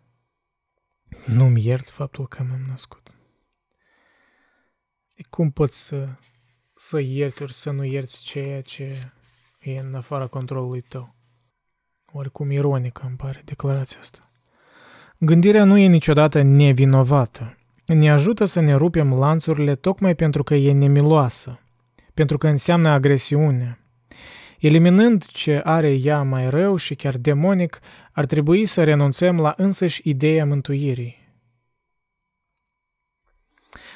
Nu-mi 1.27 1.65
iert 1.65 1.89
faptul 1.89 2.27
că 2.27 2.43
m-am 2.43 2.65
născut. 2.69 3.11
Cum 5.31 5.51
poți 5.51 5.85
să, 5.87 6.09
să 6.75 7.01
ierți 7.01 7.43
ori 7.43 7.53
să 7.53 7.71
nu 7.71 7.85
ierți 7.85 8.23
ceea 8.23 8.63
ce 8.63 9.13
e 9.61 9.79
în 9.79 9.95
afara 9.95 10.27
controlului 10.27 10.81
tău? 10.81 11.15
Oricum 12.13 12.51
ironică 12.51 13.03
îmi 13.07 13.17
pare 13.17 13.43
declarația 13.45 14.01
asta. 14.01 14.31
Gândirea 15.19 15.65
nu 15.65 15.77
e 15.79 15.87
niciodată 15.87 16.43
nevinovată. 16.43 17.57
Ne 17.87 18.11
ajută 18.11 18.45
să 18.45 18.61
ne 18.61 18.75
rupem 18.75 19.15
lanțurile 19.15 19.75
tocmai 19.75 20.15
pentru 20.15 20.43
că 20.43 20.55
e 20.55 20.73
nemiloasă, 20.73 21.61
pentru 22.15 22.39
că 22.39 22.49
înseamnă 22.49 22.89
agresiune, 22.89 23.79
Eliminând 24.59 25.27
ce 25.27 25.61
are 25.65 25.93
ea 25.93 26.23
mai 26.23 26.51
rău 26.51 26.77
și 26.77 26.95
chiar 26.95 27.17
demonic, 27.17 27.81
ar 28.13 28.27
trebui 28.27 28.67
să 28.67 28.85
renunțăm 28.85 29.41
la 29.41 29.55
însăși 29.57 30.09
ideea 30.09 30.47
mântuirii. 30.47 31.25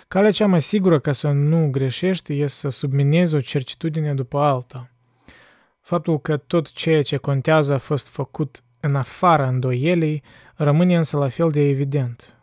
Calea 0.09 0.31
cea 0.31 0.47
mai 0.47 0.61
sigură 0.61 0.99
ca 0.99 1.13
să 1.13 1.31
nu 1.31 1.71
greșești 1.71 2.33
este 2.33 2.47
să 2.47 2.69
subminezi 2.69 3.35
o 3.35 3.41
certitudine 3.41 4.15
după 4.15 4.39
alta. 4.39 4.91
Faptul 5.81 6.21
că 6.21 6.37
tot 6.37 6.73
ceea 6.73 7.03
ce 7.03 7.17
contează 7.17 7.73
a 7.73 7.79
fost 7.79 8.09
făcut 8.09 8.65
în 8.81 8.97
afara 8.97 9.49
îndoielii 9.49 10.23
rămâne 10.55 10.97
însă 10.97 11.17
la 11.17 11.29
fel 11.29 11.51
de 11.51 11.61
evident. 11.61 12.35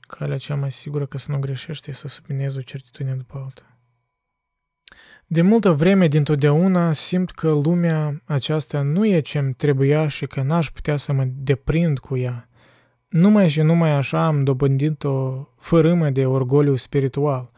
Calea 0.00 0.38
cea 0.38 0.54
mai 0.54 0.70
sigură 0.70 1.06
ca 1.06 1.18
să 1.18 1.30
nu 1.30 1.38
greșești 1.38 1.90
este 1.90 2.08
să 2.08 2.14
subminezi 2.14 2.58
o 2.58 2.62
certitudine 2.62 3.14
după 3.14 3.38
alta. 3.38 3.69
De 5.32 5.42
multă 5.42 5.72
vreme 5.72 6.08
dintotdeauna 6.08 6.92
simt 6.92 7.30
că 7.30 7.50
lumea 7.50 8.22
aceasta 8.24 8.82
nu 8.82 9.06
e 9.06 9.20
ce-mi 9.20 9.54
trebuia 9.54 10.08
și 10.08 10.26
că 10.26 10.42
n-aș 10.42 10.70
putea 10.70 10.96
să 10.96 11.12
mă 11.12 11.24
deprind 11.24 11.98
cu 11.98 12.16
ea. 12.16 12.48
Numai 13.08 13.48
și 13.48 13.60
numai 13.60 13.90
așa 13.90 14.26
am 14.26 14.44
dobândit 14.44 15.04
o 15.04 15.48
fărâmă 15.58 16.10
de 16.10 16.26
orgoliu 16.26 16.76
spiritual, 16.76 17.50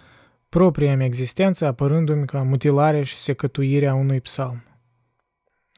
propria 0.49 0.97
mea 0.97 1.07
existență 1.07 1.67
apărându-mi 1.67 2.27
ca 2.27 2.43
mutilare 2.43 3.03
și 3.03 3.17
secătuirea 3.17 3.95
unui 3.95 4.21
psalm. 4.21 4.63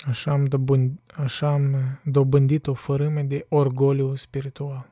Așa 0.08 0.30
am, 0.30 0.44
dobând, 0.44 1.00
așa 1.16 1.52
am 1.52 1.76
dobândit 2.04 2.66
o 2.66 2.74
fărâmă 2.74 3.20
de 3.20 3.46
orgoliu 3.48 4.14
spiritual. 4.14 4.90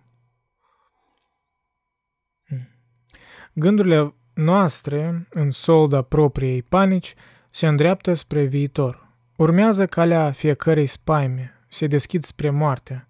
Hmm. 2.46 2.68
Gândurile 3.52 4.14
noastre, 4.34 5.26
în 5.30 5.50
solda 5.50 6.02
propriei 6.02 6.62
panici, 6.62 7.14
se 7.50 7.66
îndreaptă 7.66 8.14
spre 8.14 8.42
viitor. 8.42 9.08
Urmează 9.36 9.86
calea 9.86 10.30
fiecărei 10.30 10.86
spaime, 10.86 11.52
se 11.68 11.86
deschid 11.86 12.24
spre 12.24 12.50
moarte. 12.50 13.06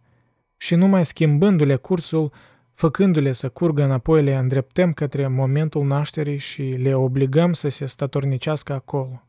Și 0.56 0.74
numai 0.74 1.04
schimbându-le 1.04 1.76
cursul, 1.76 2.32
făcându-le 2.74 3.32
să 3.32 3.48
curgă 3.48 3.82
înapoi, 3.82 4.22
le 4.22 4.36
îndreptăm 4.36 4.92
către 4.92 5.26
momentul 5.26 5.84
nașterii 5.84 6.38
și 6.38 6.62
le 6.62 6.94
obligăm 6.94 7.52
să 7.52 7.68
se 7.68 7.86
statornicească 7.86 8.72
acolo. 8.72 9.22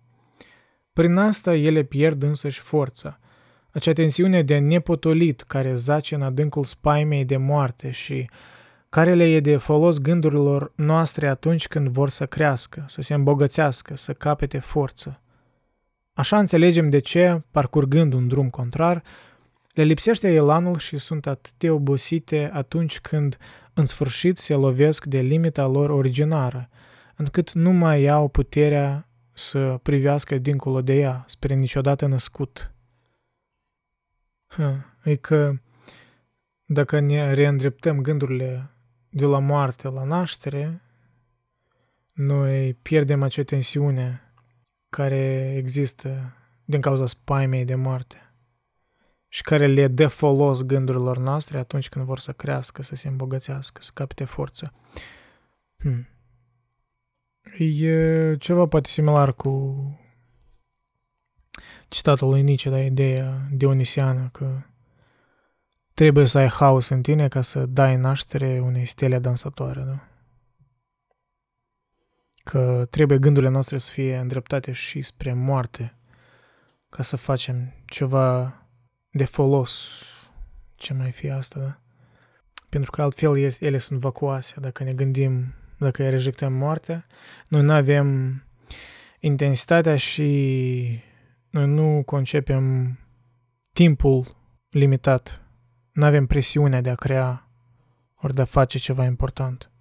Prin 0.93 1.17
asta 1.17 1.55
ele 1.55 1.83
pierd 1.83 2.23
însăși 2.23 2.59
forța, 2.59 3.19
acea 3.71 3.93
tensiune 3.93 4.41
de 4.41 4.57
nepotolit 4.57 5.41
care 5.41 5.73
zace 5.73 6.15
în 6.15 6.21
adâncul 6.21 6.63
spaimei 6.63 7.25
de 7.25 7.37
moarte 7.37 7.91
și 7.91 8.29
care 8.93 9.13
le 9.13 9.25
e 9.25 9.39
de 9.39 9.57
folos 9.57 9.99
gândurilor 9.99 10.71
noastre 10.75 11.27
atunci 11.27 11.67
când 11.67 11.87
vor 11.87 12.09
să 12.09 12.25
crească, 12.25 12.85
să 12.87 13.01
se 13.01 13.13
îmbogățească, 13.13 13.95
să 13.95 14.13
capete 14.13 14.59
forță. 14.59 15.21
Așa 16.13 16.39
înțelegem 16.39 16.89
de 16.89 16.99
ce, 16.99 17.43
parcurgând 17.51 18.13
un 18.13 18.27
drum 18.27 18.49
contrar, 18.49 19.03
le 19.71 19.83
lipsește 19.83 20.33
elanul 20.33 20.77
și 20.77 20.97
sunt 20.97 21.27
atât 21.27 21.53
de 21.57 21.69
obosite 21.69 22.49
atunci 22.53 22.99
când, 22.99 23.37
în 23.73 23.85
sfârșit, 23.85 24.37
se 24.37 24.53
lovesc 24.53 25.05
de 25.05 25.19
limita 25.19 25.65
lor 25.65 25.89
originară, 25.89 26.69
încât 27.15 27.51
nu 27.51 27.71
mai 27.71 28.07
au 28.07 28.27
puterea 28.27 29.07
să 29.31 29.79
privească 29.83 30.37
dincolo 30.37 30.81
de 30.81 30.93
ea, 30.93 31.23
spre 31.27 31.53
niciodată 31.53 32.05
născut. 32.05 32.73
E 35.03 35.15
că 35.15 35.53
dacă 36.65 36.99
ne 36.99 37.33
reîndreptăm 37.33 38.01
gândurile 38.01 38.67
de 39.13 39.25
la 39.25 39.39
moarte 39.39 39.87
la 39.89 40.03
naștere, 40.03 40.81
noi 42.13 42.73
pierdem 42.73 43.23
acea 43.23 43.43
tensiune 43.43 44.33
care 44.89 45.53
există 45.57 46.33
din 46.65 46.81
cauza 46.81 47.05
spaimei 47.05 47.65
de 47.65 47.75
moarte 47.75 48.33
și 49.27 49.41
care 49.41 49.67
le 49.67 49.87
dă 49.87 50.07
folos 50.07 50.63
gândurilor 50.63 51.17
noastre 51.17 51.57
atunci 51.57 51.89
când 51.89 52.05
vor 52.05 52.19
să 52.19 52.31
crească, 52.31 52.81
să 52.81 52.95
se 52.95 53.07
îmbogățească, 53.07 53.81
să 53.81 53.91
capite 53.93 54.23
forță. 54.23 54.73
Hmm. 55.77 56.07
E 57.59 58.35
ceva 58.37 58.65
poate 58.65 58.89
similar 58.89 59.33
cu 59.33 59.75
citatul 61.87 62.29
lui 62.29 62.41
Nietzsche, 62.41 62.69
da, 62.69 62.79
ideea 62.79 63.47
dionisiană 63.51 64.29
că 64.31 64.61
trebuie 65.93 66.25
să 66.25 66.37
ai 66.37 66.47
haos 66.47 66.89
în 66.89 67.01
tine 67.01 67.27
ca 67.27 67.41
să 67.41 67.65
dai 67.65 67.95
naștere 67.95 68.59
unei 68.59 68.85
stele 68.85 69.19
dansatoare, 69.19 69.81
da? 69.81 70.07
Că 72.43 72.87
trebuie 72.89 73.17
gândurile 73.17 73.51
noastre 73.51 73.77
să 73.77 73.91
fie 73.91 74.17
îndreptate 74.17 74.71
și 74.71 75.01
spre 75.01 75.33
moarte 75.33 75.97
ca 76.89 77.03
să 77.03 77.15
facem 77.15 77.73
ceva 77.85 78.57
de 79.11 79.25
folos. 79.25 80.03
Ce 80.75 80.93
mai 80.93 81.11
fi 81.11 81.29
asta, 81.29 81.59
da? 81.59 81.79
Pentru 82.69 82.91
că 82.91 83.01
altfel 83.01 83.51
ele 83.59 83.77
sunt 83.77 83.99
vacuoase. 83.99 84.59
Dacă 84.59 84.83
ne 84.83 84.93
gândim, 84.93 85.53
dacă 85.77 86.09
rejectăm 86.09 86.53
moartea, 86.53 87.05
noi 87.47 87.61
nu 87.61 87.71
avem 87.71 88.37
intensitatea 89.19 89.97
și 89.97 90.99
noi 91.49 91.67
nu 91.67 92.03
concepem 92.05 92.97
timpul 93.73 94.35
limitat. 94.69 95.42
Nu 95.93 96.05
avem 96.05 96.25
presiunea 96.25 96.81
de 96.81 96.89
a 96.89 96.95
crea 96.95 97.47
ori 98.21 98.33
de 98.33 98.41
a 98.41 98.45
face 98.45 98.77
ceva 98.77 99.05
important. 99.05 99.71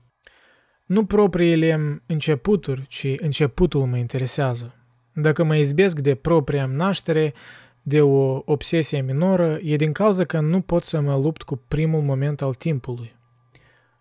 Nu 0.87 1.05
propriile 1.05 2.03
începuturi, 2.07 2.87
ci 2.89 3.07
începutul 3.17 3.87
mă 3.87 3.97
interesează. 3.97 4.75
Dacă 5.13 5.45
mă 5.45 5.57
izbesc 5.57 5.99
de 5.99 6.15
propria 6.15 6.67
naștere, 6.67 7.35
de 7.83 8.01
o 8.01 8.43
obsesie 8.45 9.01
minoră, 9.01 9.59
e 9.63 9.77
din 9.77 9.93
cauza 9.93 10.25
că 10.25 10.41
nu 10.41 10.61
pot 10.61 10.85
să 10.85 11.01
mă 11.01 11.17
lupt 11.17 11.43
cu 11.43 11.57
primul 11.69 12.03
moment 12.03 12.43
al 12.43 12.55
timpului. 12.55 13.17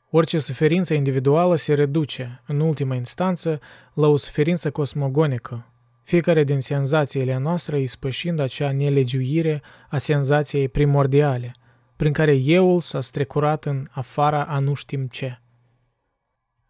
Orice 0.10 0.38
suferință 0.38 0.94
individuală 0.94 1.56
se 1.56 1.74
reduce, 1.74 2.42
în 2.48 2.60
ultima 2.60 2.96
instanță, 2.96 3.60
la 3.94 4.08
o 4.08 4.18
suferință 4.18 4.72
cosmogonică, 4.72 5.72
fiecare 6.04 6.44
din 6.44 6.60
senzațiile 6.60 7.38
noastre 7.38 7.80
ispășind 7.80 8.40
acea 8.40 8.72
nelegiuire 8.72 9.62
a 9.90 9.98
senzației 9.98 10.70
primordiale, 10.70 11.56
prin 12.02 12.14
care 12.14 12.42
euul 12.44 12.82
s-a 12.82 13.02
strecurat 13.02 13.66
în 13.66 13.88
afara 13.92 14.46
a 14.46 14.60
nu 14.60 14.74
știm 14.74 15.08
ce. 15.08 15.42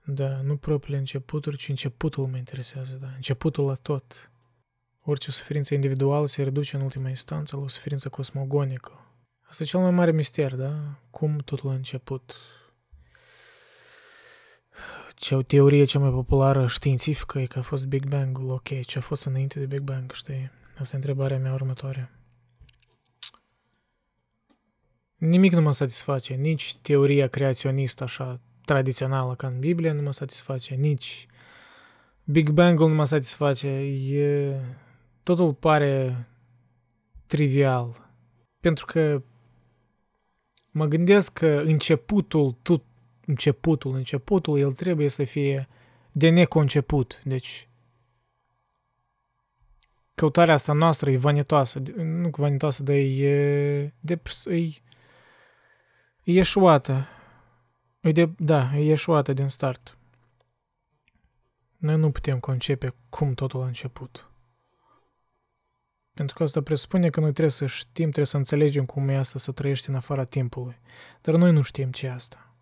Da, 0.03 0.41
nu 0.41 0.57
propriile 0.57 0.97
începuturi, 0.97 1.57
ci 1.57 1.69
începutul 1.69 2.27
mă 2.27 2.37
interesează, 2.37 2.97
da, 3.01 3.07
începutul 3.15 3.65
la 3.65 3.73
tot. 3.73 4.31
Orice 5.01 5.31
suferință 5.31 5.73
individuală 5.73 6.27
se 6.27 6.43
reduce 6.43 6.75
în 6.75 6.81
ultima 6.81 7.09
instanță 7.09 7.55
la 7.55 7.61
o 7.61 7.67
suferință 7.67 8.09
cosmogonică. 8.09 8.91
Asta 9.41 9.63
e 9.63 9.65
cel 9.65 9.79
mai 9.79 9.91
mare 9.91 10.11
mister, 10.11 10.55
da? 10.55 10.73
Cum 11.09 11.37
totul 11.37 11.69
a 11.69 11.73
început. 11.73 12.35
Ce 15.15 15.35
o 15.35 15.41
teorie 15.41 15.85
cea 15.85 15.99
mai 15.99 16.11
populară 16.11 16.67
științifică 16.67 17.39
e 17.39 17.45
că 17.45 17.59
a 17.59 17.61
fost 17.61 17.87
Big 17.87 18.05
Bang-ul. 18.05 18.49
Ok, 18.49 18.85
ce 18.85 18.97
a 18.97 19.01
fost 19.01 19.25
înainte 19.25 19.59
de 19.59 19.65
Big 19.65 19.81
Bang, 19.81 20.11
știi? 20.11 20.51
Asta 20.77 20.93
e 20.93 20.99
întrebarea 20.99 21.37
mea 21.37 21.53
următoare. 21.53 22.20
Nimic 25.21 25.51
nu 25.51 25.61
mă 25.61 25.71
satisface, 25.71 26.33
nici 26.33 26.75
teoria 26.75 27.27
creaționistă 27.27 28.03
așa 28.03 28.39
tradițională 28.65 29.35
ca 29.35 29.47
în 29.47 29.59
Biblie 29.59 29.91
nu 29.91 30.01
mă 30.01 30.11
satisface, 30.11 30.73
nici 30.73 31.27
Big 32.23 32.49
Bang-ul 32.49 32.89
nu 32.89 32.95
mă 32.95 33.03
satisface. 33.03 33.67
E 33.67 34.59
totul 35.23 35.53
pare 35.53 36.27
trivial. 37.27 38.09
Pentru 38.59 38.85
că 38.85 39.21
mă 40.71 40.85
gândesc 40.85 41.33
că 41.33 41.61
începutul, 41.65 42.57
tot, 42.61 42.83
începutul, 43.25 43.95
începutul, 43.95 44.59
el 44.59 44.71
trebuie 44.71 45.07
să 45.07 45.23
fie 45.23 45.67
de 46.11 46.29
neconceput. 46.29 47.21
Deci, 47.23 47.67
căutarea 50.15 50.53
asta 50.53 50.73
noastră 50.73 51.11
e 51.11 51.17
vanitoasă. 51.17 51.81
Nu 51.95 52.29
vanitoasă, 52.29 52.83
dar 52.83 52.95
e, 52.95 53.93
de, 53.99 54.21
e, 54.45 54.81
e 56.23 56.31
eșuată. 56.31 57.07
E 57.99 58.11
de, 58.11 58.29
da, 58.37 58.77
e 58.77 58.91
eșuată 58.91 59.33
din 59.33 59.47
start. 59.47 59.97
Noi 61.77 61.97
nu 61.97 62.11
putem 62.11 62.39
concepe 62.39 62.93
cum 63.09 63.33
totul 63.33 63.61
a 63.61 63.65
început. 63.65 64.31
Pentru 66.13 66.35
că 66.35 66.43
asta 66.43 66.61
presupune 66.61 67.09
că 67.09 67.19
noi 67.19 67.31
trebuie 67.31 67.51
să 67.51 67.65
știm, 67.65 68.03
trebuie 68.03 68.25
să 68.25 68.37
înțelegem 68.37 68.85
cum 68.85 69.09
e 69.09 69.17
asta 69.17 69.39
să 69.39 69.51
trăiești 69.51 69.89
în 69.89 69.95
afara 69.95 70.23
timpului. 70.23 70.79
Dar 71.21 71.35
noi 71.35 71.51
nu 71.51 71.61
știm 71.61 71.91
ce 71.91 72.05
e 72.05 72.11
asta. 72.11 72.55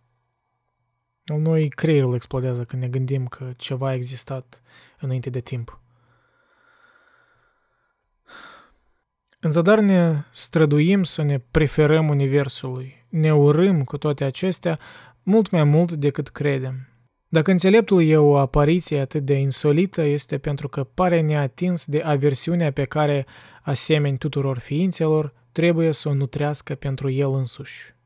Noi 1.24 1.70
creierul 1.70 2.16
explodează 2.16 2.66
când 2.66 2.82
ne 2.82 2.88
gândim 2.88 3.28
că 3.28 3.54
ceva 3.58 3.88
a 3.88 3.94
existat 3.94 4.62
înainte 5.00 5.30
de 5.30 5.40
timp. 5.40 5.82
În 9.40 9.52
zadar 9.52 9.80
ne 9.80 10.24
străduim 10.32 11.04
să 11.04 11.22
ne 11.22 11.40
preferăm 11.40 12.10
Universului. 12.10 12.99
Ne 13.10 13.34
urâm 13.34 13.84
cu 13.84 13.98
toate 13.98 14.24
acestea 14.24 14.80
mult 15.24 15.50
mai 15.50 15.64
mult 15.64 15.92
decât 15.92 16.30
credem. 16.30 16.90
Dacă 17.28 17.52
înțeleptul 17.52 18.04
e 18.04 18.18
o 18.18 18.38
apariție 18.38 19.00
atât 19.00 19.26
de 19.26 19.34
insolită, 19.34 20.02
este 20.02 20.38
pentru 20.38 20.68
că 20.68 20.84
pare 20.84 21.22
neatins 21.22 21.86
de 21.86 22.02
aversiunea 22.02 22.72
pe 22.72 22.86
care, 22.86 23.26
asemeni 23.62 24.18
tuturor 24.18 24.58
ființelor, 24.58 25.34
trebuie 25.52 25.92
să 25.92 26.10
o 26.10 26.14
nutrească 26.14 26.76
pentru 26.76 27.10
el 27.10 27.34
însuși. 27.34 27.98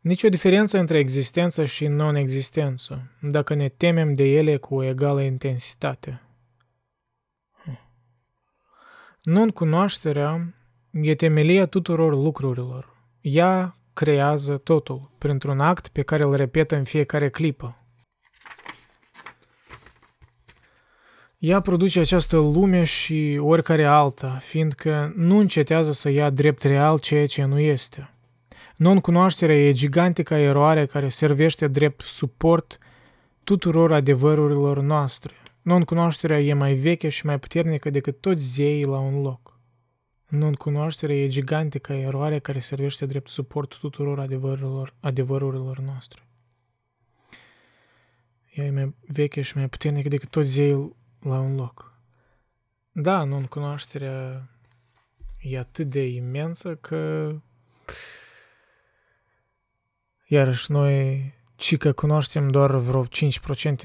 Nici 0.00 0.22
o 0.22 0.28
diferență 0.28 0.78
între 0.78 0.98
existență 0.98 1.64
și 1.64 1.86
non-existență, 1.86 3.10
dacă 3.20 3.54
ne 3.54 3.68
temem 3.68 4.14
de 4.14 4.24
ele 4.24 4.56
cu 4.56 4.74
o 4.74 4.82
egală 4.82 5.20
intensitate. 5.22 6.20
Non-cunoașterea 9.22 10.54
e 11.02 11.14
temelia 11.14 11.66
tuturor 11.66 12.12
lucrurilor. 12.12 12.94
Ea 13.20 13.76
creează 13.92 14.56
totul, 14.56 15.10
printr-un 15.18 15.60
act 15.60 15.88
pe 15.88 16.02
care 16.02 16.22
îl 16.22 16.34
repetă 16.34 16.76
în 16.76 16.84
fiecare 16.84 17.30
clipă. 17.30 17.76
Ea 21.38 21.60
produce 21.60 22.00
această 22.00 22.36
lume 22.36 22.84
și 22.84 23.38
oricare 23.42 23.84
alta, 23.84 24.38
fiindcă 24.40 25.12
nu 25.16 25.38
încetează 25.38 25.92
să 25.92 26.08
ia 26.08 26.30
drept 26.30 26.62
real 26.62 26.98
ceea 26.98 27.26
ce 27.26 27.44
nu 27.44 27.58
este. 27.58 28.10
Non-cunoașterea 28.76 29.56
e 29.56 29.72
gigantica 29.72 30.38
eroare 30.38 30.86
care 30.86 31.08
servește 31.08 31.66
drept 31.66 32.00
suport 32.00 32.78
tuturor 33.44 33.92
adevărurilor 33.92 34.80
noastre. 34.80 35.32
Non-cunoașterea 35.62 36.40
e 36.40 36.52
mai 36.52 36.74
veche 36.74 37.08
și 37.08 37.26
mai 37.26 37.38
puternică 37.38 37.90
decât 37.90 38.20
toți 38.20 38.42
zeii 38.42 38.84
la 38.84 38.98
un 38.98 39.22
loc. 39.22 39.55
Non-cunoașterea 40.26 41.16
e 41.16 41.28
gigantică 41.28 41.92
eroare 41.92 42.38
care 42.38 42.58
servește 42.58 43.06
drept 43.06 43.28
suport 43.28 43.78
tuturor 43.78 44.18
adevărurilor, 44.18 44.94
adevărurilor 45.00 45.78
noastre. 45.78 46.22
Ea 48.52 48.64
e 48.64 48.70
mai 48.70 48.94
veche 49.06 49.42
și 49.42 49.56
mai 49.56 49.68
puternică 49.68 50.08
decât 50.08 50.30
toți 50.30 50.48
zeii 50.48 50.96
la 51.20 51.38
un 51.38 51.54
loc. 51.54 51.94
Da, 52.92 53.24
non-cunoașterea 53.24 54.48
e 55.40 55.58
atât 55.58 55.86
de 55.86 56.06
imensă 56.06 56.76
că 56.76 57.32
iarăși 60.26 60.70
noi 60.70 61.34
ci 61.56 61.76
că 61.76 61.92
cunoaștem 61.92 62.50
doar 62.50 62.74
vreo 62.74 63.06
5% 63.06 63.08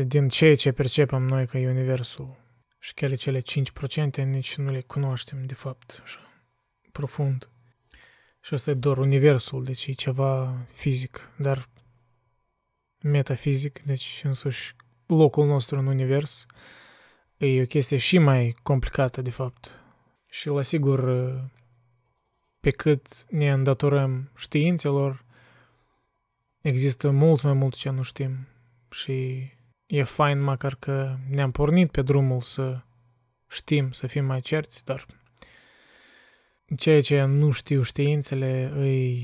din 0.05 0.30
ceea 0.30 0.55
ce 0.55 0.72
percepem 0.72 1.22
noi 1.22 1.47
ca 1.47 1.57
Universul. 1.57 2.39
Și 2.80 2.93
chiar 2.93 3.15
cele 3.15 3.41
5% 4.22 4.23
nici 4.23 4.55
nu 4.55 4.72
le 4.72 4.81
cunoaștem 4.81 5.45
de 5.45 5.53
fapt 5.53 5.99
așa 6.03 6.30
profund. 6.91 7.49
Și 8.41 8.53
asta 8.53 8.69
e 8.69 8.73
doar 8.73 8.97
Universul, 8.97 9.63
deci 9.63 9.88
e 9.88 9.91
ceva 9.91 10.57
fizic, 10.73 11.30
dar 11.38 11.69
metafizic, 13.01 13.81
deci 13.84 14.22
însuși 14.23 14.76
locul 15.05 15.45
nostru 15.45 15.80
în 15.80 15.88
Univers 15.88 16.45
e 17.38 17.61
o 17.61 17.65
chestie 17.65 17.97
și 17.97 18.18
mai 18.18 18.55
complicată 18.63 19.22
de 19.22 19.30
fapt. 19.30 19.72
Și 20.30 20.47
la 20.47 20.61
sigur, 20.61 21.31
pe 22.59 22.69
cât 22.69 23.26
ne 23.30 23.51
îndatorăm 23.51 24.31
științelor, 24.35 25.26
există 26.61 27.11
mult 27.11 27.41
mai 27.41 27.53
mult 27.53 27.76
ce 27.76 27.89
nu 27.89 28.01
știm 28.01 28.47
și 28.89 29.49
e 29.85 30.03
fain 30.03 30.41
măcar 30.41 30.76
că 30.76 31.15
ne-am 31.30 31.51
pornit 31.51 31.91
pe 31.91 32.01
drumul 32.01 32.41
să 32.41 32.81
știm, 33.49 33.91
să 33.91 34.07
fim 34.07 34.26
mai 34.26 34.41
cerți, 34.41 34.85
dar 34.85 35.05
ceea 36.76 37.02
ce 37.02 37.23
nu 37.23 37.52
știu 37.52 37.81
științele 37.81 38.72
e 38.77 39.15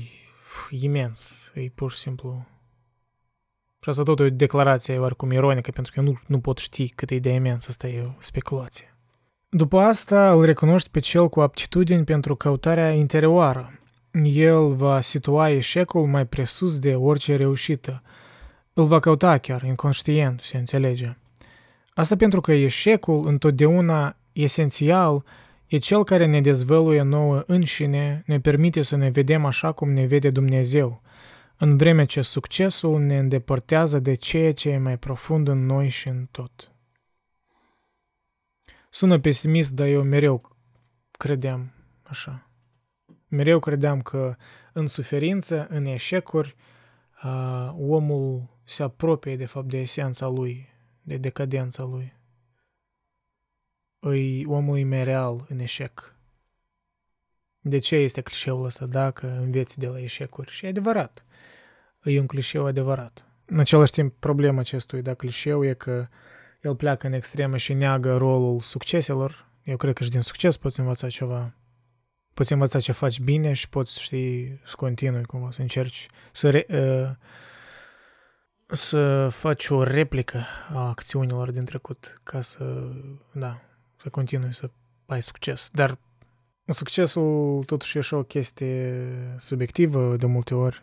imens, 0.70 1.50
e 1.54 1.68
pur 1.74 1.92
și 1.92 1.98
simplu. 1.98 2.46
Și 3.80 3.88
asta 3.88 4.02
tot 4.02 4.18
e 4.18 4.22
o 4.22 4.30
declarație 4.30 4.98
oarecum 4.98 5.30
ironică, 5.30 5.70
pentru 5.70 5.92
că 5.92 6.00
eu 6.00 6.06
nu, 6.06 6.20
nu 6.26 6.40
pot 6.40 6.58
ști 6.58 6.88
cât 6.88 7.10
e 7.10 7.18
de 7.18 7.30
imens, 7.30 7.68
asta 7.68 7.88
e 7.88 8.02
o 8.02 8.10
speculație. 8.18 8.96
După 9.48 9.78
asta 9.78 10.32
îl 10.32 10.44
recunoști 10.44 10.88
pe 10.90 11.00
cel 11.00 11.28
cu 11.28 11.40
aptitudini 11.40 12.04
pentru 12.04 12.36
căutarea 12.36 12.90
interioară, 12.90 13.78
el 14.22 14.74
va 14.74 15.00
situa 15.00 15.50
eșecul 15.50 16.06
mai 16.06 16.26
presus 16.26 16.78
de 16.78 16.94
orice 16.94 17.36
reușită. 17.36 18.02
Îl 18.72 18.84
va 18.84 19.00
căuta 19.00 19.38
chiar, 19.38 19.62
inconștient, 19.62 20.40
se 20.40 20.56
înțelege. 20.56 21.16
Asta 21.94 22.16
pentru 22.16 22.40
că 22.40 22.52
eșecul, 22.52 23.26
întotdeauna 23.26 24.16
esențial, 24.32 25.24
e 25.68 25.78
cel 25.78 26.04
care 26.04 26.26
ne 26.26 26.40
dezvăluie 26.40 27.02
nouă 27.02 27.42
înșine, 27.46 28.22
ne 28.26 28.40
permite 28.40 28.82
să 28.82 28.96
ne 28.96 29.08
vedem 29.08 29.44
așa 29.44 29.72
cum 29.72 29.90
ne 29.90 30.06
vede 30.06 30.28
Dumnezeu, 30.28 31.02
în 31.56 31.76
vreme 31.76 32.04
ce 32.04 32.22
succesul 32.22 33.00
ne 33.00 33.18
îndepărtează 33.18 33.98
de 33.98 34.14
ceea 34.14 34.54
ce 34.54 34.68
e 34.68 34.78
mai 34.78 34.98
profund 34.98 35.48
în 35.48 35.66
noi 35.66 35.88
și 35.88 36.08
în 36.08 36.28
tot. 36.30 36.72
Sună 38.90 39.18
pesimist, 39.18 39.72
dar 39.72 39.86
eu 39.86 40.02
mereu 40.02 40.56
credeam 41.10 41.72
așa. 42.02 42.50
Mereu 43.28 43.58
credeam 43.58 44.00
că 44.00 44.36
în 44.72 44.86
suferință, 44.86 45.66
în 45.70 45.84
eșecuri, 45.84 46.56
uh, 47.24 47.72
omul 47.78 48.48
se 48.64 48.82
apropie 48.82 49.36
de 49.36 49.44
fapt 49.44 49.68
de 49.68 49.78
esența 49.78 50.26
lui, 50.26 50.68
de 51.02 51.16
decadența 51.16 51.82
lui. 51.82 52.17
Îi, 53.98 54.44
omul 54.46 54.78
e 54.78 54.84
mai 54.84 55.04
real 55.04 55.46
în 55.48 55.58
eșec. 55.58 56.14
De 57.60 57.78
ce 57.78 57.96
este 57.96 58.20
clișeul 58.20 58.64
ăsta 58.64 58.86
dacă 58.86 59.38
înveți 59.38 59.78
de 59.78 59.86
la 59.86 60.00
eșecuri? 60.00 60.50
Și 60.50 60.64
e 60.64 60.68
adevărat. 60.68 61.24
E 62.02 62.20
un 62.20 62.26
clișeu 62.26 62.66
adevărat. 62.66 63.24
În 63.44 63.58
același 63.58 63.92
timp, 63.92 64.14
problema 64.18 64.60
acestui 64.60 65.02
da 65.02 65.14
clișeu 65.14 65.64
e 65.64 65.72
că 65.72 66.08
el 66.62 66.76
pleacă 66.76 67.06
în 67.06 67.12
extremă 67.12 67.56
și 67.56 67.72
neagă 67.72 68.16
rolul 68.16 68.60
succeselor. 68.60 69.46
Eu 69.62 69.76
cred 69.76 69.94
că 69.94 70.04
și 70.04 70.10
din 70.10 70.20
succes 70.20 70.56
poți 70.56 70.80
învăța 70.80 71.08
ceva 71.08 71.52
poți 72.38 72.52
învăța 72.52 72.80
ce 72.80 72.92
faci 72.92 73.20
bine 73.20 73.52
și 73.52 73.68
poți, 73.68 74.02
știi, 74.02 74.60
să 74.64 74.72
continui 74.76 75.24
cumva, 75.24 75.50
să 75.50 75.60
încerci 75.60 76.08
să, 76.32 76.50
re, 76.50 76.66
uh, 76.68 77.10
să 78.66 79.28
faci 79.28 79.68
o 79.68 79.82
replică 79.82 80.44
a 80.72 80.88
acțiunilor 80.88 81.50
din 81.50 81.64
trecut 81.64 82.20
ca 82.22 82.40
să, 82.40 82.92
da, 83.32 83.60
să 84.02 84.08
continui 84.08 84.54
să 84.54 84.70
ai 85.06 85.22
succes. 85.22 85.70
Dar 85.72 85.98
succesul 86.66 87.62
totuși 87.66 87.96
e 87.96 88.00
așa 88.00 88.16
o 88.16 88.22
chestie 88.22 89.04
subiectivă 89.38 90.16
de 90.16 90.26
multe 90.26 90.54
ori. 90.54 90.82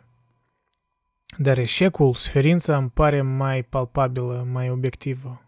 Dar 1.37 1.57
eșecul, 1.57 2.13
suferința 2.13 2.77
îmi 2.77 2.89
pare 2.89 3.21
mai 3.21 3.63
palpabilă, 3.63 4.47
mai 4.51 4.69
obiectivă. 4.69 5.41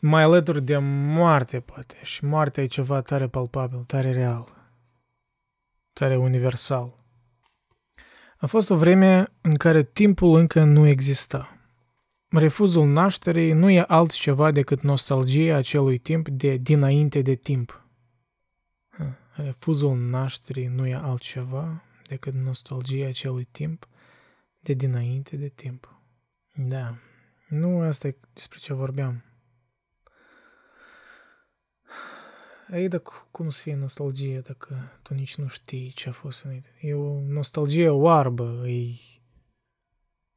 Mai 0.00 0.22
alături 0.22 0.62
de 0.62 0.78
moarte, 0.78 1.60
poate. 1.60 1.96
Și 2.02 2.24
moartea 2.24 2.62
e 2.62 2.66
ceva 2.66 3.00
tare 3.00 3.28
palpabil, 3.28 3.78
tare 3.78 4.12
real 4.12 4.60
tare 5.92 6.16
universal. 6.16 6.94
A 8.36 8.46
fost 8.46 8.70
o 8.70 8.76
vreme 8.76 9.24
în 9.40 9.54
care 9.54 9.82
timpul 9.82 10.38
încă 10.38 10.64
nu 10.64 10.86
exista. 10.86 11.56
Refuzul 12.32 12.86
nașterii 12.86 13.52
nu 13.52 13.70
e 13.70 13.84
altceva 13.86 14.50
decât 14.50 14.82
nostalgia 14.82 15.56
acelui 15.56 15.98
timp 15.98 16.28
de 16.28 16.56
dinainte 16.56 17.22
de 17.22 17.34
timp. 17.34 17.86
Refuzul 19.34 19.96
nașterii 19.96 20.66
nu 20.66 20.86
e 20.86 20.94
altceva 20.94 21.82
decât 22.08 22.34
nostalgia 22.34 23.08
acelui 23.08 23.44
timp 23.44 23.88
de 24.60 24.72
dinainte 24.72 25.36
de 25.36 25.48
timp. 25.48 26.00
Da, 26.54 26.94
nu 27.48 27.80
asta 27.80 28.06
e 28.06 28.16
despre 28.32 28.58
ce 28.58 28.72
vorbeam. 28.72 29.24
Ei, 32.72 32.88
dar 32.88 33.02
cum 33.30 33.50
să 33.50 33.60
fie 33.60 33.74
nostalgie 33.74 34.40
dacă 34.40 34.98
tu 35.02 35.14
nici 35.14 35.34
nu 35.34 35.46
știi 35.46 35.92
ce 35.94 36.08
a 36.08 36.12
fost 36.12 36.44
înainte? 36.44 36.68
E 36.80 36.94
o 36.94 37.20
nostalgie 37.20 37.88
oarbă, 37.88 38.68
e 38.68 38.94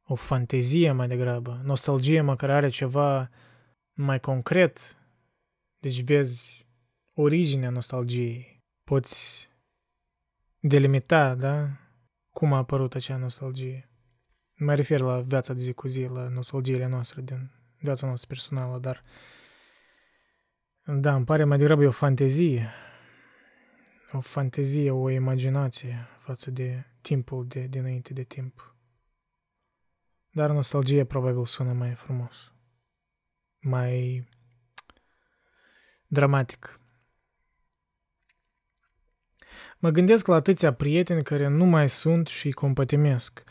o 0.08 0.14
fantezie 0.14 0.92
mai 0.92 1.08
degrabă. 1.08 1.60
Nostalgie 1.64 2.20
măcar 2.20 2.50
are 2.50 2.68
ceva 2.68 3.30
mai 3.92 4.20
concret. 4.20 4.96
Deci 5.78 6.02
vezi 6.02 6.66
originea 7.12 7.70
nostalgiei. 7.70 8.64
Poți 8.84 9.48
delimita, 10.58 11.34
da? 11.34 11.68
Cum 12.30 12.52
a 12.52 12.56
apărut 12.56 12.94
acea 12.94 13.16
nostalgie. 13.16 13.90
Mă 14.54 14.74
refer 14.74 15.00
la 15.00 15.20
viața 15.20 15.52
de 15.52 15.60
zi 15.60 15.72
cu 15.72 15.88
zi, 15.88 16.04
la 16.04 16.28
nostalgiile 16.28 16.86
noastre 16.86 17.22
din 17.22 17.50
viața 17.78 18.06
noastră 18.06 18.28
personală, 18.28 18.78
dar 18.78 19.02
da, 20.84 21.14
îmi 21.14 21.24
pare 21.24 21.44
mai 21.44 21.58
degrabă 21.58 21.86
o 21.86 21.90
fantezie. 21.90 22.68
O 24.12 24.20
fantezie, 24.20 24.90
o 24.90 25.10
imaginație 25.10 26.08
față 26.18 26.50
de 26.50 26.84
timpul 27.00 27.46
de 27.46 27.66
dinainte 27.66 28.12
de 28.12 28.22
timp. 28.22 28.75
Dar 30.36 30.50
nostalgia 30.50 31.04
probabil 31.04 31.46
sună 31.46 31.72
mai 31.72 31.94
frumos. 31.94 32.52
Mai 33.60 34.28
dramatic. 36.06 36.80
Mă 39.78 39.90
gândesc 39.90 40.26
la 40.26 40.34
atâția 40.34 40.72
prieteni 40.72 41.22
care 41.22 41.46
nu 41.46 41.64
mai 41.64 41.88
sunt 41.88 42.26
și 42.26 42.46
îi 42.46 42.52
compătimesc. 42.52 43.42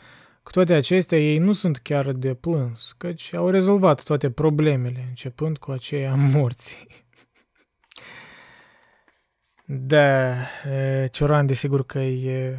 Cu 0.42 0.50
toate 0.50 0.74
acestea, 0.74 1.18
ei 1.18 1.38
nu 1.38 1.52
sunt 1.52 1.78
chiar 1.78 2.12
de 2.12 2.34
plâns, 2.34 2.94
căci 2.98 3.32
au 3.32 3.50
rezolvat 3.50 4.02
toate 4.02 4.30
problemele, 4.30 5.04
începând 5.08 5.58
cu 5.58 5.70
aceea 5.70 6.14
morții. 6.34 6.86
Da, 9.64 10.34
Cioran, 11.10 11.46
desigur 11.46 11.86
că 11.86 11.98
e... 11.98 12.58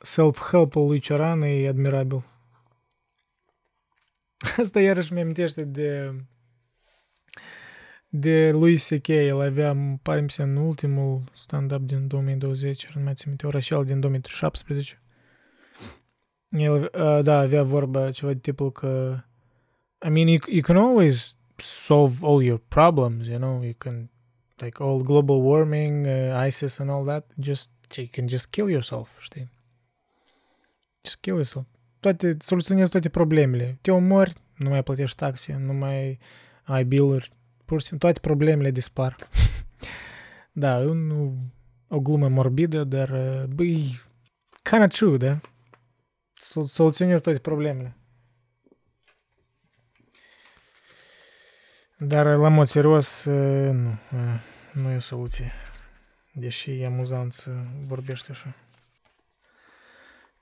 Self-help-ul 0.00 0.86
lui 0.86 0.98
Cioran 0.98 1.42
e 1.42 1.68
admirabil. 1.68 2.24
Asta 4.62 4.80
iarăși 4.80 5.12
mi-amintește 5.12 5.64
de 5.64 6.14
de 8.12 8.50
lui 8.50 8.76
C.K. 8.76 9.08
El 9.08 9.40
avea, 9.40 9.76
pare 10.02 10.20
mi 10.20 10.30
se, 10.30 10.42
în 10.42 10.56
ultimul 10.56 11.22
stand-up 11.34 11.80
din 11.80 12.06
2020, 12.06 12.86
nu 12.94 13.02
mai 13.02 13.14
țin 13.14 13.24
minte, 13.28 13.46
Orășel 13.46 13.84
din 13.84 14.00
2017. 14.00 15.00
El, 16.48 16.90
uh, 16.94 17.22
da, 17.22 17.38
avea 17.38 17.62
vorba 17.62 18.10
ceva 18.10 18.32
de 18.32 18.38
tipul 18.38 18.72
că 18.72 19.20
I 20.06 20.08
mean, 20.08 20.26
you, 20.28 20.38
you 20.46 20.62
can 20.62 20.76
always 20.76 21.36
solve 21.60 22.24
all 22.24 22.42
your 22.42 22.60
problems 22.68 23.26
you 23.26 23.38
know 23.38 23.62
you 23.62 23.74
can 23.78 24.10
like 24.58 24.82
all 24.82 25.02
global 25.02 25.40
warming 25.40 26.06
uh, 26.06 26.46
isis 26.46 26.78
and 26.78 26.90
all 26.90 27.04
that 27.04 27.30
just 27.40 27.70
you 27.96 28.08
can 28.10 28.28
just 28.28 28.50
kill 28.50 28.68
yourself 28.68 29.08
știi 29.18 29.50
just 31.02 31.20
kill 31.20 31.34
yourself 31.34 31.66
toate 32.00 32.36
soluționezi 32.38 32.90
toate 32.90 33.08
problemele 33.08 33.78
te 33.80 33.90
omori 33.90 34.32
nu 34.56 34.68
mai 34.68 34.82
plătești 34.82 35.16
taxe 35.16 35.56
nu 35.56 35.72
mai 35.72 36.18
ai 36.62 36.84
bill-uri 36.84 37.32
pur 37.64 37.80
și 37.80 37.86
simplu 37.86 38.08
toate 38.08 38.20
problemele 38.20 38.70
dispar 38.70 39.16
da, 40.52 40.80
e 40.80 40.86
un, 40.86 41.10
o 41.88 42.00
glumă 42.00 42.28
morbidă, 42.28 42.84
dar 42.84 43.10
uh, 43.10 43.44
băi, 43.44 44.00
kind 44.62 44.82
of 44.82 44.88
true, 44.88 45.16
da? 45.16 45.40
Soluționezi 46.64 47.22
toate 47.22 47.38
problemele. 47.38 47.96
Dar 51.98 52.26
la 52.26 52.48
mod 52.48 52.66
serios, 52.66 53.24
nu, 53.24 53.98
nu 54.72 54.90
e 54.90 54.96
o 54.96 55.00
soluție. 55.00 55.52
Deși 56.32 56.80
e 56.80 56.86
amuzant 56.86 57.32
să 57.32 57.50
vorbești 57.86 58.30
așa. 58.30 58.54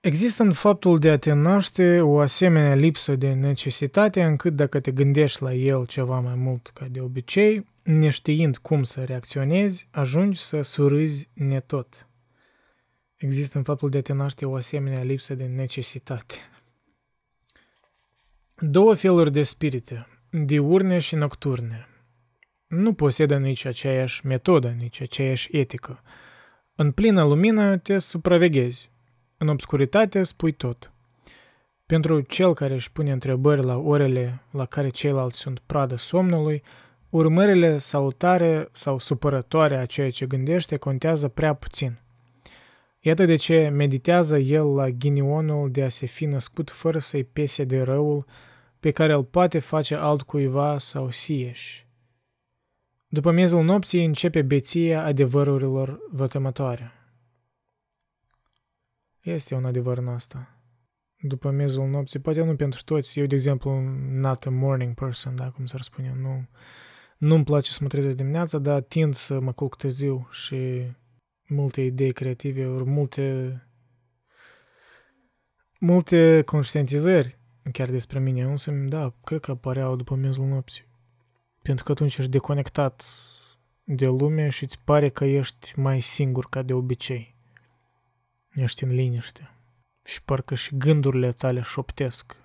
Există 0.09 0.43
în 0.43 0.53
faptul 0.53 0.99
de 0.99 1.11
a 1.11 1.19
te 1.19 1.33
naște 1.33 2.01
o 2.01 2.19
asemenea 2.19 2.75
lipsă 2.75 3.17
de 3.17 3.33
necesitate 3.33 4.23
încât 4.23 4.55
dacă 4.55 4.81
te 4.81 4.91
gândești 4.91 5.43
la 5.43 5.53
el 5.53 5.87
ceva 5.87 6.21
mai 6.21 6.35
mult 6.35 6.71
ca 6.75 6.87
de 6.91 7.01
obicei, 7.01 7.67
neștiind 7.83 8.57
cum 8.57 8.83
să 8.83 9.05
reacționezi, 9.05 9.89
ajungi 9.91 10.41
să 10.41 10.63
surâzi 10.63 11.29
netot. 11.33 12.09
Există 13.17 13.59
în 13.59 13.65
faptul 13.65 13.91
de 13.91 13.99
a 13.99 14.03
te 14.03 14.13
naște 14.13 14.45
o 14.45 14.55
asemenea 14.55 15.03
lipsă 15.03 15.35
de 15.35 15.45
necesitate. 15.45 16.35
Două 18.57 18.95
feluri 18.95 19.33
de 19.33 19.43
spirite, 19.43 20.07
diurne 20.31 20.99
și 20.99 21.15
nocturne. 21.15 21.89
Nu 22.67 22.93
posedă 22.93 23.39
nici 23.39 23.65
aceeași 23.65 24.27
metodă, 24.27 24.69
nici 24.69 25.01
aceeași 25.01 25.57
etică. 25.57 26.03
În 26.75 26.93
plină 26.93 27.25
lumină 27.25 27.79
te 27.79 27.99
supraveghezi. 27.99 28.91
În 29.41 29.49
obscuritate 29.49 30.23
spui 30.23 30.53
tot. 30.53 30.93
Pentru 31.87 32.21
cel 32.21 32.55
care 32.55 32.75
își 32.75 32.93
pune 32.93 33.13
întrebări 33.13 33.65
la 33.65 33.77
orele 33.77 34.43
la 34.51 34.65
care 34.65 34.89
ceilalți 34.89 35.39
sunt 35.39 35.59
pradă 35.67 35.97
somnului, 35.97 36.63
urmările 37.11 37.79
salutare 37.79 38.69
sau 38.73 38.99
supărătoare 38.99 39.77
a 39.77 39.87
ceea 39.87 40.11
ce 40.11 40.27
gândește 40.27 40.77
contează 40.77 41.29
prea 41.29 41.55
puțin. 41.55 41.99
Iată 43.01 43.25
de 43.25 43.37
ce 43.37 43.69
meditează 43.69 44.39
el 44.39 44.75
la 44.75 44.91
ghinionul 44.91 45.71
de 45.71 45.83
a 45.83 45.89
se 45.89 46.07
fi 46.07 46.25
născut 46.25 46.71
fără 46.71 46.99
să-i 46.99 47.25
pese 47.25 47.65
de 47.65 47.83
răul 47.83 48.27
pe 48.81 48.91
care 48.91 49.13
îl 49.13 49.25
poate 49.25 49.59
face 49.59 49.95
altcuiva 49.95 50.79
sau 50.79 51.11
sieși. 51.11 51.87
După 53.09 53.31
miezul 53.31 53.65
nopții 53.65 54.05
începe 54.05 54.43
beția 54.43 55.05
adevărurilor 55.05 55.99
vătămătoare. 56.11 56.98
Este 59.33 59.55
un 59.55 59.65
adevăr 59.65 59.99
în 59.99 60.09
asta. 60.09 60.59
După 61.21 61.51
miezul 61.51 61.89
nopții, 61.89 62.19
poate 62.19 62.45
nu 62.45 62.57
pentru 62.57 62.83
toți, 62.85 63.19
eu, 63.19 63.27
de 63.27 63.35
exemplu, 63.35 63.81
not 64.11 64.47
a 64.47 64.51
morning 64.51 64.95
person, 64.95 65.37
da, 65.37 65.51
cum 65.51 65.67
s-ar 65.67 65.81
spune, 65.81 66.17
nu, 66.21 66.49
nu-mi 67.19 67.45
place 67.45 67.71
să 67.71 67.79
mă 67.83 67.89
trezesc 67.89 68.17
dimineața, 68.17 68.59
dar 68.59 68.81
tind 68.81 69.15
să 69.15 69.41
mă 69.41 69.53
culc 69.53 69.77
târziu 69.77 70.29
și 70.31 70.83
multe 71.49 71.81
idei 71.81 72.13
creative, 72.13 72.67
ori 72.67 72.85
multe 72.85 73.63
multe 75.81 76.43
conștientizări 76.43 77.39
chiar 77.73 77.91
despre 77.91 78.19
mine 78.19 78.43
însă, 78.43 78.71
da, 78.71 79.15
cred 79.25 79.41
că 79.41 79.51
apăreau 79.51 79.97
după 79.97 80.15
miezul 80.15 80.47
nopții. 80.47 80.87
Pentru 81.63 81.85
că 81.85 81.93
atunci 81.93 82.17
ești 82.17 82.31
deconectat 82.31 83.05
de 83.85 84.07
lume 84.07 84.49
și 84.49 84.63
îți 84.63 84.83
pare 84.85 85.09
că 85.09 85.25
ești 85.25 85.79
mai 85.79 86.01
singur 86.01 86.49
ca 86.49 86.63
de 86.63 86.73
obicei. 86.73 87.38
Ești 88.59 88.85
în 88.85 88.91
liniște. 88.95 89.51
Și 90.05 90.23
parcă 90.23 90.55
și 90.55 90.77
gândurile 90.77 91.33
tale 91.33 91.61
șoptesc 91.63 92.37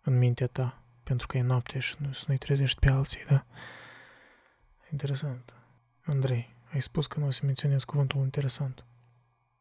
în 0.00 0.18
mintea 0.18 0.46
ta, 0.46 0.82
pentru 1.02 1.26
că 1.26 1.36
e 1.36 1.42
noapte 1.42 1.78
și 1.78 1.94
nu, 1.98 2.12
să 2.12 2.24
nu-i 2.26 2.38
trezești 2.38 2.78
pe 2.78 2.90
alții, 2.90 3.24
da? 3.28 3.46
Interesant. 4.92 5.54
Andrei, 6.02 6.56
ai 6.72 6.82
spus 6.82 7.06
că 7.06 7.20
nu 7.20 7.26
o 7.26 7.30
să 7.30 7.40
menționez 7.44 7.84
cuvântul 7.84 8.20
interesant. 8.20 8.84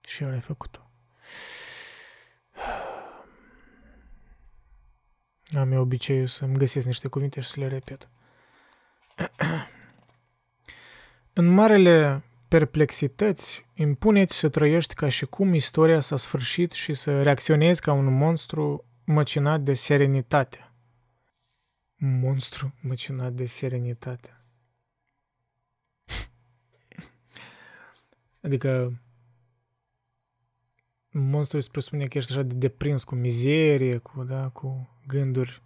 Și 0.07 0.21
iar 0.21 0.31
ai 0.31 0.39
făcut-o. 0.39 0.89
Am 5.57 5.71
eu 5.71 5.81
obiceiul 5.81 6.27
să-mi 6.27 6.57
găsesc 6.57 6.85
niște 6.85 7.07
cuvinte 7.07 7.41
și 7.41 7.49
să 7.49 7.59
le 7.59 7.67
repet. 7.67 8.09
În 11.34 11.45
marele 11.47 12.23
perplexități, 12.47 13.65
impuneți 13.81 14.38
să 14.38 14.49
trăiești 14.49 14.93
ca 14.93 15.10
și 15.10 15.26
cum 15.26 15.53
istoria 15.53 15.99
s-a 15.99 16.18
sfârșit 16.18 16.72
și 16.72 16.93
să 16.93 17.22
reacționezi 17.22 17.81
ca 17.81 17.93
un 17.93 18.18
monstru 18.18 18.85
măcinat 19.03 19.61
de 19.61 19.73
serenitate. 19.73 20.72
Monstru 21.95 22.73
măcinat 22.81 23.34
de 23.34 23.45
serenitate. 23.45 24.43
adică 28.45 29.01
monstru 31.10 31.57
îți 31.57 31.72
presupune 31.72 32.06
că 32.06 32.18
ești 32.18 32.31
așa 32.31 32.41
de 32.41 32.56
deprins 32.56 33.03
cu 33.03 33.15
mizerie, 33.15 33.97
cu, 33.97 34.23
da, 34.23 34.49
cu 34.49 34.89
gânduri 35.07 35.61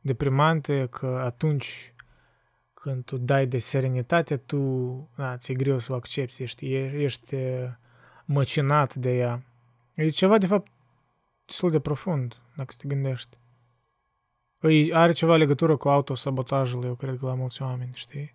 deprimante, 0.00 0.86
că 0.90 1.06
atunci 1.06 1.94
când 2.82 3.04
tu 3.04 3.16
dai 3.16 3.46
de 3.46 3.58
serenitate, 3.58 4.36
tu, 4.36 4.58
da, 5.16 5.36
ți-e 5.36 5.54
greu 5.54 5.78
să 5.78 5.92
o 5.92 5.94
accepti, 5.94 6.42
ești, 6.42 6.74
ești 6.74 7.36
măcinat 8.24 8.94
de 8.94 9.16
ea. 9.16 9.42
E 9.94 10.08
ceva, 10.08 10.38
de 10.38 10.46
fapt, 10.46 10.70
destul 11.46 11.70
de 11.70 11.80
profund, 11.80 12.36
dacă 12.56 12.74
te 12.78 12.88
gândești. 12.88 13.36
Îi 14.58 14.94
are 14.94 15.12
ceva 15.12 15.36
legătură 15.36 15.76
cu 15.76 15.88
autosabotajul, 15.88 16.84
eu 16.84 16.94
cred 16.94 17.18
că 17.18 17.26
la 17.26 17.34
mulți 17.34 17.62
oameni, 17.62 17.92
știi? 17.94 18.34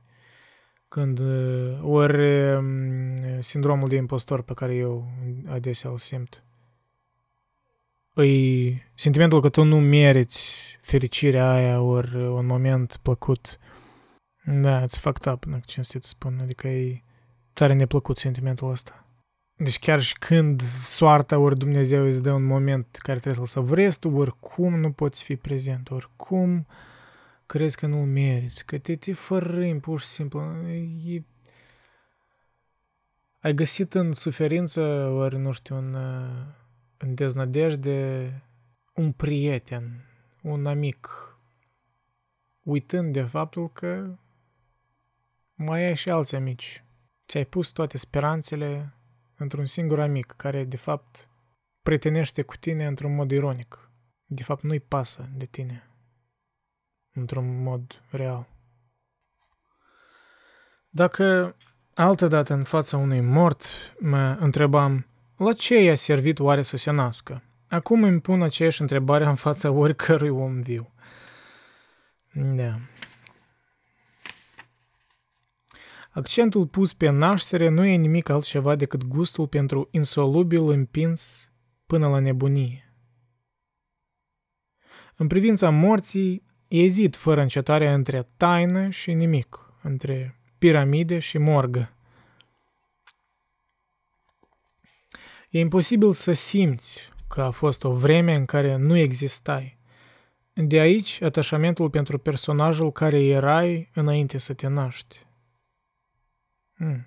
Când, 0.87 1.19
ori 1.81 2.23
sindromul 3.39 3.87
de 3.87 3.95
impostor 3.95 4.41
pe 4.41 4.53
care 4.53 4.75
eu 4.75 5.07
adesea 5.47 5.89
îl 5.89 5.97
simt. 5.97 6.43
Îi 8.13 8.83
sentimentul 8.95 9.41
că 9.41 9.49
tu 9.49 9.63
nu 9.63 9.79
meriți 9.79 10.61
fericirea 10.81 11.51
aia, 11.51 11.81
ori 11.81 12.15
un 12.15 12.45
moment 12.45 12.99
plăcut, 13.01 13.59
da, 14.47 14.83
it's 14.83 14.99
fucked 14.99 15.33
up, 15.33 15.45
dacă 15.45 15.63
cinstit 15.65 16.03
să 16.03 16.09
spun. 16.09 16.39
Adică 16.41 16.67
e 16.67 17.01
tare 17.53 17.73
neplăcut 17.73 18.17
sentimentul 18.17 18.69
ăsta. 18.69 19.05
Deci 19.55 19.79
chiar 19.79 20.01
și 20.01 20.17
când 20.17 20.61
soarta 20.81 21.37
ori 21.37 21.57
Dumnezeu 21.57 22.05
îți 22.05 22.21
dă 22.21 22.31
un 22.31 22.45
moment 22.45 22.87
care 22.91 23.19
trebuie 23.19 23.45
să-l 23.45 23.61
săvrezi, 23.63 23.99
tu 23.99 24.09
oricum 24.09 24.79
nu 24.79 24.91
poți 24.91 25.23
fi 25.23 25.35
prezent, 25.35 25.89
oricum 25.89 26.67
crezi 27.45 27.77
că 27.77 27.85
nu-l 27.85 28.05
meriți, 28.05 28.65
că 28.65 28.77
te, 28.77 28.95
te 28.95 29.13
fărâmi 29.13 29.79
pur 29.79 29.99
și 29.99 30.05
simplu. 30.05 30.41
E... 31.05 31.23
Ai 33.39 33.53
găsit 33.53 33.93
în 33.93 34.11
suferință, 34.11 34.81
ori 35.07 35.37
nu 35.37 35.51
știu, 35.51 35.75
în, 35.75 35.95
în 36.97 37.13
deznădejde, 37.13 38.31
un 38.93 39.11
prieten, 39.11 40.05
un 40.41 40.65
amic, 40.65 41.09
uitând 42.63 43.13
de 43.13 43.21
faptul 43.21 43.71
că 43.71 44.17
mai 45.57 45.83
ai 45.83 45.95
și 45.95 46.09
alți 46.09 46.35
amici. 46.35 46.83
Ți-ai 47.27 47.45
pus 47.45 47.69
toate 47.69 47.97
speranțele 47.97 48.93
într-un 49.37 49.65
singur 49.65 49.99
amic 49.99 50.33
care, 50.37 50.63
de 50.63 50.77
fapt, 50.77 51.29
prietenește 51.81 52.41
cu 52.41 52.55
tine 52.55 52.85
într-un 52.85 53.15
mod 53.15 53.31
ironic. 53.31 53.89
De 54.25 54.43
fapt, 54.43 54.63
nu-i 54.63 54.79
pasă 54.79 55.29
de 55.35 55.45
tine 55.45 55.89
într-un 57.13 57.63
mod 57.63 58.01
real. 58.09 58.47
Dacă 60.89 61.55
altădată 61.93 62.53
în 62.53 62.63
fața 62.63 62.97
unui 62.97 63.21
mort 63.21 63.65
mă 63.99 64.37
întrebam 64.39 65.05
la 65.37 65.53
ce 65.53 65.81
i-a 65.81 65.95
servit 65.95 66.39
oare 66.39 66.61
să 66.61 66.77
se 66.77 66.91
nască, 66.91 67.43
acum 67.67 68.03
îmi 68.03 68.21
pun 68.21 68.41
aceeași 68.41 68.81
întrebare 68.81 69.25
în 69.25 69.35
fața 69.35 69.71
oricărui 69.71 70.29
om 70.29 70.61
viu. 70.61 70.91
Da. 72.33 72.79
Accentul 76.17 76.67
pus 76.67 76.93
pe 76.93 77.09
naștere 77.09 77.69
nu 77.69 77.85
e 77.85 77.95
nimic 77.95 78.29
altceva 78.29 78.75
decât 78.75 79.03
gustul 79.03 79.47
pentru 79.47 79.87
insolubil 79.91 80.69
împins 80.69 81.51
până 81.85 82.07
la 82.07 82.19
nebunie. 82.19 82.93
În 85.15 85.27
privința 85.27 85.69
morții, 85.69 86.43
ezit 86.67 87.15
fără 87.15 87.41
încetare 87.41 87.89
între 87.89 88.29
taină 88.37 88.89
și 88.89 89.13
nimic, 89.13 89.73
între 89.81 90.39
piramide 90.57 91.19
și 91.19 91.37
morgă. 91.37 91.93
E 95.49 95.59
imposibil 95.59 96.13
să 96.13 96.33
simți 96.33 97.09
că 97.27 97.41
a 97.41 97.49
fost 97.49 97.83
o 97.83 97.93
vreme 97.93 98.35
în 98.35 98.45
care 98.45 98.75
nu 98.75 98.97
existai. 98.97 99.77
De 100.53 100.79
aici 100.79 101.21
atașamentul 101.21 101.89
pentru 101.89 102.17
personajul 102.17 102.91
care 102.91 103.23
erai 103.23 103.89
înainte 103.93 104.37
să 104.37 104.53
te 104.53 104.67
naști. 104.67 105.26
Hmm. 106.77 107.05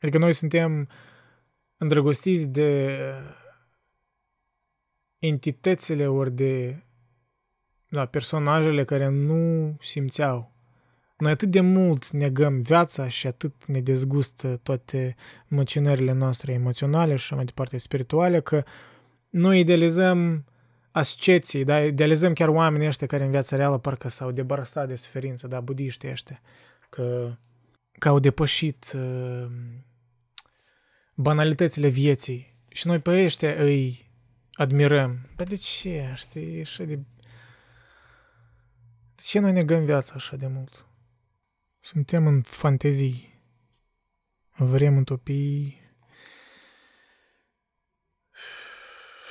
Adică 0.00 0.18
noi 0.18 0.32
suntem 0.32 0.88
îndrăgostiți 1.76 2.48
de 2.48 2.98
entitățile 5.18 6.08
ori 6.08 6.32
de 6.32 6.82
da, 7.88 8.06
personajele 8.06 8.84
care 8.84 9.08
nu 9.08 9.76
simțeau. 9.80 10.52
Noi 11.16 11.30
atât 11.30 11.50
de 11.50 11.60
mult 11.60 12.10
negăm 12.10 12.60
viața 12.60 13.08
și 13.08 13.26
atât 13.26 13.66
ne 13.66 13.80
dezgustă 13.80 14.60
toate 14.62 15.14
măcinările 15.46 16.12
noastre 16.12 16.52
emoționale 16.52 17.16
și 17.16 17.34
mai 17.34 17.44
departe 17.44 17.78
spirituale 17.78 18.40
că 18.40 18.64
noi 19.28 19.60
idealizăm 19.60 20.44
asceții, 20.90 21.64
da? 21.64 21.84
Idealizăm 21.84 22.32
chiar 22.32 22.48
oamenii 22.48 22.86
ăștia 22.86 23.06
care 23.06 23.24
în 23.24 23.30
viața 23.30 23.56
reală 23.56 23.78
parcă 23.78 24.08
s-au 24.08 24.30
debarasat 24.30 24.88
de 24.88 24.94
suferință, 24.94 25.46
da? 25.48 25.60
Budiștii 25.60 26.10
ăștia, 26.10 26.40
că, 26.90 27.36
că 27.98 28.08
au 28.08 28.18
depășit 28.18 28.92
uh, 28.94 29.46
banalitățile 31.14 31.88
vieții. 31.88 32.56
Și 32.68 32.86
noi 32.86 32.98
pe 32.98 33.24
ăștia 33.24 33.62
îi 33.62 34.10
admirăm. 34.52 35.28
Dar 35.36 35.46
de 35.46 35.56
ce? 35.56 36.12
Știi, 36.16 36.60
așa 36.60 36.84
de... 36.84 36.96
De 39.14 39.22
ce 39.22 39.38
noi 39.38 39.52
negăm 39.52 39.84
viața 39.84 40.12
așa 40.14 40.36
de 40.36 40.46
mult? 40.46 40.86
Suntem 41.80 42.26
în 42.26 42.42
fantezii. 42.42 43.42
Vrem 44.56 44.96
utopii. 44.96 45.80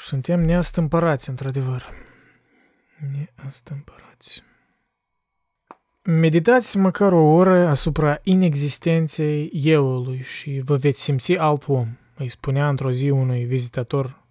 Suntem 0.01 0.39
neastâmpărați, 0.39 1.29
într-adevăr. 1.29 1.89
Neastâmpărați. 3.11 4.43
Meditați 6.03 6.77
măcar 6.77 7.13
o 7.13 7.23
oră 7.23 7.67
asupra 7.67 8.19
inexistenței 8.23 9.51
euului 9.53 10.21
și 10.23 10.61
vă 10.65 10.75
veți 10.75 11.01
simți 11.01 11.37
alt 11.37 11.67
om, 11.67 11.87
îi 12.15 12.27
spunea 12.27 12.69
într-o 12.69 12.91
zi 12.91 13.09
unui 13.09 13.43
vizitator 13.43 14.23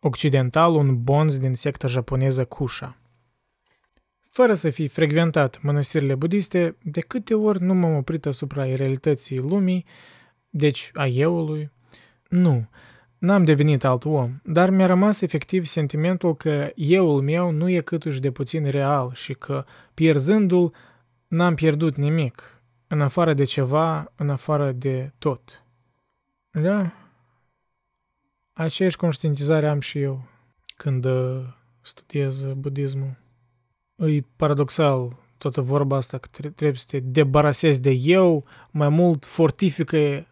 occidental 0.00 0.74
un 0.74 1.02
bonz 1.02 1.38
din 1.38 1.54
secta 1.54 1.86
japoneză 1.86 2.44
Kusha. 2.44 2.96
Fără 4.30 4.54
să 4.54 4.70
fi 4.70 4.88
frecventat 4.88 5.62
mănăstirile 5.62 6.14
budiste, 6.14 6.76
de 6.82 7.00
câte 7.00 7.34
ori 7.34 7.62
nu 7.62 7.74
m-am 7.74 7.96
oprit 7.96 8.26
asupra 8.26 8.74
realității 8.74 9.38
lumii, 9.38 9.84
deci 10.50 10.90
a 10.94 11.06
euului? 11.06 11.70
Nu, 12.28 12.68
n-am 13.18 13.44
devenit 13.44 13.84
alt 13.84 14.04
om, 14.04 14.40
dar 14.44 14.70
mi-a 14.70 14.86
rămas 14.86 15.20
efectiv 15.20 15.64
sentimentul 15.64 16.36
că 16.36 16.70
euul 16.74 17.22
meu 17.22 17.50
nu 17.50 17.68
e 17.68 17.80
câtuși 17.80 18.20
de 18.20 18.30
puțin 18.30 18.70
real 18.70 19.12
și 19.14 19.32
că, 19.32 19.64
pierzându-l, 19.94 20.72
n-am 21.28 21.54
pierdut 21.54 21.96
nimic, 21.96 22.62
în 22.86 23.00
afară 23.00 23.34
de 23.34 23.44
ceva, 23.44 24.12
în 24.16 24.30
afară 24.30 24.72
de 24.72 25.12
tot. 25.18 25.62
Da? 26.50 26.92
Aceeași 28.52 28.96
conștientizare 28.96 29.68
am 29.68 29.80
și 29.80 30.00
eu 30.00 30.28
când 30.76 31.04
uh, 31.04 31.44
studiez 31.80 32.44
budismul. 32.52 33.16
E 33.96 34.20
paradoxal 34.36 35.16
toată 35.38 35.60
vorba 35.60 35.96
asta 35.96 36.18
că 36.18 36.28
trebuie 36.30 36.76
să 36.76 36.84
te 36.88 37.00
debarasezi 37.00 37.80
de 37.80 37.90
eu, 37.90 38.44
mai 38.70 38.88
mult 38.88 39.26
fortifică 39.26 40.26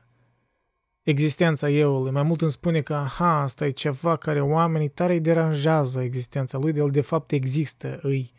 existența 1.03 1.71
euului, 1.71 2.11
mai 2.11 2.23
mult 2.23 2.41
îmi 2.41 2.51
spune 2.51 2.81
că, 2.81 2.95
aha, 2.95 3.43
asta 3.43 3.67
e 3.67 3.71
ceva 3.71 4.17
care 4.17 4.41
oamenii 4.41 4.89
tare 4.89 5.13
îi 5.13 5.21
deranjează 5.21 6.01
existența 6.01 6.59
lui, 6.59 6.73
el 6.77 6.91
de 6.91 7.01
fapt 7.01 7.33
există, 7.33 7.99
îi 8.03 8.33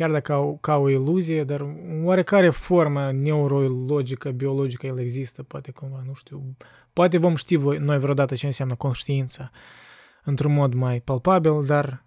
chiar 0.00 0.10
dacă 0.10 0.32
au, 0.32 0.58
ca 0.60 0.76
o 0.76 0.88
iluzie, 0.88 1.44
dar 1.44 1.60
în 1.60 2.00
oarecare 2.04 2.50
formă 2.50 3.12
neurologică, 3.12 4.30
biologică 4.30 4.86
el 4.86 4.98
există, 4.98 5.42
poate 5.42 5.70
cumva, 5.70 6.02
nu 6.06 6.14
știu. 6.14 6.56
Poate 6.92 7.18
vom 7.18 7.34
ști 7.34 7.56
voi, 7.56 7.78
noi 7.78 7.98
vreodată 7.98 8.34
ce 8.34 8.46
înseamnă 8.46 8.74
conștiința 8.74 9.50
într-un 10.24 10.52
mod 10.52 10.74
mai 10.74 11.00
palpabil, 11.00 11.64
dar 11.64 12.04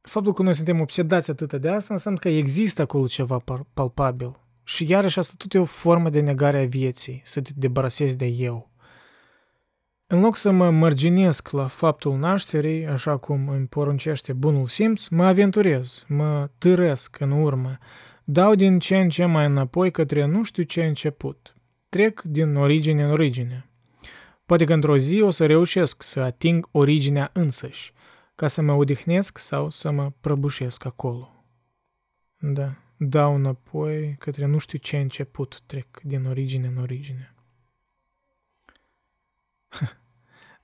faptul 0.00 0.32
că 0.32 0.42
noi 0.42 0.54
suntem 0.54 0.80
obsedați 0.80 1.30
atât 1.30 1.52
de 1.52 1.68
asta 1.68 1.94
înseamnă 1.94 2.20
că 2.20 2.28
există 2.28 2.82
acolo 2.82 3.06
ceva 3.06 3.42
palpabil. 3.74 4.40
Și 4.64 4.90
iarăși 4.90 5.18
asta 5.18 5.34
tot 5.36 5.54
e 5.54 5.58
o 5.58 5.64
formă 5.64 6.10
de 6.10 6.20
negare 6.20 6.58
a 6.58 6.66
vieții, 6.66 7.22
să 7.24 7.40
te 7.40 7.50
debarasezi 7.54 8.16
de 8.16 8.26
eu. 8.26 8.70
În 10.08 10.20
loc 10.20 10.36
să 10.36 10.50
mă 10.50 10.70
mărginesc 10.70 11.50
la 11.50 11.66
faptul 11.66 12.16
nașterii, 12.16 12.86
așa 12.86 13.16
cum 13.16 13.48
îmi 13.48 13.66
poruncește 13.66 14.32
bunul 14.32 14.66
simț, 14.66 15.06
mă 15.06 15.24
aventurez, 15.24 16.04
mă 16.08 16.50
târesc 16.58 17.20
în 17.20 17.30
urmă, 17.30 17.78
dau 18.24 18.54
din 18.54 18.78
ce 18.78 18.98
în 18.98 19.08
ce 19.08 19.24
mai 19.24 19.46
înapoi 19.46 19.90
către 19.90 20.24
nu 20.24 20.42
știu 20.42 20.62
ce 20.62 20.84
început. 20.84 21.56
Trec 21.88 22.22
din 22.22 22.56
origine 22.56 23.02
în 23.02 23.10
origine. 23.10 23.68
Poate 24.44 24.64
că 24.64 24.72
într-o 24.72 24.96
zi 24.96 25.20
o 25.20 25.30
să 25.30 25.46
reușesc 25.46 26.02
să 26.02 26.20
ating 26.20 26.68
originea 26.70 27.30
însăși, 27.32 27.92
ca 28.34 28.48
să 28.48 28.62
mă 28.62 28.72
odihnesc 28.72 29.38
sau 29.38 29.70
să 29.70 29.90
mă 29.90 30.12
prăbușesc 30.20 30.84
acolo. 30.84 31.44
Da, 32.38 32.76
dau 32.96 33.34
înapoi 33.34 34.16
către 34.18 34.46
nu 34.46 34.58
știu 34.58 34.78
ce 34.78 34.96
început 34.96 35.62
trec 35.66 36.00
din 36.02 36.26
origine 36.26 36.66
în 36.66 36.76
origine. 36.76 37.35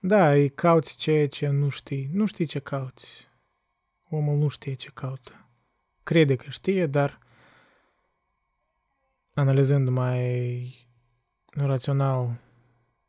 Da, 0.04 0.32
îi 0.32 0.50
cauți 0.50 0.96
ceea 0.96 1.28
ce 1.28 1.48
nu 1.48 1.68
știi. 1.68 2.08
Nu 2.12 2.26
știi 2.26 2.46
ce 2.46 2.58
cauți. 2.58 3.28
Omul 4.08 4.36
nu 4.36 4.48
știe 4.48 4.74
ce 4.74 4.90
caută. 4.94 5.48
Crede 6.02 6.36
că 6.36 6.50
știe, 6.50 6.86
dar 6.86 7.18
analizând 9.34 9.88
mai 9.88 10.88
rațional 11.46 12.40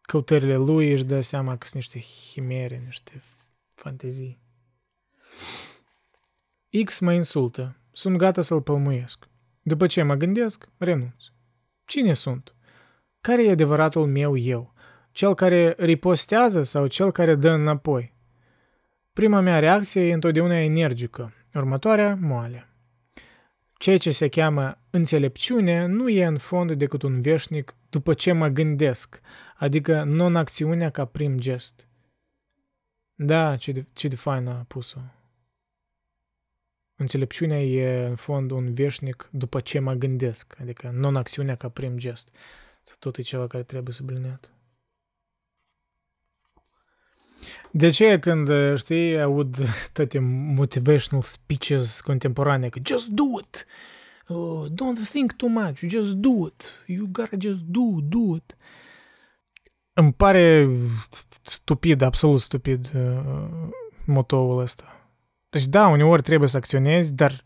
căutările 0.02 0.56
lui, 0.56 0.92
își 0.92 1.04
dă 1.04 1.22
seama 1.22 1.58
că 1.58 1.68
sunt 1.68 1.76
niște 1.76 2.00
chimere, 2.00 2.82
niște 2.86 3.22
fantezii. 3.74 4.40
X 6.84 7.00
mă 7.00 7.14
insultă. 7.14 7.78
Sunt 7.92 8.18
gata 8.18 8.42
să-l 8.42 8.62
pălmuiesc. 8.62 9.28
După 9.62 9.88
ce 9.88 10.04
mă 10.04 10.16
gândesc, 10.16 10.70
renunț. 10.78 11.24
Cine 11.86 12.14
sunt? 12.14 12.56
Care 13.22 13.46
e 13.46 13.52
adevăratul 13.52 14.08
meu 14.08 14.38
eu? 14.38 14.73
Cel 15.14 15.36
care 15.36 15.76
ripostează 15.78 16.64
sau 16.64 16.88
cel 16.88 17.12
care 17.12 17.36
dă 17.36 17.50
înapoi? 17.50 18.14
Prima 19.14 19.40
mea 19.40 19.60
reacție 19.60 20.02
e 20.02 20.14
întotdeauna 20.14 20.60
energică, 20.60 21.34
următoarea 21.54 22.18
moale. 22.22 22.70
Ceea 23.78 23.98
ce 23.98 24.12
se 24.12 24.30
cheamă 24.30 24.78
înțelepciune 24.90 25.86
nu 25.86 26.10
e 26.10 26.26
în 26.26 26.38
fond 26.38 26.72
decât 26.72 27.02
un 27.02 27.22
veșnic 27.22 27.76
după 27.90 28.14
ce 28.14 28.32
mă 28.32 28.48
gândesc, 28.48 29.22
adică 29.56 30.04
non-acțiunea 30.04 30.90
ca 30.90 31.06
prim 31.06 31.40
gest. 31.40 31.88
Da, 33.16 33.56
ce 33.56 33.72
de, 33.72 33.86
ce 33.94 34.08
de 34.08 34.16
fain 34.16 34.48
a 34.48 34.66
pus-o. 34.68 35.00
Înțelepciunea 36.96 37.64
e 37.64 38.06
în 38.06 38.16
fond 38.16 38.52
un 38.52 38.74
veșnic 38.74 39.30
după 39.32 39.60
ce 39.60 39.80
mă 39.80 39.94
gândesc, 39.94 40.56
adică 40.60 40.90
non-acțiunea 40.90 41.56
ca 41.56 41.70
prim 41.70 41.98
gest. 41.98 42.30
Tot 43.00 43.18
e 43.18 43.22
ceva 43.22 43.48
care 43.48 43.64
trebuie 43.64 43.94
subliniat. 43.94 44.54
De 47.72 47.90
ce 47.90 48.20
când, 48.20 48.50
știi, 48.76 49.22
aud 49.22 49.58
toate 49.94 50.20
motivational 50.56 51.24
speeches 51.24 52.02
contemporane, 52.02 52.70
că 52.70 52.80
just 52.86 53.08
do 53.08 53.24
it, 53.40 53.66
uh, 54.28 54.66
don't 54.70 55.10
think 55.10 55.32
too 55.32 55.50
much, 55.50 55.80
just 55.88 56.14
do 56.14 56.46
it, 56.46 56.84
you 56.86 57.08
gotta 57.12 57.36
just 57.40 57.62
do, 57.62 57.82
do 58.02 58.36
it. 58.36 58.58
Îmi 59.94 60.14
pare 60.14 60.70
stupid, 61.44 62.02
absolut 62.02 62.40
stupid 62.40 62.90
uh, 62.96 63.70
motoul 64.06 64.62
ăsta. 64.62 65.08
Deci 65.50 65.66
da, 65.66 65.88
uneori 65.88 66.22
trebuie 66.22 66.50
să 66.50 66.58
acționezi, 66.58 67.14
dar 67.14 67.44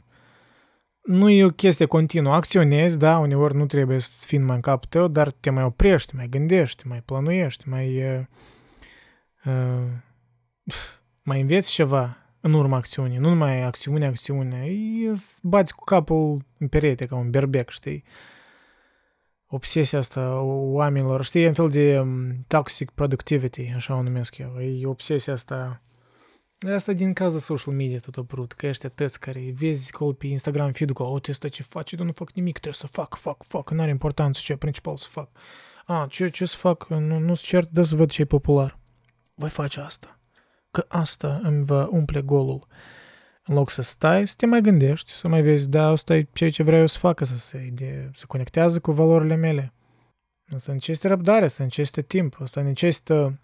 nu 1.01 1.29
e 1.29 1.43
o 1.43 1.49
chestie 1.49 1.85
continuă. 1.85 2.33
Acționezi, 2.33 2.97
da, 2.97 3.17
uneori 3.17 3.55
nu 3.55 3.65
trebuie 3.65 3.99
să 3.99 4.23
fii 4.25 4.37
mai 4.37 4.55
în 4.55 4.61
capul 4.61 4.87
tău, 4.89 5.07
dar 5.07 5.31
te 5.31 5.49
mai 5.49 5.63
oprești, 5.63 6.15
mai 6.15 6.27
gândești, 6.29 6.87
mai 6.87 7.01
planuiești, 7.01 7.69
mai... 7.69 8.03
Uh, 8.03 8.19
uh, 8.19 8.25
mai 11.29 11.41
înveți 11.41 11.71
ceva 11.71 12.17
în 12.39 12.53
urma 12.53 12.77
acțiunii, 12.77 13.17
nu 13.17 13.29
numai 13.29 13.61
acțiune, 13.61 14.05
acțiune, 14.05 14.67
îți 15.09 15.39
bați 15.47 15.75
cu 15.75 15.83
capul 15.83 16.45
în 16.57 16.67
perete 16.67 17.05
ca 17.05 17.15
un 17.15 17.29
berbec, 17.29 17.69
știi? 17.69 18.03
Obsesia 19.47 19.99
asta 19.99 20.41
oamenilor, 20.41 21.23
știi, 21.23 21.43
e 21.43 21.47
un 21.47 21.53
fel 21.53 21.69
de 21.69 21.99
um, 21.99 22.43
toxic 22.47 22.89
productivity, 22.89 23.71
așa 23.75 23.95
o 23.95 24.01
numesc 24.01 24.37
eu, 24.37 24.59
e 24.59 24.85
obsesia 24.85 25.33
asta 25.33 25.81
Asta 26.73 26.93
din 26.93 27.13
cauza 27.13 27.39
social 27.39 27.75
media 27.75 27.97
tot 27.97 28.15
apărut, 28.15 28.53
că 28.53 28.67
ăștia 28.67 28.89
tăți 28.89 29.19
care 29.19 29.53
vezi 29.57 29.91
acolo 29.93 30.13
pe 30.13 30.27
Instagram 30.27 30.71
feed-ul 30.71 30.95
că, 30.95 31.03
o, 31.03 31.19
ăsta 31.29 31.47
ce 31.47 31.63
face, 31.63 31.95
eu 31.99 32.05
nu 32.05 32.11
fac 32.11 32.31
nimic, 32.31 32.53
trebuie 32.53 32.73
să 32.73 32.87
fac, 32.87 33.15
fac, 33.15 33.43
fac, 33.43 33.71
nu 33.71 33.81
are 33.81 33.89
importanță 33.89 34.41
ce 34.43 34.51
e 34.51 34.55
principal 34.55 34.97
să 34.97 35.07
fac. 35.09 35.29
A, 35.85 36.07
ce, 36.09 36.29
ce 36.29 36.45
să 36.45 36.57
fac, 36.57 36.87
nu, 36.89 37.19
nu-ți 37.19 37.43
cert, 37.43 37.69
dă 37.69 37.81
să 37.81 37.95
văd 37.95 38.09
ce 38.09 38.21
e 38.21 38.25
popular. 38.25 38.79
Voi 39.39 39.49
face 39.49 39.79
asta 39.79 40.17
că 40.71 40.85
asta 40.87 41.39
îmi 41.43 41.65
va 41.65 41.87
umple 41.91 42.21
golul. 42.21 42.67
În 43.43 43.55
loc 43.55 43.69
să 43.69 43.81
stai, 43.81 44.27
să 44.27 44.33
te 44.37 44.45
mai 44.45 44.61
gândești, 44.61 45.11
să 45.11 45.27
mai 45.27 45.41
vezi, 45.41 45.69
da, 45.69 45.87
asta 45.87 46.15
e 46.15 46.27
ceea 46.33 46.51
ce 46.51 46.63
vreau 46.63 46.79
eu 46.79 46.87
să 46.87 46.97
facă, 46.97 47.25
să 47.25 47.37
se 47.37 47.69
de, 47.73 48.09
să 48.13 48.25
conectează 48.27 48.79
cu 48.79 48.91
valorile 48.91 49.35
mele. 49.35 49.73
Asta 50.55 50.71
necesită 50.71 51.07
răbdare, 51.07 51.45
asta 51.45 51.63
necesită 51.63 52.01
timp, 52.01 52.37
asta 52.41 52.61
necesită 52.61 53.39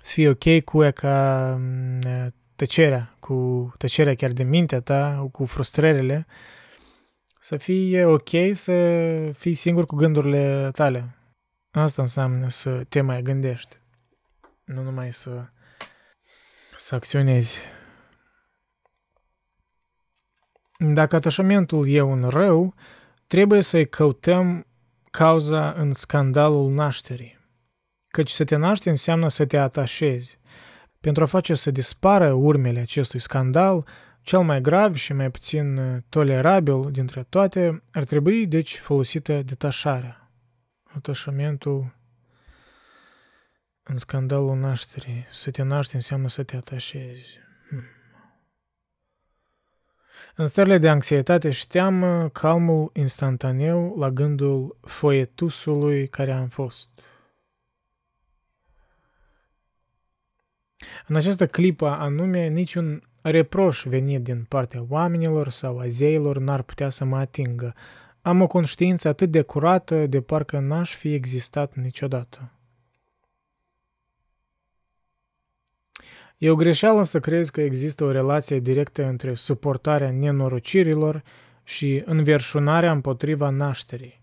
să 0.00 0.12
fii 0.12 0.28
ok 0.28 0.64
cu 0.64 0.82
ea 0.82 0.90
ca 0.90 1.56
mm, 1.58 2.34
tăcerea, 2.56 3.16
cu 3.18 3.72
tăcerea 3.78 4.14
chiar 4.14 4.30
de 4.30 4.42
mintea 4.42 4.80
ta, 4.80 5.28
cu 5.32 5.44
frustrările, 5.44 6.26
să 7.40 7.56
fii 7.56 8.04
ok 8.04 8.30
să 8.52 8.72
fii 9.38 9.54
singur 9.54 9.86
cu 9.86 9.96
gândurile 9.96 10.70
tale. 10.72 11.16
Asta 11.70 12.02
înseamnă 12.02 12.48
să 12.48 12.84
te 12.88 13.00
mai 13.00 13.22
gândești. 13.22 13.81
Nu 14.64 14.82
numai 14.82 15.12
să 15.12 15.46
să 16.82 16.94
acționezi. 16.94 17.58
Dacă 20.78 21.16
atașamentul 21.16 21.88
e 21.88 22.00
un 22.00 22.28
rău, 22.28 22.74
trebuie 23.26 23.62
să-i 23.62 23.88
căutăm 23.88 24.66
cauza 25.10 25.72
în 25.72 25.92
scandalul 25.92 26.70
nașterii. 26.70 27.38
Căci 28.08 28.30
să 28.30 28.44
te 28.44 28.56
naști 28.56 28.88
înseamnă 28.88 29.28
să 29.28 29.46
te 29.46 29.58
atașezi. 29.58 30.38
Pentru 31.00 31.22
a 31.22 31.26
face 31.26 31.54
să 31.54 31.70
dispară 31.70 32.32
urmele 32.32 32.80
acestui 32.80 33.18
scandal, 33.18 33.86
cel 34.22 34.40
mai 34.40 34.60
grav 34.60 34.94
și 34.94 35.12
mai 35.12 35.30
puțin 35.30 35.80
tolerabil 36.08 36.90
dintre 36.90 37.22
toate 37.22 37.82
ar 37.92 38.04
trebui, 38.04 38.46
deci, 38.46 38.78
folosită 38.78 39.42
detașarea. 39.42 40.30
Atașamentul 40.82 41.94
în 43.82 43.96
scandalul 43.96 44.56
nașterii. 44.56 45.26
Să 45.30 45.50
te 45.50 45.62
naști 45.62 45.94
înseamnă 45.94 46.28
să 46.28 46.42
te 46.42 46.56
atașezi. 46.56 47.38
Hmm. 47.68 47.82
În 50.34 50.46
stările 50.46 50.78
de 50.78 50.88
anxietate 50.88 51.50
și 51.50 51.66
teamă, 51.66 52.28
calmul 52.28 52.90
instantaneu 52.92 53.96
la 53.98 54.10
gândul 54.10 54.78
foietusului 54.80 56.08
care 56.08 56.32
am 56.32 56.48
fost. 56.48 56.88
În 61.06 61.16
această 61.16 61.46
clipă 61.46 61.88
anume, 61.88 62.46
niciun 62.46 63.02
reproș 63.22 63.84
venit 63.84 64.22
din 64.22 64.44
partea 64.44 64.84
oamenilor 64.88 65.48
sau 65.48 65.78
a 65.78 65.86
zeilor 65.86 66.38
n-ar 66.38 66.62
putea 66.62 66.88
să 66.88 67.04
mă 67.04 67.16
atingă. 67.16 67.74
Am 68.20 68.40
o 68.40 68.46
conștiință 68.46 69.08
atât 69.08 69.30
de 69.30 69.42
curată 69.42 70.06
de 70.06 70.20
parcă 70.20 70.58
n-aș 70.58 70.94
fi 70.94 71.14
existat 71.14 71.74
niciodată. 71.74 72.52
E 76.42 76.50
o 76.50 76.54
greșeală 76.54 77.04
să 77.04 77.20
crezi 77.20 77.50
că 77.50 77.60
există 77.60 78.04
o 78.04 78.10
relație 78.10 78.58
directă 78.58 79.04
între 79.04 79.34
suportarea 79.34 80.10
nenorocirilor 80.10 81.22
și 81.64 82.02
înverșunarea 82.04 82.92
împotriva 82.92 83.48
nașterii. 83.48 84.20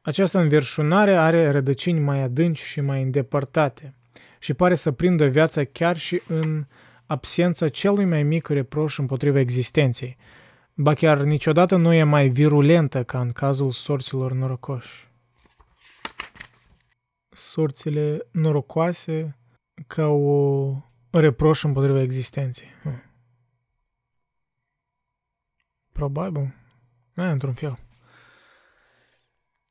Această 0.00 0.38
înverșunare 0.38 1.16
are 1.16 1.50
rădăcini 1.50 2.00
mai 2.00 2.22
adânci 2.22 2.62
și 2.62 2.80
mai 2.80 3.02
îndepărtate 3.02 3.94
și 4.38 4.54
pare 4.54 4.74
să 4.74 4.92
prindă 4.92 5.26
viața 5.26 5.64
chiar 5.64 5.96
și 5.96 6.22
în 6.28 6.64
absența 7.06 7.68
celui 7.68 8.04
mai 8.04 8.22
mic 8.22 8.48
reproș 8.48 8.98
împotriva 8.98 9.38
existenței, 9.38 10.16
ba 10.74 10.94
chiar 10.94 11.20
niciodată 11.20 11.76
nu 11.76 11.92
e 11.92 12.02
mai 12.02 12.28
virulentă 12.28 13.04
ca 13.04 13.20
în 13.20 13.32
cazul 13.32 13.70
sorților 13.70 14.32
norocoși. 14.32 15.08
Sorțile 17.28 18.26
norocoase 18.30 19.36
ca 19.86 20.06
o 20.06 20.74
reproș 21.20 21.64
împotriva 21.64 22.00
existenței. 22.00 22.68
Hm. 22.82 23.02
Probabil. 25.92 26.54
Da, 27.14 27.30
într-un 27.30 27.52
fel. 27.52 27.78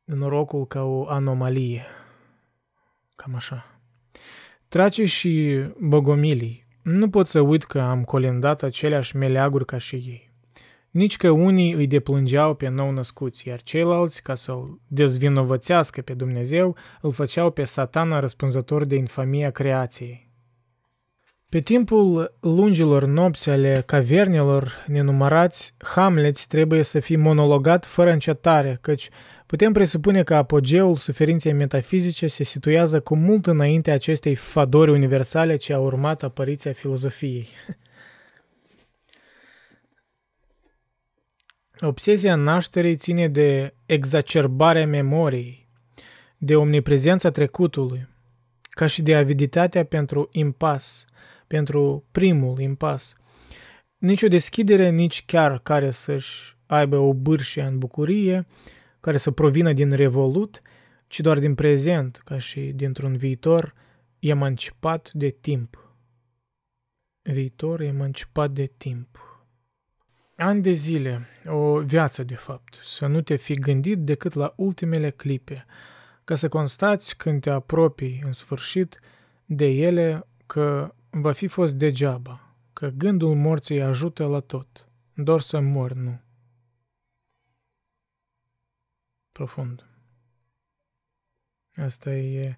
Norocul 0.04 0.68
ca 0.68 0.84
o 0.84 1.08
anomalie. 1.10 1.86
Cam 3.16 3.36
așa. 3.36 3.80
Trace 4.68 5.06
și 5.06 5.64
bogomilii. 5.80 6.66
Nu 6.84 7.10
pot 7.10 7.28
să 7.28 7.40
uit 7.40 7.64
că 7.64 7.82
am 7.82 8.04
colindat 8.04 8.64
aceleași 8.64 9.16
meleaguri 9.16 9.66
ca 9.66 9.78
și 9.78 9.96
ei. 9.96 10.30
Nici 10.90 11.18
că 11.18 11.30
unii 11.30 11.74
îi 11.74 11.88
deplângeau 11.88 12.56
pe 12.56 12.68
nou 12.68 12.92
născuți, 12.92 13.48
iar 13.48 13.62
ceilalți, 13.62 14.22
ca 14.22 14.36
să-l 14.36 14.80
dezvinovățească 14.88 16.02
pe 16.02 16.14
Dumnezeu, 16.14 16.76
îl 17.02 17.12
făceau 17.12 17.52
pe 17.52 17.64
satana 17.64 18.20
răspunzător 18.20 18.86
de 18.86 18.96
infamia 18.96 19.52
creației. 19.52 20.31
Pe 21.52 21.60
timpul 21.60 22.34
lungilor 22.40 23.06
nopți 23.06 23.50
ale 23.50 23.84
cavernelor 23.86 24.86
nenumărați, 24.88 25.74
Hamlet 25.78 26.46
trebuie 26.46 26.84
să 26.84 27.00
fie 27.00 27.18
monologat 27.18 27.86
fără 27.86 28.12
încetare, 28.12 28.78
căci 28.82 29.10
putem 29.46 29.74
presupune 29.74 30.24
că 30.24 30.36
apogeul 30.36 30.96
suferinței 30.96 31.54
metafizice 31.54 32.28
se 32.28 32.44
situează 32.44 33.00
cu 33.00 33.16
mult 33.16 33.48
înainte 33.48 33.92
acestei 33.92 34.36
fadori 34.36 34.92
universale 34.92 35.56
ce 35.56 35.74
a 35.74 35.80
urmat 35.80 36.24
apariția 36.24 36.74
filozofiei. 36.74 37.48
Obsesia 41.80 42.36
nașterii 42.36 42.96
ține 42.96 43.28
de 43.28 43.74
exacerbarea 43.86 44.88
memoriei, 44.88 45.68
de 46.38 46.56
omniprezența 46.56 47.32
trecutului, 47.32 48.08
ca 48.70 48.88
și 48.88 49.02
de 49.02 49.16
aviditatea 49.16 49.86
pentru 49.86 50.30
impas– 50.32 51.06
pentru 51.52 52.06
primul 52.12 52.60
impas. 52.60 53.14
Nici 53.98 54.22
o 54.22 54.28
deschidere, 54.28 54.90
nici 54.90 55.26
chiar 55.26 55.60
care 55.60 55.92
să-și 55.92 56.58
aibă 56.66 56.98
o 56.98 57.14
bârșie 57.14 57.62
în 57.64 57.78
bucurie, 57.78 58.48
care 59.00 59.18
să 59.18 59.32
provină 59.32 59.74
din 59.74 59.92
revolut, 59.92 60.62
ci 61.08 61.20
doar 61.20 61.40
din 61.40 61.56
prezent, 61.56 62.22
ca 62.26 62.40
și 62.40 62.62
dintr-un 62.62 63.18
viitor 63.18 63.74
emancipat 64.20 65.12
de 65.14 65.30
timp. 65.30 65.96
Viitor 67.22 67.82
emancipat 67.82 68.52
de 68.52 68.72
timp. 68.78 69.42
Ani 70.36 70.62
de 70.62 70.72
zile, 70.72 71.20
o 71.46 71.80
viață 71.80 72.24
de 72.24 72.36
fapt, 72.36 72.80
să 72.84 73.06
nu 73.06 73.22
te 73.22 73.36
fi 73.36 73.54
gândit 73.54 73.98
decât 73.98 74.34
la 74.34 74.54
ultimele 74.56 75.10
clipe, 75.10 75.66
ca 76.24 76.36
să 76.36 76.50
constați 76.50 77.18
când 77.18 77.42
te 77.42 77.50
apropii 77.50 78.22
în 78.26 78.32
sfârșit 78.32 79.00
de 79.46 79.66
ele 79.66 80.28
că 80.46 80.94
va 81.12 81.32
fi 81.32 81.48
fost 81.48 81.76
degeaba, 81.76 82.56
că 82.74 82.88
gândul 82.88 83.36
morții 83.36 83.82
ajută 83.82 84.26
la 84.26 84.40
tot, 84.40 84.90
doar 85.14 85.40
să 85.42 85.60
mor 85.60 85.94
nu. 85.94 86.22
Profund. 89.32 89.86
Asta 91.76 92.14
e 92.14 92.58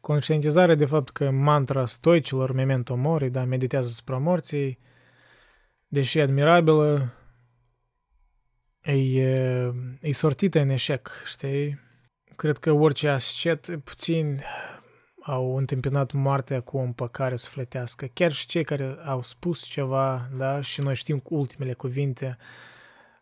conștientizarea 0.00 0.74
de 0.74 0.84
fapt 0.84 1.10
că 1.10 1.30
mantra 1.30 1.86
stoicilor 1.86 2.52
memento 2.52 2.94
mori, 2.94 3.30
da, 3.30 3.44
meditează 3.44 3.88
asupra 3.88 4.18
morții, 4.18 4.78
deși 5.88 6.20
admirabilă, 6.20 7.14
e, 8.80 9.72
e 10.00 10.12
sortită 10.12 10.60
în 10.60 10.68
eșec, 10.68 11.10
știi? 11.26 11.78
Cred 12.36 12.58
că 12.58 12.72
orice 12.72 13.08
ascet 13.08 13.80
puțin 13.84 14.40
au 15.22 15.56
întâmpinat 15.56 16.12
moartea 16.12 16.60
cu 16.60 16.76
o 16.76 16.80
împăcare 16.80 17.36
sufletească. 17.36 18.06
Chiar 18.12 18.32
și 18.32 18.46
cei 18.46 18.64
care 18.64 18.96
au 19.04 19.22
spus 19.22 19.62
ceva, 19.62 20.28
da, 20.36 20.60
și 20.60 20.80
noi 20.80 20.94
știm 20.94 21.22
ultimele 21.24 21.72
cuvinte 21.72 22.36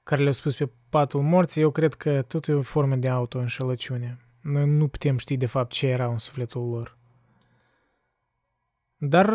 care 0.03 0.20
le-au 0.20 0.33
spus 0.33 0.57
pe 0.57 0.69
patul 0.89 1.23
morții, 1.23 1.61
eu 1.61 1.70
cred 1.70 1.95
că 1.95 2.23
tot 2.23 2.47
e 2.47 2.53
o 2.53 2.62
formă 2.62 2.97
de 2.97 3.09
auto-înșelăciune. 3.09 4.19
Noi 4.41 4.66
nu 4.66 4.89
putem 4.89 5.19
ști 5.19 5.37
de 5.37 5.47
fapt 5.47 5.70
ce 5.70 5.87
era 5.87 6.07
în 6.07 6.19
sufletul 6.19 6.69
lor. 6.69 6.97
Dar 8.97 9.35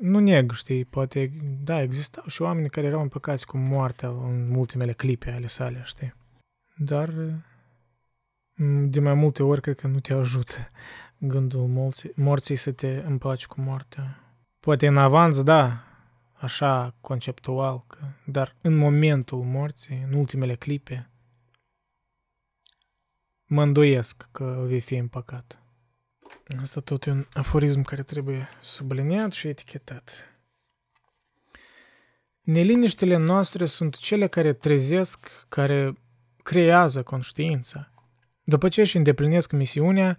nu 0.00 0.18
neg, 0.18 0.52
știi, 0.52 0.84
poate, 0.84 1.32
da, 1.64 1.82
existau 1.82 2.24
și 2.26 2.42
oameni 2.42 2.70
care 2.70 2.86
erau 2.86 3.00
împăcați 3.00 3.46
cu 3.46 3.58
moartea 3.58 4.08
în 4.08 4.54
ultimele 4.56 4.92
clipe 4.92 5.30
ale 5.30 5.46
sale, 5.46 5.82
știi. 5.84 6.14
Dar 6.76 7.12
de 8.66 9.00
mai 9.00 9.14
multe 9.14 9.42
ori 9.42 9.60
cred 9.60 9.80
că 9.80 9.86
nu 9.86 10.00
te 10.00 10.12
ajută 10.12 10.70
gândul 11.18 11.66
morții, 11.66 12.12
morții 12.14 12.56
să 12.56 12.72
te 12.72 13.02
împaci 13.06 13.46
cu 13.46 13.60
moartea. 13.60 14.34
Poate 14.60 14.86
în 14.86 14.96
avans, 14.96 15.42
da, 15.42 15.84
așa 16.32 16.94
conceptual, 17.00 17.84
că, 17.86 17.98
dar 18.24 18.54
în 18.60 18.76
momentul 18.76 19.42
morții, 19.42 20.06
în 20.10 20.18
ultimele 20.18 20.54
clipe, 20.54 21.10
mă 23.44 23.62
îndoiesc 23.62 24.28
că 24.32 24.64
vei 24.66 24.80
fi 24.80 24.96
împăcat. 24.96 25.62
Asta 26.60 26.80
tot 26.80 27.06
e 27.06 27.10
un 27.10 27.26
aforism 27.32 27.82
care 27.82 28.02
trebuie 28.02 28.48
subliniat 28.60 29.32
și 29.32 29.48
etichetat. 29.48 30.24
Neliniștile 32.40 33.16
noastre 33.16 33.66
sunt 33.66 33.96
cele 33.96 34.26
care 34.26 34.52
trezesc, 34.52 35.46
care 35.48 35.94
creează 36.42 37.02
conștiința. 37.02 37.90
După 38.42 38.68
ce 38.68 38.80
își 38.80 38.96
îndeplinesc 38.96 39.52
misiunea, 39.52 40.18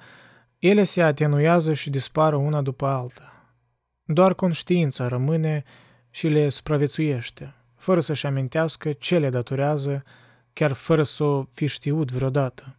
ele 0.58 0.84
se 0.84 1.02
atenuează 1.02 1.74
și 1.74 1.90
dispară 1.90 2.36
una 2.36 2.62
după 2.62 2.86
alta. 2.86 3.56
Doar 4.04 4.34
conștiința 4.34 5.08
rămâne 5.08 5.64
și 6.10 6.28
le 6.28 6.50
supraviețuiește, 6.50 7.54
fără 7.76 8.00
să-și 8.00 8.26
amintească 8.26 8.94
ce 8.94 9.20
le 9.20 9.30
datorează, 9.30 10.04
chiar 10.54 10.74
fără 10.74 11.04
să 11.04 11.24
o 11.24 11.46
fi 11.54 11.68
știut 11.68 12.12
vreodată. 12.12 12.76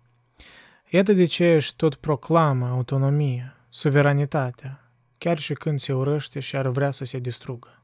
Iată 0.91 1.13
de 1.13 1.25
ce 1.25 1.55
își 1.55 1.77
tot 1.77 1.95
proclamă 1.95 2.67
autonomia, 2.67 3.67
suveranitatea, 3.69 4.93
chiar 5.19 5.39
și 5.39 5.55
când 5.55 5.81
se 5.81 5.93
urăște 5.93 6.41
și 6.41 6.57
ar 6.57 6.69
vrea 6.69 6.91
să 6.91 7.05
se 7.05 7.19
distrugă. 7.19 7.83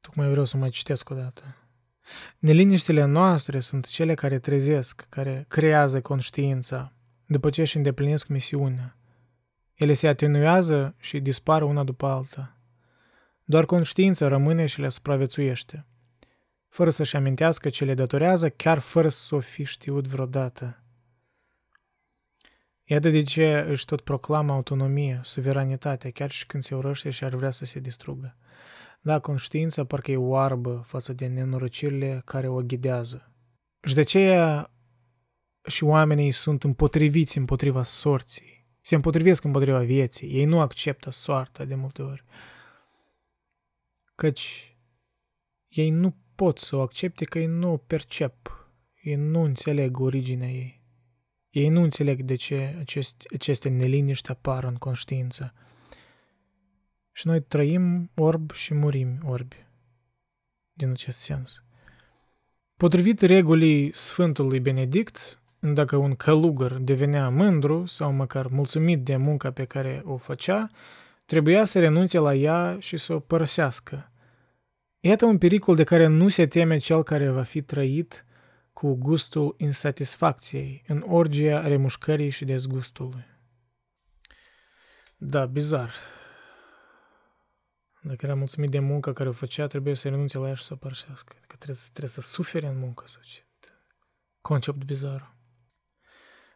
Tocmai 0.00 0.30
vreau 0.30 0.44
să 0.44 0.56
mai 0.56 0.70
citesc 0.70 1.10
o 1.10 1.14
dată. 1.14 1.61
Neliniștile 2.38 3.04
noastre 3.04 3.60
sunt 3.60 3.86
cele 3.86 4.14
care 4.14 4.38
trezesc, 4.38 5.06
care 5.08 5.44
creează 5.48 6.00
conștiința, 6.00 6.92
după 7.26 7.50
ce 7.50 7.60
își 7.60 7.76
îndeplinesc 7.76 8.26
misiunea. 8.26 8.96
Ele 9.74 9.92
se 9.92 10.08
atenuează 10.08 10.94
și 10.98 11.20
dispar 11.20 11.62
una 11.62 11.84
după 11.84 12.06
alta. 12.06 12.56
Doar 13.44 13.64
conștiința 13.64 14.28
rămâne 14.28 14.66
și 14.66 14.80
le 14.80 14.88
supraviețuiește. 14.88 15.86
fără 16.68 16.90
să-și 16.90 17.16
amintească 17.16 17.68
ce 17.68 17.84
le 17.84 17.94
datorează, 17.94 18.50
chiar 18.50 18.78
fără 18.78 19.08
să 19.08 19.34
o 19.34 19.40
fi 19.40 19.64
știut 19.64 20.06
vreodată. 20.06 20.82
Iată 22.84 23.10
de 23.10 23.22
ce 23.22 23.64
își 23.68 23.84
tot 23.84 24.00
proclamă 24.00 24.52
autonomie, 24.52 25.20
suveranitatea, 25.22 26.10
chiar 26.10 26.30
și 26.30 26.46
când 26.46 26.62
se 26.62 26.74
urăște 26.74 27.10
și 27.10 27.24
ar 27.24 27.34
vrea 27.34 27.50
să 27.50 27.64
se 27.64 27.80
distrugă. 27.80 28.36
Da, 29.04 29.18
conștiința 29.18 29.84
parcă 29.84 30.10
e 30.10 30.16
oarbă 30.16 30.84
față 30.86 31.12
de 31.12 31.26
nenorocirile 31.26 32.22
care 32.24 32.48
o 32.48 32.62
ghidează. 32.62 33.32
Și 33.82 33.94
de 33.94 34.00
aceea 34.00 34.70
și 35.66 35.84
oamenii 35.84 36.32
sunt 36.32 36.64
împotriviți 36.64 37.38
împotriva 37.38 37.82
sorții. 37.82 38.66
Se 38.80 38.94
împotrivesc 38.94 39.44
împotriva 39.44 39.78
vieții. 39.78 40.28
Ei 40.28 40.44
nu 40.44 40.60
acceptă 40.60 41.10
soarta 41.10 41.64
de 41.64 41.74
multe 41.74 42.02
ori. 42.02 42.24
Căci 44.14 44.76
ei 45.68 45.90
nu 45.90 46.16
pot 46.34 46.58
să 46.58 46.76
o 46.76 46.80
accepte 46.80 47.24
că 47.24 47.38
ei 47.38 47.46
nu 47.46 47.72
o 47.72 47.76
percep. 47.76 48.66
Ei 49.02 49.14
nu 49.14 49.40
înțeleg 49.40 50.00
originea 50.00 50.48
ei. 50.48 50.82
Ei 51.50 51.68
nu 51.68 51.82
înțeleg 51.82 52.22
de 52.22 52.34
ce 52.34 52.76
aceste, 52.78 53.24
aceste 53.34 53.68
neliniști 53.68 54.30
apar 54.30 54.64
în 54.64 54.74
conștiință. 54.74 55.54
Și 57.12 57.26
noi 57.26 57.42
trăim 57.42 58.10
orb 58.14 58.52
și 58.52 58.74
murim 58.74 59.18
orbi. 59.24 59.66
Din 60.72 60.90
acest 60.90 61.18
sens. 61.18 61.62
Potrivit 62.76 63.20
regulii 63.20 63.94
Sfântului 63.94 64.60
Benedict, 64.60 65.40
dacă 65.58 65.96
un 65.96 66.14
călugăr 66.14 66.72
devenea 66.72 67.28
mândru 67.28 67.86
sau 67.86 68.12
măcar 68.12 68.46
mulțumit 68.46 69.04
de 69.04 69.16
munca 69.16 69.50
pe 69.50 69.64
care 69.64 70.02
o 70.04 70.16
făcea, 70.16 70.70
trebuia 71.24 71.64
să 71.64 71.78
renunțe 71.78 72.18
la 72.18 72.34
ea 72.34 72.76
și 72.80 72.96
să 72.96 73.14
o 73.14 73.18
părăsească. 73.18 74.12
Iată 75.00 75.24
un 75.24 75.38
pericol 75.38 75.76
de 75.76 75.84
care 75.84 76.06
nu 76.06 76.28
se 76.28 76.46
teme 76.46 76.78
cel 76.78 77.02
care 77.02 77.30
va 77.30 77.42
fi 77.42 77.62
trăit 77.62 78.24
cu 78.72 78.94
gustul 78.94 79.54
insatisfacției, 79.58 80.82
în 80.86 81.04
orgia 81.08 81.66
remușcării 81.66 82.30
și 82.30 82.44
dezgustului. 82.44 83.24
Da, 85.16 85.46
bizar. 85.46 85.92
Dacă 88.02 88.26
era 88.26 88.34
mulțumit 88.34 88.70
de 88.70 88.78
munca 88.78 89.12
care 89.12 89.28
o 89.28 89.32
făcea, 89.32 89.66
trebuie 89.66 89.94
să 89.94 90.08
renunțe 90.08 90.38
la 90.38 90.48
ea 90.48 90.54
și 90.54 90.64
să 90.64 90.72
o 90.72 90.76
părăsească. 90.76 91.34
Adică 91.36 91.56
trebuie, 91.58 91.82
trebuie 91.88 92.10
să 92.10 92.20
sufere 92.20 92.66
în 92.66 92.78
muncă, 92.78 93.04
să 93.06 93.18
ce. 93.22 93.46
Concept 94.40 94.84
bizar. 94.84 95.34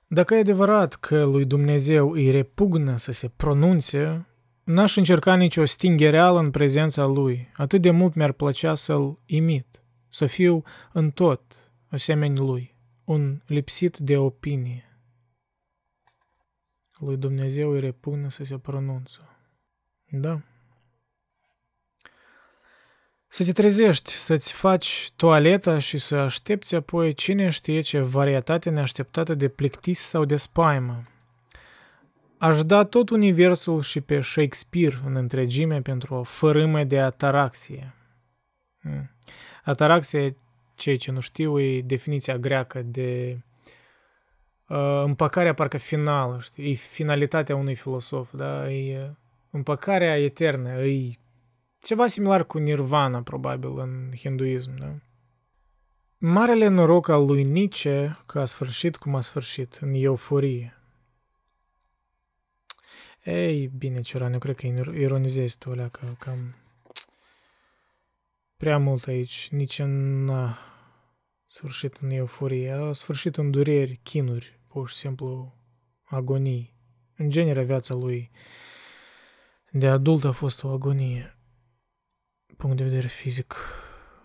Dacă 0.06 0.34
e 0.34 0.38
adevărat 0.38 0.94
că 0.94 1.24
lui 1.24 1.44
Dumnezeu 1.44 2.10
îi 2.10 2.30
repugnă 2.30 2.96
să 2.96 3.12
se 3.12 3.28
pronunțe, 3.28 4.26
n-aș 4.64 4.96
încerca 4.96 5.36
nicio 5.36 5.64
stingereală 5.64 6.38
în 6.38 6.50
prezența 6.50 7.04
lui. 7.04 7.50
Atât 7.56 7.82
de 7.82 7.90
mult 7.90 8.14
mi-ar 8.14 8.32
plăcea 8.32 8.74
să-l 8.74 9.18
imit, 9.26 9.82
să 10.08 10.26
fiu 10.26 10.62
în 10.92 11.10
tot 11.10 11.72
asemenea 11.88 12.42
lui, 12.42 12.76
un 13.04 13.42
lipsit 13.46 13.96
de 13.96 14.16
opinie. 14.16 15.00
Lui 16.98 17.16
Dumnezeu 17.16 17.70
îi 17.70 17.80
repugnă 17.80 18.28
să 18.28 18.44
se 18.44 18.58
pronunță. 18.58 19.20
Da? 20.10 20.42
Să 23.28 23.44
te 23.44 23.52
trezești, 23.52 24.10
să-ți 24.10 24.52
faci 24.52 25.10
toaleta 25.16 25.78
și 25.78 25.98
să 25.98 26.16
aștepți 26.16 26.74
apoi 26.74 27.14
cine 27.14 27.48
știe 27.48 27.80
ce 27.80 28.00
varietate 28.00 28.70
neașteptată 28.70 29.34
de 29.34 29.48
plictis 29.48 30.00
sau 30.00 30.24
de 30.24 30.36
spaimă. 30.36 31.02
Aș 32.38 32.62
da 32.62 32.84
tot 32.84 33.10
universul 33.10 33.82
și 33.82 34.00
pe 34.00 34.20
Shakespeare 34.20 35.00
în 35.06 35.16
întregime 35.16 35.80
pentru 35.80 36.14
o 36.14 36.22
fărâmă 36.22 36.84
de 36.84 37.00
ataraxie. 37.00 37.94
Hmm. 38.80 39.10
Ataraxie, 39.64 40.36
cei 40.74 40.96
ce 40.96 41.10
nu 41.10 41.20
știu, 41.20 41.60
e 41.60 41.80
definiția 41.80 42.38
greacă 42.38 42.82
de 42.82 43.38
uh, 44.68 45.02
împăcarea 45.04 45.54
parcă 45.54 45.78
finală, 45.78 46.38
știi? 46.42 46.70
E 46.70 46.74
finalitatea 46.74 47.56
unui 47.56 47.74
filosof, 47.74 48.32
da? 48.32 48.70
E 48.72 49.02
uh, 49.02 49.10
împăcarea 49.50 50.18
eternă, 50.18 50.70
e 50.70 51.12
ceva 51.78 52.06
similar 52.06 52.44
cu 52.44 52.58
nirvana, 52.58 53.22
probabil, 53.22 53.78
în 53.78 54.12
hinduism, 54.16 54.76
da? 54.78 54.94
Marele 56.18 56.68
noroc 56.68 57.08
al 57.08 57.26
lui 57.26 57.44
Nietzsche 57.44 58.16
că 58.26 58.40
a 58.40 58.44
sfârșit 58.44 58.96
cum 58.96 59.14
a 59.14 59.20
sfârșit, 59.20 59.74
în 59.74 59.94
euforie. 59.94 60.80
Ei, 63.24 63.66
bine, 63.66 64.00
Cioran, 64.00 64.32
eu 64.32 64.38
cred 64.38 64.56
că 64.56 64.66
ironizezi 64.66 65.58
tu 65.58 65.70
alea, 65.70 65.88
că 65.88 66.06
cam 66.18 66.54
prea 68.56 68.78
mult 68.78 69.06
aici. 69.06 69.48
Nici 69.50 69.82
n-a 69.82 70.58
sfârșit 71.44 71.96
în 71.96 72.10
euforie, 72.10 72.70
a 72.70 72.92
sfârșit 72.92 73.36
în 73.36 73.50
dureri, 73.50 74.00
chinuri, 74.02 74.60
pur 74.68 74.88
și 74.88 74.94
simplu 74.94 75.54
agonii. 76.04 76.74
În 77.16 77.30
genere, 77.30 77.62
viața 77.62 77.94
lui 77.94 78.30
de 79.70 79.88
adult 79.88 80.24
a 80.24 80.32
fost 80.32 80.64
o 80.64 80.68
agonie 80.68 81.35
punct 82.56 82.76
de 82.76 82.82
vedere 82.82 83.06
fizic. 83.06 83.54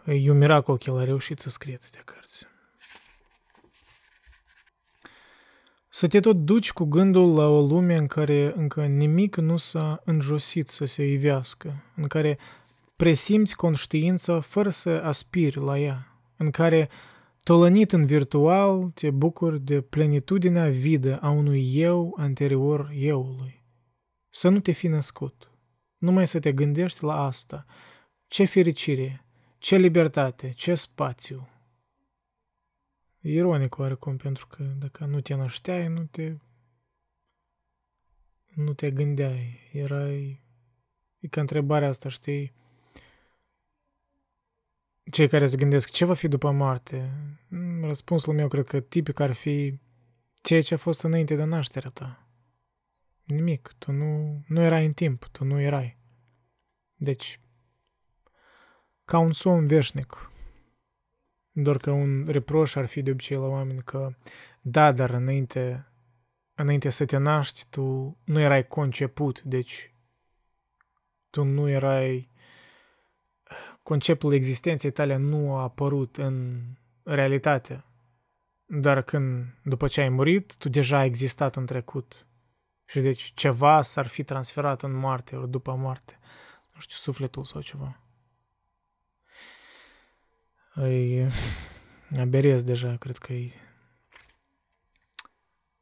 E 0.05 0.31
un 0.31 0.37
miracol 0.37 0.77
că 0.77 0.89
el 0.89 0.97
a 0.97 1.03
reușit 1.03 1.39
să 1.39 1.49
scrie 1.49 1.73
atâtea 1.73 2.01
cărți. 2.05 2.45
Să 5.89 6.07
te 6.07 6.19
tot 6.19 6.35
duci 6.35 6.71
cu 6.71 6.83
gândul 6.83 7.35
la 7.35 7.47
o 7.47 7.61
lume 7.61 7.95
în 7.95 8.07
care 8.07 8.53
încă 8.55 8.85
nimic 8.85 9.35
nu 9.35 9.57
s-a 9.57 10.01
înjosit 10.05 10.67
să 10.67 10.85
se 10.85 11.07
ivească, 11.07 11.83
în 11.95 12.07
care 12.07 12.37
presimți 12.95 13.55
conștiința 13.55 14.39
fără 14.39 14.69
să 14.69 14.89
aspiri 14.89 15.59
la 15.59 15.79
ea, 15.79 16.21
în 16.37 16.51
care, 16.51 16.89
tolănit 17.43 17.91
în 17.91 18.05
virtual, 18.05 18.91
te 18.93 19.09
bucuri 19.09 19.59
de 19.59 19.81
plenitudinea 19.81 20.69
vidă 20.69 21.17
a 21.17 21.29
unui 21.29 21.71
eu 21.75 22.15
anterior 22.17 22.91
euului. 22.95 23.63
Să 24.29 24.49
nu 24.49 24.59
te 24.59 24.71
fi 24.71 24.87
născut, 24.87 25.51
numai 25.97 26.27
să 26.27 26.39
te 26.39 26.51
gândești 26.51 27.03
la 27.03 27.23
asta– 27.25 27.65
ce 28.31 28.45
fericire, 28.45 29.25
ce 29.57 29.75
libertate, 29.75 30.51
ce 30.51 30.75
spațiu. 30.75 31.49
Ironic 33.19 33.77
oarecum, 33.77 34.17
pentru 34.17 34.47
că 34.47 34.63
dacă 34.63 35.05
nu 35.05 35.21
te 35.21 35.33
nășteai, 35.33 35.87
nu 35.87 36.05
te, 36.05 36.37
nu 38.55 38.73
te 38.73 38.91
gândeai. 38.91 39.69
Erai... 39.71 40.41
E 41.19 41.27
ca 41.27 41.41
întrebarea 41.41 41.87
asta, 41.87 42.09
știi? 42.09 42.53
Cei 45.11 45.27
care 45.27 45.47
se 45.47 45.57
gândesc 45.57 45.89
ce 45.89 46.05
va 46.05 46.13
fi 46.13 46.27
după 46.27 46.51
moarte, 46.51 47.11
răspunsul 47.81 48.33
meu 48.33 48.47
cred 48.47 48.65
că 48.65 48.79
tipic 48.79 49.19
ar 49.19 49.31
fi 49.31 49.79
ceea 50.41 50.61
ce 50.61 50.73
a 50.73 50.77
fost 50.77 51.03
înainte 51.03 51.35
de 51.35 51.43
nașterea 51.43 51.89
ta. 51.89 52.27
Nimic, 53.23 53.75
tu 53.77 53.91
nu, 53.91 54.43
nu 54.47 54.61
erai 54.61 54.85
în 54.85 54.93
timp, 54.93 55.25
tu 55.25 55.43
nu 55.43 55.59
erai. 55.59 55.97
Deci, 56.95 57.39
ca 59.11 59.19
un 59.19 59.31
somn 59.31 59.67
veșnic. 59.67 60.31
Doar 61.51 61.77
că 61.77 61.91
un 61.91 62.27
reproș 62.27 62.75
ar 62.75 62.85
fi 62.85 63.01
de 63.01 63.11
obicei 63.11 63.37
la 63.37 63.47
oameni 63.47 63.81
că 63.81 64.13
da, 64.61 64.91
dar 64.91 65.09
înainte, 65.09 65.87
înainte 66.53 66.89
să 66.89 67.05
te 67.05 67.17
naști, 67.17 67.65
tu 67.69 68.17
nu 68.23 68.39
erai 68.39 68.67
conceput, 68.67 69.41
deci 69.41 69.93
tu 71.29 71.43
nu 71.43 71.69
erai 71.69 72.29
conceptul 73.83 74.33
existenței 74.33 74.91
tale 74.91 75.15
nu 75.15 75.55
a 75.55 75.61
apărut 75.61 76.17
în 76.17 76.61
realitate. 77.03 77.83
Dar 78.65 79.01
când, 79.01 79.45
după 79.63 79.87
ce 79.87 80.01
ai 80.01 80.09
murit, 80.09 80.57
tu 80.57 80.69
deja 80.69 80.97
ai 80.97 81.05
existat 81.05 81.55
în 81.55 81.65
trecut. 81.65 82.27
Și 82.85 82.99
deci 82.99 83.31
ceva 83.35 83.81
s-ar 83.81 84.07
fi 84.07 84.23
transferat 84.23 84.81
în 84.81 84.95
moarte, 84.95 85.35
ori 85.35 85.49
după 85.49 85.75
moarte. 85.75 86.19
Nu 86.73 86.79
știu, 86.79 86.95
sufletul 86.97 87.43
sau 87.43 87.61
ceva. 87.61 88.01
Îi 90.73 91.27
aberiez 92.19 92.63
deja, 92.63 92.95
cred 92.95 93.17
că 93.17 93.33
e... 93.33 93.51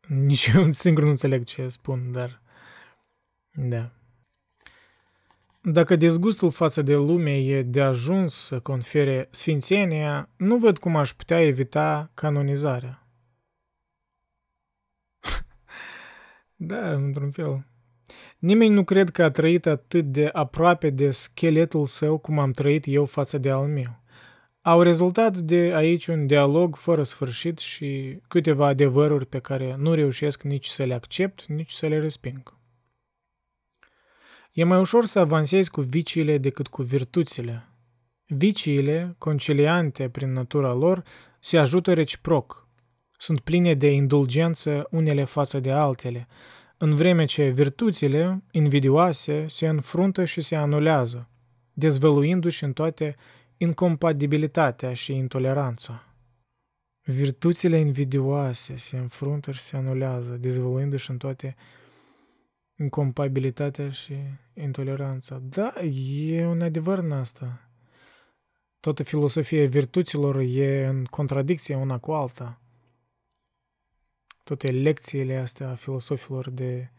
Nici 0.07 0.45
eu 0.55 0.71
singur 0.85 1.03
nu 1.03 1.09
înțeleg 1.09 1.43
ce 1.43 1.67
spun, 1.67 2.11
dar... 2.11 2.41
Da. 3.51 3.91
Dacă 5.61 5.95
dezgustul 5.95 6.51
față 6.51 6.81
de 6.81 6.95
lume 6.95 7.37
e 7.37 7.61
de 7.61 7.81
ajuns 7.81 8.33
să 8.33 8.59
confere 8.59 9.27
sfințenia, 9.31 10.29
nu 10.35 10.57
văd 10.57 10.77
cum 10.77 10.95
aș 10.95 11.13
putea 11.13 11.41
evita 11.41 12.11
canonizarea. 12.13 13.07
da, 16.55 16.91
într-un 16.93 17.31
fel. 17.31 17.65
Nimeni 18.37 18.73
nu 18.73 18.83
cred 18.83 19.09
că 19.09 19.23
a 19.23 19.31
trăit 19.31 19.65
atât 19.65 20.05
de 20.05 20.29
aproape 20.33 20.89
de 20.89 21.11
scheletul 21.11 21.85
său 21.85 22.17
cum 22.17 22.39
am 22.39 22.51
trăit 22.51 22.83
eu 22.87 23.05
față 23.05 23.37
de 23.37 23.49
al 23.49 23.67
meu. 23.67 23.99
Au 24.61 24.81
rezultat 24.81 25.37
de 25.37 25.71
aici 25.75 26.07
un 26.07 26.27
dialog 26.27 26.75
fără 26.75 27.03
sfârșit 27.03 27.57
și 27.57 28.19
câteva 28.27 28.67
adevăruri 28.67 29.25
pe 29.25 29.39
care 29.39 29.75
nu 29.77 29.93
reușesc 29.93 30.43
nici 30.43 30.67
să 30.67 30.83
le 30.83 30.93
accept, 30.93 31.45
nici 31.45 31.71
să 31.71 31.87
le 31.87 31.99
resping. 31.99 32.57
E 34.51 34.63
mai 34.63 34.79
ușor 34.79 35.05
să 35.05 35.19
avansezi 35.19 35.69
cu 35.69 35.81
viciile 35.81 36.37
decât 36.37 36.67
cu 36.67 36.81
virtuțile. 36.81 37.67
Viciile, 38.25 39.15
conciliante 39.17 40.09
prin 40.09 40.33
natura 40.33 40.73
lor, 40.73 41.03
se 41.39 41.57
ajută 41.57 41.93
reciproc. 41.93 42.67
Sunt 43.17 43.39
pline 43.39 43.73
de 43.73 43.91
indulgență 43.91 44.87
unele 44.91 45.23
față 45.23 45.59
de 45.59 45.71
altele, 45.71 46.27
în 46.77 46.95
vreme 46.95 47.25
ce 47.25 47.49
virtuțile, 47.49 48.43
invidioase, 48.51 49.45
se 49.47 49.67
înfruntă 49.67 50.25
și 50.25 50.41
se 50.41 50.55
anulează, 50.55 51.29
dezvăluindu-și 51.73 52.63
în 52.63 52.73
toate 52.73 53.15
incompatibilitatea 53.61 54.93
și 54.93 55.13
intoleranța. 55.13 56.03
Virtuțile 57.03 57.77
invidioase 57.79 58.77
se 58.77 58.97
înfruntă 58.97 59.51
și 59.51 59.61
se 59.61 59.77
anulează, 59.77 60.31
dezvăluindu-și 60.31 61.09
în 61.09 61.17
toate 61.17 61.55
incompatibilitatea 62.75 63.91
și 63.91 64.13
intoleranța. 64.53 65.39
Da, 65.39 65.73
e 65.81 66.45
un 66.45 66.61
adevăr 66.61 66.97
în 66.97 67.11
asta. 67.11 67.69
Toată 68.79 69.03
filosofia 69.03 69.67
virtuților 69.67 70.35
e 70.39 70.85
în 70.85 71.05
contradicție 71.05 71.75
una 71.75 71.97
cu 71.97 72.11
alta. 72.11 72.61
Toate 74.43 74.71
lecțiile 74.71 75.37
astea 75.37 75.69
a 75.69 75.75
filosofilor 75.75 76.49
de 76.49 76.91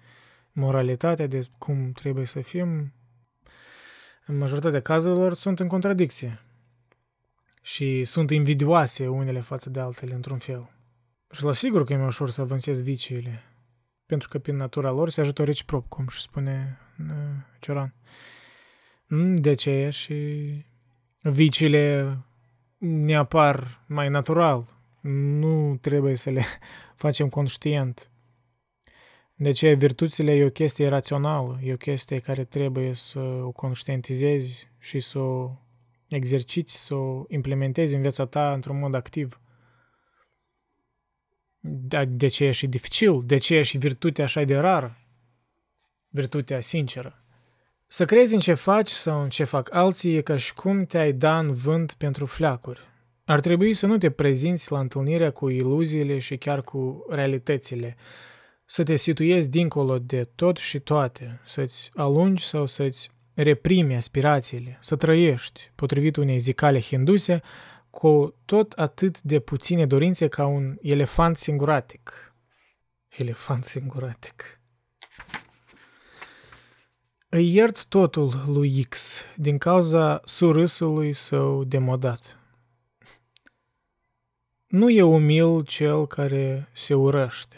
moralitate, 0.52 1.26
de 1.26 1.46
cum 1.58 1.92
trebuie 1.92 2.26
să 2.26 2.40
fim, 2.40 2.92
în 4.26 4.38
majoritatea 4.38 4.80
cazurilor 4.80 5.34
sunt 5.34 5.60
în 5.60 5.68
contradicție 5.68 6.44
și 7.60 8.04
sunt 8.04 8.30
invidioase 8.30 9.08
unele 9.08 9.40
față 9.40 9.70
de 9.70 9.80
altele 9.80 10.14
într-un 10.14 10.38
fel. 10.38 10.70
Și 11.30 11.44
la 11.44 11.52
sigur 11.52 11.84
că 11.84 11.92
e 11.92 11.96
mai 11.96 12.06
ușor 12.06 12.30
să 12.30 12.40
avansezi 12.40 12.82
viciile, 12.82 13.42
pentru 14.06 14.28
că 14.28 14.38
prin 14.38 14.56
natura 14.56 14.90
lor 14.90 15.08
se 15.08 15.20
ajută 15.20 15.44
reciproc, 15.44 15.88
cum 15.88 16.08
și 16.08 16.20
spune 16.20 16.78
uh, 16.98 17.06
Cioran. 17.60 17.94
Mm, 19.06 19.36
de 19.36 19.50
aceea 19.50 19.90
și 19.90 20.14
viciile 21.20 22.16
ne 22.78 23.14
apar 23.14 23.84
mai 23.86 24.08
natural. 24.08 24.78
Nu 25.00 25.76
trebuie 25.80 26.16
să 26.16 26.30
le 26.30 26.42
facem 27.02 27.28
conștient. 27.28 28.10
De 29.34 29.48
aceea 29.48 29.76
virtuțile 29.76 30.32
e 30.32 30.44
o 30.44 30.50
chestie 30.50 30.88
rațională, 30.88 31.58
e 31.62 31.72
o 31.72 31.76
chestie 31.76 32.18
care 32.18 32.44
trebuie 32.44 32.94
să 32.94 33.18
o 33.18 33.50
conștientizezi 33.50 34.68
și 34.78 35.00
să 35.00 35.18
o 35.18 35.50
exerciți, 36.10 36.84
să 36.84 36.94
o 36.94 37.24
implementezi 37.28 37.94
în 37.94 38.00
viața 38.00 38.26
ta 38.26 38.52
într-un 38.52 38.78
mod 38.78 38.94
activ. 38.94 39.40
De 42.08 42.26
ce 42.26 42.44
e 42.44 42.50
și 42.50 42.66
dificil, 42.66 43.22
de 43.24 43.38
ce 43.38 43.56
e 43.56 43.62
și 43.62 43.78
virtutea 43.78 44.24
așa 44.24 44.42
de 44.42 44.56
rară, 44.56 44.98
virtutea 46.08 46.60
sinceră. 46.60 47.24
Să 47.86 48.04
crezi 48.04 48.34
în 48.34 48.40
ce 48.40 48.54
faci 48.54 48.88
sau 48.88 49.22
în 49.22 49.28
ce 49.28 49.44
fac 49.44 49.74
alții 49.74 50.14
e 50.14 50.20
ca 50.20 50.36
și 50.36 50.54
cum 50.54 50.84
te-ai 50.84 51.12
da 51.12 51.38
în 51.38 51.54
vânt 51.54 51.92
pentru 51.92 52.26
fleacuri. 52.26 52.80
Ar 53.24 53.40
trebui 53.40 53.74
să 53.74 53.86
nu 53.86 53.98
te 53.98 54.10
prezinți 54.10 54.72
la 54.72 54.80
întâlnirea 54.80 55.30
cu 55.30 55.48
iluziile 55.48 56.18
și 56.18 56.36
chiar 56.36 56.62
cu 56.62 57.06
realitățile, 57.08 57.96
să 58.64 58.82
te 58.82 58.96
situezi 58.96 59.48
dincolo 59.48 59.98
de 59.98 60.24
tot 60.34 60.56
și 60.56 60.78
toate, 60.78 61.40
să-ți 61.44 61.90
alungi 61.94 62.44
sau 62.44 62.66
să-ți 62.66 63.10
reprimi 63.42 63.96
aspirațiile, 63.96 64.78
să 64.80 64.96
trăiești, 64.96 65.70
potrivit 65.74 66.16
unei 66.16 66.38
zicale 66.38 66.80
hinduse, 66.80 67.42
cu 67.90 68.34
tot 68.44 68.72
atât 68.72 69.22
de 69.22 69.40
puține 69.40 69.86
dorințe 69.86 70.28
ca 70.28 70.46
un 70.46 70.76
elefant 70.80 71.36
singuratic. 71.36 72.34
Elefant 73.08 73.64
singuratic. 73.64 74.60
Îi 77.28 77.54
iert 77.54 77.86
totul 77.86 78.44
lui 78.46 78.84
X 78.84 79.20
din 79.36 79.58
cauza 79.58 80.20
surâsului 80.24 81.12
său 81.12 81.64
demodat. 81.64 82.38
Nu 84.66 84.90
e 84.90 85.02
umil 85.02 85.62
cel 85.64 86.06
care 86.06 86.68
se 86.72 86.94
urăște. 86.94 87.56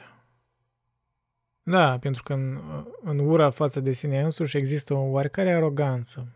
Da, 1.62 1.98
pentru 1.98 2.22
că 2.22 2.32
în, 2.32 2.60
în 3.02 3.18
ura 3.18 3.50
față 3.50 3.80
de 3.80 3.92
sine 3.92 4.20
însuși 4.20 4.56
există 4.56 4.94
o 4.94 5.10
oarecare 5.10 5.52
aroganță, 5.52 6.28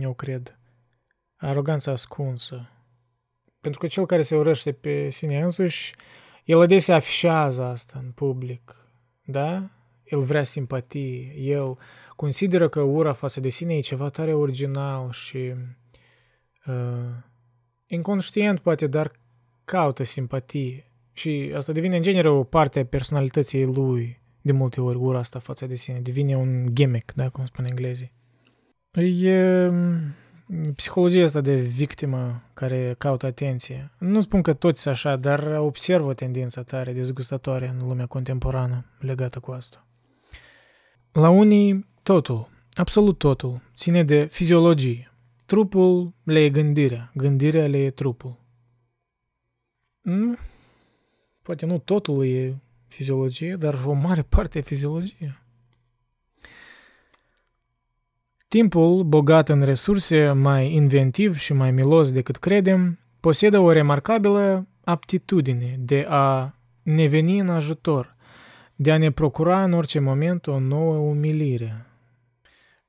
eu 0.00 0.14
cred. 0.14 0.58
Aroganță 1.36 1.90
ascunsă. 1.90 2.68
Pentru 3.60 3.80
că 3.80 3.86
cel 3.86 4.06
care 4.06 4.22
se 4.22 4.36
urăște 4.36 4.72
pe 4.72 5.10
sine 5.10 5.42
însuși, 5.42 5.94
el 6.44 6.60
adesea 6.60 6.96
afișează 6.96 7.64
asta 7.64 7.98
în 8.02 8.10
public, 8.10 8.76
da? 9.24 9.70
El 10.04 10.20
vrea 10.20 10.42
simpatie, 10.42 11.34
el 11.36 11.78
consideră 12.16 12.68
că 12.68 12.80
ura 12.80 13.12
față 13.12 13.40
de 13.40 13.48
sine 13.48 13.76
e 13.76 13.80
ceva 13.80 14.08
tare 14.08 14.34
original 14.34 15.10
și 15.10 15.54
uh, 16.66 17.10
inconștient 17.86 18.60
poate, 18.60 18.86
dar 18.86 19.12
caută 19.64 20.02
simpatie. 20.02 20.84
Și 21.12 21.52
asta 21.56 21.72
devine 21.72 21.96
în 21.96 22.02
genere 22.02 22.28
o 22.28 22.42
parte 22.42 22.80
a 22.80 22.84
personalității 22.84 23.64
lui 23.64 24.22
de 24.44 24.52
multe 24.52 24.80
ori 24.80 24.96
ura 24.96 25.18
asta 25.18 25.38
față 25.38 25.66
de 25.66 25.74
sine. 25.74 26.00
Devine 26.00 26.36
un 26.36 26.74
gimmick, 26.74 27.12
da, 27.14 27.28
cum 27.28 27.46
spun 27.46 27.64
englezii. 27.64 28.12
E 29.24 29.68
psihologia 30.76 31.24
asta 31.24 31.40
de 31.40 31.54
victimă 31.54 32.42
care 32.54 32.94
caută 32.98 33.26
atenție. 33.26 33.90
Nu 33.98 34.20
spun 34.20 34.42
că 34.42 34.52
toți 34.52 34.80
sunt 34.80 34.94
așa, 34.94 35.16
dar 35.16 35.58
observ 35.58 36.06
o 36.06 36.14
tendință 36.14 36.62
tare 36.62 36.92
dezgustatoare 36.92 37.68
în 37.68 37.86
lumea 37.86 38.06
contemporană 38.06 38.84
legată 38.98 39.40
cu 39.40 39.50
asta. 39.50 39.86
La 41.12 41.28
unii, 41.28 41.86
totul, 42.02 42.48
absolut 42.72 43.18
totul, 43.18 43.60
ține 43.74 44.04
de 44.04 44.24
fiziologie. 44.24 45.12
Trupul 45.46 46.14
le 46.22 46.40
e 46.40 46.50
gândirea, 46.50 47.10
gândirea 47.14 47.66
le 47.66 47.78
e 47.78 47.90
trupul. 47.90 48.42
Poate 51.42 51.66
nu 51.66 51.78
totul 51.78 52.26
e 52.26 52.58
fiziologie, 52.94 53.56
dar 53.56 53.82
o 53.86 53.92
mare 53.92 54.22
parte 54.22 54.58
e 54.58 54.62
fiziologie. 54.62 55.38
Timpul, 58.48 59.04
bogat 59.04 59.48
în 59.48 59.62
resurse, 59.62 60.32
mai 60.32 60.72
inventiv 60.72 61.36
și 61.36 61.52
mai 61.52 61.70
milos 61.70 62.12
decât 62.12 62.36
credem, 62.36 62.98
posedă 63.20 63.58
o 63.58 63.72
remarcabilă 63.72 64.66
aptitudine 64.84 65.76
de 65.78 66.06
a 66.08 66.54
ne 66.82 67.06
veni 67.06 67.38
în 67.38 67.48
ajutor, 67.48 68.16
de 68.74 68.92
a 68.92 68.98
ne 68.98 69.10
procura 69.10 69.64
în 69.64 69.72
orice 69.72 69.98
moment 69.98 70.46
o 70.46 70.58
nouă 70.58 70.96
umilire. 70.96 71.86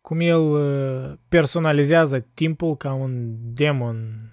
Cum 0.02 0.19
el 0.19 0.41
uh, 0.41 1.18
personalizează 1.30 2.26
timpul 2.34 2.76
ca 2.76 2.94
un 2.94 3.36
demon 3.53 4.30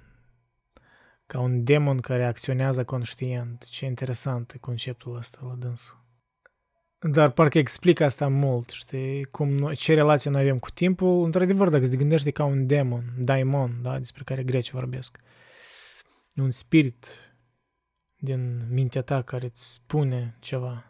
ca 1.33 1.41
un 1.41 1.65
demon 1.65 1.99
care 2.01 2.25
acționează 2.25 2.85
conștient. 2.85 3.65
Ce 3.65 3.85
interesant 3.85 4.53
e 4.53 4.59
conceptul 4.59 5.17
ăsta 5.17 5.39
la 5.47 5.55
dânsul. 5.55 6.05
Dar 6.99 7.31
parcă 7.31 7.59
explică 7.59 8.05
asta 8.05 8.29
mult, 8.29 8.69
știi? 8.69 9.25
Cum 9.25 9.49
noi, 9.49 9.77
ce 9.77 9.95
relație 9.95 10.31
noi 10.31 10.41
avem 10.41 10.59
cu 10.59 10.71
timpul. 10.71 11.25
Într-adevăr, 11.25 11.69
dacă 11.69 11.89
te 11.89 11.97
gândești 11.97 12.33
ca 12.33 12.45
un 12.45 12.67
demon, 12.67 13.15
daimon, 13.19 13.83
da? 13.83 13.99
despre 13.99 14.23
care 14.25 14.43
grecii 14.43 14.73
vorbesc. 14.73 15.19
Un 16.37 16.51
spirit 16.51 17.07
din 18.17 18.67
mintea 18.71 19.03
ta 19.03 19.23
care 19.23 19.45
îți 19.45 19.73
spune 19.73 20.37
ceva. 20.41 20.85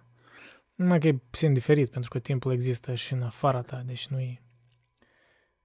Numai 0.74 0.98
că 0.98 1.06
e 1.06 1.20
puțin 1.30 1.52
diferit, 1.52 1.90
pentru 1.90 2.10
că 2.10 2.18
timpul 2.18 2.52
există 2.52 2.94
și 2.94 3.12
în 3.12 3.22
afara 3.22 3.62
ta, 3.62 3.82
deci 3.86 4.06
nu 4.06 4.20
e, 4.20 4.42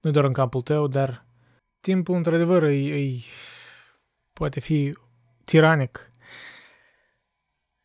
nu 0.00 0.10
doar 0.10 0.24
în 0.24 0.32
capul 0.32 0.62
tău, 0.62 0.86
dar 0.86 1.26
timpul, 1.80 2.14
într-adevăr, 2.14 2.62
e, 2.62 2.74
e 2.74 3.20
poate 4.38 4.60
fi 4.60 4.94
tiranic. 5.44 6.12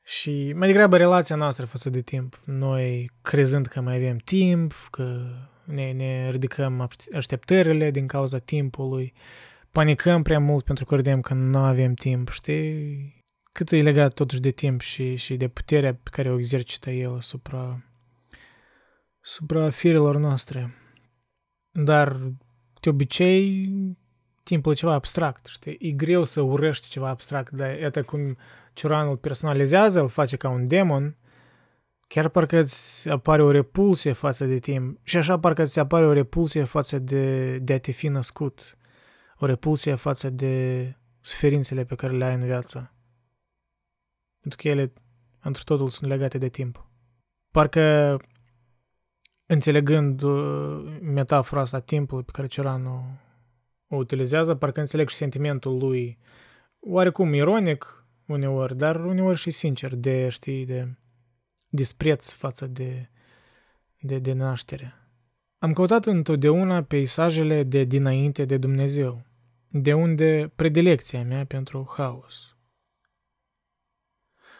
Și 0.03 0.53
mai 0.55 0.67
degrabă 0.67 0.97
relația 0.97 1.35
noastră 1.35 1.65
față 1.65 1.89
de 1.89 2.01
timp. 2.01 2.41
Noi 2.45 3.09
crezând 3.21 3.65
că 3.65 3.81
mai 3.81 3.95
avem 3.95 4.17
timp, 4.17 4.73
că 4.91 5.21
ne, 5.65 5.91
ne 5.91 6.29
ridicăm 6.29 6.89
așteptările 7.13 7.91
din 7.91 8.07
cauza 8.07 8.39
timpului, 8.39 9.13
panicăm 9.71 10.21
prea 10.21 10.39
mult 10.39 10.63
pentru 10.63 10.85
că 10.85 10.93
credem 10.93 11.21
că 11.21 11.33
nu 11.33 11.57
avem 11.57 11.93
timp, 11.93 12.29
știi? 12.29 13.21
Cât 13.51 13.71
e 13.71 13.75
legat 13.75 14.13
totuși 14.13 14.41
de 14.41 14.51
timp 14.51 14.81
și, 14.81 15.15
și 15.15 15.35
de 15.35 15.47
puterea 15.47 15.93
pe 15.93 16.09
care 16.11 16.31
o 16.31 16.37
exercită 16.37 16.89
el 16.89 17.15
asupra, 17.15 17.83
asupra 19.23 19.69
firelor 19.69 20.17
noastre. 20.17 20.73
Dar, 21.71 22.17
de 22.81 22.89
obicei, 22.89 23.69
timpul 24.43 24.71
e 24.71 24.75
ceva 24.75 24.93
abstract, 24.93 25.45
știi? 25.45 25.77
E 25.79 25.91
greu 25.91 26.23
să 26.23 26.41
urăști 26.41 26.89
ceva 26.89 27.09
abstract, 27.09 27.51
dar 27.51 27.77
iată 27.77 28.03
cum 28.03 28.37
Cioran 28.73 29.07
îl 29.07 29.17
personalizează, 29.17 29.99
îl 29.99 30.07
face 30.07 30.35
ca 30.37 30.49
un 30.49 30.67
demon, 30.67 31.17
chiar 32.07 32.29
parcă 32.29 32.57
îți 32.57 33.09
apare 33.09 33.43
o 33.43 33.51
repulsie 33.51 34.11
față 34.11 34.45
de 34.45 34.59
timp 34.59 34.99
și 35.03 35.17
așa 35.17 35.39
parcă 35.39 35.61
îți 35.61 35.79
apare 35.79 36.05
o 36.05 36.13
repulsie 36.13 36.63
față 36.63 36.99
de, 36.99 37.57
de 37.57 37.73
a 37.73 37.79
te 37.79 37.91
fi 37.91 38.07
născut, 38.07 38.77
o 39.37 39.45
repulsie 39.45 39.95
față 39.95 40.29
de 40.29 40.95
suferințele 41.19 41.85
pe 41.85 41.95
care 41.95 42.13
le 42.13 42.25
ai 42.25 42.33
în 42.33 42.43
viață. 42.43 42.93
Pentru 44.39 44.59
că 44.61 44.67
ele, 44.67 44.93
într 45.41 45.61
totul, 45.61 45.89
sunt 45.89 46.09
legate 46.09 46.37
de 46.37 46.49
timp. 46.49 46.87
Parcă 47.51 48.17
înțelegând 49.45 50.21
uh, 50.21 50.97
metafora 51.01 51.61
asta 51.61 51.79
timpului 51.79 52.23
pe 52.23 52.31
care 52.31 52.47
Cioran 52.47 52.85
o 53.93 53.95
o 53.95 53.99
utilizează, 53.99 54.55
parcă 54.55 54.79
înțeleg 54.79 55.09
și 55.09 55.15
sentimentul 55.15 55.77
lui 55.77 56.17
oarecum 56.79 57.33
ironic 57.33 58.05
uneori, 58.25 58.77
dar 58.77 59.05
uneori 59.05 59.37
și 59.37 59.49
sincer, 59.49 59.95
de, 59.95 60.29
știi, 60.29 60.65
de 60.65 60.95
dispreț 61.67 62.31
față 62.31 62.67
de, 62.67 63.09
de, 63.99 64.19
de 64.19 64.33
naștere. 64.33 64.93
Am 65.57 65.73
căutat 65.73 66.05
întotdeauna 66.05 66.83
peisajele 66.83 67.63
de 67.63 67.83
dinainte 67.83 68.45
de 68.45 68.57
Dumnezeu, 68.57 69.25
de 69.67 69.93
unde 69.93 70.51
predilecția 70.55 71.23
mea 71.23 71.45
pentru 71.45 71.93
haos. 71.97 72.57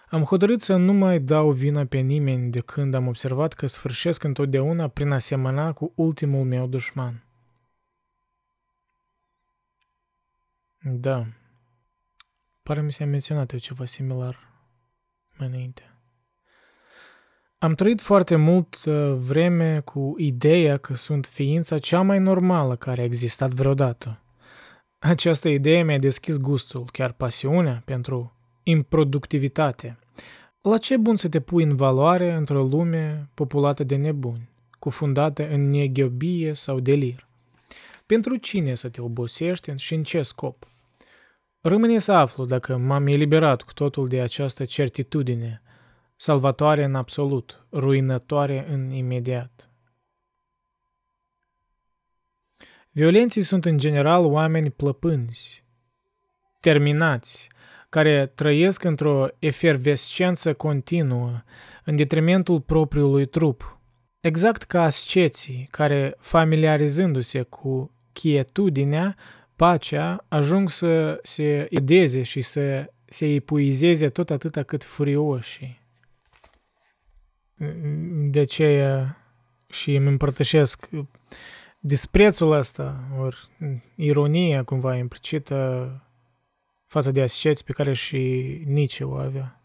Am 0.09 0.23
hotărât 0.23 0.61
să 0.61 0.75
nu 0.75 0.93
mai 0.93 1.19
dau 1.19 1.51
vina 1.51 1.85
pe 1.85 1.97
nimeni 1.97 2.51
de 2.51 2.59
când 2.59 2.93
am 2.93 3.07
observat 3.07 3.53
că 3.53 3.65
sfârșesc 3.65 4.23
întotdeauna 4.23 4.87
prin 4.87 5.11
a 5.11 5.19
semăna 5.19 5.73
cu 5.73 5.91
ultimul 5.95 6.43
meu 6.43 6.67
dușman. 6.67 7.23
Da. 10.85 11.25
Pare 12.63 12.81
mi 12.81 12.91
s-a 12.91 13.05
menționat 13.05 13.51
eu 13.51 13.59
ceva 13.59 13.85
similar 13.85 14.51
mai 15.37 15.47
înainte. 15.47 15.81
Am 17.57 17.73
trăit 17.73 18.01
foarte 18.01 18.35
mult 18.35 18.83
uh, 18.85 19.13
vreme 19.17 19.79
cu 19.79 20.15
ideea 20.17 20.77
că 20.77 20.95
sunt 20.95 21.25
ființa 21.25 21.79
cea 21.79 22.01
mai 22.01 22.19
normală 22.19 22.75
care 22.75 23.01
a 23.01 23.03
existat 23.03 23.49
vreodată. 23.49 24.21
Această 24.99 25.49
idee 25.49 25.83
mi-a 25.83 25.97
deschis 25.97 26.37
gustul, 26.37 26.85
chiar 26.91 27.11
pasiunea 27.11 27.81
pentru 27.85 28.33
improductivitate. 28.63 29.97
La 30.61 30.77
ce 30.77 30.97
bun 30.97 31.15
să 31.15 31.29
te 31.29 31.39
pui 31.39 31.63
în 31.63 31.75
valoare 31.75 32.33
într-o 32.33 32.63
lume 32.63 33.29
populată 33.33 33.83
de 33.83 33.95
nebuni, 33.95 34.49
cufundată 34.79 35.47
în 35.49 35.69
neghiobie 35.69 36.53
sau 36.53 36.79
delir? 36.79 37.27
Pentru 38.05 38.35
cine 38.35 38.75
să 38.75 38.89
te 38.89 39.01
obosești 39.01 39.71
și 39.75 39.93
în 39.93 40.03
ce 40.03 40.21
scop? 40.21 40.67
Rămâne 41.65 41.99
să 41.99 42.11
aflu 42.11 42.45
dacă 42.45 42.77
m-am 42.77 43.07
eliberat 43.07 43.61
cu 43.61 43.73
totul 43.73 44.07
de 44.07 44.21
această 44.21 44.65
certitudine, 44.65 45.61
salvatoare 46.15 46.83
în 46.83 46.95
absolut, 46.95 47.65
ruinătoare 47.71 48.65
în 48.69 48.91
imediat. 48.91 49.69
Violenții 52.91 53.41
sunt 53.41 53.65
în 53.65 53.77
general 53.77 54.25
oameni 54.25 54.69
plăpânzi, 54.69 55.63
terminați, 56.59 57.49
care 57.89 58.25
trăiesc 58.25 58.83
într-o 58.83 59.27
efervescență 59.39 60.53
continuă, 60.53 61.43
în 61.83 61.95
detrimentul 61.95 62.61
propriului 62.61 63.25
trup, 63.25 63.79
exact 64.19 64.63
ca 64.63 64.83
asceții 64.83 65.67
care, 65.71 66.15
familiarizându-se 66.19 67.41
cu 67.41 67.91
chietudinea, 68.13 69.15
pacea, 69.55 70.25
ajung 70.27 70.69
să 70.69 71.19
se 71.23 71.67
edeze 71.69 72.23
și 72.23 72.41
să 72.41 72.91
se 73.05 73.33
epuizeze 73.33 74.09
tot 74.09 74.29
atâta 74.29 74.63
cât 74.63 74.83
furioși. 74.83 75.81
De 78.29 78.39
aceea 78.39 79.17
și 79.69 79.95
îmi 79.95 80.07
împărtășesc 80.07 80.89
disprețul 81.79 82.51
ăsta, 82.51 83.03
ori 83.19 83.49
ironia 83.95 84.63
cumva 84.63 84.95
implicită 84.95 85.91
față 86.85 87.11
de 87.11 87.21
asceți 87.21 87.65
pe 87.65 87.73
care 87.73 87.93
și 87.93 88.17
nici 88.65 88.99
o 88.99 89.13
avea 89.13 89.61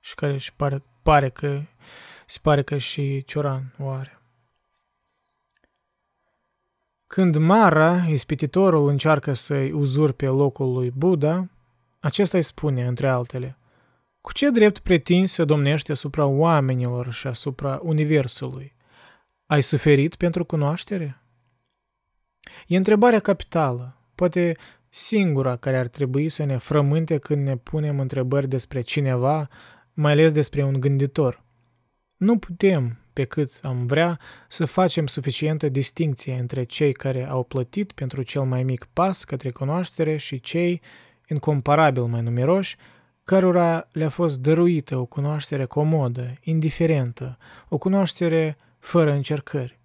și 0.00 0.14
care 0.14 0.36
și 0.36 0.52
pare, 0.52 0.82
pare 1.02 1.28
că 1.28 1.62
se 2.26 2.38
pare 2.42 2.62
că 2.62 2.78
și 2.78 3.24
Cioran 3.24 3.74
o 3.78 3.88
are. 3.88 4.20
Când 7.06 7.36
Mara, 7.36 8.04
ispititorul, 8.08 8.88
încearcă 8.88 9.32
să-i 9.32 9.72
uzurpe 9.72 10.26
locul 10.26 10.72
lui 10.72 10.90
Buddha, 10.90 11.48
acesta 12.00 12.36
îi 12.36 12.42
spune, 12.42 12.86
între 12.86 13.08
altele, 13.08 13.58
cu 14.20 14.32
ce 14.32 14.50
drept 14.50 14.78
pretinzi 14.78 15.32
să 15.34 15.44
domnești 15.44 15.90
asupra 15.90 16.26
oamenilor 16.26 17.12
și 17.12 17.26
asupra 17.26 17.80
universului? 17.82 18.74
Ai 19.46 19.62
suferit 19.62 20.14
pentru 20.14 20.44
cunoaștere? 20.44 21.20
E 22.66 22.76
întrebarea 22.76 23.20
capitală, 23.20 23.96
poate 24.14 24.56
singura 24.88 25.56
care 25.56 25.78
ar 25.78 25.88
trebui 25.88 26.28
să 26.28 26.44
ne 26.44 26.56
frământe 26.56 27.18
când 27.18 27.44
ne 27.44 27.56
punem 27.56 28.00
întrebări 28.00 28.48
despre 28.48 28.80
cineva, 28.80 29.48
mai 29.92 30.12
ales 30.12 30.32
despre 30.32 30.64
un 30.64 30.80
gânditor. 30.80 31.42
Nu 32.16 32.38
putem, 32.38 32.98
pe 33.16 33.24
cât 33.24 33.60
am 33.62 33.86
vrea, 33.86 34.18
să 34.48 34.64
facem 34.64 35.06
suficientă 35.06 35.68
distinție 35.68 36.38
între 36.38 36.64
cei 36.64 36.92
care 36.92 37.24
au 37.24 37.42
plătit 37.42 37.92
pentru 37.92 38.22
cel 38.22 38.42
mai 38.42 38.62
mic 38.62 38.84
pas 38.84 39.24
către 39.24 39.50
cunoaștere 39.50 40.16
și 40.16 40.40
cei, 40.40 40.80
incomparabil 41.28 42.02
mai 42.02 42.22
numeroși, 42.22 42.76
cărora 43.24 43.88
le-a 43.92 44.08
fost 44.08 44.40
dăruită 44.40 44.96
o 44.96 45.04
cunoaștere 45.04 45.64
comodă, 45.64 46.34
indiferentă, 46.40 47.38
o 47.68 47.78
cunoaștere 47.78 48.56
fără 48.78 49.12
încercări. 49.12 49.78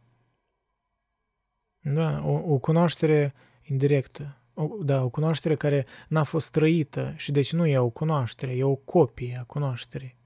Da, 1.79 2.23
o, 2.25 2.53
o 2.53 2.57
cunoaștere 2.57 3.33
indirectă, 3.61 4.37
o, 4.53 4.67
da, 4.83 5.03
o 5.03 5.09
cunoaștere 5.09 5.55
care 5.55 5.85
n-a 6.07 6.23
fost 6.23 6.51
trăită 6.51 7.13
și 7.15 7.31
deci 7.31 7.53
nu 7.53 7.65
e 7.65 7.77
o 7.77 7.89
cunoaștere, 7.89 8.55
e 8.55 8.63
o 8.63 8.75
copie 8.75 9.37
a 9.39 9.43
cunoașterii. 9.43 10.17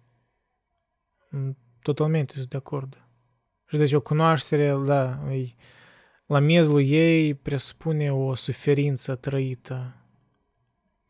Mm, 1.85 1.93
totalmente 1.93 2.33
sunt 2.33 2.49
de 2.49 2.57
acord. 2.57 2.97
Și 3.67 3.77
deci 3.77 3.93
o 3.93 4.01
cunoaștere, 4.01 4.75
da, 4.85 5.19
e, 5.31 5.47
la 6.25 6.39
miezul 6.39 6.81
ei 6.81 7.33
presupune 7.33 8.13
o 8.13 8.35
suferință 8.35 9.15
trăită. 9.15 9.95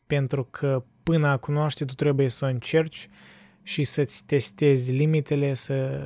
Pentru 0.08 0.44
că 0.44 0.84
până 1.04 1.28
a 1.28 1.38
cunoaște 1.38 1.86
tu 1.86 1.94
trebuie 1.94 2.30
să 2.30 2.46
o 2.46 2.48
încerci 2.48 3.10
și 3.64 3.84
să-ți 3.84 4.26
testezi 4.26 4.92
limitele, 4.92 5.54
să, 5.54 6.04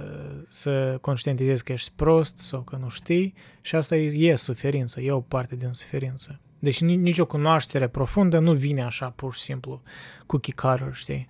să 0.47 0.97
conștientizezi 1.01 1.63
că 1.63 1.71
ești 1.71 1.91
prost 1.95 2.37
sau 2.37 2.61
că 2.61 2.75
nu 2.75 2.89
știi 2.89 3.33
și 3.61 3.75
asta 3.75 3.95
e, 3.95 4.29
e 4.29 4.35
suferință, 4.35 5.01
e 5.01 5.11
o 5.11 5.21
parte 5.21 5.55
din 5.55 5.71
suferință. 5.71 6.39
Deci 6.59 6.81
nicio 6.81 7.25
cunoaștere 7.25 7.87
profundă 7.87 8.39
nu 8.39 8.53
vine 8.53 8.83
așa 8.83 9.09
pur 9.09 9.33
și 9.33 9.39
simplu 9.39 9.81
cu 10.25 10.37
chicaruri, 10.37 10.95
știi? 10.95 11.29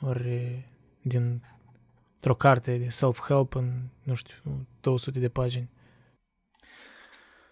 Ori 0.00 0.68
din 1.02 1.42
o 2.30 2.34
carte 2.34 2.76
de 2.76 2.88
self-help 2.88 3.54
în, 3.54 3.72
nu 4.02 4.14
știu, 4.14 4.66
200 4.80 5.20
de 5.20 5.28
pagini. 5.28 5.70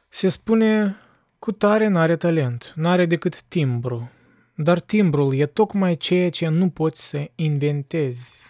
Se 0.08 0.28
spune, 0.28 0.96
cu 1.38 1.52
tare 1.52 1.86
n-are 1.86 2.16
talent, 2.16 2.72
n-are 2.76 3.06
decât 3.06 3.42
timbru, 3.42 4.10
dar 4.54 4.80
timbrul 4.80 5.34
e 5.34 5.46
tocmai 5.46 5.96
ceea 5.96 6.30
ce 6.30 6.48
nu 6.48 6.70
poți 6.70 7.08
să 7.08 7.30
inventezi, 7.34 8.46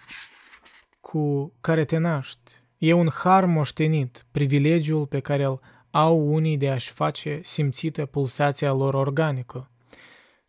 cu 1.00 1.52
care 1.60 1.84
te 1.84 1.96
naști. 1.96 2.50
E 2.78 2.92
un 2.92 3.08
har 3.08 3.44
moștenit, 3.44 4.26
privilegiul 4.30 5.06
pe 5.06 5.20
care 5.20 5.44
îl 5.44 5.60
au 5.90 6.32
unii 6.32 6.56
de 6.56 6.70
a-și 6.70 6.90
face 6.90 7.40
simțită 7.42 8.06
pulsația 8.06 8.72
lor 8.72 8.94
organică. 8.94 9.70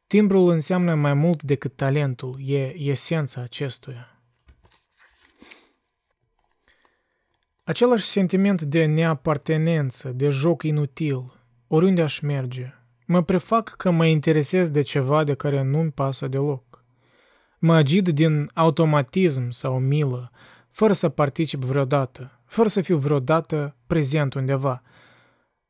Timbrul 0.07 0.49
înseamnă 0.49 0.95
mai 0.95 1.13
mult 1.13 1.43
decât 1.43 1.75
talentul, 1.75 2.39
e 2.45 2.79
esența 2.79 3.41
acestuia. 3.41 4.10
Același 7.71 8.05
sentiment 8.05 8.61
de 8.61 8.85
neapartenență, 8.85 10.11
de 10.11 10.29
joc 10.29 10.63
inutil, 10.63 11.33
oriunde 11.67 12.01
aș 12.01 12.19
merge– 12.19 12.73
Mă 13.11 13.23
prefac 13.23 13.73
că 13.77 13.89
mă 13.89 14.05
interesez 14.05 14.69
de 14.69 14.81
ceva 14.81 15.23
de 15.23 15.33
care 15.33 15.61
nu-mi 15.61 15.91
pasă 15.91 16.27
deloc. 16.27 16.83
Mă 17.59 17.73
agid 17.73 18.09
din 18.09 18.49
automatism 18.53 19.49
sau 19.49 19.79
milă, 19.79 20.31
fără 20.69 20.93
să 20.93 21.09
particip 21.09 21.63
vreodată, 21.63 22.39
fără 22.45 22.67
să 22.67 22.81
fiu 22.81 22.97
vreodată 22.97 23.75
prezent 23.87 24.33
undeva. 24.33 24.81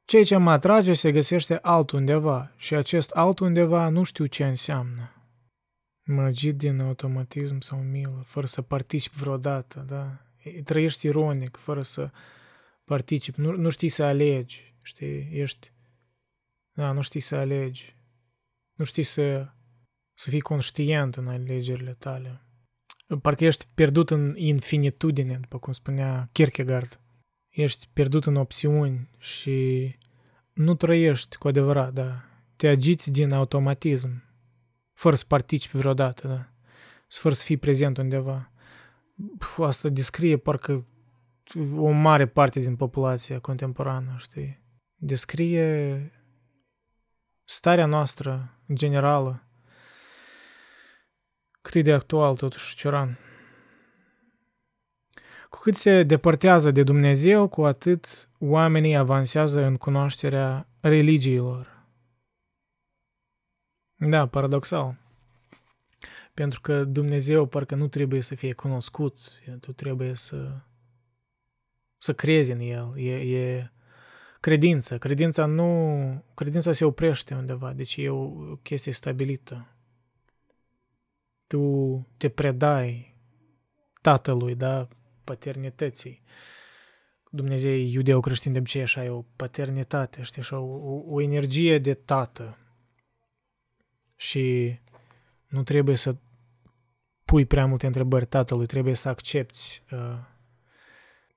Ceea 0.05 0.23
ce 0.23 0.37
mă 0.37 0.51
atrage 0.51 0.93
se 0.93 1.11
găsește 1.11 1.59
altundeva 1.61 2.51
și 2.55 2.75
acest 2.75 3.09
altundeva 3.09 3.89
nu 3.89 4.03
știu 4.03 4.25
ce 4.25 4.45
înseamnă. 4.45 5.11
Mă 6.03 6.21
agid 6.21 6.57
din 6.57 6.81
automatism 6.81 7.59
sau 7.59 7.79
milă, 7.79 8.23
fără 8.25 8.45
să 8.45 8.61
particip 8.61 9.13
vreodată, 9.13 9.85
da? 9.87 10.21
Trăiești 10.63 11.05
ironic, 11.05 11.57
fără 11.57 11.81
să 11.81 12.11
particip, 12.83 13.35
nu, 13.35 13.51
nu 13.51 13.69
știi 13.69 13.89
să 13.89 14.03
alegi, 14.03 14.73
știi, 14.81 15.29
ești 15.31 15.71
da, 16.73 16.91
nu 16.91 17.01
știi 17.01 17.19
să 17.19 17.35
alegi. 17.35 17.95
Nu 18.73 18.85
știi 18.85 19.03
să, 19.03 19.47
să 20.13 20.29
fii 20.29 20.41
conștient 20.41 21.15
în 21.15 21.27
alegerile 21.27 21.93
tale. 21.93 22.41
Parcă 23.21 23.45
ești 23.45 23.67
pierdut 23.73 24.09
în 24.09 24.33
infinitudine, 24.37 25.37
după 25.41 25.59
cum 25.59 25.73
spunea 25.73 26.29
Kierkegaard. 26.31 26.99
Ești 27.49 27.87
pierdut 27.93 28.25
în 28.25 28.35
opțiuni 28.35 29.09
și 29.17 29.89
nu 30.53 30.75
trăiești 30.75 31.37
cu 31.37 31.47
adevărat, 31.47 31.93
da. 31.93 32.23
Te 32.55 32.67
agiți 32.67 33.11
din 33.11 33.31
automatism, 33.31 34.23
fără 34.93 35.15
să 35.15 35.25
participi 35.27 35.77
vreodată, 35.77 36.27
da. 36.27 36.49
Fără 37.07 37.33
să 37.33 37.43
fii 37.43 37.57
prezent 37.57 37.97
undeva. 37.97 38.51
Asta 39.57 39.89
descrie 39.89 40.37
parcă 40.37 40.85
o 41.75 41.89
mare 41.89 42.27
parte 42.27 42.59
din 42.59 42.75
populația 42.75 43.39
contemporană, 43.39 44.15
știi? 44.17 44.63
Descrie 44.95 46.11
starea 47.43 47.85
noastră 47.85 48.59
generală, 48.73 49.43
cât 51.61 51.73
e 51.73 51.81
de 51.81 51.93
actual 51.93 52.35
totuși 52.35 52.75
Cioran. 52.75 53.17
Cu 55.49 55.59
cât 55.59 55.75
se 55.75 56.03
depărtează 56.03 56.71
de 56.71 56.83
Dumnezeu, 56.83 57.47
cu 57.47 57.65
atât 57.65 58.29
oamenii 58.39 58.95
avansează 58.95 59.63
în 59.63 59.77
cunoașterea 59.77 60.67
religiilor. 60.79 61.85
Da, 63.95 64.27
paradoxal. 64.27 64.97
Pentru 66.33 66.61
că 66.61 66.83
Dumnezeu 66.83 67.45
parcă 67.45 67.75
nu 67.75 67.87
trebuie 67.87 68.21
să 68.21 68.35
fie 68.35 68.53
cunoscut, 68.53 69.17
tu 69.59 69.73
trebuie 69.73 70.15
să, 70.15 70.61
să 71.97 72.13
crezi 72.13 72.51
în 72.51 72.59
El. 72.59 72.93
E, 72.97 73.37
e 73.37 73.71
credință. 74.39 74.97
Credința 74.97 75.45
nu... 75.45 76.23
Credința 76.33 76.71
se 76.71 76.85
oprește 76.85 77.33
undeva, 77.33 77.73
deci 77.73 77.95
e 77.97 78.09
o 78.09 78.55
chestie 78.55 78.91
stabilită. 78.91 79.75
Tu 81.47 82.07
te 82.17 82.29
predai 82.29 83.15
tatălui, 84.01 84.55
da, 84.55 84.87
paternității. 85.23 86.21
Dumnezeu 87.31 87.71
e 87.71 87.91
iudeo-creștin 87.91 88.51
de 88.51 88.57
obicei 88.59 88.81
așa, 88.81 89.03
e 89.03 89.09
o 89.09 89.21
paternitate, 89.35 90.21
știi, 90.21 90.41
așa, 90.41 90.59
o, 90.59 91.03
o 91.07 91.21
energie 91.21 91.79
de 91.79 91.93
tată. 91.93 92.57
Și 94.15 94.75
nu 95.51 95.63
trebuie 95.63 95.95
să 95.95 96.15
pui 97.25 97.45
prea 97.45 97.65
multe 97.65 97.85
întrebări 97.85 98.25
tatălui, 98.25 98.65
trebuie 98.65 98.93
să 98.93 99.09
accepti 99.09 99.83
uh, 99.91 100.17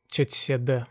ce 0.07 0.23
ți 0.23 0.39
se 0.39 0.57
dă. 0.57 0.87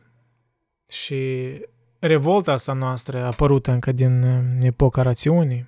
Și 0.87 1.51
revolta 1.99 2.51
asta 2.51 2.73
noastră, 2.73 3.23
apărută 3.23 3.71
încă 3.71 3.91
din 3.91 4.23
uh, 4.23 4.57
epoca 4.61 5.01
rațiunii, 5.01 5.67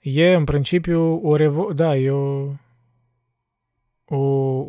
e 0.00 0.32
în 0.32 0.44
principiu 0.44 1.20
o 1.22 1.36
revoltă, 1.36 1.72
da, 1.72 1.96
e 1.96 2.10
o, 2.10 2.52
o, 4.04 4.16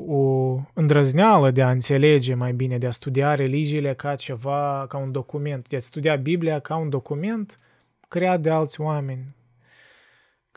o 0.07 0.59
îndrăzneală 0.73 1.51
de 1.51 1.61
a 1.61 1.69
înțelege 1.71 2.33
mai 2.33 2.53
bine, 2.53 2.77
de 2.77 2.87
a 2.87 2.91
studia 2.91 3.35
religiile 3.35 3.93
ca 3.93 4.15
ceva, 4.15 4.85
ca 4.87 4.97
un 4.97 5.11
document, 5.11 5.67
de 5.67 5.75
a 5.75 5.79
studia 5.79 6.15
Biblia 6.15 6.59
ca 6.59 6.75
un 6.75 6.89
document 6.89 7.59
creat 8.07 8.41
de 8.41 8.49
alți 8.49 8.81
oameni, 8.81 9.35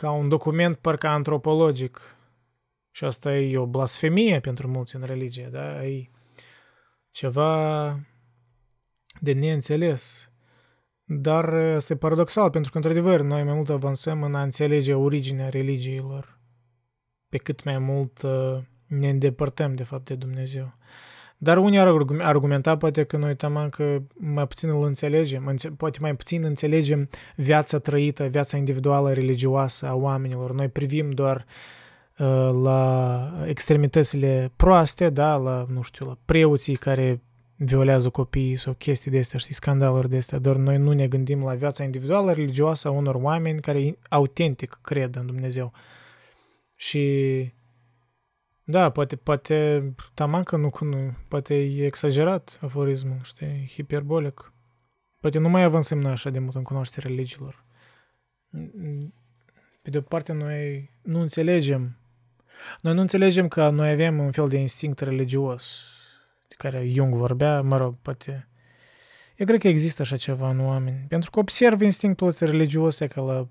ca 0.00 0.10
un 0.10 0.28
document 0.28 0.76
parcă 0.76 1.06
antropologic. 1.06 2.00
Și 2.90 3.04
asta 3.04 3.36
e 3.36 3.58
o 3.58 3.66
blasfemie 3.66 4.40
pentru 4.40 4.68
mulți 4.68 4.96
în 4.96 5.02
religie, 5.02 5.48
da? 5.52 5.84
E 5.84 6.10
ceva 7.10 8.00
de 9.20 9.32
neînțeles. 9.32 10.30
Dar 11.04 11.54
este 11.54 11.96
paradoxal, 11.96 12.50
pentru 12.50 12.70
că, 12.70 12.76
într-adevăr, 12.76 13.20
noi 13.20 13.42
mai 13.42 13.54
mult 13.54 13.68
avansăm 13.68 14.22
în 14.22 14.34
a 14.34 14.42
înțelege 14.42 14.94
originea 14.94 15.48
religiilor, 15.48 16.38
pe 17.28 17.36
cât 17.36 17.64
mai 17.64 17.78
mult 17.78 18.22
uh, 18.22 18.58
ne 18.86 19.08
îndepărtăm, 19.08 19.74
de 19.74 19.82
fapt, 19.82 20.04
de 20.04 20.14
Dumnezeu. 20.14 20.74
Dar 21.42 21.58
unii 21.58 21.78
ar 21.78 21.86
argumenta 22.20 22.76
poate 22.76 23.04
că 23.04 23.16
noi 23.16 23.36
tamam 23.36 23.68
că 23.68 24.02
mai 24.14 24.46
puțin 24.46 24.68
îl 24.68 24.84
înțelegem, 24.84 25.56
poate 25.76 25.98
mai 26.00 26.16
puțin 26.16 26.44
înțelegem 26.44 27.08
viața 27.36 27.78
trăită, 27.78 28.24
viața 28.24 28.56
individuală 28.56 29.12
religioasă 29.12 29.86
a 29.86 29.94
oamenilor. 29.94 30.52
Noi 30.52 30.68
privim 30.68 31.10
doar 31.10 31.46
uh, 32.18 32.50
la 32.62 33.32
extremitățile 33.46 34.52
proaste, 34.56 35.10
da, 35.10 35.36
la, 35.36 35.66
nu 35.72 35.82
știu, 35.82 36.06
la 36.06 36.16
preoții 36.24 36.76
care 36.76 37.20
violează 37.56 38.08
copiii 38.08 38.56
sau 38.56 38.72
chestii 38.72 39.10
de 39.10 39.18
astea, 39.18 39.38
știi, 39.38 39.54
scandaluri 39.54 40.08
de 40.08 40.16
astea, 40.16 40.38
dar 40.38 40.56
noi 40.56 40.76
nu 40.76 40.92
ne 40.92 41.08
gândim 41.08 41.44
la 41.44 41.54
viața 41.54 41.84
individuală 41.84 42.32
religioasă 42.32 42.88
a 42.88 42.90
unor 42.90 43.14
oameni 43.14 43.60
care 43.60 43.98
autentic 44.08 44.78
cred 44.82 45.16
în 45.16 45.26
Dumnezeu. 45.26 45.72
Și 46.76 47.04
da, 48.70 48.90
poate, 48.90 49.16
poate 49.16 49.82
tamancă 50.14 50.56
nu, 50.56 50.70
nu, 50.80 51.16
poate 51.28 51.54
e 51.54 51.86
exagerat 51.86 52.58
aforismul, 52.60 53.20
știi, 53.22 53.70
hiperbolic. 53.72 54.52
Poate 55.20 55.38
nu 55.38 55.48
mai 55.48 55.62
avansăm 55.62 56.00
noi 56.00 56.12
așa 56.12 56.30
de 56.30 56.38
mult 56.38 56.54
în 56.54 56.62
cunoașterea 56.62 57.10
religiilor. 57.10 57.64
Pe 59.82 59.90
de 59.90 59.98
o 59.98 60.00
parte, 60.00 60.32
noi 60.32 60.90
nu 61.02 61.20
înțelegem 61.20 62.00
noi 62.80 62.94
nu 62.94 63.00
înțelegem 63.00 63.48
că 63.48 63.70
noi 63.70 63.90
avem 63.90 64.18
un 64.18 64.30
fel 64.30 64.48
de 64.48 64.58
instinct 64.58 65.00
religios 65.00 65.84
care 66.56 66.88
Jung 66.88 67.14
vorbea, 67.14 67.62
mă 67.62 67.76
rog, 67.76 67.94
poate... 68.02 68.48
Eu 69.36 69.46
cred 69.46 69.60
că 69.60 69.68
există 69.68 70.02
așa 70.02 70.16
ceva 70.16 70.50
în 70.50 70.60
oameni, 70.60 71.04
pentru 71.08 71.30
că 71.30 71.38
observ 71.38 71.80
instinctul 71.80 72.26
ăsta 72.26 72.46
religios 72.46 72.98
ca 72.98 73.20
la, 73.20 73.48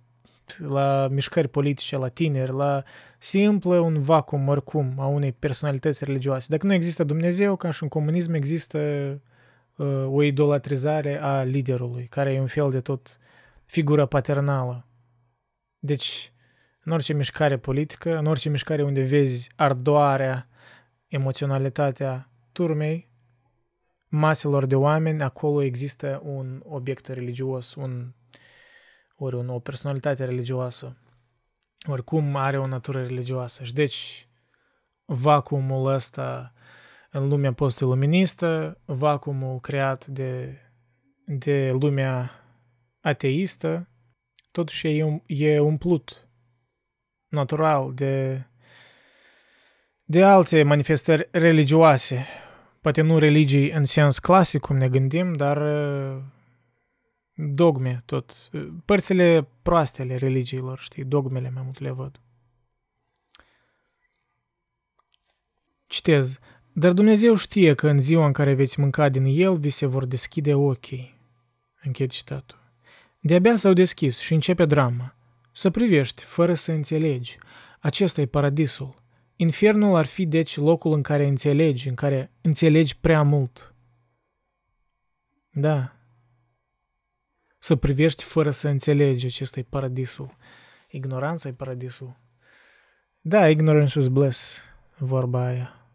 la 0.57 1.07
mișcări 1.11 1.47
politice, 1.47 1.97
la 1.97 2.07
tineri, 2.07 2.51
la 2.51 2.83
simplă 3.17 3.79
un 3.79 4.01
vacuum 4.01 4.47
oricum 4.47 4.93
a 4.97 5.05
unei 5.05 5.31
personalități 5.31 6.03
religioase. 6.03 6.47
Dacă 6.49 6.65
nu 6.65 6.73
există 6.73 7.03
Dumnezeu, 7.03 7.55
ca 7.55 7.71
și 7.71 7.83
în 7.83 7.89
comunism 7.89 8.33
există 8.33 8.79
uh, 9.75 10.05
o 10.07 10.23
idolatrizare 10.23 11.21
a 11.21 11.43
liderului, 11.43 12.05
care 12.05 12.33
e 12.33 12.39
un 12.39 12.47
fel 12.47 12.69
de 12.69 12.81
tot 12.81 13.17
figură 13.65 14.05
paternală. 14.05 14.87
Deci, 15.79 16.33
în 16.83 16.91
orice 16.91 17.13
mișcare 17.13 17.57
politică, 17.57 18.17
în 18.17 18.25
orice 18.25 18.49
mișcare 18.49 18.83
unde 18.83 19.01
vezi 19.01 19.49
ardoarea, 19.55 20.47
emoționalitatea 21.07 22.31
turmei 22.51 23.09
maselor 24.07 24.65
de 24.65 24.75
oameni, 24.75 25.21
acolo 25.21 25.61
există 25.61 26.21
un 26.23 26.61
obiect 26.65 27.07
religios, 27.07 27.75
un, 27.75 28.13
ori 29.19 29.35
un, 29.35 29.49
o 29.49 29.59
personalitate 29.59 30.25
religioasă. 30.25 30.97
Oricum 31.87 32.35
are 32.35 32.57
o 32.59 32.67
natură 32.67 33.01
religioasă. 33.01 33.63
Și 33.63 33.73
deci 33.73 34.27
vacuumul 35.05 35.93
ăsta 35.93 36.53
în 37.11 37.27
lumea 37.27 37.53
post-iluministă, 37.53 38.77
vacuumul 38.85 39.59
creat 39.59 40.05
de, 40.05 40.57
de 41.25 41.71
lumea 41.71 42.31
ateistă, 43.01 43.87
totuși 44.51 44.87
e, 44.87 45.21
e 45.25 45.59
umplut 45.59 46.27
natural 47.27 47.93
de, 47.93 48.43
de 50.03 50.23
alte 50.23 50.63
manifestări 50.63 51.27
religioase, 51.31 52.25
poate 52.81 53.01
nu 53.01 53.17
religii 53.17 53.71
în 53.71 53.85
sens 53.85 54.19
clasic, 54.19 54.61
cum 54.61 54.77
ne 54.77 54.89
gândim, 54.89 55.33
dar 55.33 55.57
uh, 55.57 56.21
dogme 57.41 58.01
tot. 58.05 58.49
Părțile 58.85 59.47
proaste 59.61 60.01
ale 60.01 60.15
religiilor, 60.15 60.79
știi, 60.79 61.03
dogmele 61.03 61.49
mai 61.49 61.61
mult 61.63 61.79
le 61.79 61.91
văd. 61.91 62.19
Citez. 65.87 66.39
Dar 66.73 66.93
Dumnezeu 66.93 67.35
știe 67.35 67.73
că 67.73 67.89
în 67.89 67.99
ziua 67.99 68.25
în 68.25 68.31
care 68.31 68.53
veți 68.53 68.79
mânca 68.79 69.09
din 69.09 69.25
el, 69.25 69.57
vi 69.57 69.69
se 69.69 69.85
vor 69.85 70.05
deschide 70.05 70.53
ochii. 70.53 71.17
Închid 71.83 72.11
citatul. 72.11 72.57
De-abia 73.19 73.55
s-au 73.55 73.73
deschis 73.73 74.19
și 74.19 74.33
începe 74.33 74.65
drama. 74.65 75.15
Să 75.51 75.69
privești, 75.69 76.23
fără 76.23 76.53
să 76.53 76.71
înțelegi. 76.71 77.37
Acesta 77.79 78.21
e 78.21 78.25
paradisul. 78.25 78.95
Infernul 79.35 79.95
ar 79.95 80.05
fi 80.05 80.25
deci 80.25 80.57
locul 80.57 80.93
în 80.93 81.01
care 81.01 81.27
înțelegi, 81.27 81.87
în 81.87 81.95
care 81.95 82.31
înțelegi 82.41 82.97
prea 82.97 83.23
mult. 83.23 83.73
Da. 85.49 85.98
Să 87.59 87.75
privești 87.75 88.23
fără 88.23 88.51
să 88.51 88.67
înțelegi, 88.67 89.25
acesta 89.25 89.59
e 89.59 89.63
paradisul. 89.63 90.35
Ignoranța 90.89 91.49
e 91.49 91.53
paradisul. 91.53 92.17
Da, 93.21 93.49
ignorance 93.49 93.99
is 93.99 94.07
bliss, 94.07 94.61
vorba 94.97 95.45
aia. 95.45 95.89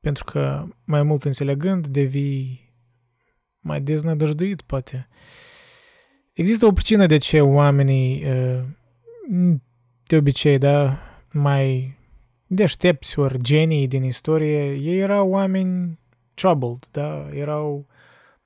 Pentru 0.00 0.24
că 0.24 0.66
mai 0.84 1.02
mult 1.02 1.24
înțelegând, 1.24 1.86
devii 1.86 2.74
mai 3.60 3.80
deznădăjduit, 3.80 4.62
poate. 4.62 5.08
Există 6.32 6.66
o 6.66 6.72
pricină 6.72 7.06
de 7.06 7.16
ce 7.18 7.40
oamenii, 7.40 8.24
de 10.06 10.16
obicei, 10.16 10.58
da, 10.58 10.98
mai 11.32 11.96
deștepți 12.46 13.18
ori 13.18 13.38
genii 13.42 13.88
din 13.88 14.02
istorie, 14.02 14.74
ei 14.74 14.98
erau 14.98 15.30
oameni 15.30 15.98
troubled, 16.34 16.86
da? 16.90 17.28
Erau 17.32 17.86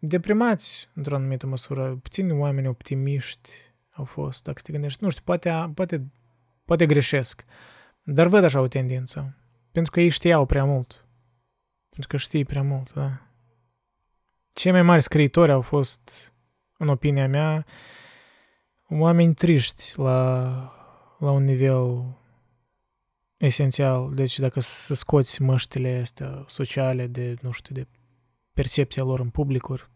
deprimați 0.00 0.88
într-o 0.94 1.14
anumită 1.14 1.46
măsură. 1.46 1.96
Puțini 1.96 2.32
oameni 2.32 2.66
optimiști 2.66 3.50
au 3.90 4.04
fost, 4.04 4.44
dacă 4.44 4.60
te 4.62 4.72
gândești. 4.72 5.04
Nu 5.04 5.10
știu, 5.10 5.22
poate, 5.24 5.70
poate, 5.74 6.10
poate 6.64 6.86
greșesc, 6.86 7.44
dar 8.02 8.26
văd 8.26 8.44
așa 8.44 8.60
o 8.60 8.68
tendință. 8.68 9.34
Pentru 9.72 9.92
că 9.92 10.00
ei 10.00 10.08
știau 10.08 10.46
prea 10.46 10.64
mult. 10.64 11.04
Pentru 11.88 12.08
că 12.08 12.16
știi 12.16 12.44
prea 12.44 12.62
mult, 12.62 12.92
da. 12.92 13.20
Cei 14.52 14.72
mai 14.72 14.82
mari 14.82 15.02
scriitori 15.02 15.52
au 15.52 15.60
fost, 15.60 16.32
în 16.78 16.88
opinia 16.88 17.28
mea, 17.28 17.66
oameni 18.88 19.34
triști 19.34 19.92
la, 19.96 20.42
la 21.18 21.30
un 21.30 21.44
nivel 21.44 22.18
esențial. 23.36 24.14
Deci 24.14 24.38
dacă 24.38 24.60
să 24.60 24.94
scoți 24.94 25.42
măștile 25.42 25.98
astea 26.02 26.44
sociale 26.48 27.06
de, 27.06 27.34
nu 27.40 27.50
știu, 27.50 27.74
de 27.74 27.86
percepția 28.60 29.02
lor 29.02 29.20
în 29.20 29.28
publicuri, 29.28 29.90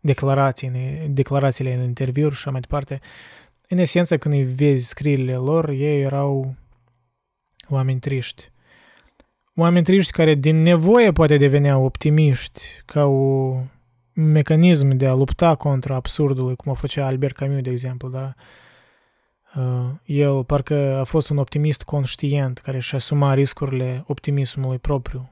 declarații, 0.00 0.70
declarațiile 1.08 1.74
în 1.74 1.82
interviuri 1.82 2.34
și 2.34 2.40
așa 2.40 2.50
mai 2.50 2.60
departe. 2.60 3.00
În 3.68 3.78
esență, 3.78 4.18
când 4.18 4.34
îi 4.34 4.42
vezi 4.44 4.86
scrierile 4.86 5.34
lor, 5.34 5.68
ei 5.68 6.00
erau 6.00 6.54
oameni 7.68 8.00
triști. 8.00 8.50
Oameni 9.54 9.84
triști 9.84 10.12
care 10.12 10.34
din 10.34 10.62
nevoie 10.62 11.12
poate 11.12 11.36
deveneau 11.36 11.84
optimiști, 11.84 12.62
ca 12.84 13.06
un 13.06 13.64
mecanism 14.12 14.88
de 14.88 15.06
a 15.06 15.14
lupta 15.14 15.54
contra 15.54 15.94
absurdului, 15.94 16.56
cum 16.56 16.72
o 16.72 16.74
făcea 16.74 17.06
Albert 17.06 17.34
Camus, 17.34 17.60
de 17.60 17.70
exemplu, 17.70 18.08
da? 18.08 18.34
Uh, 19.56 19.90
el 20.04 20.44
parcă 20.44 20.96
a 20.96 21.04
fost 21.04 21.28
un 21.28 21.38
optimist 21.38 21.82
conștient 21.82 22.58
care 22.58 22.78
și 22.78 22.94
asuma 22.94 23.34
riscurile 23.34 24.04
optimismului 24.06 24.78
propriu. 24.78 25.30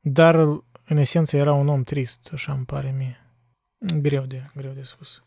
Dar, 0.00 0.64
în 0.86 0.96
esență, 0.96 1.36
era 1.36 1.52
un 1.52 1.68
om 1.68 1.82
trist, 1.82 2.28
așa 2.32 2.52
îmi 2.52 2.64
pare 2.64 2.94
mie. 2.96 3.20
Greu 4.00 4.24
de, 4.24 4.50
greu 4.54 4.72
de 4.72 4.82
spus. 4.82 5.22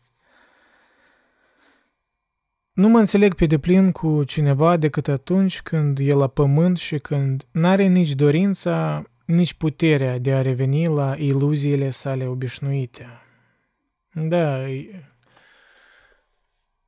Nu 2.72 2.88
mă 2.88 2.98
înțeleg 2.98 3.34
pe 3.34 3.46
deplin 3.46 3.92
cu 3.92 4.24
cineva 4.24 4.76
decât 4.76 5.08
atunci 5.08 5.62
când 5.62 5.98
e 5.98 6.12
la 6.12 6.28
pământ 6.28 6.78
și 6.78 6.98
când 6.98 7.46
n-are 7.50 7.86
nici 7.86 8.12
dorința, 8.12 9.04
nici 9.24 9.54
puterea 9.54 10.18
de 10.18 10.34
a 10.34 10.40
reveni 10.40 10.86
la 10.86 11.16
iluziile 11.16 11.90
sale 11.90 12.26
obișnuite. 12.26 13.06
Da, 14.12 14.58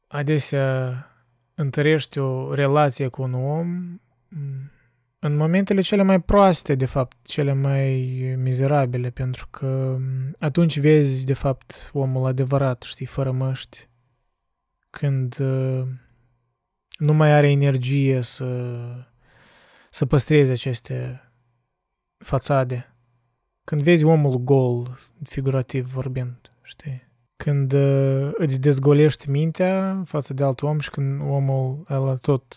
adesea 0.07 1.07
întărești 1.55 2.19
o 2.19 2.55
relație 2.55 3.09
cu 3.09 3.23
un 3.23 3.35
om 3.35 4.01
în 5.25 5.37
momentele 5.37 5.81
cele 5.81 6.03
mai 6.03 6.21
proaste, 6.21 6.75
de 6.75 6.87
fapt, 6.87 7.17
cele 7.23 7.53
mai 7.53 7.95
mizerabile, 8.39 9.11
pentru 9.11 9.47
că 9.51 9.99
atunci 10.39 10.79
vezi, 10.79 11.25
de 11.25 11.33
fapt, 11.33 11.91
omul 11.93 12.27
adevărat, 12.27 12.83
știi, 12.83 13.07
fără 13.07 13.31
măști, 13.31 13.89
când 14.91 15.39
uh, 15.41 15.83
nu 16.99 17.13
mai 17.13 17.33
are 17.33 17.51
energie 17.51 18.21
să, 18.21 18.79
să 19.91 20.07
păstreze 20.07 20.53
aceste 20.53 21.31
fațade. 22.17 22.97
Când 23.65 23.83
vezi 23.83 24.05
omul 24.05 24.37
gol, 24.37 24.99
figurativ 25.25 25.87
vorbind, 25.87 26.53
știi? 26.63 27.11
Când 27.37 27.73
uh, 27.73 28.31
îți 28.33 28.61
dezgolești 28.61 29.31
mintea 29.31 30.03
față 30.07 30.35
de 30.35 30.45
alt 30.45 30.63
om 30.63 30.79
și 30.79 30.91
când 30.91 31.21
omul 31.21 31.85
ăla 31.91 32.17
tot 32.17 32.57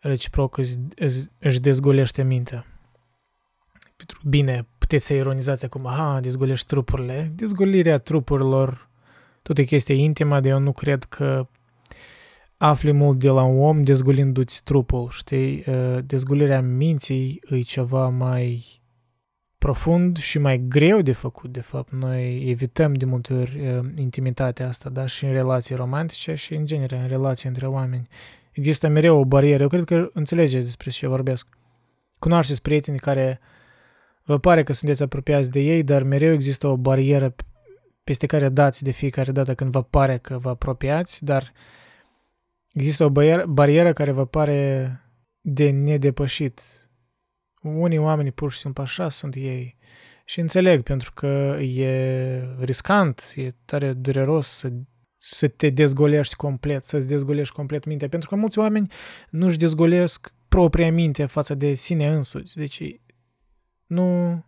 reciproc 0.00 0.56
îți, 0.56 0.78
își 1.38 1.60
dezgolește 1.60 2.22
mintea. 2.22 2.66
Bine, 4.24 4.66
puteți 4.78 5.06
să 5.06 5.14
ironizați 5.14 5.64
acum, 5.64 5.86
aha, 5.86 6.20
dezgolești 6.20 6.66
trupurile. 6.66 7.32
Dezgolirea 7.34 7.98
trupurilor 7.98 8.88
tot 9.42 9.58
e 9.58 9.64
chestie 9.64 9.94
intimă, 9.94 10.40
de 10.40 10.48
eu 10.48 10.58
nu 10.58 10.72
cred 10.72 11.04
că 11.04 11.48
afli 12.56 12.92
mult 12.92 13.18
de 13.18 13.28
la 13.28 13.42
un 13.42 13.62
om 13.62 13.82
dezgolindu-ți 13.82 14.64
trupul, 14.64 15.08
știi? 15.10 15.64
Dezgolirea 16.04 16.60
minții 16.60 17.40
e 17.48 17.60
ceva 17.60 18.08
mai 18.08 18.80
profund 19.58 20.16
și 20.18 20.38
mai 20.38 20.58
greu 20.68 21.00
de 21.00 21.12
făcut, 21.12 21.52
de 21.52 21.60
fapt. 21.60 21.92
Noi 21.92 22.48
evităm 22.50 22.94
de 22.94 23.04
multe 23.04 23.34
ori 23.34 23.82
intimitatea 23.96 24.68
asta, 24.68 24.90
da? 24.90 25.06
Și 25.06 25.24
în 25.24 25.32
relații 25.32 25.74
romantice 25.74 26.34
și 26.34 26.54
în 26.54 26.66
genere 26.66 26.96
în 26.96 27.08
relații 27.08 27.48
între 27.48 27.66
oameni. 27.66 28.06
Există 28.52 28.88
mereu 28.88 29.18
o 29.18 29.24
barieră. 29.24 29.62
Eu 29.62 29.68
cred 29.68 29.84
că 29.84 30.10
înțelegeți 30.12 30.64
despre 30.64 30.90
ce 30.90 31.06
vorbesc. 31.06 31.48
Cunoașteți 32.18 32.62
prieteni 32.62 32.98
care 32.98 33.40
vă 34.24 34.38
pare 34.38 34.62
că 34.62 34.72
sunteți 34.72 35.02
apropiați 35.02 35.50
de 35.50 35.60
ei, 35.60 35.82
dar 35.82 36.02
mereu 36.02 36.32
există 36.32 36.66
o 36.66 36.76
barieră 36.76 37.34
peste 38.04 38.26
care 38.26 38.48
dați 38.48 38.82
de 38.82 38.90
fiecare 38.90 39.32
dată 39.32 39.54
când 39.54 39.70
vă 39.70 39.82
pare 39.82 40.18
că 40.18 40.38
vă 40.38 40.48
apropiați, 40.48 41.24
dar 41.24 41.52
există 42.72 43.04
o 43.04 43.10
barieră, 43.10 43.46
barieră 43.46 43.92
care 43.92 44.10
vă 44.10 44.26
pare 44.26 45.00
de 45.40 45.70
nedepășit. 45.70 46.60
Unii 47.62 47.98
oameni 47.98 48.30
pur 48.30 48.52
și 48.52 48.58
simplu 48.58 48.82
așa 48.82 49.08
sunt 49.08 49.34
ei. 49.34 49.76
Și 50.24 50.40
înțeleg, 50.40 50.82
pentru 50.82 51.12
că 51.12 51.56
e 51.60 52.54
riscant, 52.60 53.32
e 53.36 53.50
tare 53.64 53.92
dureros 53.92 54.48
să, 54.48 54.72
să 55.22 55.48
te 55.48 55.70
dezgolești 55.70 56.34
complet, 56.34 56.84
să-ți 56.84 57.08
dezgolești 57.08 57.54
complet 57.54 57.84
mintea, 57.84 58.08
pentru 58.08 58.28
că 58.28 58.34
mulți 58.34 58.58
oameni 58.58 58.92
nu-și 59.30 59.58
dezgolesc 59.58 60.32
propria 60.48 60.92
minte 60.92 61.26
față 61.26 61.54
de 61.54 61.74
sine 61.74 62.08
însuși. 62.08 62.54
Deci 62.54 62.82
nu, 63.86 64.40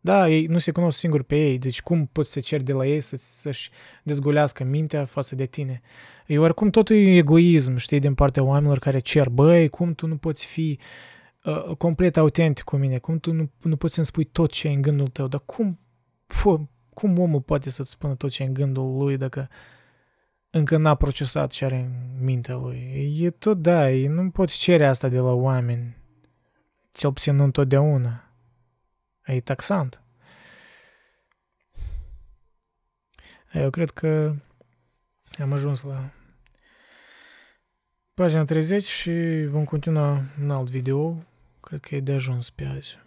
da, 0.00 0.28
ei 0.28 0.46
nu 0.46 0.58
se 0.58 0.70
cunosc 0.70 0.98
singuri 0.98 1.24
pe 1.24 1.36
ei, 1.36 1.58
deci 1.58 1.82
cum 1.82 2.06
poți 2.06 2.32
să 2.32 2.40
ceri 2.40 2.62
de 2.62 2.72
la 2.72 2.86
ei 2.86 3.00
să, 3.00 3.16
să-și 3.16 3.70
dezgolească 4.02 4.64
mintea 4.64 5.04
față 5.04 5.34
de 5.34 5.46
tine? 5.46 5.80
E 6.26 6.38
oricum 6.38 6.70
totul 6.70 6.96
e 6.96 7.16
egoism, 7.16 7.76
știi, 7.76 7.98
din 7.98 8.14
partea 8.14 8.42
oamenilor 8.42 8.78
care 8.78 8.98
cer, 8.98 9.28
băi, 9.28 9.68
cum 9.68 9.94
tu 9.94 10.06
nu 10.06 10.16
poți 10.16 10.46
fi 10.46 10.78
uh, 11.44 11.76
complet 11.76 12.16
autentic 12.16 12.64
cu 12.64 12.76
mine, 12.76 12.98
cum 12.98 13.18
tu 13.18 13.32
nu, 13.32 13.50
nu 13.62 13.76
poți 13.76 13.94
să-mi 13.94 14.06
spui 14.06 14.24
tot 14.24 14.50
ce 14.50 14.68
e 14.68 14.72
în 14.72 14.82
gândul 14.82 15.08
tău, 15.08 15.28
dar 15.28 15.42
cum, 15.44 15.78
fă, 16.26 16.60
cum 16.94 17.18
omul 17.18 17.40
poate 17.40 17.70
să-ți 17.70 17.90
spună 17.90 18.14
tot 18.14 18.30
ce 18.30 18.42
e 18.42 18.46
în 18.46 18.52
gândul 18.52 18.96
lui 18.98 19.16
dacă 19.16 19.48
încă 20.50 20.76
n-a 20.76 20.94
procesat 20.94 21.50
ce 21.50 21.64
are 21.64 21.76
în 21.76 22.24
mintea 22.24 22.54
lui? 22.54 23.16
E 23.20 23.30
tot, 23.30 23.62
da, 23.62 23.90
e, 23.90 24.08
nu 24.08 24.30
poți 24.30 24.58
cere 24.58 24.86
asta 24.86 25.08
de 25.08 25.18
la 25.18 25.32
oameni, 25.32 25.96
cel 26.92 27.12
puțin 27.12 27.36
nu 27.36 27.44
întotdeauna. 27.44 28.32
E 29.24 29.40
taxant. 29.40 30.02
Eu 33.52 33.70
cred 33.70 33.90
că 33.90 34.34
am 35.38 35.52
ajuns 35.52 35.82
la 35.82 36.10
pagina 38.14 38.44
30 38.44 38.84
și 38.84 39.46
vom 39.46 39.64
continua 39.64 40.22
un 40.42 40.50
alt 40.50 40.70
video. 40.70 41.24
Cred 41.60 41.80
că 41.80 41.94
e 41.94 42.00
de 42.00 42.12
ajuns 42.12 42.50
pe 42.50 42.64
azi. 42.64 42.98